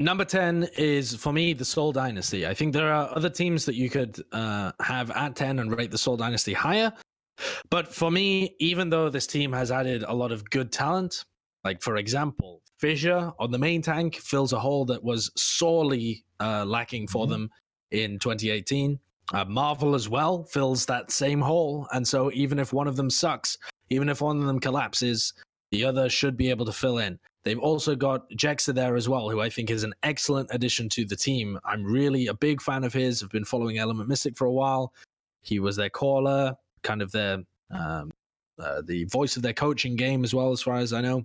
Number 0.00 0.24
10 0.24 0.68
is 0.76 1.16
for 1.16 1.32
me 1.32 1.54
the 1.54 1.64
Seoul 1.64 1.90
Dynasty. 1.90 2.46
I 2.46 2.54
think 2.54 2.72
there 2.72 2.92
are 2.92 3.10
other 3.16 3.28
teams 3.28 3.64
that 3.64 3.74
you 3.74 3.90
could 3.90 4.22
uh, 4.30 4.70
have 4.80 5.10
at 5.10 5.34
10 5.34 5.58
and 5.58 5.76
rate 5.76 5.90
the 5.90 5.98
Seoul 5.98 6.16
Dynasty 6.16 6.52
higher. 6.52 6.92
But 7.68 7.92
for 7.92 8.10
me, 8.10 8.54
even 8.60 8.90
though 8.90 9.08
this 9.08 9.26
team 9.26 9.52
has 9.52 9.72
added 9.72 10.04
a 10.06 10.14
lot 10.14 10.30
of 10.30 10.48
good 10.50 10.70
talent, 10.70 11.24
like 11.64 11.82
for 11.82 11.96
example, 11.96 12.62
Fissure 12.78 13.32
on 13.38 13.50
the 13.50 13.58
main 13.58 13.82
tank 13.82 14.16
fills 14.16 14.52
a 14.52 14.58
hole 14.58 14.84
that 14.86 15.02
was 15.02 15.30
sorely 15.36 16.24
uh, 16.40 16.64
lacking 16.64 17.08
for 17.08 17.26
Mhm. 17.26 17.30
them 17.30 17.50
in 17.90 18.18
2018. 18.20 18.98
Uh, 19.32 19.44
Marvel 19.44 19.94
as 19.94 20.08
well 20.08 20.44
fills 20.44 20.86
that 20.86 21.10
same 21.10 21.40
hole. 21.40 21.86
And 21.92 22.06
so 22.06 22.30
even 22.32 22.58
if 22.58 22.72
one 22.72 22.86
of 22.86 22.96
them 22.96 23.10
sucks, 23.10 23.58
even 23.90 24.08
if 24.08 24.20
one 24.20 24.38
of 24.38 24.46
them 24.46 24.60
collapses, 24.60 25.34
the 25.70 25.84
other 25.84 26.08
should 26.08 26.36
be 26.36 26.48
able 26.48 26.64
to 26.66 26.72
fill 26.72 26.98
in. 26.98 27.18
They've 27.44 27.58
also 27.58 27.94
got 27.96 28.28
Jexa 28.30 28.74
there 28.74 28.94
as 28.96 29.08
well, 29.08 29.28
who 29.28 29.40
I 29.40 29.50
think 29.50 29.70
is 29.70 29.82
an 29.82 29.94
excellent 30.02 30.48
addition 30.52 30.88
to 30.90 31.04
the 31.04 31.16
team. 31.16 31.58
I'm 31.64 31.84
really 31.84 32.26
a 32.28 32.34
big 32.34 32.62
fan 32.62 32.84
of 32.84 32.92
his. 32.92 33.22
I've 33.22 33.30
been 33.30 33.44
following 33.44 33.78
Element 33.78 34.08
Mystic 34.08 34.36
for 34.36 34.46
a 34.46 34.52
while. 34.52 34.92
He 35.42 35.58
was 35.58 35.76
their 35.76 35.90
caller, 35.90 36.56
kind 36.82 37.02
of 37.02 37.10
their 37.12 37.38
um, 37.70 38.10
uh, 38.58 38.82
the 38.82 39.04
voice 39.04 39.36
of 39.36 39.42
their 39.42 39.52
coaching 39.52 39.94
game 39.96 40.24
as 40.24 40.34
well, 40.34 40.52
as 40.52 40.62
far 40.62 40.76
as 40.76 40.92
I 40.92 41.00
know. 41.00 41.24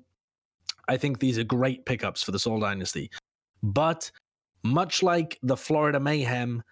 I 0.87 0.97
think 0.97 1.19
these 1.19 1.37
are 1.37 1.43
great 1.43 1.85
pickups 1.85 2.23
for 2.23 2.31
the 2.31 2.39
Seoul 2.39 2.59
Dynasty. 2.59 3.09
But 3.61 4.11
much 4.63 5.03
like 5.03 5.39
the 5.43 5.57
Florida 5.57 5.99
Mayhem, 5.99 6.63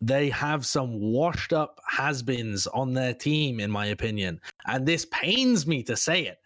they 0.00 0.28
have 0.30 0.66
some 0.66 1.00
washed 1.00 1.52
up 1.52 1.80
has 1.88 2.22
beens 2.22 2.66
on 2.66 2.92
their 2.92 3.14
team, 3.14 3.60
in 3.60 3.70
my 3.70 3.86
opinion. 3.86 4.40
And 4.66 4.86
this 4.86 5.06
pains 5.06 5.66
me 5.66 5.82
to 5.84 5.96
say 5.96 6.26
it. 6.26 6.38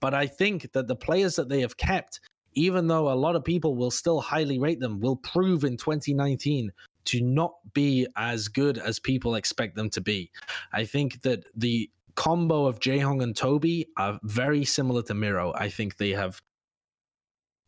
But 0.00 0.12
I 0.14 0.26
think 0.26 0.72
that 0.72 0.88
the 0.88 0.96
players 0.96 1.36
that 1.36 1.48
they 1.48 1.60
have 1.60 1.76
kept, 1.76 2.20
even 2.54 2.86
though 2.86 3.10
a 3.10 3.14
lot 3.14 3.36
of 3.36 3.44
people 3.44 3.76
will 3.76 3.90
still 3.90 4.20
highly 4.20 4.58
rate 4.58 4.80
them, 4.80 5.00
will 5.00 5.16
prove 5.16 5.64
in 5.64 5.76
2019 5.76 6.72
to 7.06 7.20
not 7.20 7.54
be 7.72 8.06
as 8.16 8.48
good 8.48 8.78
as 8.78 8.98
people 8.98 9.36
expect 9.36 9.76
them 9.76 9.88
to 9.90 10.00
be. 10.00 10.30
I 10.72 10.84
think 10.84 11.22
that 11.22 11.44
the 11.54 11.88
combo 12.16 12.66
of 12.66 12.80
Jaehong 12.80 13.22
and 13.22 13.36
Toby 13.36 13.86
are 13.96 14.18
very 14.24 14.64
similar 14.64 15.02
to 15.02 15.14
Miro. 15.14 15.52
I 15.54 15.68
think 15.68 15.96
they 15.96 16.10
have 16.10 16.42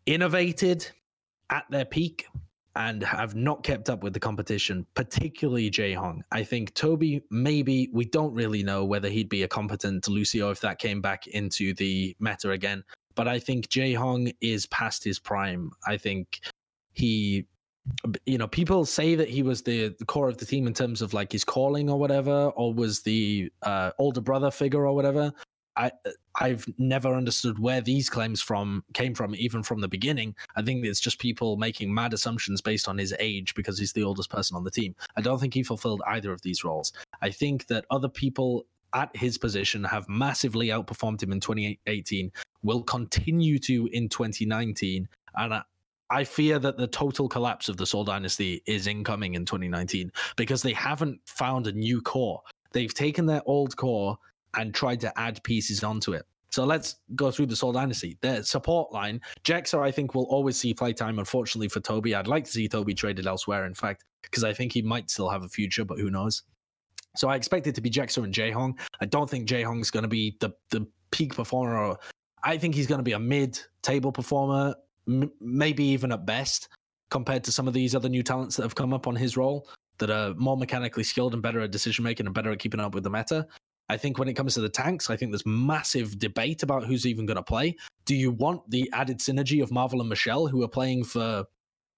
innovated 0.09 0.89
at 1.51 1.65
their 1.71 1.85
peak 1.85 2.27
and 2.77 3.03
have 3.03 3.35
not 3.35 3.63
kept 3.63 3.91
up 3.91 4.03
with 4.03 4.15
the 4.15 4.21
competition, 4.21 4.87
particularly 4.95 5.71
Jaehong. 5.71 6.21
I 6.33 6.45
think 6.45 6.73
Toby, 6.75 7.23
maybe 7.31 7.91
we 7.93 8.05
don't 8.05 8.33
really 8.33 8.63
know 8.63 8.85
whether 8.85 9.09
he'd 9.09 9.29
be 9.29 9.43
a 9.43 9.49
competent 9.49 10.09
Lucio 10.09 10.51
if 10.51 10.61
that 10.61 10.79
came 10.79 11.01
back 11.01 11.27
into 11.27 11.75
the 11.75 12.17
meta 12.21 12.53
again. 12.53 12.85
But 13.17 13.29
I 13.29 13.39
think 13.39 13.69
Jaehong 13.69 14.35
is 14.41 14.67
past 14.67 15.05
his 15.05 15.19
prime. 15.19 15.73
I 15.87 15.97
think 15.99 16.41
he 16.93 17.47
you 18.27 18.37
know 18.37 18.47
people 18.47 18.85
say 18.85 19.15
that 19.15 19.31
he 19.31 19.43
was 19.43 19.63
the, 19.63 19.95
the 19.99 20.05
core 20.05 20.29
of 20.29 20.37
the 20.37 20.45
team 20.45 20.67
in 20.67 20.75
terms 20.75 21.01
of 21.01 21.15
like 21.15 21.33
his 21.33 21.43
calling 21.43 21.89
or 21.89 21.99
whatever 21.99 22.49
or 22.55 22.75
was 22.75 23.01
the 23.01 23.51
uh, 23.63 23.93
older 23.99 24.21
brother 24.21 24.51
figure 24.51 24.87
or 24.87 24.95
whatever 24.95 25.33
i 25.79 25.91
i've 26.41 26.67
never 26.77 27.15
understood 27.15 27.59
where 27.59 27.81
these 27.81 28.11
claims 28.11 28.43
from 28.43 28.85
came 28.93 29.15
from 29.15 29.35
even 29.37 29.63
from 29.63 29.81
the 29.81 29.89
beginning. 29.89 30.35
I 30.57 30.63
think 30.63 30.85
it's 30.85 31.01
just 31.01 31.19
people 31.19 31.57
making 31.57 31.93
mad 31.93 32.13
assumptions 32.13 32.61
based 32.61 32.89
on 32.89 32.99
his 32.99 33.15
age 33.19 33.55
because 33.55 33.79
he's 33.79 33.93
the 33.93 34.03
oldest 34.03 34.31
person 34.31 34.57
on 34.57 34.65
the 34.65 34.71
team. 34.71 34.95
I 35.17 35.21
don't 35.21 35.39
think 35.39 35.55
he 35.55 35.63
fulfilled 35.63 36.03
either 36.07 36.33
of 36.33 36.43
these 36.43 36.65
roles. 36.65 36.93
I 37.23 37.31
think 37.31 37.67
that 37.69 37.85
other 37.91 38.09
people 38.09 38.67
at 38.95 39.15
his 39.15 39.39
position 39.39 39.85
have 39.85 40.09
massively 40.09 40.69
outperformed 40.69 41.23
him 41.23 41.33
in 41.33 41.41
2018 41.41 42.33
will 42.63 42.83
continue 42.83 43.59
to 43.59 43.87
in 43.93 44.09
2019 44.09 45.09
and 45.37 45.55
I, 45.55 45.63
I 46.11 46.25
fear 46.25 46.59
that 46.59 46.79
the 46.79 46.87
total 46.87 47.29
collapse 47.29 47.69
of 47.69 47.77
the 47.77 47.87
Seoul 47.87 48.05
Dynasty 48.05 48.63
is 48.67 48.87
incoming 48.87 49.35
in 49.35 49.45
2019 49.45 50.11
because 50.37 50.63
they 50.63 50.73
haven't 50.73 51.21
found 51.27 51.67
a 51.67 51.73
new 51.73 52.01
core. 52.01 52.41
They've 52.73 52.93
taken 52.93 53.27
their 53.27 53.43
old 53.45 53.77
core 53.77 54.19
and 54.57 54.75
tried 54.75 55.01
to 55.01 55.19
add 55.19 55.43
pieces 55.45 55.85
onto 55.85 56.13
it. 56.13 56.25
So 56.51 56.65
let's 56.65 56.97
go 57.15 57.31
through 57.31 57.47
the 57.47 57.57
Seoul 57.57 57.73
Dynasty. 57.73 58.17
The 58.23 58.43
support 58.43 58.93
line, 58.93 59.21
Jexa, 59.45 59.81
I 59.81 59.91
think, 59.91 60.15
will 60.15 60.25
always 60.25 60.57
see 60.57 60.73
playtime. 60.73 61.19
Unfortunately 61.19 61.69
for 61.69 61.81
Toby, 61.81 62.15
I'd 62.15 62.27
like 62.27 62.45
to 62.45 62.51
see 62.51 62.69
Toby 62.69 62.95
traded 62.95 63.27
elsewhere, 63.27 63.67
in 63.67 63.75
fact, 63.75 64.05
because 64.23 64.45
I 64.45 64.55
think 64.55 64.73
he 64.73 64.81
might 64.81 65.11
still 65.11 65.29
have 65.29 65.45
a 65.45 65.49
future, 65.49 65.85
but 65.85 65.99
who 65.99 66.11
knows? 66.11 66.43
So 67.17 67.29
I 67.29 67.37
expect 67.37 67.67
it 67.67 67.75
to 67.75 67.81
be 67.81 67.91
Jexa 67.91 68.23
and 68.25 68.33
Jaehong. 68.33 68.79
I 69.01 69.07
don't 69.07 69.29
think 69.29 69.49
Jaehong's 69.49 69.91
going 69.91 70.05
to 70.05 70.09
be 70.09 70.37
the, 70.41 70.51
the 70.71 70.87
peak 71.11 71.35
performer. 71.35 71.97
I 72.45 72.57
think 72.57 72.75
he's 72.75 72.87
going 72.87 73.01
to 73.01 73.05
be 73.05 73.13
a 73.13 73.19
mid 73.19 73.61
table 73.83 74.13
performer, 74.13 74.75
m- 75.07 75.31
maybe 75.41 75.85
even 75.85 76.13
at 76.13 76.25
best, 76.25 76.69
compared 77.11 77.45
to 77.45 77.53
some 77.53 77.69
of 77.69 77.75
these 77.75 77.95
other 77.95 78.09
new 78.09 78.23
talents 78.23 78.57
that 78.57 78.63
have 78.63 78.75
come 78.75 78.95
up 78.95 79.07
on 79.07 79.17
his 79.17 79.37
role 79.37 79.69
that 79.99 80.11
are 80.11 80.33
more 80.35 80.57
mechanically 80.57 81.03
skilled 81.03 81.35
and 81.35 81.43
better 81.43 81.61
at 81.61 81.71
decision 81.71 82.05
making 82.05 82.27
and 82.27 82.35
better 82.35 82.53
at 82.53 82.59
keeping 82.59 82.81
up 82.81 82.95
with 82.95 83.03
the 83.03 83.11
meta. 83.11 83.47
I 83.89 83.97
think 83.97 84.19
when 84.19 84.29
it 84.29 84.35
comes 84.35 84.55
to 84.55 84.61
the 84.61 84.69
tanks, 84.69 85.09
I 85.09 85.17
think 85.17 85.33
there's 85.33 85.47
massive 85.47 86.19
debate 86.19 86.63
about 86.63 86.85
who's 86.85 87.07
even 87.07 87.27
going 87.27 87.37
to 87.37 87.43
play. 87.43 87.77
Do 88.05 88.15
you 88.15 88.31
want 88.31 88.69
the 88.71 88.91
added 88.93 89.19
synergy 89.19 89.63
of 89.63 89.71
Marvel 89.71 90.01
and 90.01 90.09
Michelle, 90.09 90.47
who 90.47 90.63
are 90.63 90.69
playing 90.69 91.05
for 91.05 91.45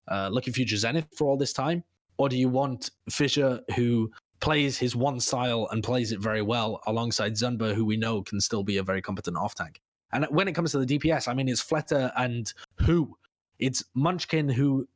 uh, 0.09 0.29
Lucky 0.31 0.53
Future 0.53 0.77
Zenith 0.77 1.09
for 1.17 1.29
all 1.29 1.37
this 1.37 1.53
time? 1.53 1.83
Or 2.17 2.29
do 2.29 2.37
you 2.37 2.49
want 2.49 2.91
Fissure, 3.09 3.61
who 3.75 4.11
plays 4.41 4.79
his 4.79 4.95
one 4.95 5.21
style 5.21 5.69
and 5.71 5.83
plays 5.83 6.13
it 6.13 6.21
very 6.21 6.43
well, 6.43 6.81
alongside 6.87 7.33
Zunba, 7.33 7.75
who 7.75 7.85
we 7.85 7.97
know 7.97 8.23
can 8.23 8.41
still 8.41 8.63
be 8.63 8.77
a 8.77 8.83
very 8.83 9.03
competent 9.03 9.37
off 9.37 9.55
tank? 9.55 9.81
And 10.13 10.27
when 10.31 10.49
it 10.49 10.55
comes 10.55 10.73
to 10.73 10.85
the 10.85 10.99
DPS, 10.99 11.29
I 11.29 11.35
mean, 11.35 11.49
it's 11.49 11.63
Fleta 11.63 12.13
and 12.17 12.53
who? 12.77 13.17
It's 13.59 13.83
Munchkin, 13.95 14.49
who 14.49 14.87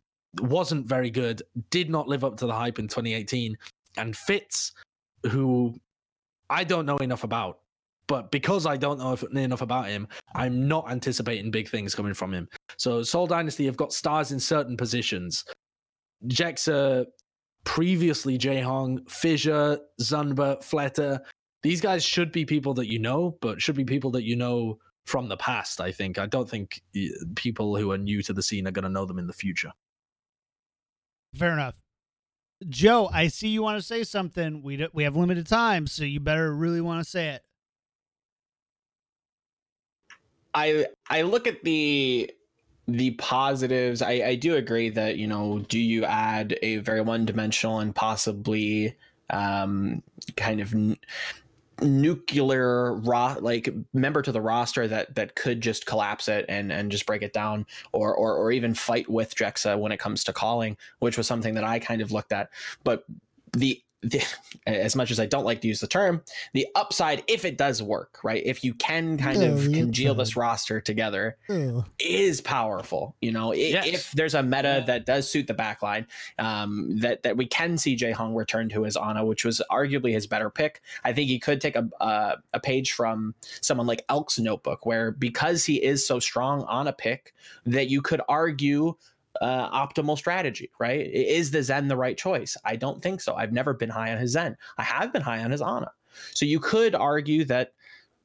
wasn't 0.41 0.87
very 0.87 1.11
good, 1.11 1.43
did 1.71 1.91
not 1.91 2.09
live 2.09 2.25
up 2.25 2.37
to 2.39 2.47
the 2.47 2.53
hype 2.53 2.79
in 2.79 2.89
2018, 2.89 3.57
and 3.97 4.17
Fitz, 4.17 4.73
who 5.31 5.75
I 6.51 6.65
don't 6.65 6.87
know 6.87 6.97
enough 6.99 7.25
about. 7.25 7.61
But 8.07 8.31
because 8.31 8.67
I 8.67 8.77
don't 8.77 8.99
know 8.99 9.17
enough 9.41 9.63
about 9.63 9.87
him, 9.89 10.07
I'm 10.35 10.69
not 10.69 10.91
anticipating 10.91 11.51
big 11.51 11.69
things 11.69 11.95
coming 11.95 12.13
from 12.13 12.35
him. 12.35 12.49
So 12.77 13.03
Seoul 13.03 13.27
Dynasty 13.27 13.65
have 13.65 13.79
got 13.79 13.95
stars 13.95 14.31
in 14.31 14.39
certain 14.39 14.77
positions. 14.77 15.45
Jexa, 16.27 17.07
previously 17.65 18.39
Jaehong, 18.39 19.09
Fissure, 19.11 19.79
Zunba, 20.01 20.63
Fleta. 20.63 21.21
These 21.63 21.81
guys 21.81 22.05
should 22.05 22.31
be 22.31 22.45
people 22.45 22.75
that 22.75 22.89
you 22.89 22.99
know, 22.99 23.39
but 23.41 23.63
should 23.63 23.77
be 23.77 23.85
people 23.85 24.11
that 24.13 24.25
you 24.25 24.37
know 24.37 24.79
from 25.07 25.29
the 25.29 25.37
past, 25.37 25.81
I 25.81 25.91
think. 25.91 26.19
I 26.19 26.27
don't 26.27 26.49
think 26.49 26.83
eh, 26.95 27.09
people 27.37 27.77
who 27.77 27.91
are 27.93 27.99
new 27.99 28.23
to 28.23 28.33
the 28.33 28.43
scene 28.43 28.67
are 28.67 28.71
going 28.71 28.85
to 28.85 28.89
know 28.91 29.07
them 29.07 29.19
in 29.19 29.27
the 29.27 29.33
future. 29.33 29.73
Fair 31.39 31.53
enough. 31.53 31.75
Joe, 32.69 33.11
I 33.13 33.29
see 33.29 33.49
you 33.49 33.63
want 33.63 33.79
to 33.79 33.87
say 33.87 34.05
something. 34.05 34.63
We 34.63 34.77
do, 34.77 34.89
we 34.93 35.05
have 35.05 35.17
limited 35.17 35.47
time, 35.47 35.87
so 35.87 36.05
you 36.05 36.21
better 36.21 36.55
really 36.55 36.81
want 36.81 37.05
to 37.05 37.09
say 37.09 37.31
it. 37.31 37.43
I 40.55 40.87
I 41.11 41.23
look 41.23 41.47
at 41.47 41.65
the 41.65 42.31
the 42.87 43.13
positives. 43.13 44.03
I, 44.03 44.13
I 44.13 44.35
do 44.37 44.57
agree 44.57 44.91
that 44.91 45.17
you 45.17 45.27
know, 45.27 45.65
do 45.69 45.79
you 45.79 46.05
add 46.05 46.57
a 46.63 46.77
very 46.79 47.01
one 47.01 47.25
dimensional 47.25 47.81
and 47.81 47.95
possibly 47.95 48.95
um, 49.31 50.03
kind 50.37 50.61
of 50.61 50.75
nuclear 51.83 52.95
ro- 52.95 53.37
like 53.41 53.69
member 53.93 54.23
to 54.23 54.33
the 54.33 54.41
roster 54.41 54.87
that 54.89 55.15
that 55.15 55.35
could 55.35 55.61
just 55.61 55.87
collapse 55.87 56.29
it 56.29 56.45
and 56.49 56.73
and 56.73 56.91
just 56.91 57.07
break 57.07 57.23
it 57.23 57.33
down 57.33 57.67
or 57.93 58.15
or 58.15 58.35
or 58.35 58.53
even 58.53 58.75
fight 58.75 59.09
with 59.09 59.35
Drexa 59.35 59.79
when 59.79 59.93
it 59.93 59.99
comes 59.99 60.25
to 60.25 60.33
calling, 60.33 60.77
which 61.01 61.17
was 61.17 61.27
something 61.27 61.55
that 61.55 61.65
I 61.65 61.79
kind 61.79 62.01
of 62.01 62.13
looked 62.13 62.33
at. 62.33 62.51
But 62.85 63.05
the 63.53 63.83
the, 64.05 64.23
as 64.67 64.95
much 64.95 65.11
as 65.11 65.19
I 65.19 65.27
don't 65.27 65.45
like 65.45 65.61
to 65.63 65.69
use 65.69 65.81
the 65.81 65.87
term, 65.87 66.23
the 66.53 66.67
upside, 66.75 67.25
if 67.27 67.45
it 67.45 67.57
does 67.59 67.83
work, 67.83 68.19
right? 68.23 68.43
If 68.45 68.63
you 68.63 68.75
can 68.75 69.17
kind 69.17 69.43
Yeah, 69.43 69.49
of 69.49 69.65
the 69.65 69.73
congeal 69.73 70.15
this 70.15 70.37
roster 70.37 70.81
together, 70.81 71.37
is 71.99 72.41
powerful. 72.41 73.17
You 73.21 73.33
know, 73.33 73.53
Yes. 73.55 73.87
if 73.87 74.13
there's 74.13 74.35
a 74.35 74.43
meta 74.43 74.79
Yeah. 74.79 74.81
that 74.81 75.07
does 75.07 75.29
suit 75.31 75.47
the 75.47 75.55
backline, 75.55 76.07
um, 76.39 76.99
that 77.01 77.23
that 77.23 77.37
we 77.37 77.47
can 77.47 77.79
see 77.79 77.97
Jae 77.97 78.13
Hong 78.13 78.35
return 78.35 78.69
to 78.71 78.83
his 78.83 78.97
Ana, 78.97 79.25
which 79.25 79.45
was 79.45 79.63
arguably 79.71 80.13
his 80.13 80.27
better 80.27 80.51
pick. 80.51 80.83
I 81.05 81.13
think 81.13 81.29
he 81.29 81.39
could 81.39 81.61
take 81.61 81.77
a 81.77 81.89
a, 82.01 82.37
a 82.53 82.61
page 82.61 82.93
from 82.93 83.35
someone 83.61 83.87
like 83.87 84.05
Elk's 84.09 84.39
notebook, 84.39 84.85
where 84.87 85.11
because 85.13 85.65
he 85.65 85.83
is 85.83 86.07
so 86.07 86.19
strong 86.21 86.63
on 86.65 86.87
a 86.89 86.93
pick, 86.93 87.35
that 87.65 87.89
you 87.89 88.03
could 88.03 88.21
argue. 88.29 88.95
Uh, 89.41 89.69
optimal 89.71 90.17
strategy, 90.17 90.71
right? 90.79 91.07
Is 91.13 91.51
the 91.51 91.63
Zen 91.63 91.89
the 91.89 91.97
right 91.97 92.17
choice? 92.17 92.57
I 92.65 92.77
don't 92.77 93.03
think 93.03 93.21
so. 93.21 93.35
I've 93.35 93.53
never 93.53 93.75
been 93.75 93.91
high 93.91 94.13
on 94.13 94.19
his 94.19 94.33
Zen. 94.33 94.57
I 94.79 94.83
have 94.85 95.13
been 95.13 95.23
high 95.23 95.43
on 95.43 95.51
his 95.51 95.61
Ana. 95.61 95.91
So 96.33 96.47
you 96.47 96.61
could 96.61 96.95
argue 96.95 97.45
that 97.47 97.73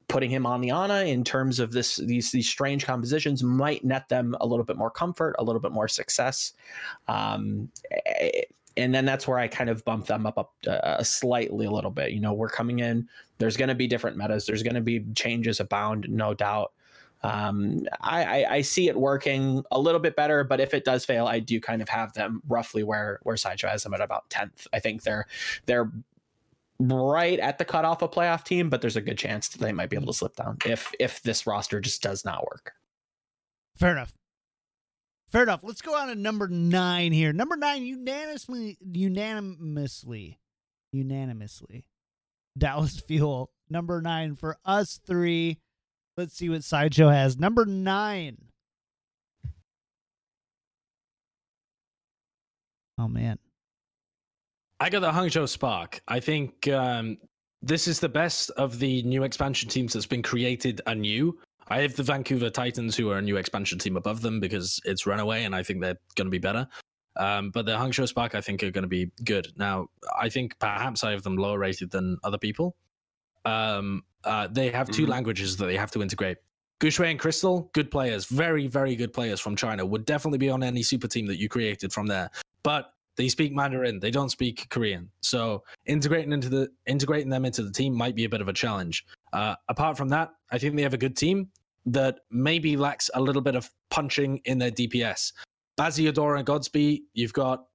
putting 0.08 0.30
him 0.30 0.46
on 0.46 0.60
the 0.60 0.72
Ana 0.72 1.02
in 1.06 1.24
terms 1.24 1.60
of 1.60 1.72
this 1.72 1.98
these 1.98 2.32
these 2.32 2.50
strange 2.50 2.86
compositions 2.86 3.44
might 3.44 3.84
net 3.86 4.10
them 4.10 4.36
a 4.42 4.46
little 4.46 4.66
bit 4.66 4.78
more 4.78 4.92
comfort, 4.92 5.36
a 5.40 5.44
little 5.44 5.62
bit 5.62 5.72
more 5.72 5.88
success. 5.88 6.54
Um, 7.08 7.70
and 8.78 8.94
then 8.94 9.06
that's 9.06 9.28
where 9.28 9.40
I 9.40 9.48
kind 9.48 9.70
of 9.70 9.84
bump 9.86 10.08
them 10.08 10.26
up, 10.26 10.38
up 10.38 10.54
uh, 10.68 11.04
slightly 11.04 11.66
a 11.66 11.72
little 11.72 11.92
bit. 11.92 12.12
You 12.12 12.22
know, 12.22 12.34
we're 12.34 12.50
coming 12.50 12.80
in. 12.80 13.08
There's 13.38 13.58
going 13.58 13.70
to 13.70 13.76
be 13.76 13.88
different 13.88 14.18
metas. 14.18 14.46
There's 14.46 14.64
going 14.64 14.76
to 14.76 14.82
be 14.82 15.06
changes 15.16 15.60
abound, 15.60 16.08
no 16.10 16.34
doubt. 16.34 16.72
Um, 17.22 17.86
I, 18.02 18.24
I, 18.24 18.54
I 18.56 18.62
see 18.62 18.88
it 18.88 18.96
working 18.96 19.64
a 19.72 19.80
little 19.80 20.00
bit 20.00 20.16
better, 20.16 20.44
but 20.44 20.60
if 20.62 20.74
it 20.74 20.86
does 20.86 21.04
fail, 21.04 21.28
I 21.28 21.40
do 21.40 21.60
kind 21.60 21.82
of 21.82 21.90
have 21.90 22.14
them 22.14 22.42
roughly 22.48 22.84
where 22.84 23.20
where 23.24 23.38
Sideshow 23.38 23.68
has 23.68 23.84
them 23.84 23.94
at 23.94 24.02
about 24.02 24.30
tenth. 24.30 24.68
I 24.72 24.80
think 24.80 25.04
they're 25.04 25.26
they're 25.66 25.92
right 26.80 27.40
at 27.40 27.58
the 27.58 27.66
cutoff 27.66 28.02
of 28.02 28.12
playoff 28.12 28.46
team, 28.46 28.70
but 28.70 28.82
there's 28.82 28.96
a 28.96 29.02
good 29.02 29.18
chance 29.18 29.50
that 29.50 29.60
they 29.60 29.74
might 29.74 29.90
be 29.90 29.98
able 29.98 30.08
to 30.08 30.14
slip 30.14 30.36
down 30.36 30.58
if 30.66 30.92
if 31.00 31.22
this 31.24 31.46
roster 31.46 31.82
just 31.82 32.02
does 32.02 32.24
not 32.24 32.46
work. 32.46 32.74
Fair 33.76 33.92
enough. 33.92 34.14
Fair 35.30 35.44
enough. 35.44 35.62
Let's 35.64 35.82
go 35.82 35.96
on 35.96 36.08
to 36.08 36.16
number 36.16 36.48
nine 36.48 37.12
here. 37.12 37.34
Number 37.34 37.56
nine, 37.56 37.84
unanimously, 37.84 38.78
unanimously, 38.82 40.40
unanimously, 40.92 41.86
Dallas 42.58 43.00
Fuel. 43.08 43.52
Number 43.70 44.02
nine 44.02 44.36
for 44.36 44.58
us 44.66 45.00
three. 45.06 45.60
Let's 46.20 46.36
see 46.36 46.50
what 46.50 46.66
Sideshow 46.66 47.08
has. 47.08 47.40
Number 47.40 47.66
nine. 47.66 48.38
Oh 52.98 53.08
man. 53.08 53.40
I 54.82 54.90
got 54.90 55.00
the 55.00 55.12
Hangzhou 55.14 55.48
Spark. 55.48 56.02
I 56.10 56.20
think 56.20 56.68
um, 56.68 57.20
this 57.62 57.88
is 57.88 58.02
the 58.02 58.10
best 58.10 58.50
of 58.58 58.80
the 58.80 59.02
new 59.04 59.24
expansion 59.24 59.70
teams 59.70 59.94
that's 59.94 60.06
been 60.06 60.22
created 60.22 60.82
anew. 60.88 61.40
I 61.70 61.80
have 61.80 61.96
the 61.96 62.04
Vancouver 62.04 62.50
Titans, 62.50 62.98
who 62.98 63.10
are 63.12 63.20
a 63.20 63.22
new 63.22 63.38
expansion 63.38 63.80
team 63.80 63.96
above 63.96 64.22
them 64.22 64.42
because 64.42 64.82
it's 64.84 65.06
Runaway, 65.06 65.46
and 65.46 65.56
I 65.56 65.64
think 65.64 65.80
they're 65.80 66.00
going 66.16 66.28
to 66.28 66.32
be 66.32 66.38
better. 66.38 66.68
Um, 67.16 67.50
but 67.52 67.66
the 67.66 67.78
Hangzhou 67.78 68.10
Spark, 68.10 68.36
I 68.36 68.42
think, 68.42 68.62
are 68.62 68.72
going 68.72 68.82
to 68.82 68.90
be 68.90 69.10
good. 69.24 69.48
Now, 69.56 69.88
I 70.20 70.28
think 70.28 70.60
perhaps 70.60 71.02
I 71.02 71.12
have 71.12 71.24
them 71.24 71.38
lower 71.38 71.60
rated 71.60 71.92
than 71.92 72.18
other 72.26 72.38
people. 72.38 72.76
Um, 73.46 74.04
uh, 74.24 74.48
they 74.48 74.70
have 74.70 74.90
2 74.90 75.06
Mhm. 75.06 75.10
languages 75.10 75.58
that 75.58 75.66
they 75.66 75.78
have 75.78 75.92
to 75.92 76.02
integrate. 76.02 76.38
Guxue 76.80 77.10
and 77.10 77.20
Crystal, 77.20 77.70
good 77.74 77.92
players, 77.92 78.26
very, 78.26 78.68
very 78.68 78.96
good 78.96 79.12
players 79.12 79.40
from 79.40 79.56
China, 79.56 79.86
would 79.86 80.06
definitely 80.06 80.38
be 80.38 80.50
on 80.50 80.64
any 80.64 80.82
super 80.82 81.08
team 81.08 81.26
that 81.28 81.38
you 81.38 81.50
created 81.50 81.92
from 81.92 82.08
there. 82.08 82.30
But 82.64 82.94
they 83.18 83.28
speak 83.28 83.54
Mandarin, 83.54 84.00
they 84.00 84.12
don't 84.12 84.30
speak 84.30 84.68
Korean. 84.70 85.12
So 85.22 85.64
integrating 85.86 86.32
into 86.32 86.48
the 86.48 86.70
integrating 86.86 87.30
them 87.30 87.44
into 87.44 87.64
the 87.64 87.72
team 87.72 87.94
might 87.94 88.16
be 88.16 88.24
a 88.24 88.30
bit 88.30 88.40
of 88.40 88.48
a 88.48 88.54
challenge. 88.54 89.06
Uh, 89.34 89.56
apart 89.68 89.98
from 89.98 90.08
that, 90.10 90.30
I 90.52 90.58
think 90.58 90.78
they 90.78 90.84
have 90.84 90.94
a 90.94 90.98
good 90.98 91.18
team 91.18 91.50
that 91.86 92.20
maybe 92.32 92.78
lacks 92.78 93.10
a 93.14 93.22
little 93.22 93.42
bit 93.42 93.56
of 93.56 93.70
punching 93.90 94.38
in 94.46 94.58
their 94.58 94.72
DPS. 94.72 95.34
Baziador 95.78 96.38
and 96.38 96.48
GodsB, 96.48 97.02
you've 97.14 97.34
got 97.34 97.66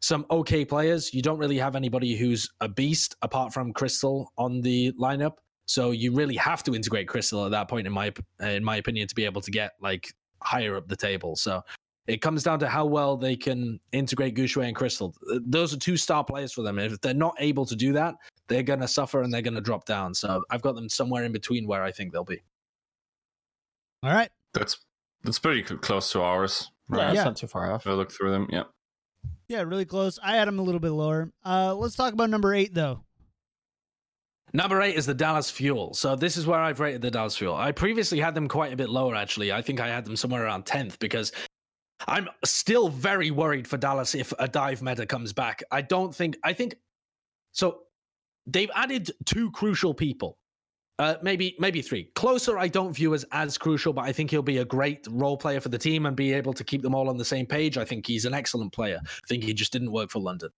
some 0.00 0.26
okay 0.30 0.64
players. 0.64 1.12
You 1.14 1.22
don't 1.22 1.38
really 1.38 1.58
have 1.58 1.76
anybody 1.76 2.16
who's 2.16 2.48
a 2.60 2.68
beast 2.68 3.14
apart 3.22 3.52
from 3.52 3.72
Crystal 3.72 4.32
on 4.38 4.60
the 4.60 4.92
lineup. 4.92 5.34
So 5.70 5.92
you 5.92 6.12
really 6.12 6.34
have 6.34 6.64
to 6.64 6.74
integrate 6.74 7.06
Crystal 7.06 7.44
at 7.44 7.52
that 7.52 7.68
point, 7.68 7.86
in 7.86 7.92
my 7.92 8.12
in 8.40 8.64
my 8.64 8.74
opinion, 8.74 9.06
to 9.06 9.14
be 9.14 9.24
able 9.24 9.40
to 9.40 9.52
get 9.52 9.74
like 9.80 10.12
higher 10.42 10.76
up 10.76 10.88
the 10.88 10.96
table. 10.96 11.36
So 11.36 11.62
it 12.08 12.20
comes 12.20 12.42
down 12.42 12.58
to 12.58 12.68
how 12.68 12.86
well 12.86 13.16
they 13.16 13.36
can 13.36 13.78
integrate 13.92 14.34
Guxue 14.34 14.66
and 14.66 14.74
Crystal. 14.74 15.14
Those 15.46 15.72
are 15.72 15.76
two 15.76 15.96
star 15.96 16.24
players 16.24 16.52
for 16.52 16.62
them. 16.62 16.80
If 16.80 17.00
they're 17.00 17.14
not 17.14 17.36
able 17.38 17.64
to 17.66 17.76
do 17.76 17.92
that, 17.92 18.16
they're 18.48 18.64
going 18.64 18.80
to 18.80 18.88
suffer 18.88 19.22
and 19.22 19.32
they're 19.32 19.42
going 19.42 19.54
to 19.54 19.60
drop 19.60 19.84
down. 19.84 20.12
So 20.12 20.42
I've 20.50 20.60
got 20.60 20.74
them 20.74 20.88
somewhere 20.88 21.22
in 21.22 21.30
between 21.30 21.68
where 21.68 21.84
I 21.84 21.92
think 21.92 22.12
they'll 22.12 22.24
be. 22.24 22.42
All 24.02 24.12
right. 24.12 24.30
That's 24.54 24.76
that's 25.22 25.38
pretty 25.38 25.62
close 25.62 26.10
to 26.12 26.20
ours. 26.22 26.68
Yeah, 26.90 26.96
Right? 26.96 27.06
it's 27.10 27.16
Yeah. 27.18 27.24
not 27.24 27.36
too 27.36 27.46
far 27.46 27.72
off. 27.72 27.82
If 27.86 27.92
I 27.92 27.94
look 27.94 28.10
through 28.10 28.32
them, 28.32 28.48
yeah. 28.50 28.64
Yeah, 29.46 29.62
really 29.62 29.84
close. 29.84 30.18
I 30.20 30.34
had 30.34 30.48
them 30.48 30.58
a 30.58 30.62
little 30.62 30.80
bit 30.80 30.90
lower. 30.90 31.30
Uh, 31.44 31.76
let's 31.76 31.94
talk 31.94 32.12
about 32.12 32.28
number 32.28 32.52
eight 32.54 32.74
though. 32.74 33.04
Number 34.52 34.80
eight 34.82 34.96
is 34.96 35.06
the 35.06 35.14
Dallas 35.14 35.50
Fuel. 35.50 35.94
So 35.94 36.16
this 36.16 36.36
is 36.36 36.46
where 36.46 36.58
I've 36.60 36.80
rated 36.80 37.02
the 37.02 37.10
Dallas 37.10 37.36
Fuel. 37.36 37.54
I 37.54 37.72
previously 37.72 38.18
had 38.18 38.34
them 38.34 38.48
quite 38.48 38.72
a 38.72 38.76
bit 38.76 38.88
lower, 38.88 39.14
actually. 39.14 39.52
I 39.52 39.62
think 39.62 39.80
I 39.80 39.88
had 39.88 40.04
them 40.04 40.16
somewhere 40.16 40.44
around 40.44 40.64
10th 40.64 40.98
because 40.98 41.32
I'm 42.08 42.28
still 42.44 42.88
very 42.88 43.30
worried 43.30 43.68
for 43.68 43.76
Dallas 43.76 44.14
if 44.14 44.32
a 44.38 44.48
dive 44.48 44.82
meta 44.82 45.06
comes 45.06 45.32
back. 45.32 45.62
I 45.70 45.82
don't 45.82 46.14
think, 46.14 46.36
I 46.42 46.52
think, 46.52 46.76
so 47.52 47.82
they've 48.46 48.70
added 48.74 49.10
two 49.24 49.50
crucial 49.52 49.94
people. 49.94 50.38
Uh, 50.98 51.16
maybe 51.22 51.56
maybe 51.58 51.80
three. 51.80 52.10
Closer, 52.14 52.58
I 52.58 52.68
don't 52.68 52.92
view 52.92 53.14
as 53.14 53.24
as 53.32 53.56
crucial, 53.56 53.94
but 53.94 54.04
I 54.04 54.12
think 54.12 54.30
he'll 54.30 54.42
be 54.42 54.58
a 54.58 54.66
great 54.66 55.06
role 55.10 55.38
player 55.38 55.58
for 55.58 55.70
the 55.70 55.78
team 55.78 56.04
and 56.04 56.14
be 56.14 56.34
able 56.34 56.52
to 56.52 56.62
keep 56.62 56.82
them 56.82 56.94
all 56.94 57.08
on 57.08 57.16
the 57.16 57.24
same 57.24 57.46
page. 57.46 57.78
I 57.78 57.86
think 57.86 58.06
he's 58.06 58.26
an 58.26 58.34
excellent 58.34 58.74
player. 58.74 59.00
I 59.02 59.26
think 59.26 59.42
he 59.42 59.54
just 59.54 59.72
didn't 59.72 59.92
work 59.92 60.10
for 60.10 60.18
London. 60.18 60.50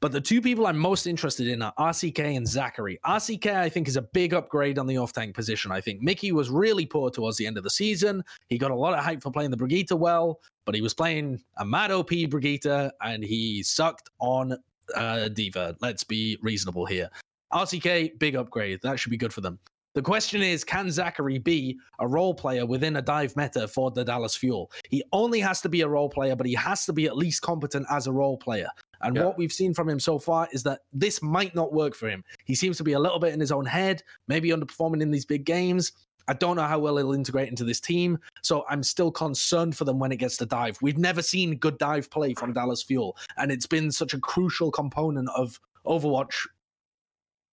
But 0.00 0.12
the 0.12 0.20
two 0.20 0.42
people 0.42 0.66
I'm 0.66 0.76
most 0.76 1.06
interested 1.06 1.48
in 1.48 1.62
are 1.62 1.72
RCK 1.78 2.36
and 2.36 2.46
Zachary. 2.46 2.98
RCK, 3.06 3.54
I 3.54 3.68
think, 3.68 3.88
is 3.88 3.96
a 3.96 4.02
big 4.02 4.34
upgrade 4.34 4.78
on 4.78 4.86
the 4.86 4.98
off 4.98 5.12
tank 5.12 5.34
position. 5.34 5.72
I 5.72 5.80
think 5.80 6.02
Mickie 6.02 6.32
was 6.32 6.50
really 6.50 6.84
poor 6.84 7.10
towards 7.10 7.38
the 7.38 7.46
end 7.46 7.56
of 7.56 7.64
the 7.64 7.70
season. 7.70 8.22
He 8.48 8.58
got 8.58 8.70
a 8.70 8.74
lot 8.74 8.92
of 8.92 9.02
hype 9.02 9.22
for 9.22 9.30
playing 9.30 9.50
the 9.50 9.56
Brigitte 9.56 9.92
well, 9.92 10.40
but 10.66 10.74
he 10.74 10.82
was 10.82 10.92
playing 10.92 11.40
a 11.58 11.64
mad 11.64 11.90
OP 11.90 12.10
Brigitte 12.28 12.92
and 13.00 13.24
he 13.24 13.62
sucked 13.62 14.10
on 14.18 14.56
uh, 14.94 15.28
D.Va. 15.28 15.76
Let's 15.80 16.04
be 16.04 16.38
reasonable 16.42 16.84
here. 16.84 17.08
RCK, 17.52 18.18
big 18.18 18.36
upgrade. 18.36 18.80
That 18.82 19.00
should 19.00 19.10
be 19.10 19.16
good 19.16 19.32
for 19.32 19.40
them. 19.40 19.58
The 19.96 20.02
question 20.02 20.42
is 20.42 20.62
can 20.62 20.90
Zachary 20.90 21.38
be 21.38 21.78
a 22.00 22.06
role 22.06 22.34
player 22.34 22.66
within 22.66 22.96
a 22.96 23.02
dive 23.02 23.34
meta 23.34 23.66
for 23.66 23.90
the 23.90 24.04
Dallas 24.04 24.36
Fuel? 24.36 24.70
He 24.90 25.02
only 25.10 25.40
has 25.40 25.62
to 25.62 25.70
be 25.70 25.80
a 25.80 25.88
role 25.88 26.10
player, 26.10 26.36
but 26.36 26.46
he 26.46 26.52
has 26.52 26.84
to 26.84 26.92
be 26.92 27.06
at 27.06 27.16
least 27.16 27.40
competent 27.40 27.86
as 27.90 28.06
a 28.06 28.12
role 28.12 28.36
player. 28.36 28.68
And 29.02 29.16
Yeah. 29.16 29.24
what 29.24 29.38
we've 29.38 29.52
seen 29.52 29.74
from 29.74 29.88
him 29.88 30.00
so 30.00 30.18
far 30.18 30.48
is 30.52 30.62
that 30.64 30.80
this 30.92 31.22
might 31.22 31.54
not 31.54 31.72
work 31.72 31.94
for 31.94 32.08
him. 32.08 32.24
He 32.44 32.54
seems 32.54 32.76
to 32.78 32.84
be 32.84 32.92
a 32.92 32.98
little 32.98 33.18
bit 33.18 33.34
in 33.34 33.40
his 33.40 33.52
own 33.52 33.66
head, 33.66 34.02
maybe 34.28 34.50
underperforming 34.50 35.02
in 35.02 35.10
these 35.10 35.24
big 35.26 35.44
games. 35.44 35.92
I 36.28 36.32
don't 36.34 36.56
know 36.56 36.62
how 36.62 36.80
well 36.80 36.96
he'll 36.96 37.12
integrate 37.12 37.48
into 37.48 37.62
this 37.62 37.80
team. 37.80 38.18
So 38.42 38.64
I'm 38.68 38.82
still 38.82 39.12
concerned 39.12 39.76
for 39.76 39.84
them 39.84 39.98
when 39.98 40.10
it 40.10 40.16
gets 40.16 40.36
to 40.38 40.46
dive. 40.46 40.76
We've 40.82 40.98
never 40.98 41.22
seen 41.22 41.56
good 41.56 41.78
dive 41.78 42.10
play 42.10 42.34
from 42.34 42.52
Dallas 42.52 42.82
Fuel, 42.82 43.16
and 43.36 43.52
it's 43.52 43.66
been 43.66 43.92
such 43.92 44.12
a 44.12 44.18
crucial 44.18 44.70
component 44.72 45.28
of 45.36 45.60
Overwatch. 45.86 46.34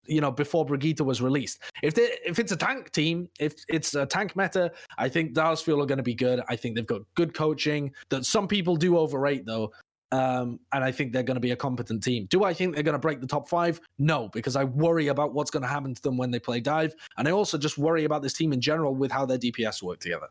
You 0.06 0.20
know, 0.20 0.32
before 0.32 0.65
Brigitte 0.65 0.99
was 0.99 1.22
released. 1.22 1.60
If 1.82 1.94
they, 1.94 2.18
if 2.26 2.38
it's 2.38 2.52
a 2.52 2.57
tank 2.57 2.91
team, 2.91 3.30
if 3.40 3.53
it's 3.70 3.95
a 3.95 4.06
tank 4.06 4.36
meta, 4.36 4.70
I 4.98 5.07
think 5.07 5.32
Dallas 5.32 5.61
Fuel 5.61 5.82
are 5.82 5.86
going 5.86 5.98
to 5.98 6.03
be 6.03 6.14
good. 6.14 6.41
I 6.49 6.57
think 6.57 6.76
they've 6.76 6.86
got 6.86 7.03
good 7.15 7.34
coaching 7.34 7.90
that 8.10 8.26
some 8.26 8.45
people 8.45 8.76
do 8.76 8.98
overrate 8.98 9.45
though. 9.45 9.72
Um, 10.14 10.60
and 10.72 10.84
I 10.84 10.91
think 10.91 11.11
they're 11.11 11.23
going 11.23 11.35
to 11.38 11.41
be 11.41 11.52
a 11.52 11.56
competent 11.56 12.03
team. 12.03 12.27
Do 12.30 12.44
I 12.44 12.53
think 12.53 12.76
they're 12.76 12.84
going 12.84 12.94
to 12.94 12.99
break 12.99 13.19
the 13.19 13.26
top 13.27 13.49
five? 13.49 13.81
No, 13.98 14.30
because 14.31 14.56
I 14.56 14.64
worry 14.64 15.07
about 15.07 15.34
what's 15.34 15.49
going 15.49 15.64
to 15.64 15.68
happen 15.69 15.95
to 15.95 16.02
them 16.03 16.18
when 16.18 16.30
they 16.30 16.40
play 16.40 16.60
dive, 16.60 16.94
and 17.18 17.27
I 17.27 17.31
also 17.31 17.57
just 17.57 17.77
worry 17.80 18.03
about 18.03 18.22
this 18.22 18.34
team 18.34 18.53
in 18.53 18.61
general 18.61 18.94
with 18.94 19.11
how 19.11 19.26
their 19.26 19.40
DPS 19.40 19.81
work 19.81 19.99
together. 19.99 20.27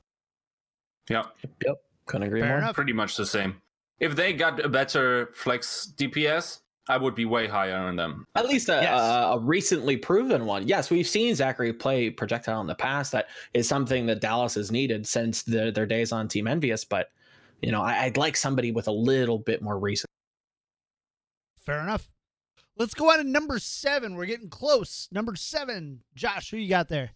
Yeah, 1.10 1.24
Yep. 1.66 1.76
Couldn't 2.06 2.26
agree 2.28 2.40
Fair 2.40 2.50
more. 2.50 2.58
enough. 2.58 2.74
pretty 2.76 2.92
much 2.92 3.16
the 3.16 3.26
same. 3.26 3.60
If 4.00 4.14
they 4.16 4.32
got 4.32 4.64
a 4.64 4.68
better 4.68 5.30
flex 5.34 5.92
DPS, 5.96 6.60
I 6.88 6.96
would 6.96 7.14
be 7.14 7.24
way 7.24 7.46
higher 7.46 7.76
on 7.76 7.94
them. 7.96 8.26
At 8.34 8.46
least 8.46 8.68
a, 8.68 8.80
Yes. 8.82 9.00
a, 9.00 9.32
a 9.34 9.38
recently 9.38 9.96
proven 9.96 10.46
one. 10.46 10.66
Yes, 10.66 10.90
we've 10.90 11.06
seen 11.06 11.34
Zachary 11.34 11.72
play 11.72 12.10
projectile 12.10 12.60
in 12.60 12.66
the 12.66 12.74
past. 12.74 13.12
That 13.12 13.26
is 13.54 13.68
something 13.68 14.06
that 14.06 14.20
Dallas 14.20 14.54
has 14.54 14.70
needed 14.72 15.06
since 15.06 15.42
the, 15.44 15.70
their 15.70 15.86
days 15.86 16.10
on 16.12 16.26
Team 16.28 16.46
EnVyUs. 16.46 16.86
But 16.88 17.10
you 17.62 17.70
know, 17.72 17.80
I, 17.80 18.04
I'd 18.04 18.16
like 18.16 18.36
somebody 18.36 18.72
with 18.72 18.88
a 18.88 18.92
little 18.92 19.38
bit 19.38 19.62
more 19.62 19.78
reason. 19.78 20.06
Fair 21.64 21.80
enough. 21.80 22.08
Let's 22.76 22.94
go 22.94 23.10
on 23.10 23.18
to 23.18 23.24
number 23.24 23.58
seven. 23.58 24.16
We're 24.16 24.26
getting 24.26 24.48
close. 24.48 25.08
Number 25.12 25.36
seven, 25.36 26.00
Josh. 26.14 26.50
Who 26.50 26.56
you 26.56 26.68
got 26.68 26.88
there? 26.88 27.10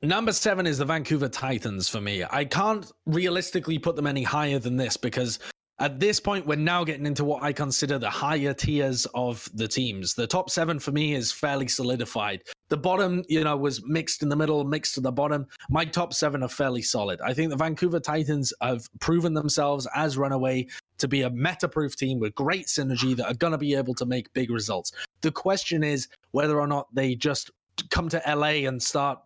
Number 0.00 0.32
seven 0.32 0.66
is 0.66 0.78
the 0.78 0.84
Vancouver 0.84 1.28
Titans 1.28 1.88
for 1.88 2.00
me. 2.00 2.24
I 2.30 2.44
can't 2.44 2.90
realistically 3.06 3.78
put 3.78 3.96
them 3.96 4.06
any 4.06 4.22
higher 4.22 4.60
than 4.60 4.76
this 4.76 4.96
because 4.96 5.40
at 5.80 6.00
this 6.00 6.18
point, 6.18 6.44
we're 6.44 6.56
now 6.56 6.82
getting 6.82 7.06
into 7.06 7.24
what 7.24 7.42
I 7.42 7.52
consider 7.52 7.98
the 7.98 8.10
higher 8.10 8.52
tiers 8.52 9.06
of 9.14 9.48
the 9.54 9.68
teams. 9.68 10.14
The 10.14 10.26
top 10.26 10.50
seven 10.50 10.80
for 10.80 10.90
me 10.90 11.14
is 11.14 11.30
fairly 11.30 11.68
solidified. 11.68 12.42
The 12.68 12.76
bottom, 12.76 13.22
you 13.28 13.44
know, 13.44 13.56
was 13.56 13.84
mixed 13.86 14.22
in 14.22 14.28
the 14.28 14.34
middle, 14.34 14.64
mixed 14.64 14.94
to 14.94 15.00
the 15.00 15.12
bottom. 15.12 15.46
My 15.70 15.84
top 15.84 16.12
seven 16.14 16.42
are 16.42 16.48
fairly 16.48 16.82
solid. 16.82 17.20
I 17.20 17.32
think 17.32 17.50
the 17.50 17.56
Vancouver 17.56 18.00
Titans 18.00 18.52
have 18.60 18.88
proven 18.98 19.34
themselves 19.34 19.86
as 19.94 20.18
Runaway 20.18 20.66
to 20.98 21.06
be 21.06 21.22
a 21.22 21.30
meta 21.30 21.68
proof 21.68 21.94
team 21.94 22.18
with 22.18 22.34
great 22.34 22.66
synergy 22.66 23.14
that 23.16 23.26
are 23.26 23.34
going 23.34 23.52
to 23.52 23.58
be 23.58 23.74
able 23.74 23.94
to 23.94 24.06
make 24.06 24.32
big 24.32 24.50
results. 24.50 24.90
The 25.20 25.30
question 25.30 25.84
is 25.84 26.08
whether 26.32 26.58
or 26.58 26.66
not 26.66 26.92
they 26.92 27.14
just 27.14 27.52
come 27.90 28.08
to 28.08 28.22
LA 28.26 28.66
and 28.66 28.82
start 28.82 29.20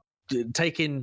taking 0.52 1.02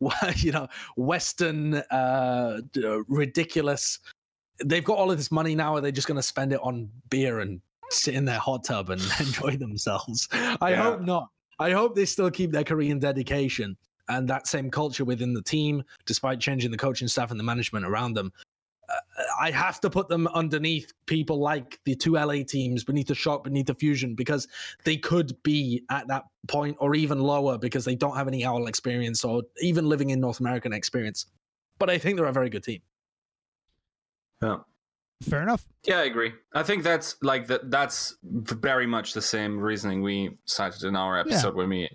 you 0.36 0.50
know 0.50 0.66
western 0.96 1.74
uh 1.74 2.60
ridiculous 3.06 3.98
they've 4.64 4.84
got 4.84 4.98
all 4.98 5.10
of 5.10 5.16
this 5.16 5.30
money 5.30 5.54
now 5.54 5.74
are 5.74 5.80
they 5.80 5.92
just 5.92 6.06
going 6.06 6.16
to 6.16 6.22
spend 6.22 6.52
it 6.52 6.60
on 6.62 6.88
beer 7.08 7.40
and 7.40 7.60
sit 7.90 8.14
in 8.14 8.24
their 8.24 8.38
hot 8.38 8.64
tub 8.64 8.90
and 8.90 9.00
enjoy 9.20 9.56
themselves 9.56 10.28
i 10.60 10.70
Yeah. 10.70 10.82
hope 10.82 11.00
not 11.02 11.28
i 11.58 11.70
hope 11.70 11.94
they 11.94 12.04
still 12.04 12.30
keep 12.30 12.52
their 12.52 12.64
korean 12.64 12.98
dedication 12.98 13.76
and 14.08 14.28
that 14.28 14.46
same 14.46 14.70
culture 14.70 15.04
within 15.04 15.34
the 15.34 15.42
team 15.42 15.82
despite 16.06 16.40
changing 16.40 16.70
the 16.70 16.76
coaching 16.76 17.08
staff 17.08 17.30
and 17.30 17.40
the 17.40 17.44
management 17.44 17.84
around 17.86 18.14
them 18.14 18.32
uh, 18.88 19.22
I 19.40 19.52
have 19.52 19.80
to 19.82 19.90
put 19.90 20.08
them 20.08 20.26
underneath 20.34 20.92
people 21.06 21.38
like 21.38 21.78
the 21.84 21.94
two 21.94 22.14
LA 22.14 22.42
teams, 22.42 22.82
beneath 22.82 23.06
the 23.06 23.14
Shock, 23.14 23.44
beneath 23.44 23.66
the 23.66 23.74
Fusion, 23.74 24.16
because 24.16 24.48
they 24.84 24.96
could 24.96 25.40
be 25.44 25.84
at 25.90 26.08
that 26.08 26.24
point 26.48 26.76
or 26.80 26.96
even 26.96 27.20
lower 27.20 27.56
because 27.56 27.84
they 27.84 27.94
don't 27.94 28.16
have 28.16 28.26
any 28.26 28.44
OWL 28.44 28.66
experience 28.66 29.24
or 29.24 29.42
even 29.60 29.88
living 29.88 30.10
in 30.10 30.18
North 30.18 30.40
American 30.40 30.72
experience. 30.72 31.26
But 31.78 31.88
I 31.88 31.98
think 31.98 32.16
they're 32.16 32.26
a 32.26 32.32
very 32.32 32.50
good 32.50 32.64
team. 32.64 32.80
Yeah. 34.42 34.56
Fair 35.28 35.42
enough. 35.42 35.66
Yeah, 35.86 35.98
I 35.98 36.04
agree. 36.04 36.32
I 36.54 36.62
think 36.62 36.82
that's 36.82 37.16
like 37.22 37.46
that. 37.48 37.70
That's 37.70 38.14
very 38.22 38.86
much 38.86 39.12
the 39.12 39.20
same 39.20 39.58
reasoning 39.60 40.02
we 40.02 40.38
cited 40.46 40.84
in 40.84 40.96
our 40.96 41.18
episode 41.18 41.54
when 41.54 41.68
we 41.68 41.88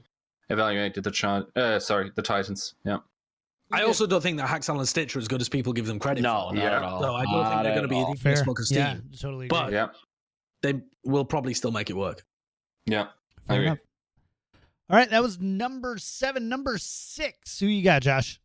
evaluated 0.49 1.03
the 1.03 1.09
chart. 1.11 1.47
Uh, 1.57 1.79
sorry, 1.79 2.11
the 2.15 2.21
Titans. 2.21 2.75
Yeah. 2.83 2.97
I 3.71 3.81
also 3.81 4.05
don't 4.05 4.21
think 4.21 4.37
that 4.37 4.47
Haksal 4.47 4.77
and 4.77 4.87
Stitch 4.87 5.15
are 5.15 5.19
as 5.19 5.27
good 5.27 5.41
as 5.41 5.49
people 5.49 5.73
give 5.73 5.87
them 5.87 5.97
credit 5.97 6.21
No, 6.21 6.49
for. 6.49 6.55
not 6.55 6.61
Yeah. 6.63 6.77
at 6.77 6.83
all. 6.83 7.01
So 7.01 7.15
I 7.15 7.23
don't 7.23 7.31
Not 7.33 7.51
think 7.51 7.63
they're 7.63 7.73
going 7.73 7.81
to 7.81 7.87
be 7.87 7.95
all. 7.95 8.13
the 8.13 8.19
Fair. 8.19 8.35
smoke 8.35 8.59
and 8.59 8.67
steam. 8.67 8.77
Yeah, 8.77 8.97
totally. 9.19 9.47
But- 9.47 9.71
Yeah. 9.71 9.87
They 10.61 10.81
will 11.03 11.25
probably 11.25 11.55
still 11.55 11.71
make 11.71 11.89
it 11.89 11.95
work. 11.95 12.23
Yeah. 12.85 13.07
I 13.47 13.47
Fair 13.47 13.55
agree. 13.57 13.65
enough. 13.67 13.79
All 14.87 14.97
right, 14.97 15.09
that 15.09 15.21
was 15.23 15.39
number 15.39 15.97
seven. 15.97 16.47
Number 16.47 16.77
six. 16.77 17.59
Who 17.59 17.65
you 17.65 17.83
got, 17.83 18.03
Josh? 18.03 18.39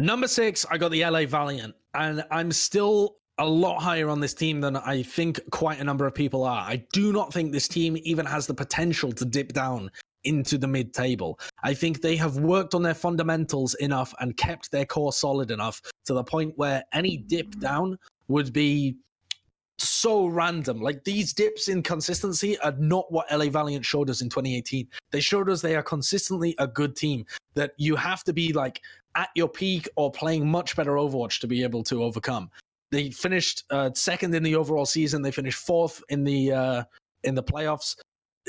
Number 0.00 0.28
six, 0.28 0.64
I 0.70 0.78
got 0.78 0.92
the 0.92 1.04
LA 1.04 1.26
Valiant, 1.26 1.74
and 1.92 2.24
I'm 2.30 2.52
still 2.52 3.16
a 3.36 3.46
lot 3.46 3.80
higher 3.80 4.08
on 4.08 4.18
this 4.18 4.32
team 4.32 4.62
than 4.62 4.78
I 4.78 5.02
think 5.02 5.38
quite 5.50 5.78
a 5.78 5.84
number 5.84 6.06
of 6.06 6.14
people 6.14 6.42
are. 6.42 6.62
I 6.62 6.86
do 6.94 7.12
not 7.12 7.34
think 7.34 7.52
this 7.52 7.68
team 7.68 7.98
even 8.02 8.24
has 8.24 8.46
the 8.46 8.54
potential 8.54 9.12
to 9.12 9.26
dip 9.26 9.52
down 9.52 9.90
into 10.24 10.56
the 10.56 10.66
mid 10.66 10.94
table. 10.94 11.38
I 11.62 11.74
think 11.74 12.00
they 12.00 12.16
have 12.16 12.38
worked 12.38 12.74
on 12.74 12.82
their 12.82 12.94
fundamentals 12.94 13.74
enough 13.74 14.14
and 14.20 14.34
kept 14.38 14.70
their 14.70 14.86
core 14.86 15.12
solid 15.12 15.50
enough 15.50 15.82
to 16.06 16.14
the 16.14 16.24
point 16.24 16.54
where 16.56 16.82
any 16.94 17.18
dip 17.18 17.60
down 17.60 17.98
would 18.28 18.54
be 18.54 18.96
so 19.82 20.26
random. 20.26 20.80
Like 20.80 21.04
these 21.04 21.32
dips 21.34 21.68
in 21.68 21.82
consistency 21.82 22.58
are 22.60 22.74
not 22.78 23.10
what 23.12 23.30
LA 23.30 23.50
Valiant 23.50 23.84
showed 23.84 24.08
us 24.08 24.22
in 24.22 24.28
2018. 24.30 24.88
They 25.10 25.20
showed 25.20 25.50
us 25.50 25.60
they 25.60 25.76
are 25.76 25.82
consistently 25.82 26.54
a 26.58 26.66
good 26.66 26.96
team 26.96 27.26
that 27.54 27.72
you 27.76 27.96
have 27.96 28.24
to 28.24 28.32
be 28.32 28.52
like 28.52 28.80
at 29.14 29.30
your 29.34 29.48
peak 29.48 29.88
or 29.96 30.10
playing 30.10 30.48
much 30.48 30.76
better 30.76 30.92
Overwatch 30.92 31.40
to 31.40 31.46
be 31.46 31.62
able 31.62 31.82
to 31.84 32.02
overcome. 32.02 32.50
They 32.90 33.10
finished 33.10 33.64
uh, 33.70 33.90
second 33.94 34.34
in 34.34 34.42
the 34.42 34.56
overall 34.56 34.86
season. 34.86 35.22
They 35.22 35.30
finished 35.30 35.58
fourth 35.58 36.02
in 36.08 36.24
the 36.24 36.52
uh, 36.52 36.84
in 37.22 37.34
the 37.34 37.42
playoffs. 37.42 37.96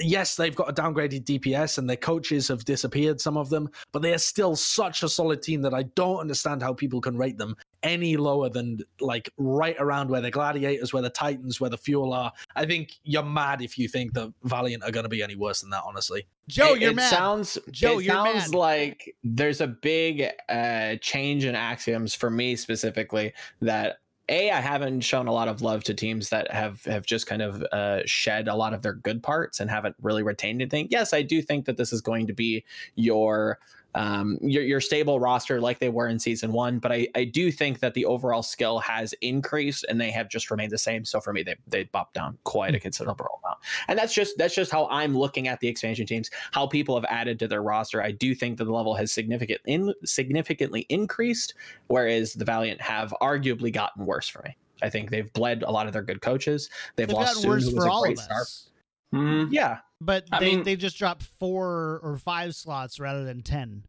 Yes, 0.01 0.35
they've 0.35 0.55
got 0.55 0.69
a 0.69 0.73
downgraded 0.73 1.23
DPS 1.23 1.77
and 1.77 1.89
their 1.89 1.97
coaches 1.97 2.47
have 2.47 2.65
disappeared, 2.65 3.21
some 3.21 3.37
of 3.37 3.49
them, 3.49 3.69
but 3.91 4.01
they 4.01 4.13
are 4.13 4.19
still 4.19 4.55
such 4.55 5.03
a 5.03 5.09
solid 5.09 5.41
team 5.41 5.61
that 5.61 5.73
I 5.73 5.83
don't 5.83 6.19
understand 6.19 6.61
how 6.61 6.73
people 6.73 7.01
can 7.01 7.17
rate 7.17 7.37
them 7.37 7.55
any 7.83 8.17
lower 8.17 8.49
than 8.49 8.79
like 8.99 9.29
right 9.37 9.75
around 9.79 10.09
where 10.09 10.21
the 10.21 10.31
Gladiators, 10.31 10.93
where 10.93 11.01
the 11.01 11.09
Titans, 11.09 11.59
where 11.59 11.69
the 11.69 11.77
Fuel 11.77 12.13
are. 12.13 12.31
I 12.55 12.65
think 12.65 12.93
you're 13.03 13.23
mad 13.23 13.61
if 13.61 13.77
you 13.77 13.87
think 13.87 14.13
the 14.13 14.33
Valiant 14.43 14.83
are 14.83 14.91
going 14.91 15.03
to 15.03 15.09
be 15.09 15.23
any 15.23 15.35
worse 15.35 15.61
than 15.61 15.69
that, 15.71 15.83
honestly. 15.85 16.27
Joe, 16.47 16.73
it, 16.73 16.81
you're 16.81 16.91
it 16.91 16.95
mad. 16.95 17.09
Sounds, 17.09 17.57
Joe, 17.71 17.99
it 17.99 18.05
you're 18.05 18.13
sounds 18.13 18.51
mad. 18.51 18.55
like 18.55 19.15
there's 19.23 19.61
a 19.61 19.67
big 19.67 20.27
uh, 20.49 20.95
change 21.01 21.45
in 21.45 21.55
axioms 21.55 22.13
for 22.13 22.29
me 22.29 22.55
specifically 22.55 23.33
that 23.61 23.97
a 24.31 24.49
I 24.49 24.61
haven't 24.61 25.01
shown 25.01 25.27
a 25.27 25.33
lot 25.33 25.47
of 25.47 25.61
love 25.61 25.83
to 25.83 25.93
teams 25.93 26.29
that 26.29 26.49
have 26.51 26.83
have 26.85 27.05
just 27.05 27.27
kind 27.27 27.41
of 27.41 27.61
uh, 27.71 28.01
shed 28.05 28.47
a 28.47 28.55
lot 28.55 28.73
of 28.73 28.81
their 28.81 28.93
good 28.93 29.21
parts 29.21 29.59
and 29.59 29.69
haven't 29.69 29.95
really 30.01 30.23
retained 30.23 30.61
anything. 30.61 30.87
Yes, 30.89 31.13
I 31.13 31.21
do 31.21 31.41
think 31.41 31.65
that 31.65 31.77
this 31.77 31.93
is 31.93 32.01
going 32.01 32.27
to 32.27 32.33
be 32.33 32.63
your 32.95 33.59
um, 33.95 34.37
your, 34.41 34.63
your 34.63 34.79
stable 34.81 35.19
roster 35.19 35.59
like 35.59 35.79
they 35.79 35.89
were 35.89 36.07
in 36.07 36.19
season 36.19 36.51
one. 36.51 36.79
But 36.79 36.91
I, 36.91 37.07
I 37.15 37.23
do 37.25 37.51
think 37.51 37.79
that 37.79 37.93
the 37.93 38.05
overall 38.05 38.43
skill 38.43 38.79
has 38.79 39.13
increased 39.21 39.85
and 39.89 39.99
they 39.99 40.11
have 40.11 40.29
just 40.29 40.49
remained 40.51 40.71
the 40.71 40.77
same. 40.77 41.03
So 41.05 41.19
for 41.19 41.33
me, 41.33 41.43
they 41.43 41.55
they 41.67 41.83
bumped 41.85 42.13
down 42.13 42.37
quite 42.43 42.75
a 42.75 42.79
considerable 42.79 43.39
amount. 43.43 43.59
And 43.87 43.97
that's 43.99 44.13
just 44.13 44.37
that's 44.37 44.55
just 44.55 44.71
how 44.71 44.87
I'm 44.89 45.17
looking 45.17 45.47
at 45.47 45.59
the 45.59 45.67
expansion 45.67 46.05
teams, 46.05 46.29
how 46.51 46.67
people 46.67 46.95
have 46.95 47.05
added 47.05 47.39
to 47.39 47.47
their 47.47 47.63
roster. 47.63 48.01
I 48.01 48.11
do 48.11 48.33
think 48.33 48.57
that 48.57 48.65
the 48.65 48.73
level 48.73 48.93
has 48.95 49.11
significant 49.11 49.61
in, 49.65 49.93
significantly 50.05 50.85
increased, 50.89 51.53
whereas 51.87 52.33
the 52.33 52.45
Valiant 52.45 52.81
have 52.81 53.13
arguably 53.21 53.71
gotten 53.73 54.05
worse 54.05 54.27
for 54.27 54.41
me. 54.43 54.55
I 54.83 54.89
think 54.89 55.11
they've 55.11 55.31
bled 55.33 55.63
a 55.63 55.71
lot 55.71 55.85
of 55.87 55.93
their 55.93 56.01
good 56.01 56.21
coaches. 56.21 56.69
They've, 56.95 57.07
They've 57.07 57.15
lost 57.15 57.35
gotten 57.35 57.41
Soon, 57.41 57.49
worse 57.51 57.69
who 57.69 57.75
was 57.75 57.83
for 57.83 57.89
a 57.89 57.93
all 57.93 58.01
great 58.01 58.17
of 58.17 58.23
star. 58.23 58.41
us. 58.41 58.69
Mm, 59.13 59.49
Yeah, 59.51 59.77
But 60.01 60.25
I 60.31 60.39
they, 60.39 60.55
mean- 60.55 60.63
they 60.63 60.75
just 60.75 60.97
dropped 60.97 61.23
four 61.39 62.01
or 62.03 62.17
five 62.17 62.55
slots 62.55 62.99
rather 62.99 63.23
than 63.23 63.41
ten. 63.41 63.83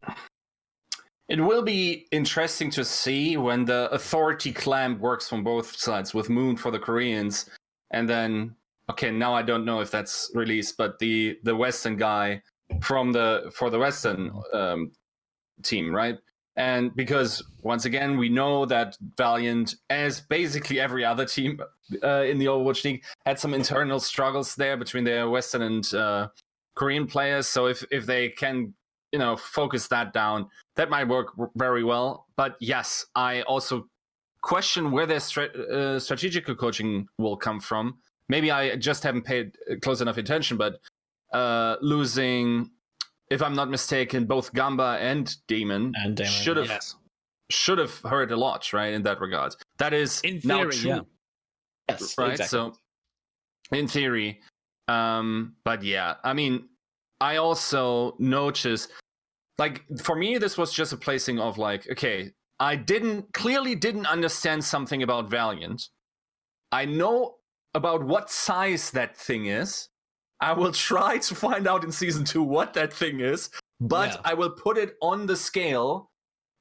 It 1.27 1.39
will 1.41 1.63
be 1.63 2.05
interesting 2.11 2.69
to 2.71 2.85
see 2.85 3.37
when 3.37 3.65
the 3.65 3.89
authority 3.91 4.53
clamp 4.53 4.99
works 4.99 5.27
from 5.27 5.43
both 5.43 5.75
sides 5.75 6.13
with 6.13 6.29
Moon 6.29 6.55
for 6.55 6.69
the 6.69 6.79
Koreans 6.79 7.49
and 7.91 8.09
then 8.09 8.55
okay, 8.89 9.11
now 9.11 9.33
I 9.33 9.41
don't 9.41 9.65
know 9.65 9.79
if 9.79 9.89
that's 9.91 10.29
released, 10.33 10.77
but 10.77 10.99
the 10.99 11.37
the 11.43 11.55
Western 11.55 11.95
guy 11.95 12.41
from 12.81 13.11
the 13.11 13.51
for 13.55 13.69
the 13.69 13.79
Western 13.79 14.31
um, 14.51 14.91
team, 15.61 15.95
right? 15.95 16.17
And 16.55 16.95
because 16.95 17.43
once 17.61 17.85
again, 17.85 18.17
we 18.17 18.29
know 18.29 18.65
that 18.65 18.97
Valiant, 19.17 19.75
as 19.89 20.21
basically 20.21 20.79
every 20.79 21.03
other 21.03 21.25
team 21.25 21.59
uh, 22.03 22.23
in 22.23 22.37
the 22.37 22.45
Overwatch 22.45 22.83
League, 22.83 23.03
had 23.25 23.39
some 23.39 23.53
internal 23.53 23.99
struggles 23.99 24.55
there 24.55 24.77
between 24.77 25.03
their 25.03 25.29
Western 25.29 25.63
and 25.63 25.93
uh, 25.93 26.27
Korean 26.75 27.07
players. 27.07 27.47
So 27.47 27.65
if 27.65 27.83
if 27.91 28.05
they 28.05 28.29
can, 28.29 28.73
you 29.11 29.19
know, 29.19 29.35
focus 29.35 29.87
that 29.87 30.13
down, 30.13 30.47
that 30.75 30.89
might 30.89 31.07
work 31.07 31.29
very 31.55 31.83
well. 31.83 32.27
But 32.35 32.55
yes, 32.59 33.05
I 33.15 33.41
also 33.43 33.87
question 34.41 34.91
where 34.91 35.07
their 35.07 35.21
stra- 35.21 35.45
uh, 35.45 35.99
strategical 35.99 36.53
coaching 36.53 37.07
will 37.17 37.37
come 37.37 37.59
from. 37.59 37.97
Maybe 38.29 38.51
I 38.51 38.75
just 38.75 39.03
haven't 39.03 39.23
paid 39.23 39.57
close 39.81 40.01
enough 40.01 40.17
attention, 40.17 40.57
but 40.57 40.79
uh, 41.33 41.77
losing, 41.81 42.69
if 43.33 43.41
I'm 43.41 43.55
not 43.55 43.69
mistaken, 43.69 44.25
both 44.25 44.53
Gamba 44.53 44.97
and 45.01 45.35
Demon, 45.47 45.91
And 45.95 46.15
Demon, 46.15 46.31
should 46.31 46.57
have 46.57 46.67
Yes. 46.67 46.95
should 47.49 47.79
have 47.79 47.95
hurt 48.01 48.31
a 48.31 48.35
lot, 48.37 48.71
right? 48.73 48.93
In 48.93 49.01
that 49.03 49.19
regard, 49.19 49.55
that 49.77 49.91
is 49.93 50.21
In 50.21 50.39
now 50.43 50.59
theory, 50.59 50.71
true, 50.71 50.89
yeah. 50.91 50.99
yes, 51.89 52.17
right? 52.17 52.31
exactly. 52.31 52.47
So, 52.47 52.73
in 53.71 53.87
theory, 53.87 54.39
um, 54.87 55.55
but 55.65 55.81
yeah, 55.83 56.15
I 56.23 56.33
mean, 56.33 56.69
I 57.21 57.37
also 57.37 58.15
noticed, 58.19 58.91
like, 59.57 59.83
for 60.01 60.15
me, 60.15 60.37
this 60.37 60.57
was 60.57 60.71
just 60.71 60.93
a 60.93 60.97
placing 60.97 61.39
of 61.39 61.57
like, 61.57 61.89
okay, 61.91 62.31
I 62.59 62.75
didn't 62.75 63.33
clearly 63.33 63.75
didn't 63.75 64.05
understand 64.05 64.63
something 64.63 65.01
about 65.03 65.29
Valiant. 65.29 65.89
I 66.71 66.85
know 66.85 67.37
about 67.73 68.03
what 68.03 68.29
size 68.29 68.91
that 68.91 69.17
thing 69.17 69.47
is. 69.47 69.89
I 70.43 70.51
will 70.51 70.73
try 70.73 71.19
to 71.19 71.35
find 71.35 71.67
out 71.67 71.85
in 71.85 71.91
season 71.91 72.25
two 72.25 72.43
what 72.43 72.73
that 72.73 72.91
thing 72.91 73.21
is, 73.21 73.49
but 73.79 74.09
Yeah. 74.11 74.21
I 74.25 74.33
will 74.33 74.49
put 74.49 74.77
it 74.77 74.97
on 75.01 75.25
the 75.25 75.37
scale 75.37 76.11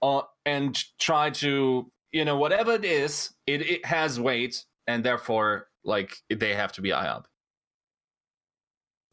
uh, 0.02 0.22
and 0.46 0.78
try 1.00 1.30
to, 1.30 1.90
you 2.12 2.24
know, 2.24 2.36
whatever 2.36 2.72
it 2.74 2.84
is, 2.84 3.30
it, 3.48 3.60
it 3.62 3.84
has 3.84 4.20
weight, 4.20 4.64
and 4.86 5.02
therefore, 5.04 5.68
like, 5.84 6.16
they 6.30 6.54
have 6.54 6.70
to 6.74 6.80
be 6.80 6.92
up. 6.92 7.26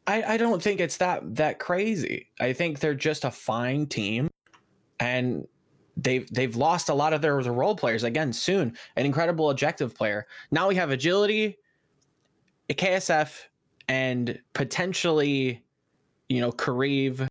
I, 0.05 0.33
I 0.33 0.37
don't 0.37 0.61
think 0.61 0.79
it's 0.79 0.97
that 0.97 1.35
that 1.35 1.57
crazy. 1.59 2.29
I 2.39 2.53
think 2.53 2.79
they're 2.79 2.93
just 2.95 3.25
a 3.25 3.31
fine 3.31 3.87
team, 3.87 4.29
and 4.99 5.47
they've 5.97 6.27
they've 6.31 6.55
lost 6.55 6.89
a 6.89 6.93
lot 6.93 7.13
of 7.13 7.21
their, 7.21 7.41
their 7.41 7.53
role 7.53 7.75
players. 7.75 8.03
Again, 8.03 8.33
soon 8.33 8.77
an 8.95 9.05
incredible 9.05 9.49
objective 9.49 9.95
player. 9.95 10.27
Now 10.51 10.67
we 10.67 10.75
have 10.75 10.89
agility, 10.91 11.57
a 12.69 12.73
KSF, 12.73 13.48
and 13.89 14.39
potentially, 14.53 15.61
you 16.29 16.39
know, 16.39 16.51
Kariv. 16.51 17.27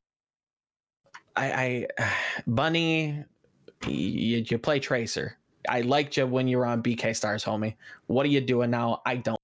I, 1.37 1.87
I 1.99 2.11
Bunny, 2.47 3.25
you, 3.87 4.45
you 4.47 4.59
play 4.59 4.81
Tracer. 4.81 5.39
I 5.69 5.83
liked 5.83 6.17
you 6.17 6.27
when 6.27 6.49
you 6.49 6.59
were 6.59 6.67
on 6.67 6.83
BK 6.83 7.15
Stars, 7.17 7.45
homie. 7.45 7.75
What 8.07 8.27
are 8.27 8.31
you 8.31 8.41
doing 8.41 8.71
now? 8.71 9.01
I 9.07 9.17
don't. 9.17 9.41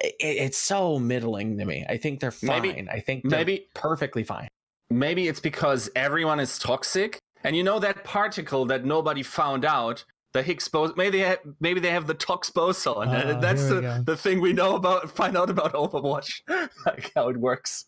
It, 0.00 0.14
it's 0.20 0.58
so 0.58 0.98
middling 0.98 1.58
to 1.58 1.64
me. 1.64 1.84
I 1.88 1.96
think 1.96 2.20
they're 2.20 2.30
fine. 2.30 2.62
Maybe- 2.62 2.88
I 2.90 3.00
think 3.00 3.28
they're 3.28 3.40
maybe- 3.40 3.66
perfectly 3.74 4.22
fine. 4.24 4.48
Maybe 4.90 5.28
it's 5.28 5.40
because 5.40 5.90
everyone 5.94 6.40
is 6.40 6.58
toxic, 6.58 7.18
and 7.44 7.54
you 7.54 7.62
know 7.62 7.78
that 7.78 8.04
particle 8.04 8.64
that 8.66 8.86
nobody 8.86 9.22
found 9.22 9.66
out, 9.66 10.02
the 10.34 10.42
Higgs 10.42 10.68
boson. 10.68 10.94
Maybe 10.96 11.18
they 11.18 11.24
have, 11.24 11.38
maybe 11.60 11.80
they 11.80 11.90
have 11.90 12.06
the 12.06 12.14
Tox 12.14 12.50
boson. 12.50 12.92
Ah, 12.96 13.02
and 13.02 13.30
Oh, 13.30 13.40
That's 13.40 13.68
the, 13.68 14.02
the 14.04 14.16
thing 14.16 14.40
we 14.40 14.52
know 14.52 14.76
about. 14.76 15.10
Find 15.10 15.36
out 15.36 15.50
about 15.50 15.72
Overwatch, 15.72 16.42
like 16.86 17.12
how 17.14 17.28
it 17.28 17.36
works. 17.36 17.86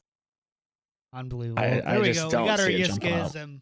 Unbelievable. 1.12 1.62
I- 1.62 1.68
there 1.68 1.88
I 1.88 1.98
we 1.98 2.06
just 2.12 2.20
go. 2.20 2.26
We 2.26 2.32
don't 2.32 2.46
got 2.46 2.60
our 2.60 2.66
see 2.66 2.74
it 2.82 2.86
jumping 2.88 3.12
out. 3.12 3.32
Yiskism. 3.32 3.60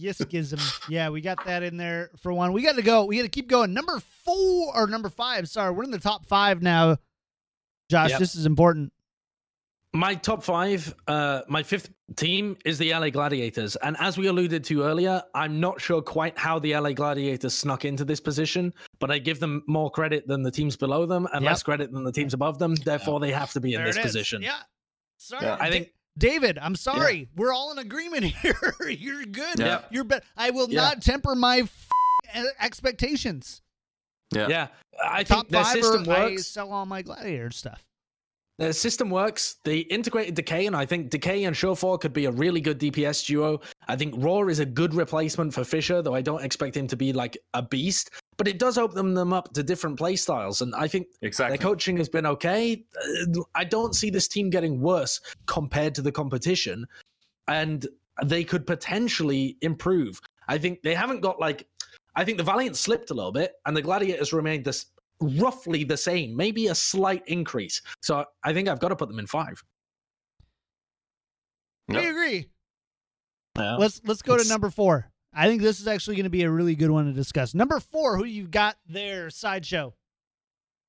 Yiskism. 0.00 0.88
yeah, 0.88 1.10
we 1.10 1.20
got 1.20 1.44
that 1.44 1.62
in 1.62 1.76
there 1.76 2.10
for 2.22 2.32
one. 2.32 2.52
We 2.52 2.62
got 2.62 2.76
to 2.76 2.82
go. 2.82 3.04
We 3.04 3.16
got 3.16 3.22
to 3.24 3.28
keep 3.28 3.48
going. 3.48 3.74
Number 3.74 4.00
four 4.24 4.74
or 4.76 4.86
number 4.86 5.08
five. 5.10 5.48
Sorry, 5.48 5.70
we're 5.70 5.84
in 5.84 5.90
the 5.90 5.98
top 5.98 6.26
five 6.26 6.62
now. 6.62 6.96
Josh, 7.90 8.10
Yep. 8.10 8.18
this 8.20 8.34
is 8.34 8.46
important. 8.46 8.92
My 9.94 10.14
top 10.14 10.42
five, 10.42 10.94
uh, 11.06 11.42
my 11.48 11.62
fifth 11.62 11.90
team 12.16 12.56
is 12.64 12.78
the 12.78 12.92
LA 12.94 13.10
Gladiators. 13.10 13.76
And 13.76 13.94
as 14.00 14.16
we 14.16 14.26
alluded 14.26 14.64
to 14.64 14.82
earlier, 14.84 15.22
I'm 15.34 15.60
not 15.60 15.82
sure 15.82 16.00
quite 16.00 16.38
how 16.38 16.58
the 16.58 16.72
LA 16.74 16.92
Gladiators 16.92 17.52
snuck 17.52 17.84
into 17.84 18.02
this 18.04 18.18
position, 18.18 18.72
but 19.00 19.10
I 19.10 19.18
give 19.18 19.38
them 19.38 19.62
more 19.68 19.90
credit 19.90 20.26
than 20.26 20.42
the 20.42 20.50
teams 20.50 20.76
below 20.78 21.04
them 21.04 21.26
and 21.34 21.42
Yep. 21.42 21.50
less 21.50 21.62
credit 21.62 21.92
than 21.92 22.04
the 22.04 22.12
teams 22.12 22.32
above 22.32 22.58
them. 22.58 22.74
Therefore, 22.74 23.20
they 23.20 23.32
have 23.32 23.52
to 23.52 23.60
be 23.60 23.74
in 23.74 23.82
There 23.84 23.92
this 23.92 23.98
position. 24.02 24.40
Yeah. 24.40 24.60
Sorry. 25.18 25.44
Yeah. 25.44 25.58
I 25.60 25.68
think- 25.70 25.88
David, 26.16 26.58
I'm 26.58 26.74
sorry. 26.76 27.28
We're 27.36 27.52
all 27.52 27.70
in 27.72 27.78
agreement 27.78 28.24
here. 28.42 28.74
You're 28.88 29.24
good. 29.26 29.58
Yeah. 29.58 29.82
You're 29.90 30.04
be- 30.04 30.20
I 30.38 30.50
will 30.50 30.70
Yeah. 30.70 30.80
not 30.82 31.02
temper 31.02 31.34
my 31.34 31.58
f- 32.34 32.54
expectations. 32.60 33.60
Yeah. 34.34 34.48
Yeah. 34.48 34.68
I 35.04 35.22
Top 35.24 35.40
think 35.40 35.48
their 35.50 35.64
five 35.64 35.72
system 35.74 36.08
or 36.08 36.12
I 36.16 36.36
sell 36.36 36.72
all 36.72 36.86
my 36.86 37.02
gladiator 37.02 37.50
stuff. 37.50 37.82
The 38.58 38.72
system 38.72 39.08
works. 39.10 39.56
They 39.64 39.78
integrated 39.78 40.34
Decay, 40.34 40.66
and 40.66 40.76
I 40.76 40.84
think 40.84 41.10
Decay 41.10 41.44
and 41.44 41.56
Surefour 41.56 41.98
could 41.98 42.12
be 42.12 42.26
a 42.26 42.30
really 42.30 42.60
good 42.60 42.78
DPS 42.78 43.26
duo. 43.26 43.60
I 43.88 43.96
think 43.96 44.14
Roar 44.18 44.50
is 44.50 44.58
a 44.58 44.66
good 44.66 44.94
replacement 44.94 45.54
for 45.54 45.64
Fissure, 45.64 46.02
though 46.02 46.14
I 46.14 46.20
don't 46.20 46.44
expect 46.44 46.76
him 46.76 46.86
to 46.88 46.96
be 46.96 47.12
like 47.12 47.38
a 47.54 47.62
beast. 47.62 48.10
But 48.36 48.48
it 48.48 48.58
does 48.58 48.76
open 48.78 49.14
them 49.14 49.32
up 49.32 49.52
to 49.54 49.62
different 49.62 49.98
playstyles, 49.98 50.60
and 50.60 50.74
I 50.74 50.86
think 50.86 51.06
Exactly. 51.22 51.56
their 51.56 51.62
coaching 51.66 51.96
has 51.96 52.08
been 52.08 52.26
okay. 52.26 52.84
Uh, 52.96 53.40
I 53.54 53.64
don't 53.64 53.94
see 53.94 54.10
this 54.10 54.28
team 54.28 54.50
getting 54.50 54.80
worse 54.80 55.20
compared 55.46 55.94
to 55.96 56.02
the 56.02 56.12
competition, 56.12 56.86
and 57.48 57.86
they 58.24 58.44
could 58.44 58.66
potentially 58.66 59.56
improve. 59.62 60.20
I 60.48 60.58
think 60.58 60.82
they 60.82 60.94
haven't 60.94 61.20
got 61.20 61.40
like. 61.40 61.66
I 62.14 62.24
think 62.26 62.36
the 62.36 62.44
Valiant 62.44 62.76
slipped 62.76 63.10
a 63.10 63.14
little 63.14 63.32
bit, 63.32 63.54
and 63.64 63.74
the 63.74 63.80
Gladiators 63.82 64.34
remained 64.34 64.66
this 64.66 64.86
roughly 65.22 65.84
the 65.84 65.96
same, 65.96 66.36
maybe 66.36 66.66
a 66.68 66.74
slight 66.74 67.22
increase. 67.26 67.80
So 68.00 68.24
I 68.44 68.52
think 68.52 68.68
I've 68.68 68.80
got 68.80 68.88
to 68.88 68.96
put 68.96 69.08
them 69.08 69.18
in 69.18 69.26
five. 69.26 69.62
I 71.90 71.94
Yep. 71.94 72.10
agree. 72.10 72.48
Yeah. 73.56 73.76
Let's 73.76 74.00
let's 74.04 74.22
go 74.22 74.36
to 74.36 74.48
number 74.48 74.70
four. 74.70 75.10
I 75.34 75.46
think 75.48 75.62
this 75.62 75.80
is 75.80 75.88
actually 75.88 76.16
going 76.16 76.24
to 76.24 76.30
be 76.30 76.42
a 76.42 76.50
really 76.50 76.74
good 76.74 76.90
one 76.90 77.06
to 77.06 77.12
discuss. 77.12 77.54
Number 77.54 77.80
four, 77.80 78.16
who 78.16 78.24
you 78.24 78.46
got 78.46 78.76
there? 78.86 79.30
Sideshow. 79.30 79.94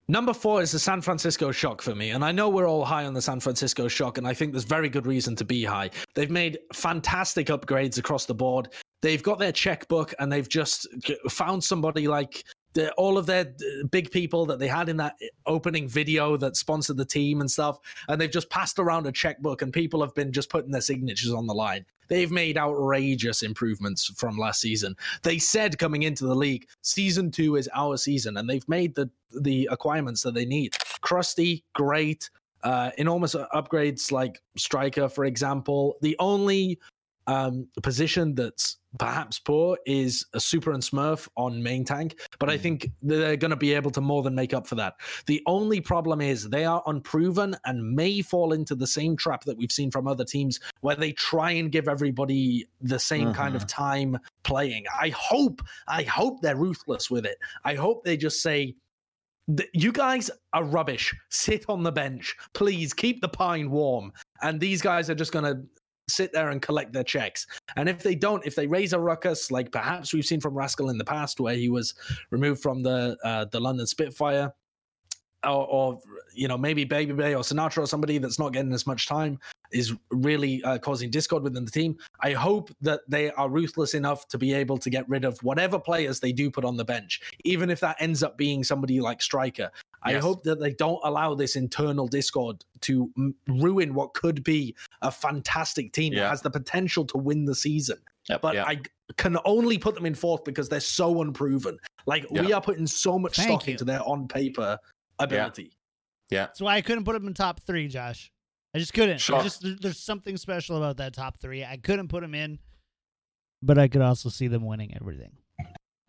Number 0.10 0.34
four 0.34 0.62
is 0.62 0.74
the 0.74 0.80
San 0.80 1.02
Francisco 1.02 1.52
Shock 1.52 1.82
for 1.82 1.96
me. 1.96 2.10
And 2.10 2.26
I 2.26 2.34
know 2.34 2.50
we're 2.50 2.68
all 2.68 2.84
high 2.84 3.06
on 3.06 3.14
the 3.14 3.22
San 3.22 3.40
Francisco 3.40 3.88
Shock, 3.88 4.18
and 4.18 4.28
I 4.28 4.34
think 4.34 4.52
there's 4.52 4.66
very 4.66 4.90
good 4.90 5.08
reason 5.08 5.34
to 5.38 5.46
be 5.46 5.64
high. 5.64 5.92
They've 6.14 6.30
made 6.30 6.60
fantastic 6.74 7.48
upgrades 7.48 7.98
across 7.98 8.26
the 8.26 8.34
board. 8.34 8.74
They've 9.02 9.24
got 9.24 9.40
their 9.40 9.54
checkbook, 9.54 10.14
and 10.20 10.30
they've 10.32 10.48
just 10.50 10.88
found 11.30 11.64
somebody 11.64 12.10
like 12.10 12.44
the, 12.74 12.92
all 12.94 13.18
of 13.18 13.26
their 13.26 13.42
uh, 13.42 13.88
big 13.92 14.12
people 14.12 14.46
that 14.48 14.60
they 14.60 14.68
had 14.68 14.90
in 14.90 14.98
that 14.98 15.16
opening 15.46 15.88
video 15.88 16.38
that 16.38 16.56
sponsored 16.56 16.98
the 16.98 17.06
team 17.06 17.42
and 17.42 17.50
stuff. 17.50 17.80
And 18.08 18.20
they've 18.20 18.32
just 18.32 18.50
passed 18.50 18.80
around 18.80 19.08
a 19.08 19.12
checkbook, 19.12 19.62
and 19.62 19.72
people 19.72 20.02
have 20.02 20.14
been 20.16 20.32
just 20.32 20.50
putting 20.50 20.72
their 20.72 20.82
signatures 20.82 21.34
on 21.34 21.48
the 21.48 21.54
line. 21.54 21.86
They've 22.10 22.32
made 22.32 22.58
outrageous 22.58 23.44
improvements 23.44 24.12
from 24.18 24.38
last 24.38 24.62
season. 24.62 24.96
They 25.24 25.38
said 25.38 25.80
coming 25.80 26.04
into 26.04 26.26
the 26.26 26.36
league, 26.36 26.68
season 26.82 27.32
two 27.32 27.56
is 27.56 27.70
our 27.74 27.98
season, 27.98 28.38
and 28.38 28.50
they've 28.50 28.68
made 28.68 28.96
the 28.96 29.10
the 29.42 29.68
acquirements 29.72 30.22
that 30.24 30.34
they 30.34 30.46
need. 30.46 30.74
Krusty, 31.02 31.64
great. 31.74 32.30
Uh, 32.64 32.92
enormous 32.98 33.36
upgrades 33.36 34.12
like 34.12 34.42
striker, 34.56 35.10
for 35.10 35.26
example. 35.26 35.98
The 36.02 36.16
only 36.20 36.80
um, 37.28 37.68
position 37.82 38.36
that's 38.36 38.78
perhaps 39.00 39.40
poor 39.40 39.78
is 39.86 40.26
a 40.34 40.40
super 40.40 40.72
and 40.72 40.84
smurf 40.84 41.28
on 41.36 41.64
main 41.64 41.84
tank, 41.84 42.20
but 42.40 42.50
I 42.50 42.58
think 42.58 42.90
they're 43.02 43.38
going 43.38 43.52
to 43.52 43.58
be 43.58 43.74
able 43.74 43.92
to 43.92 44.02
more 44.02 44.22
than 44.22 44.36
make 44.36 44.54
up 44.54 44.68
for 44.68 44.76
that. 44.76 44.96
The 45.26 45.42
only 45.48 45.82
problem 45.82 46.22
is 46.22 46.50
they 46.50 46.66
are 46.66 46.84
unproven 46.86 47.56
and 47.66 47.96
may 47.96 48.22
fall 48.22 48.54
into 48.54 48.76
the 48.76 48.88
same 48.88 49.16
trap 49.18 49.46
that 49.46 49.58
we've 49.58 49.72
seen 49.72 49.90
from 49.90 50.08
other 50.08 50.26
teams 50.26 50.60
where 50.82 50.96
they 50.96 51.12
try 51.14 51.52
and 51.52 51.72
give 51.72 51.88
everybody 51.88 52.68
the 52.82 53.00
same 53.00 53.34
kind 53.34 53.56
of 53.56 53.66
time 53.68 54.18
playing. 54.44 54.86
I 55.00 55.10
hope, 55.10 55.62
I 55.88 56.04
hope 56.04 56.42
they're 56.42 56.56
ruthless 56.56 57.10
with 57.10 57.26
it. 57.26 57.38
I 57.64 57.76
hope 57.76 58.04
they 58.04 58.18
just 58.18 58.42
say, 58.42 58.76
you 59.74 59.92
guys 59.92 60.32
are 60.54 60.64
rubbish. 60.64 61.14
Sit 61.30 61.66
on 61.68 61.84
the 61.84 61.92
bench. 61.92 62.36
Please 62.54 62.94
keep 62.94 63.22
the 63.22 63.28
pine 63.28 63.70
warm. 63.70 64.14
And 64.42 64.60
these 64.60 64.82
guys 64.82 65.10
are 65.10 65.16
just 65.16 65.32
going 65.34 65.46
to 65.46 65.62
sit 66.14 66.34
there 66.34 66.50
and 66.50 66.62
collect 66.62 66.94
their 66.94 67.04
checks. 67.04 67.48
And 67.76 67.90
if 67.90 68.04
they 68.04 68.16
don't, 68.16 68.46
if 68.46 68.56
they 68.56 68.68
raise 68.68 68.94
a 68.94 69.00
ruckus, 69.00 69.52
like 69.52 69.72
perhaps 69.72 70.14
we've 70.14 70.26
seen 70.26 70.42
from 70.42 70.56
Rascal 70.56 70.90
in 70.90 70.98
the 70.98 71.06
past, 71.06 71.40
where 71.40 71.56
he 71.56 71.70
was 71.70 71.94
removed 72.32 72.62
from 72.62 72.84
the 72.84 73.18
uh, 73.24 73.46
the 73.46 73.60
London 73.60 73.88
Spitfire, 73.88 74.54
or, 75.44 75.68
or 75.68 76.00
you 76.34 76.48
know 76.48 76.58
maybe 76.58 76.84
Baby 76.84 77.14
Bay 77.14 77.36
or 77.36 77.42
Sinatraa 77.42 77.84
or 77.84 77.88
somebody 77.88 78.18
that's 78.18 78.40
not 78.40 78.54
getting 78.54 78.74
as 78.74 78.88
much 78.88 79.08
time 79.08 79.40
is 79.72 79.94
really 80.12 80.64
uh, 80.64 80.78
causing 80.78 81.10
discord 81.10 81.44
within 81.44 81.66
the 81.66 81.72
team. 81.72 81.98
I 82.22 82.32
hope 82.32 82.70
that 82.82 83.02
they 83.08 83.32
are 83.32 83.50
ruthless 83.50 83.94
enough 83.94 84.28
to 84.30 84.38
be 84.38 84.54
able 84.54 84.78
to 84.78 84.90
get 84.90 85.08
rid 85.10 85.26
of 85.26 85.38
whatever 85.40 85.80
players 85.80 86.20
they 86.20 86.32
do 86.32 86.52
put 86.52 86.64
on 86.64 86.78
the 86.78 86.86
bench, 86.86 87.22
even 87.44 87.70
if 87.70 87.80
that 87.80 87.98
ends 88.00 88.24
up 88.24 88.38
being 88.38 88.64
somebody 88.64 89.02
like 89.02 89.22
Striker. 89.22 89.72
I 90.06 90.14
hope 90.16 90.44
that 90.44 90.60
they 90.60 90.74
don't 90.74 91.00
allow 91.04 91.34
this 91.34 91.56
internal 91.56 92.08
discord 92.08 92.64
to 92.82 93.10
m- 93.18 93.36
ruin 93.48 93.94
what 93.94 94.14
could 94.14 94.44
be 94.44 94.76
a 95.02 95.10
fantastic 95.12 95.94
team 95.94 96.14
that 96.16 96.30
has 96.30 96.42
the 96.42 96.50
potential 96.52 97.06
to 97.06 97.18
win 97.18 97.46
the 97.46 97.56
season. 97.56 97.98
Yep. 98.30 98.42
But 98.42 98.56
Yeah. 98.56 98.66
I 98.66 98.82
can 99.18 99.38
only 99.46 99.78
put 99.78 99.96
them 99.96 100.06
in 100.06 100.16
fourth 100.16 100.44
because 100.44 100.70
they're 100.70 100.80
so 100.80 101.22
unproven. 101.22 101.78
Like 102.06 102.26
we 102.30 102.52
are 102.54 102.62
putting 102.62 102.88
so 102.88 103.18
much 103.18 103.36
Thank 103.36 103.48
stock 103.50 103.68
you. 103.68 103.72
into 103.74 103.86
their 103.86 104.02
on 104.04 104.28
paper 104.28 104.78
ability. 105.20 105.72
Yeah. 106.30 106.46
That's 106.46 106.62
why 106.62 106.76
I 106.76 106.82
couldn't 106.82 107.04
put 107.06 107.14
them 107.14 107.28
in 107.28 107.34
top 107.34 107.62
three, 107.62 107.88
Josh. 107.88 108.32
I 108.74 108.80
just 108.80 108.94
couldn't. 108.94 109.30
I 109.30 109.44
just 109.44 109.66
there's 109.82 110.00
something 110.00 110.36
special 110.38 110.78
about 110.78 110.98
that 110.98 111.14
top 111.14 111.40
three. 111.40 111.64
I 111.64 111.78
couldn't 111.78 112.08
put 112.08 112.22
them 112.22 112.34
in, 112.34 112.60
but 113.62 113.78
I 113.78 113.88
could 113.88 114.02
also 114.02 114.30
see 114.30 114.48
them 114.48 114.66
winning 114.66 114.96
everything. 114.96 115.38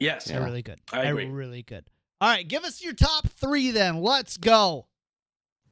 Yes. 0.00 0.30
I 0.30 0.38
really 0.38 0.62
could. 0.62 0.80
I 0.92 1.02
agree. 1.04 1.26
really 1.26 1.62
could. 1.62 1.84
All 2.20 2.28
right, 2.30 2.46
give 2.46 2.64
us 2.64 2.82
your 2.82 2.94
top 2.94 3.26
three 3.28 3.70
then. 3.70 4.00
Let's 4.00 4.36
go. 4.36 4.86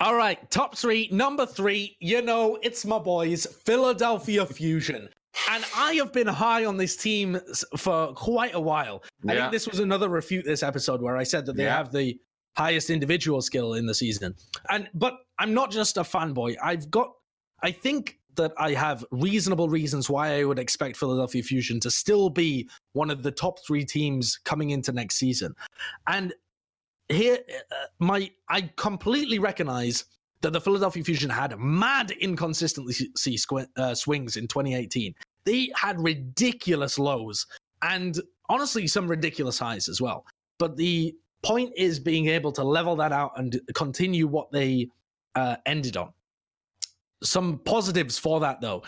All 0.00 0.14
right, 0.16 0.50
top 0.50 0.76
three. 0.76 1.08
Number 1.12 1.46
three, 1.46 1.96
you 2.00 2.22
know, 2.22 2.58
it's 2.62 2.84
my 2.84 2.98
boys, 2.98 3.46
Philadelphia 3.46 4.44
Fusion. 4.46 5.08
And 5.50 5.64
I 5.76 5.94
have 5.94 6.12
been 6.12 6.26
high 6.26 6.64
on 6.66 6.76
this 6.76 6.96
team 6.96 7.38
for 7.78 8.12
quite 8.14 8.54
a 8.54 8.60
while. 8.60 9.02
I 9.26 9.34
think 9.34 9.52
this 9.52 9.66
was 9.68 9.78
another 9.80 10.08
refute 10.08 10.44
this 10.44 10.62
episode 10.62 11.00
where 11.00 11.16
I 11.16 11.22
said 11.22 11.46
that 11.46 11.56
they 11.56 11.64
Yeah. 11.64 11.76
have 11.76 11.92
the 11.92 12.18
highest 12.58 12.90
individual 12.90 13.40
skill 13.40 13.74
in 13.74 13.86
the 13.86 13.94
season. 13.94 14.34
And 14.68 14.90
but 14.92 15.14
I'm 15.38 15.54
not 15.54 15.70
just 15.70 15.96
a 15.96 16.02
fanboy. 16.02 16.56
I've 16.62 16.90
got 16.90 17.12
I 17.62 17.70
think 17.70 18.18
that 18.36 18.52
I 18.56 18.72
have 18.72 19.04
reasonable 19.10 19.68
reasons 19.68 20.08
why 20.08 20.38
I 20.38 20.44
would 20.44 20.58
expect 20.58 20.96
Philadelphia 20.96 21.42
Fusion 21.42 21.80
to 21.80 21.90
still 21.90 22.30
be 22.30 22.68
one 22.92 23.10
of 23.10 23.22
the 23.22 23.30
top 23.30 23.58
3 23.66 23.84
teams 23.84 24.38
coming 24.44 24.70
into 24.70 24.92
next 24.92 25.16
season. 25.16 25.54
And 26.06 26.32
here 27.08 27.38
uh, 27.48 27.74
my 27.98 28.30
I 28.48 28.70
completely 28.76 29.38
recognize 29.38 30.04
that 30.40 30.52
the 30.52 30.60
Philadelphia 30.60 31.04
Fusion 31.04 31.30
had 31.30 31.58
mad 31.58 32.10
inconsistency 32.10 33.10
squ- 33.16 33.68
uh, 33.76 33.94
swings 33.94 34.36
in 34.36 34.48
2018. 34.48 35.14
They 35.44 35.70
had 35.74 36.00
ridiculous 36.00 36.98
lows 36.98 37.46
and 37.82 38.20
honestly 38.48 38.86
some 38.86 39.08
ridiculous 39.08 39.58
highs 39.58 39.88
as 39.88 40.00
well. 40.00 40.24
But 40.58 40.76
the 40.76 41.14
point 41.42 41.72
is 41.76 41.98
being 41.98 42.28
able 42.28 42.52
to 42.52 42.64
level 42.64 42.96
that 42.96 43.12
out 43.12 43.32
and 43.36 43.60
continue 43.74 44.26
what 44.26 44.50
they 44.52 44.88
uh, 45.34 45.56
ended 45.66 45.96
on. 45.96 46.12
Some 47.22 47.58
positives 47.64 48.18
for 48.18 48.40
that 48.40 48.60
though. 48.60 48.82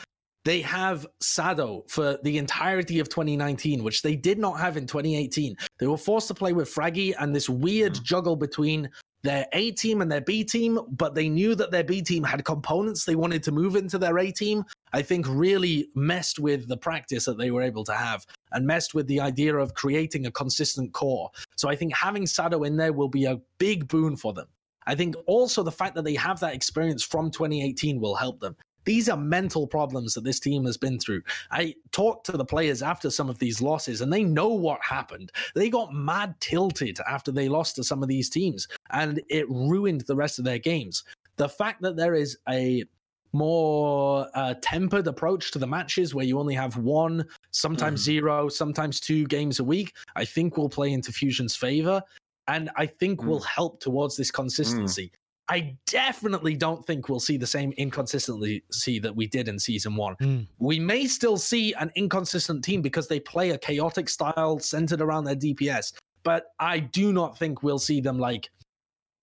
They 0.44 0.60
have 0.60 1.06
Sado 1.20 1.84
for 1.88 2.18
the 2.22 2.36
entirety 2.36 3.00
of 3.00 3.08
2019, 3.08 3.82
which 3.82 4.02
they 4.02 4.14
did 4.14 4.38
not 4.38 4.60
have 4.60 4.76
in 4.76 4.86
2018. 4.86 5.56
They 5.78 5.86
were 5.86 5.96
forced 5.96 6.28
to 6.28 6.34
play 6.34 6.52
with 6.52 6.72
Fragi 6.72 7.14
and 7.18 7.34
this 7.34 7.48
weird 7.48 7.94
mm. 7.94 8.02
juggle 8.02 8.36
between 8.36 8.90
their 9.22 9.46
A 9.54 9.70
team 9.70 10.02
and 10.02 10.12
their 10.12 10.20
B 10.20 10.44
team, 10.44 10.78
but 10.90 11.14
they 11.14 11.30
knew 11.30 11.54
that 11.54 11.70
their 11.70 11.82
B 11.82 12.02
team 12.02 12.22
had 12.22 12.44
components 12.44 13.06
they 13.06 13.16
wanted 13.16 13.42
to 13.44 13.52
move 13.52 13.74
into 13.74 13.96
their 13.96 14.18
A 14.18 14.30
team. 14.30 14.64
I 14.92 15.00
think 15.00 15.26
really 15.26 15.88
messed 15.94 16.38
with 16.38 16.68
the 16.68 16.76
practice 16.76 17.24
that 17.24 17.38
they 17.38 17.50
were 17.50 17.62
able 17.62 17.84
to 17.84 17.94
have 17.94 18.26
and 18.52 18.66
messed 18.66 18.94
with 18.94 19.06
the 19.06 19.20
idea 19.20 19.56
of 19.56 19.72
creating 19.72 20.26
a 20.26 20.30
consistent 20.30 20.92
core. 20.92 21.30
So 21.56 21.70
I 21.70 21.74
think 21.74 21.94
having 21.96 22.26
Sado 22.26 22.64
in 22.64 22.76
there 22.76 22.92
will 22.92 23.08
be 23.08 23.24
a 23.24 23.40
big 23.56 23.88
boon 23.88 24.14
for 24.14 24.34
them. 24.34 24.46
I 24.86 24.94
think 24.94 25.14
also 25.26 25.62
the 25.62 25.72
fact 25.72 25.94
that 25.94 26.04
they 26.04 26.14
have 26.14 26.40
that 26.40 26.54
experience 26.54 27.02
from 27.02 27.30
2018 27.30 28.00
will 28.00 28.14
help 28.14 28.40
them. 28.40 28.56
These 28.84 29.08
are 29.08 29.16
mental 29.16 29.66
problems 29.66 30.12
that 30.12 30.24
this 30.24 30.38
team 30.38 30.66
has 30.66 30.76
been 30.76 30.98
through. 30.98 31.22
I 31.50 31.74
talked 31.90 32.26
to 32.26 32.32
the 32.32 32.44
players 32.44 32.82
after 32.82 33.08
some 33.08 33.30
of 33.30 33.38
these 33.38 33.62
losses, 33.62 34.02
and 34.02 34.12
they 34.12 34.22
know 34.24 34.48
what 34.48 34.78
happened. 34.82 35.32
They 35.54 35.70
got 35.70 35.94
mad 35.94 36.34
tilted 36.40 36.98
after 37.08 37.32
they 37.32 37.48
lost 37.48 37.76
to 37.76 37.84
some 37.84 38.02
of 38.02 38.08
these 38.10 38.28
teams, 38.28 38.68
and 38.90 39.22
it 39.30 39.48
ruined 39.48 40.02
the 40.02 40.16
rest 40.16 40.38
of 40.38 40.44
their 40.44 40.58
games. 40.58 41.02
The 41.36 41.48
fact 41.48 41.80
that 41.80 41.96
there 41.96 42.14
is 42.14 42.36
a 42.48 42.84
more 43.32 44.28
uh, 44.34 44.54
tempered 44.62 45.06
approach 45.08 45.50
to 45.50 45.58
the 45.58 45.66
matches 45.66 46.14
where 46.14 46.24
you 46.24 46.38
only 46.38 46.54
have 46.54 46.76
one, 46.76 47.24
sometimes 47.50 48.00
Mhm. 48.00 48.04
zero, 48.04 48.48
sometimes 48.48 49.00
two 49.00 49.26
games 49.26 49.58
a 49.58 49.64
week, 49.64 49.92
I 50.14 50.24
think 50.24 50.56
will 50.56 50.68
play 50.68 50.92
into 50.92 51.10
Fusion's 51.10 51.56
favor. 51.56 52.00
And 52.46 52.70
I 52.76 52.86
think 52.86 53.22
will 53.22 53.40
help 53.40 53.80
towards 53.80 54.16
this 54.16 54.30
consistency. 54.30 55.10
I 55.48 55.76
definitely 55.86 56.56
don't 56.56 56.86
think 56.86 57.08
we'll 57.08 57.20
see 57.20 57.36
the 57.36 57.46
same 57.46 57.72
inconsistency 57.76 58.98
that 58.98 59.14
we 59.14 59.26
did 59.26 59.48
in 59.48 59.58
season 59.58 59.94
one. 59.94 60.16
Mm. 60.16 60.46
We 60.58 60.78
may 60.78 61.06
still 61.06 61.36
see 61.36 61.74
an 61.74 61.90
inconsistent 61.96 62.64
team 62.64 62.80
because 62.80 63.08
they 63.08 63.20
play 63.20 63.50
a 63.50 63.58
chaotic 63.58 64.08
style 64.08 64.58
centered 64.58 65.02
around 65.02 65.24
their 65.24 65.36
DPS, 65.36 65.92
but 66.22 66.46
I 66.58 66.78
do 66.78 67.12
not 67.12 67.38
think 67.38 67.62
we'll 67.62 67.78
see 67.78 68.00
them 68.00 68.18
like 68.18 68.48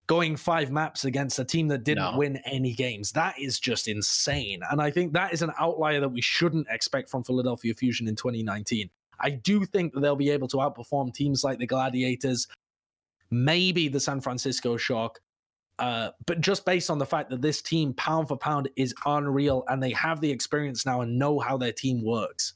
going 0.07 0.35
five 0.35 0.71
maps 0.71 1.05
against 1.05 1.39
a 1.39 1.45
team 1.45 1.67
that 1.69 1.83
didn't 1.83 2.11
No. 2.11 2.17
win 2.17 2.37
any 2.45 2.73
games. 2.73 3.11
That 3.13 3.39
is 3.39 3.59
just 3.59 3.87
insane. 3.87 4.61
And 4.69 4.81
I 4.81 4.91
think 4.91 5.13
that 5.13 5.33
is 5.33 5.41
an 5.41 5.51
outlier 5.57 6.01
that 6.01 6.09
we 6.09 6.21
shouldn't 6.21 6.67
expect 6.69 7.09
from 7.09 7.23
Philadelphia 7.23 7.73
Fusion 7.73 8.07
in 8.07 8.15
2019. 8.15 8.89
I 9.19 9.29
do 9.29 9.65
think 9.65 9.93
that 9.93 10.01
they'll 10.01 10.15
be 10.15 10.29
able 10.31 10.47
to 10.49 10.57
outperform 10.57 11.13
teams 11.13 11.43
like 11.43 11.59
the 11.59 11.67
Gladiators, 11.67 12.47
maybe 13.31 13.87
the 13.87 13.99
San 13.99 14.21
Francisco 14.21 14.77
Shock. 14.77 15.19
Uh, 15.79 16.11
but 16.27 16.41
just 16.41 16.63
based 16.65 16.91
on 16.91 16.99
the 16.99 17.05
fact 17.05 17.29
that 17.31 17.41
this 17.41 17.61
team, 17.61 17.93
pound 17.95 18.27
for 18.27 18.37
pound, 18.37 18.69
is 18.75 18.93
unreal 19.05 19.63
and 19.67 19.81
they 19.81 19.91
have 19.91 20.21
the 20.21 20.29
experience 20.29 20.85
now 20.85 21.01
and 21.01 21.17
know 21.17 21.39
how 21.39 21.57
their 21.57 21.71
team 21.71 22.03
works. 22.03 22.53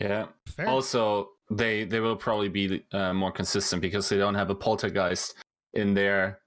Yeah. 0.00 0.26
Fair. 0.46 0.68
Also, 0.68 1.30
they 1.50 1.84
they 1.84 2.00
will 2.00 2.16
probably 2.16 2.48
be 2.48 2.84
uh, 2.92 3.12
more 3.12 3.32
consistent 3.32 3.80
because 3.82 4.08
they 4.08 4.18
don't 4.18 4.34
have 4.34 4.50
a 4.50 4.54
poltergeist 4.54 5.36
in 5.74 5.94
their 5.94 6.40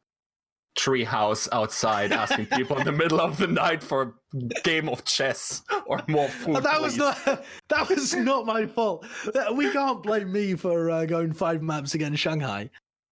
tree 0.76 1.03
house 1.03 1.49
outside 1.52 2.11
asking 2.11 2.45
people 2.48 2.77
in 2.77 2.85
the 2.85 2.91
middle 2.91 3.19
of 3.19 3.38
the 3.38 3.48
night 3.48 3.84
for 3.84 4.15
a 4.34 4.61
game 4.64 4.88
of 4.89 5.03
chess 5.03 5.64
or 5.85 6.02
more 6.07 6.30
food. 6.30 6.56
that 6.64 6.81
was 6.81 6.98
not 6.98 7.18
that 7.69 7.89
was 7.89 8.15
not 8.15 8.45
my 8.45 8.65
fault. 8.65 9.06
We 9.53 9.72
can't 9.72 10.02
blame 10.02 10.31
me 10.31 10.56
for 10.56 10.89
uh, 10.89 11.06
going 11.06 11.34
five 11.34 11.61
maps 11.61 11.93
against 11.93 12.19
Shanghai. 12.19 12.69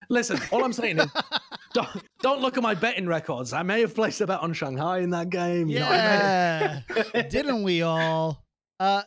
Listen, 0.09 0.39
all 0.51 0.63
I'm 0.63 0.73
saying 0.73 0.99
is 0.99 1.11
don't, 1.73 1.89
don't 2.21 2.41
look 2.41 2.57
at 2.57 2.63
my 2.63 2.73
betting 2.73 3.05
records. 3.05 3.53
I 3.53 3.61
may 3.61 3.81
have 3.81 3.93
placed 3.93 4.21
a 4.21 4.27
bet 4.27 4.39
on 4.39 4.53
Shanghai 4.53 4.99
in 4.99 5.11
that 5.11 5.29
game. 5.29 5.69
You 5.69 5.79
know, 5.79 5.87
I 5.87 6.83
may 6.87 7.05
yeah, 7.13 7.21
didn't 7.29 7.63
we 7.63 7.83
all? 7.83 8.43
Uh, 8.79 9.03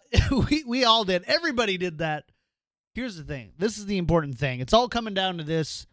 we 0.49 0.63
we 0.65 0.85
all 0.85 1.05
did. 1.05 1.25
Everybody 1.25 1.77
did 1.77 1.99
that. 1.99 2.25
Here's 2.95 3.17
the 3.17 3.25
thing. 3.25 3.53
This 3.59 3.79
is 3.79 3.87
the 3.87 3.99
important 3.99 4.39
thing. 4.39 4.61
It's 4.61 4.73
all 4.73 4.89
coming 4.89 5.15
down 5.15 5.39
to 5.39 5.45
this: 5.45 5.87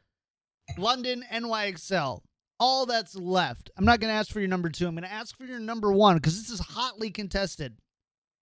London 0.77 1.23
NYXL. 1.31 2.21
All 2.59 2.85
that's 2.85 3.15
left. 3.15 3.69
I'm 3.77 3.85
not 3.85 3.99
going 3.99 4.11
to 4.11 4.17
ask 4.17 4.31
for 4.31 4.39
your 4.39 4.49
number 4.49 4.69
two. 4.69 4.87
I'm 4.87 4.95
going 4.95 5.03
to 5.03 5.11
ask 5.11 5.37
for 5.37 5.45
your 5.45 5.59
number 5.59 5.91
one 5.91 6.17
because 6.17 6.37
this 6.37 6.49
is 6.49 6.59
hotly 6.59 7.09
contested. 7.09 7.77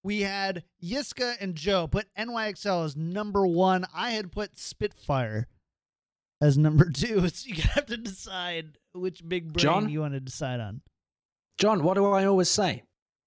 We 0.04 0.22
had 0.22 0.64
Yiska 0.84 1.36
and 1.40 1.56
Joe 1.56 1.88
put 1.88 2.08
NYXL 2.18 2.86
as 2.86 2.96
number 2.96 3.46
one. 3.46 3.86
I 3.94 4.12
had 4.12 4.32
put 4.32 4.58
Spitfire 4.58 5.48
as 6.42 6.58
number 6.58 6.90
two. 6.90 7.28
So 7.30 7.50
you 7.50 7.62
have 7.64 7.86
to 7.88 7.98
decide 7.98 8.78
which 8.94 9.28
big 9.28 9.54
brain 9.54 9.62
John? 9.62 9.90
you 9.90 10.02
want 10.02 10.14
to 10.14 10.20
decide 10.20 10.60
on. 10.60 10.82
John, 11.58 11.84
what 11.84 11.96
do 11.96 12.06
I 12.06 12.26
always 12.26 12.50
say? 12.50 12.84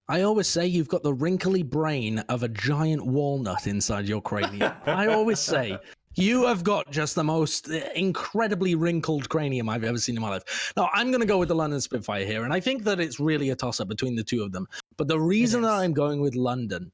I 0.07 0.23
always 0.23 0.47
say 0.47 0.65
you've 0.67 0.87
got 0.89 1.03
the 1.03 1.13
wrinkly 1.13 1.63
brain 1.63 2.19
of 2.27 2.43
a 2.43 2.49
giant 2.49 3.05
walnut 3.05 3.67
inside 3.67 4.07
your 4.07 4.21
cranium. 4.21 4.73
I 4.85 5.07
always 5.07 5.39
say 5.39 5.77
you 6.15 6.45
have 6.45 6.63
got 6.63 6.91
just 6.91 7.15
the 7.15 7.23
most 7.23 7.69
uh, 7.69 7.79
incredibly 7.95 8.75
wrinkled 8.75 9.29
cranium 9.29 9.69
I've 9.69 9.83
ever 9.83 9.97
seen 9.97 10.15
in 10.15 10.21
my 10.21 10.29
life. 10.29 10.73
Now, 10.75 10.89
I'm 10.93 11.09
going 11.09 11.21
to 11.21 11.27
go 11.27 11.37
with 11.37 11.47
the 11.49 11.55
London 11.55 11.79
Spitfire 11.79 12.25
here, 12.25 12.43
and 12.43 12.53
I 12.53 12.59
think 12.59 12.83
that 12.83 12.99
it's 12.99 13.19
really 13.19 13.49
a 13.49 13.55
toss 13.55 13.79
up 13.79 13.87
between 13.87 14.15
the 14.15 14.23
two 14.23 14.43
of 14.43 14.51
them. 14.51 14.67
But 14.97 15.07
the 15.07 15.19
reason 15.19 15.61
that 15.61 15.71
I'm 15.71 15.93
going 15.93 16.21
with 16.21 16.35
London 16.35 16.91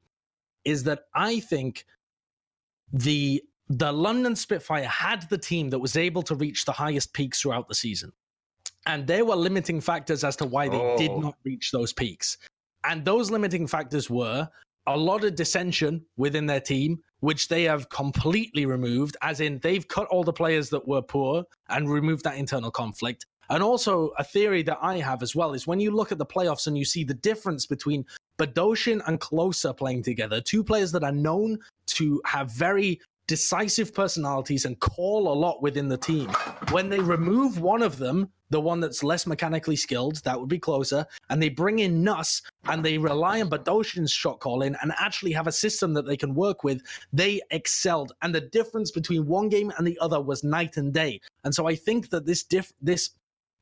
is 0.64 0.84
that 0.84 1.04
I 1.14 1.40
think 1.40 1.84
the 2.92 3.42
the 3.70 3.92
London 3.92 4.34
Spitfire 4.34 4.84
had 4.86 5.28
the 5.28 5.36
team 5.36 5.68
that 5.70 5.78
was 5.78 5.94
able 5.96 6.22
to 6.22 6.34
reach 6.34 6.64
the 6.64 6.72
highest 6.72 7.12
peaks 7.12 7.42
throughout 7.42 7.68
the 7.68 7.74
season. 7.74 8.10
And 8.86 9.06
there 9.06 9.26
were 9.26 9.36
limiting 9.36 9.82
factors 9.82 10.24
as 10.24 10.36
to 10.36 10.46
why 10.46 10.70
they 10.70 10.94
did 10.96 11.10
Oh. 11.10 11.20
not 11.20 11.34
reach 11.44 11.70
those 11.70 11.92
peaks. 11.92 12.38
And 12.84 13.04
those 13.04 13.30
limiting 13.30 13.66
factors 13.66 14.08
were 14.08 14.48
a 14.88 14.96
lot 14.96 15.22
of 15.22 15.34
dissension 15.34 16.04
within 16.16 16.46
their 16.46 16.60
team, 16.60 16.98
which 17.20 17.48
they 17.48 17.64
have 17.64 17.90
completely 17.90 18.64
removed, 18.64 19.16
as 19.22 19.40
in 19.40 19.58
they've 19.58 19.86
cut 19.86 20.08
all 20.08 20.24
the 20.24 20.32
players 20.32 20.70
that 20.70 20.88
were 20.88 21.02
poor 21.02 21.44
and 21.68 21.90
removed 21.90 22.24
that 22.24 22.36
internal 22.36 22.70
conflict. 22.70 23.26
And 23.50 23.62
also, 23.62 24.08
a 24.18 24.24
theory 24.24 24.62
that 24.64 24.78
I 24.80 24.98
have 24.98 25.22
as 25.22 25.34
well 25.36 25.52
is 25.52 25.66
when 25.66 25.80
you 25.80 25.90
look 25.90 26.10
at 26.10 26.18
the 26.18 26.26
playoffs 26.26 26.66
and 26.66 26.76
you 26.76 26.84
see 26.84 27.04
the 27.04 27.14
difference 27.14 27.66
between 27.66 28.04
Bdosin 28.38 29.02
and 29.06 29.20
Closer 29.20 29.72
playing 29.72 30.02
together, 30.02 30.40
two 30.40 30.64
players 30.64 30.92
that 30.92 31.04
are 31.04 31.12
known 31.12 31.58
to 31.88 32.20
have 32.24 32.50
very 32.52 33.00
decisive 33.26 33.94
personalities 33.94 34.64
and 34.64 34.80
call 34.80 35.30
a 35.30 35.34
lot 35.34 35.62
within 35.62 35.88
the 35.88 35.98
team. 35.98 36.28
When 36.70 36.88
they 36.88 37.00
remove 37.00 37.60
one 37.60 37.82
of 37.82 37.98
them, 37.98 38.30
the 38.50 38.60
one 38.60 38.80
that's 38.80 39.02
less 39.02 39.26
mechanically 39.26 39.76
skilled, 39.76 40.16
that 40.24 40.38
would 40.38 40.48
be 40.48 40.58
closer, 40.58 41.06
and 41.30 41.42
they 41.42 41.48
bring 41.48 41.80
in 41.80 42.02
Nuss 42.02 42.42
and 42.64 42.84
they 42.84 42.98
rely 42.98 43.40
on 43.40 43.50
Bdosin's 43.50 44.12
shot 44.12 44.40
calling 44.40 44.74
and 44.82 44.92
actually 44.98 45.32
have 45.32 45.46
a 45.46 45.52
system 45.52 45.94
that 45.94 46.06
they 46.06 46.16
can 46.16 46.34
work 46.34 46.64
with, 46.64 46.82
they 47.12 47.40
excelled. 47.50 48.12
And 48.22 48.34
the 48.34 48.40
difference 48.40 48.90
between 48.90 49.26
one 49.26 49.48
game 49.48 49.72
and 49.76 49.86
the 49.86 49.98
other 50.00 50.20
was 50.20 50.44
night 50.44 50.76
and 50.76 50.92
day. 50.92 51.20
And 51.44 51.54
so 51.54 51.66
I 51.66 51.74
think 51.74 52.10
that 52.10 52.26
this 52.26 52.42
diff- 52.42 52.72
this 52.80 53.10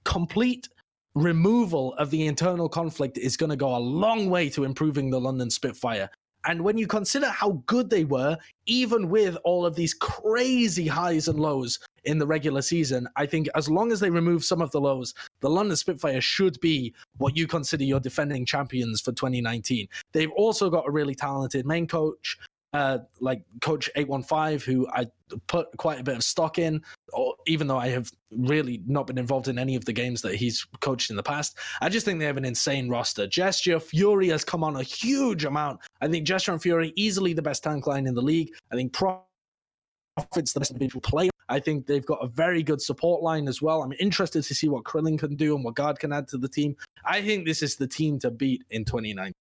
complete 0.05 0.69
removal 1.15 1.95
of 1.95 2.11
the 2.11 2.27
internal 2.27 2.69
conflict 2.69 3.19
is 3.19 3.37
going 3.37 3.51
to 3.51 3.57
go 3.57 3.75
a 3.75 3.79
long 3.79 4.29
way 4.29 4.49
to 4.51 4.65
improving 4.65 5.11
the 5.11 5.21
London 5.21 5.51
Spitfire. 5.51 6.11
And 6.45 6.63
when 6.63 6.79
you 6.79 6.87
consider 6.87 7.29
how 7.29 7.63
good 7.67 7.91
they 7.91 8.05
were, 8.05 8.39
even 8.67 9.09
with 9.09 9.37
all 9.43 9.67
of 9.67 9.75
these 9.75 9.95
crazy 9.95 10.87
highs 10.87 11.27
and 11.27 11.41
lows 11.41 11.81
in 12.07 12.19
the 12.19 12.27
regular 12.27 12.63
season, 12.63 13.09
I 13.17 13.27
think 13.27 13.49
as 13.55 13.69
long 13.69 13.93
as 13.93 14.01
they 14.01 14.11
remove 14.11 14.45
some 14.45 14.63
of 14.63 14.71
the 14.71 14.81
lows, 14.81 15.15
the 15.41 15.51
London 15.51 15.77
Spitfire 15.77 16.21
should 16.21 16.59
be 16.61 16.95
what 17.19 17.37
you 17.37 17.47
consider 17.47 17.85
your 17.85 18.01
defending 18.01 18.47
champions 18.47 19.01
for 19.01 19.13
2019. 19.13 19.89
They've 20.13 20.31
also 20.33 20.71
got 20.71 20.89
a 20.89 20.91
really 20.91 21.15
talented 21.15 21.67
main 21.67 21.87
coach, 21.87 22.39
uh, 22.73 22.99
like 23.21 23.43
Coach 23.61 23.91
815, 23.97 24.61
who 24.61 24.89
I 24.89 25.07
put 25.47 25.69
quite 25.77 25.99
a 25.99 26.05
bit 26.05 26.17
of 26.17 26.23
stock 26.23 26.59
in, 26.59 26.83
or 27.13 27.35
even 27.47 27.67
though 27.67 27.79
I 27.79 27.89
have 27.89 28.11
really 28.31 28.83
not 28.87 29.07
been 29.07 29.19
involved 29.19 29.49
in 29.49 29.59
any 29.59 29.77
of 29.77 29.85
the 29.85 29.93
games 29.93 30.23
that 30.23 30.35
he's 30.35 30.67
coached 30.81 31.11
in 31.11 31.17
the 31.17 31.23
past. 31.23 31.59
I 31.81 31.89
just 31.89 32.05
think 32.05 32.19
they 32.19 32.27
have 32.27 32.37
an 32.37 32.45
insane 32.45 32.89
roster. 32.89 33.27
Gesture, 33.27 33.81
Fury 33.81 34.29
has 34.29 34.45
come 34.45 34.63
on 34.63 34.77
a 34.77 34.83
huge 34.83 35.45
amount. 35.45 35.81
I 36.01 36.09
think 36.09 36.27
Gesture 36.27 36.53
and 36.53 36.63
Fury 36.63 36.93
easily 36.97 37.33
the 37.33 37.43
best 37.43 37.65
tank 37.65 37.87
line 37.87 38.07
in 38.07 38.15
the 38.15 38.23
league. 38.23 38.51
I 38.71 38.77
think 38.77 38.93
Profit's 38.93 40.53
the 40.53 40.61
best 40.61 40.71
individual 40.71 41.01
player. 41.01 41.31
I 41.49 41.61
think 41.61 41.87
they've 41.87 42.05
got 42.05 42.19
a 42.23 42.27
very 42.27 42.63
good 42.63 42.81
support 42.83 43.23
line 43.23 43.47
as 43.49 43.63
well. 43.63 43.83
I'm 43.83 43.93
interested 44.01 44.43
to 44.43 44.55
see 44.55 44.69
what 44.69 44.85
Krillin 44.85 45.19
can 45.19 45.37
do 45.37 45.55
and 45.55 45.65
what 45.65 45.75
Guard 45.77 45.99
can 45.99 46.13
add 46.13 46.27
to 46.29 46.39
the 46.39 46.49
team. 46.49 46.77
I 47.05 47.23
think 47.23 47.47
this 47.47 47.63
is 47.63 47.77
the 47.77 47.87
team 47.87 48.19
to 48.21 48.31
beat 48.31 48.63
in 48.71 48.85
2019. 48.85 49.33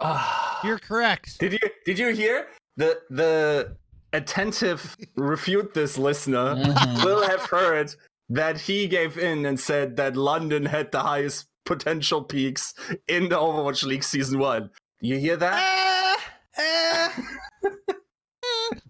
Ah. 0.00 0.60
You're 0.64 0.78
correct. 0.78 1.38
Did 1.38 1.52
you 1.52 1.58
did 1.84 1.98
you 1.98 2.08
hear 2.14 2.48
the 2.76 3.00
the 3.10 3.76
attentive 4.12 4.96
refute 5.16 5.72
this 5.74 5.96
listener 5.98 6.54
Mhm. 6.56 7.04
will 7.04 7.26
have 7.28 7.42
heard 7.42 7.94
that 8.28 8.58
he 8.60 8.88
gave 8.88 9.16
in 9.18 9.46
and 9.46 9.58
said 9.60 9.96
that 9.96 10.16
London 10.16 10.64
had 10.66 10.90
the 10.92 11.00
highest 11.00 11.46
potential 11.64 12.22
peaks 12.24 12.74
in 13.08 13.28
the 13.28 13.36
Overwatch 13.36 13.84
League 13.84 14.02
season 14.04 14.38
one. 14.38 14.70
You 15.00 15.18
hear 15.18 15.36
that? 15.36 16.20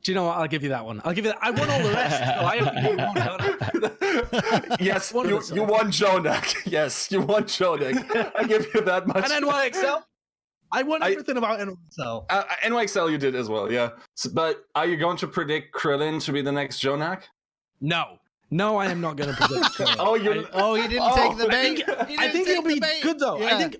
Do 0.02 0.10
you 0.12 0.14
know 0.14 0.24
what? 0.24 0.38
I'll 0.38 0.48
give 0.48 0.62
you 0.62 0.68
that 0.70 0.84
one. 0.84 1.00
I'll 1.04 1.12
give 1.14 1.24
you 1.24 1.32
that. 1.32 1.38
I 1.42 1.50
won 1.50 1.68
all 1.70 1.82
the 1.82 1.90
rest. 1.92 2.18
so 2.18 2.44
I 2.46 2.56
have 2.56 2.74
to 2.74 2.82
give 2.82 4.70
one. 4.70 4.76
yes, 4.80 5.12
One 5.12 5.28
you, 5.28 5.42
you 5.52 5.64
won 5.64 5.90
Jjonak. 5.90 6.66
Yes, 6.70 7.10
you 7.10 7.20
won 7.20 7.44
Jjonak. 7.44 8.32
I 8.36 8.44
give 8.44 8.66
you 8.74 8.80
that 8.82 9.06
much. 9.06 9.30
And 9.30 9.44
NYXL. 9.44 10.02
I 10.72 10.82
won 10.82 11.02
I- 11.02 11.10
everything 11.12 11.36
about 11.36 11.58
NYXL. 11.60 12.26
Uh, 12.28 12.42
NYXL 12.64 13.10
you 13.10 13.18
did 13.18 13.34
as 13.34 13.48
well, 13.48 13.70
yeah. 13.70 13.90
S 14.18 14.26
but 14.26 14.64
are 14.74 14.86
you 14.86 14.96
going 14.96 15.16
to 15.18 15.26
predict 15.26 15.74
Krillin 15.74 16.22
to 16.24 16.32
be 16.32 16.42
the 16.42 16.52
next 16.52 16.80
Jjonak? 16.82 17.22
No. 17.80 18.18
No, 18.50 18.76
I 18.76 18.86
am 18.86 19.00
not 19.00 19.16
going 19.16 19.34
to 19.34 19.36
predict. 19.36 19.64
Krillin. 19.76 19.96
Oh, 19.98 20.14
you. 20.14 20.46
Oh, 20.52 20.74
he 20.74 20.82
didn't 20.88 21.02
Oh, 21.10 21.14
take 21.16 21.36
the 21.38 21.48
I 21.48 21.62
think- 21.62 21.78
He 22.08 22.16
I 22.18 22.28
think 22.30 22.46
take 22.46 22.54
he'll 22.54 22.62
be 22.62 22.80
bait. 22.80 23.00
good 23.02 23.18
though. 23.18 23.42
I 23.44 23.56
think 23.58 23.76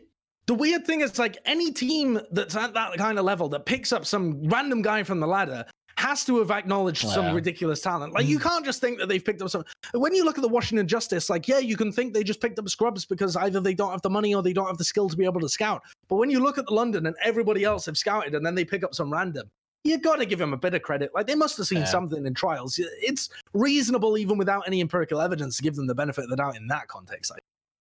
the 0.46 0.54
weird 0.54 0.86
thing 0.86 1.00
is 1.00 1.18
like 1.18 1.38
any 1.44 1.72
team 1.72 2.20
that's 2.30 2.54
at 2.54 2.72
that 2.74 2.96
kind 2.96 3.18
of 3.18 3.24
level 3.24 3.48
that 3.48 3.66
picks 3.66 3.92
up 3.92 4.04
some 4.06 4.42
random 4.48 4.80
guy 4.82 5.02
from 5.02 5.18
the 5.18 5.26
ladder 5.26 5.64
has 6.06 6.24
to 6.24 6.38
have 6.38 6.50
acknowledged 6.50 7.08
some 7.08 7.34
ridiculous 7.34 7.80
talent. 7.80 8.12
Like 8.12 8.26
you 8.26 8.38
mm. 8.38 8.42
can't 8.42 8.64
just 8.64 8.80
think 8.80 8.98
that 8.98 9.08
they've 9.08 9.24
picked 9.24 9.42
up 9.42 9.50
some. 9.50 9.64
When 9.92 10.14
you 10.14 10.24
look 10.24 10.38
at 10.38 10.42
the 10.42 10.48
Washington 10.48 10.86
Justice, 10.86 11.28
like 11.28 11.48
yeah, 11.48 11.58
you 11.58 11.76
can 11.76 11.90
think 11.90 12.14
they 12.14 12.22
just 12.22 12.40
picked 12.40 12.58
up 12.58 12.68
scrubs 12.68 13.04
because 13.04 13.36
either 13.36 13.60
they 13.60 13.74
don't 13.74 13.90
have 13.90 14.02
the 14.02 14.10
money 14.10 14.34
or 14.34 14.42
they 14.42 14.52
don't 14.52 14.68
have 14.68 14.78
the 14.78 14.84
skill 14.84 15.08
to 15.08 15.16
be 15.16 15.24
able 15.24 15.40
to 15.40 15.48
scout. 15.48 15.82
But 16.08 16.16
when 16.16 16.30
you 16.30 16.40
look 16.40 16.58
at 16.58 16.66
the 16.66 16.74
London 16.74 17.06
and 17.06 17.16
everybody 17.22 17.64
else 17.64 17.86
have 17.86 17.98
scouted 17.98 18.34
and 18.34 18.46
then 18.46 18.54
they 18.54 18.64
pick 18.64 18.84
up 18.84 18.94
some 18.94 19.12
random. 19.12 19.50
You 19.84 19.98
got 19.98 20.16
to 20.16 20.26
give 20.26 20.40
them 20.40 20.52
a 20.52 20.56
bit 20.56 20.74
of 20.74 20.82
credit. 20.82 21.12
Like 21.14 21.26
they 21.26 21.36
must 21.36 21.56
have 21.58 21.66
seen 21.66 21.78
Yeah. 21.78 21.84
something 21.84 22.26
in 22.26 22.34
trials. 22.34 22.80
It's 22.80 23.28
reasonable, 23.52 24.18
even 24.18 24.36
without 24.36 24.64
any 24.66 24.80
empirical 24.80 25.20
evidence, 25.20 25.56
to 25.58 25.62
give 25.62 25.76
them 25.76 25.86
the 25.86 25.94
benefit 25.94 26.24
of 26.24 26.30
the 26.30 26.36
doubt 26.36 26.56
in 26.56 26.66
that 26.68 26.88
context. 26.88 27.30
I 27.32 27.38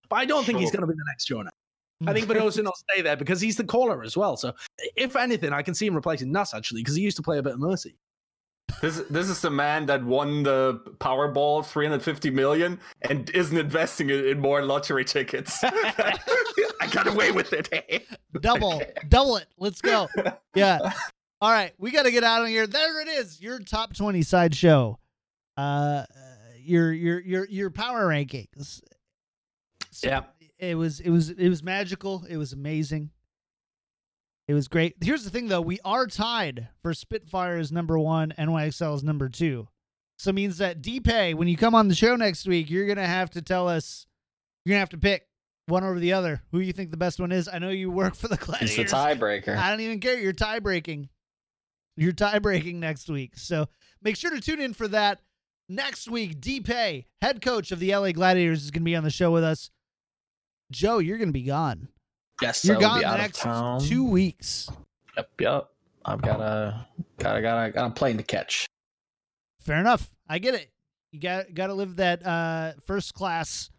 but 0.09 0.17
I 0.17 0.25
don't 0.25 0.45
think 0.45 0.59
he's 0.59 0.71
going 0.71 0.81
to 0.81 0.87
be 0.87 0.93
the 0.93 1.05
next 1.09 1.25
Jonah. 1.25 1.49
I 2.05 2.13
think 2.13 2.27
Bdosin 2.29 2.65
will 2.65 2.73
stay 2.91 3.01
there 3.01 3.15
because 3.15 3.41
he's 3.41 3.55
the 3.55 3.63
caller 3.63 4.03
as 4.03 4.15
well. 4.15 4.37
So, 4.37 4.53
if 4.95 5.15
anything, 5.15 5.53
I 5.53 5.61
can 5.61 5.73
see 5.73 5.87
him 5.87 5.95
replacing 5.95 6.31
Nuss 6.31 6.53
actually 6.53 6.81
because 6.81 6.95
he 6.95 7.01
used 7.01 7.17
to 7.17 7.23
play 7.23 7.37
a 7.37 7.43
bit 7.43 7.53
of 7.53 7.59
Mercy. 7.59 7.95
This 8.81 9.01
this 9.09 9.29
is 9.29 9.41
the 9.41 9.49
man 9.49 9.85
that 9.87 10.03
won 10.03 10.43
the 10.43 10.81
Powerball 10.99 11.65
350 11.65 12.29
million 12.29 12.79
and 13.09 13.29
isn't 13.31 13.57
investing 13.57 14.09
it 14.09 14.25
in 14.25 14.39
more 14.39 14.63
lottery 14.63 15.05
tickets. 15.05 15.63
I 15.63 16.87
got 16.91 17.07
away 17.07 17.31
with 17.31 17.53
it. 17.53 18.05
double, 18.41 18.81
double 19.09 19.37
it. 19.37 19.47
Let's 19.57 19.81
go. 19.81 20.07
Yeah. 20.53 20.93
All 21.41 21.51
right, 21.51 21.73
we 21.77 21.91
got 21.91 22.03
to 22.03 22.11
get 22.11 22.23
out 22.23 22.41
of 22.41 22.47
here. 22.47 22.65
There 22.67 23.01
it 23.01 23.07
is. 23.07 23.41
Your 23.41 23.59
top 23.59 23.95
twenty 23.95 24.21
sideshow. 24.21 24.99
Uh, 25.57 26.03
your 26.59 26.91
your 26.91 27.19
your 27.21 27.45
your 27.47 27.69
power 27.69 28.07
rankings. 28.07 28.81
So 29.91 30.07
Yeah. 30.07 30.23
It 30.57 30.75
was 30.77 30.99
it 31.01 31.09
was 31.09 31.29
it 31.31 31.49
was 31.49 31.61
magical. 31.63 32.25
It 32.29 32.37
was 32.37 32.53
amazing. 32.53 33.09
It 34.47 34.53
was 34.53 34.67
great. 34.67 34.95
Here's 35.01 35.23
the 35.23 35.29
thing 35.29 35.47
though, 35.47 35.61
we 35.61 35.79
are 35.83 36.05
tied 36.07 36.67
for 36.81 36.93
Spitfire's 36.93 37.71
number 37.71 37.97
one, 37.97 38.33
NYXL's 38.37 39.03
number 39.03 39.27
two. 39.29 39.67
So 40.17 40.29
it 40.29 40.33
means 40.35 40.59
that 40.59 40.81
Dpei, 40.81 41.33
when 41.33 41.47
you 41.47 41.57
come 41.57 41.75
on 41.75 41.87
the 41.87 41.95
show 41.95 42.15
next 42.15 42.47
week, 42.47 42.69
you're 42.69 42.87
gonna 42.87 43.07
have 43.07 43.31
to 43.31 43.41
tell 43.41 43.67
us 43.67 44.05
you're 44.63 44.73
gonna 44.73 44.79
have 44.79 44.89
to 44.89 44.97
pick 44.97 45.27
one 45.67 45.83
over 45.83 45.99
the 45.99 46.13
other. 46.13 46.41
Who 46.51 46.59
you 46.59 46.73
think 46.73 46.91
the 46.91 46.97
best 46.97 47.19
one 47.19 47.31
is? 47.31 47.49
I 47.51 47.59
know 47.59 47.69
you 47.69 47.89
work 47.89 48.15
for 48.15 48.27
the 48.27 48.37
classic. 48.37 48.77
It's 48.79 48.91
Gladiators. 48.91 49.19
the 49.19 49.51
tiebreaker. 49.51 49.57
I 49.57 49.69
don't 49.71 49.81
even 49.81 49.99
care. 49.99 50.19
You're 50.19 50.33
tie 50.33 50.59
breaking. 50.59 51.09
You're 51.97 52.11
tie 52.11 52.39
breaking 52.39 52.79
next 52.79 53.09
week. 53.09 53.37
So 53.37 53.67
make 54.01 54.15
sure 54.15 54.31
to 54.31 54.41
tune 54.41 54.61
in 54.61 54.73
for 54.73 54.87
that. 54.89 55.21
Next 55.67 56.07
week, 56.07 56.39
Dpei, 56.39 57.05
head 57.21 57.41
coach 57.41 57.71
of 57.71 57.79
the 57.79 57.95
LA 57.95 58.11
Gladiators, 58.11 58.63
is 58.63 58.69
going 58.69 58.83
to 58.83 58.85
be 58.85 58.95
on 58.95 59.03
the 59.03 59.09
show 59.09 59.31
with 59.31 59.43
us. 59.43 59.71
Joe, 60.71 60.99
you're 60.99 61.17
going 61.17 61.29
to 61.29 61.33
be 61.33 61.41
gone. 61.41 61.87
Yes, 62.41 62.65
You're 62.65 62.75
I 62.75 62.79
will 62.79 62.85
gone 62.87 62.99
the 62.99 63.05
out 63.07 63.17
next 63.19 63.37
of 63.39 63.43
town. 63.43 63.79
two 63.81 64.03
weeks. 64.03 64.69
Yep, 65.15 65.29
yep. 65.39 65.69
I've 66.03 66.21
got 66.21 66.39
a 66.41 66.85
got 67.17 67.37
a 67.37 67.41
got 67.41 67.65
a 67.67 67.71
got 67.71 67.87
a 67.87 67.93
plane 67.93 68.17
to 68.17 68.23
catch. 68.23 68.67
Fair 69.61 69.77
enough. 69.79 70.13
I 70.29 70.39
get 70.39 70.53
it. 70.53 70.69
You 71.11 71.19
got 71.21 71.53
got 71.53 71.67
to 71.67 71.73
live 71.73 71.95
that 71.95 72.25
uh, 72.25 72.73
first 72.85 73.13
class 73.13 73.69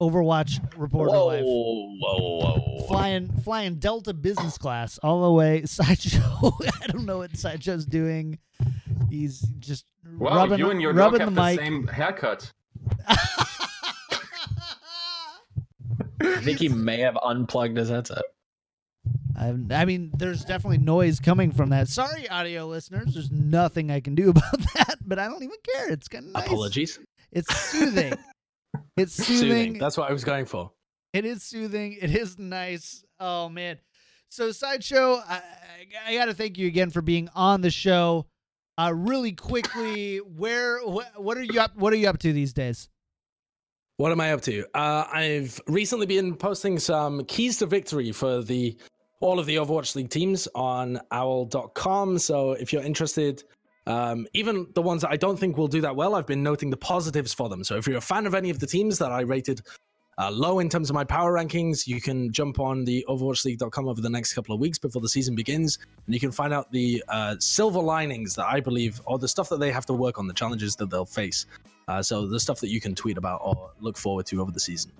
Overwatch 0.00 0.60
reporter 0.76 1.10
Whoa, 1.12 1.26
life. 1.26 1.42
whoa, 1.44 1.96
whoa! 1.98 2.58
whoa! 2.58 2.86
Flying 2.86 3.28
flying 3.42 3.76
Delta 3.76 4.12
business 4.14 4.56
class 4.58 4.98
all 4.98 5.22
the 5.22 5.32
way. 5.32 5.62
Sideshow. 5.66 6.20
I 6.82 6.86
don't 6.86 7.04
know 7.04 7.18
what 7.18 7.36
Sideshow's 7.36 7.84
doing. 7.84 8.38
He's 9.10 9.40
just 9.58 9.84
Well, 10.18 10.34
rubbing, 10.36 10.58
you 10.58 10.70
and 10.70 10.80
your 10.80 10.92
rubbing 10.92 11.18
dog 11.20 11.34
the 11.34 11.42
have 11.42 11.50
mic. 11.52 11.58
the 11.58 11.64
same 11.64 11.86
haircut. 11.88 12.52
I 16.24 16.40
think 16.40 16.58
he 16.58 16.68
may 16.68 17.00
have 17.00 17.16
unplugged 17.22 17.76
his 17.76 17.88
headset. 17.88 18.22
I, 19.36 19.54
I 19.70 19.84
mean, 19.84 20.12
there's 20.16 20.44
definitely 20.44 20.78
noise 20.78 21.20
coming 21.20 21.52
from 21.52 21.70
that. 21.70 21.88
Sorry, 21.88 22.28
audio 22.28 22.66
listeners. 22.66 23.14
There's 23.14 23.30
nothing 23.30 23.90
I 23.90 24.00
can 24.00 24.14
do 24.14 24.30
about 24.30 24.58
that, 24.74 24.98
but 25.04 25.18
I 25.18 25.26
don't 25.26 25.42
even 25.42 25.56
care. 25.74 25.90
It's 25.90 26.08
kind 26.08 26.26
of 26.26 26.32
nice. 26.32 26.46
Apologies. 26.46 26.98
It's 27.32 27.54
soothing. 27.56 28.14
it's 28.96 29.14
soothing. 29.14 29.38
Soothing. 29.38 29.78
That's 29.78 29.96
what 29.96 30.08
I 30.08 30.12
was 30.12 30.24
going 30.24 30.46
for. 30.46 30.70
It 31.12 31.24
is 31.24 31.42
soothing. 31.42 31.96
It 32.00 32.14
is 32.14 32.38
nice. 32.38 33.04
Oh 33.20 33.48
man. 33.48 33.78
So 34.28 34.50
sideshow, 34.50 35.22
I, 35.28 35.36
I, 36.06 36.10
I 36.10 36.14
got 36.14 36.24
to 36.24 36.34
thank 36.34 36.58
you 36.58 36.66
again 36.66 36.90
for 36.90 37.02
being 37.02 37.28
on 37.34 37.60
the 37.60 37.70
show. 37.70 38.26
Uh, 38.76 38.92
really 38.92 39.30
quickly, 39.30 40.18
where 40.18 40.80
wh- 40.80 41.20
what 41.20 41.36
are 41.36 41.42
you 41.44 41.60
up? 41.60 41.76
What 41.76 41.92
are 41.92 41.96
you 41.96 42.08
up 42.08 42.18
to 42.18 42.32
these 42.32 42.52
days? 42.52 42.88
What 43.96 44.10
am 44.10 44.20
I 44.20 44.32
up 44.32 44.40
to? 44.42 44.64
Uh, 44.74 45.04
I've 45.12 45.60
recently 45.68 46.06
been 46.06 46.34
posting 46.34 46.80
some 46.80 47.24
keys 47.26 47.58
to 47.58 47.66
victory 47.66 48.10
for 48.10 48.42
the 48.42 48.76
all 49.20 49.38
of 49.38 49.46
the 49.46 49.54
Overwatch 49.54 49.94
League 49.94 50.10
teams 50.10 50.48
on 50.56 51.00
owl.com. 51.12 52.18
So 52.18 52.52
if 52.52 52.72
you're 52.72 52.82
interested, 52.82 53.44
um, 53.86 54.26
even 54.34 54.66
the 54.74 54.82
ones 54.82 55.02
that 55.02 55.10
I 55.10 55.16
don't 55.16 55.38
think 55.38 55.56
will 55.56 55.68
do 55.68 55.80
that 55.80 55.94
well, 55.94 56.16
I've 56.16 56.26
been 56.26 56.42
noting 56.42 56.70
the 56.70 56.76
positives 56.76 57.32
for 57.32 57.48
them. 57.48 57.62
So 57.62 57.76
if 57.76 57.86
you're 57.86 57.98
a 57.98 58.02
fan 58.02 58.26
of 58.26 58.34
any 58.34 58.50
of 58.50 58.58
the 58.58 58.66
teams 58.66 58.98
that 58.98 59.12
I 59.12 59.20
rated 59.20 59.62
uh, 60.18 60.30
low 60.30 60.58
in 60.58 60.68
terms 60.68 60.90
of 60.90 60.94
my 60.94 61.04
power 61.04 61.32
rankings, 61.32 61.86
you 61.86 62.00
can 62.00 62.32
jump 62.32 62.58
on 62.58 62.84
the 62.84 63.04
OverwatchLeague.com 63.08 63.88
over 63.88 64.00
the 64.00 64.10
next 64.10 64.34
couple 64.34 64.54
of 64.54 64.60
weeks 64.60 64.78
before 64.78 65.02
the 65.02 65.08
season 65.08 65.36
begins, 65.36 65.78
and 66.06 66.14
you 66.14 66.20
can 66.20 66.32
find 66.32 66.52
out 66.52 66.70
the 66.72 67.02
uh, 67.08 67.36
silver 67.38 67.80
linings 67.80 68.34
that 68.34 68.46
I 68.46 68.60
believe, 68.60 69.00
or 69.06 69.18
the 69.18 69.28
stuff 69.28 69.48
that 69.50 69.60
they 69.60 69.70
have 69.70 69.86
to 69.86 69.92
work 69.92 70.18
on, 70.18 70.26
the 70.26 70.34
challenges 70.34 70.74
that 70.76 70.90
they'll 70.90 71.04
face. 71.04 71.46
Uh, 71.88 72.02
so 72.02 72.26
the 72.26 72.40
stuff 72.40 72.60
that 72.60 72.68
you 72.68 72.80
can 72.80 72.94
tweet 72.94 73.18
about 73.18 73.40
or 73.44 73.70
look 73.80 73.96
forward 73.96 74.26
to 74.26 74.40
over 74.40 74.50
the 74.50 74.60
season. 74.60 74.92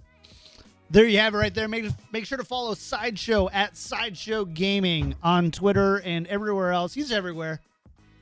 There 0.91 1.07
you 1.07 1.19
have 1.19 1.35
it 1.35 1.39
right 1.39 1.55
there. 1.55 1.67
Make 1.67 1.87
make 2.13 2.27
sure 2.27 2.39
to 2.39 2.45
follow 2.45 2.75
Sideshow 2.75 3.49
at 3.51 3.77
Sideshow 3.77 4.45
Gaming 4.45 5.15
on 5.23 5.51
Twitter 5.51 5.97
and 6.05 6.27
everywhere 6.27 6.73
else. 6.73 6.93
He's 6.93 7.11
everywhere. 7.11 7.61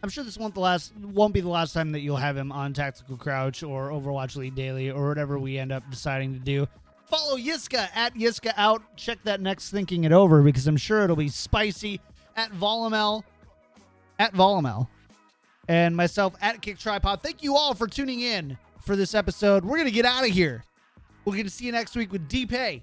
I'm 0.02 0.09
sure 0.09 0.24
this 0.24 0.39
won't 0.39 0.55
the 0.55 0.60
last 0.60 0.93
won't 0.97 1.34
be 1.34 1.40
the 1.40 1.48
last 1.48 1.72
time 1.72 1.93
that 1.93 2.01
you'll 2.01 2.16
have 2.16 2.36
him 2.36 2.51
on 2.51 2.72
Tactical 2.72 3.16
Crouch 3.16 3.62
or 3.62 3.90
Overwatch 3.90 4.36
League 4.36 4.55
Daily 4.55 4.90
or 4.90 5.09
whatever 5.09 5.39
we 5.39 5.59
end 5.59 5.72
up 5.72 5.82
deciding 5.90 6.34
to 6.34 6.40
do. 6.40 6.66
Follow 7.06 7.36
Yiska 7.36 7.89
at 7.94 8.14
Yiska 8.14 8.52
out. 8.56 8.82
Check 8.97 9.18
that 9.24 9.40
next 9.40 9.70
thinking 9.70 10.05
it 10.05 10.12
over 10.12 10.43
because 10.43 10.66
I'm 10.66 10.76
sure 10.76 11.02
it'll 11.02 11.16
be 11.16 11.28
spicy 11.28 12.01
at 12.36 12.52
Volamel 12.52 13.22
at 14.18 14.32
Volamel 14.34 14.89
and 15.68 15.97
myself 15.97 16.34
at 16.40 16.60
Kick 16.62 16.78
Tripod. 16.78 17.22
Thank 17.22 17.43
you 17.43 17.56
all 17.56 17.74
for 17.74 17.86
tuning 17.86 18.20
in 18.20 18.59
for 18.80 18.97
this 18.97 19.14
episode. 19.14 19.64
We're 19.64 19.78
gonna 19.78 19.90
get 19.90 20.05
out 20.05 20.24
of 20.24 20.30
here. 20.30 20.64
We're 21.24 21.34
going 21.34 21.44
to 21.44 21.51
see 21.51 21.66
you 21.66 21.72
next 21.72 21.94
week 21.94 22.12
with 22.12 22.28
Dpei. 22.28 22.82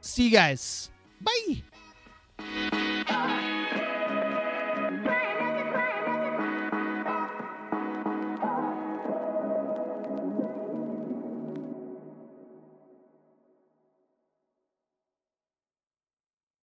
See 0.00 0.24
you 0.24 0.30
guys. 0.30 0.90
Bye. 1.20 2.68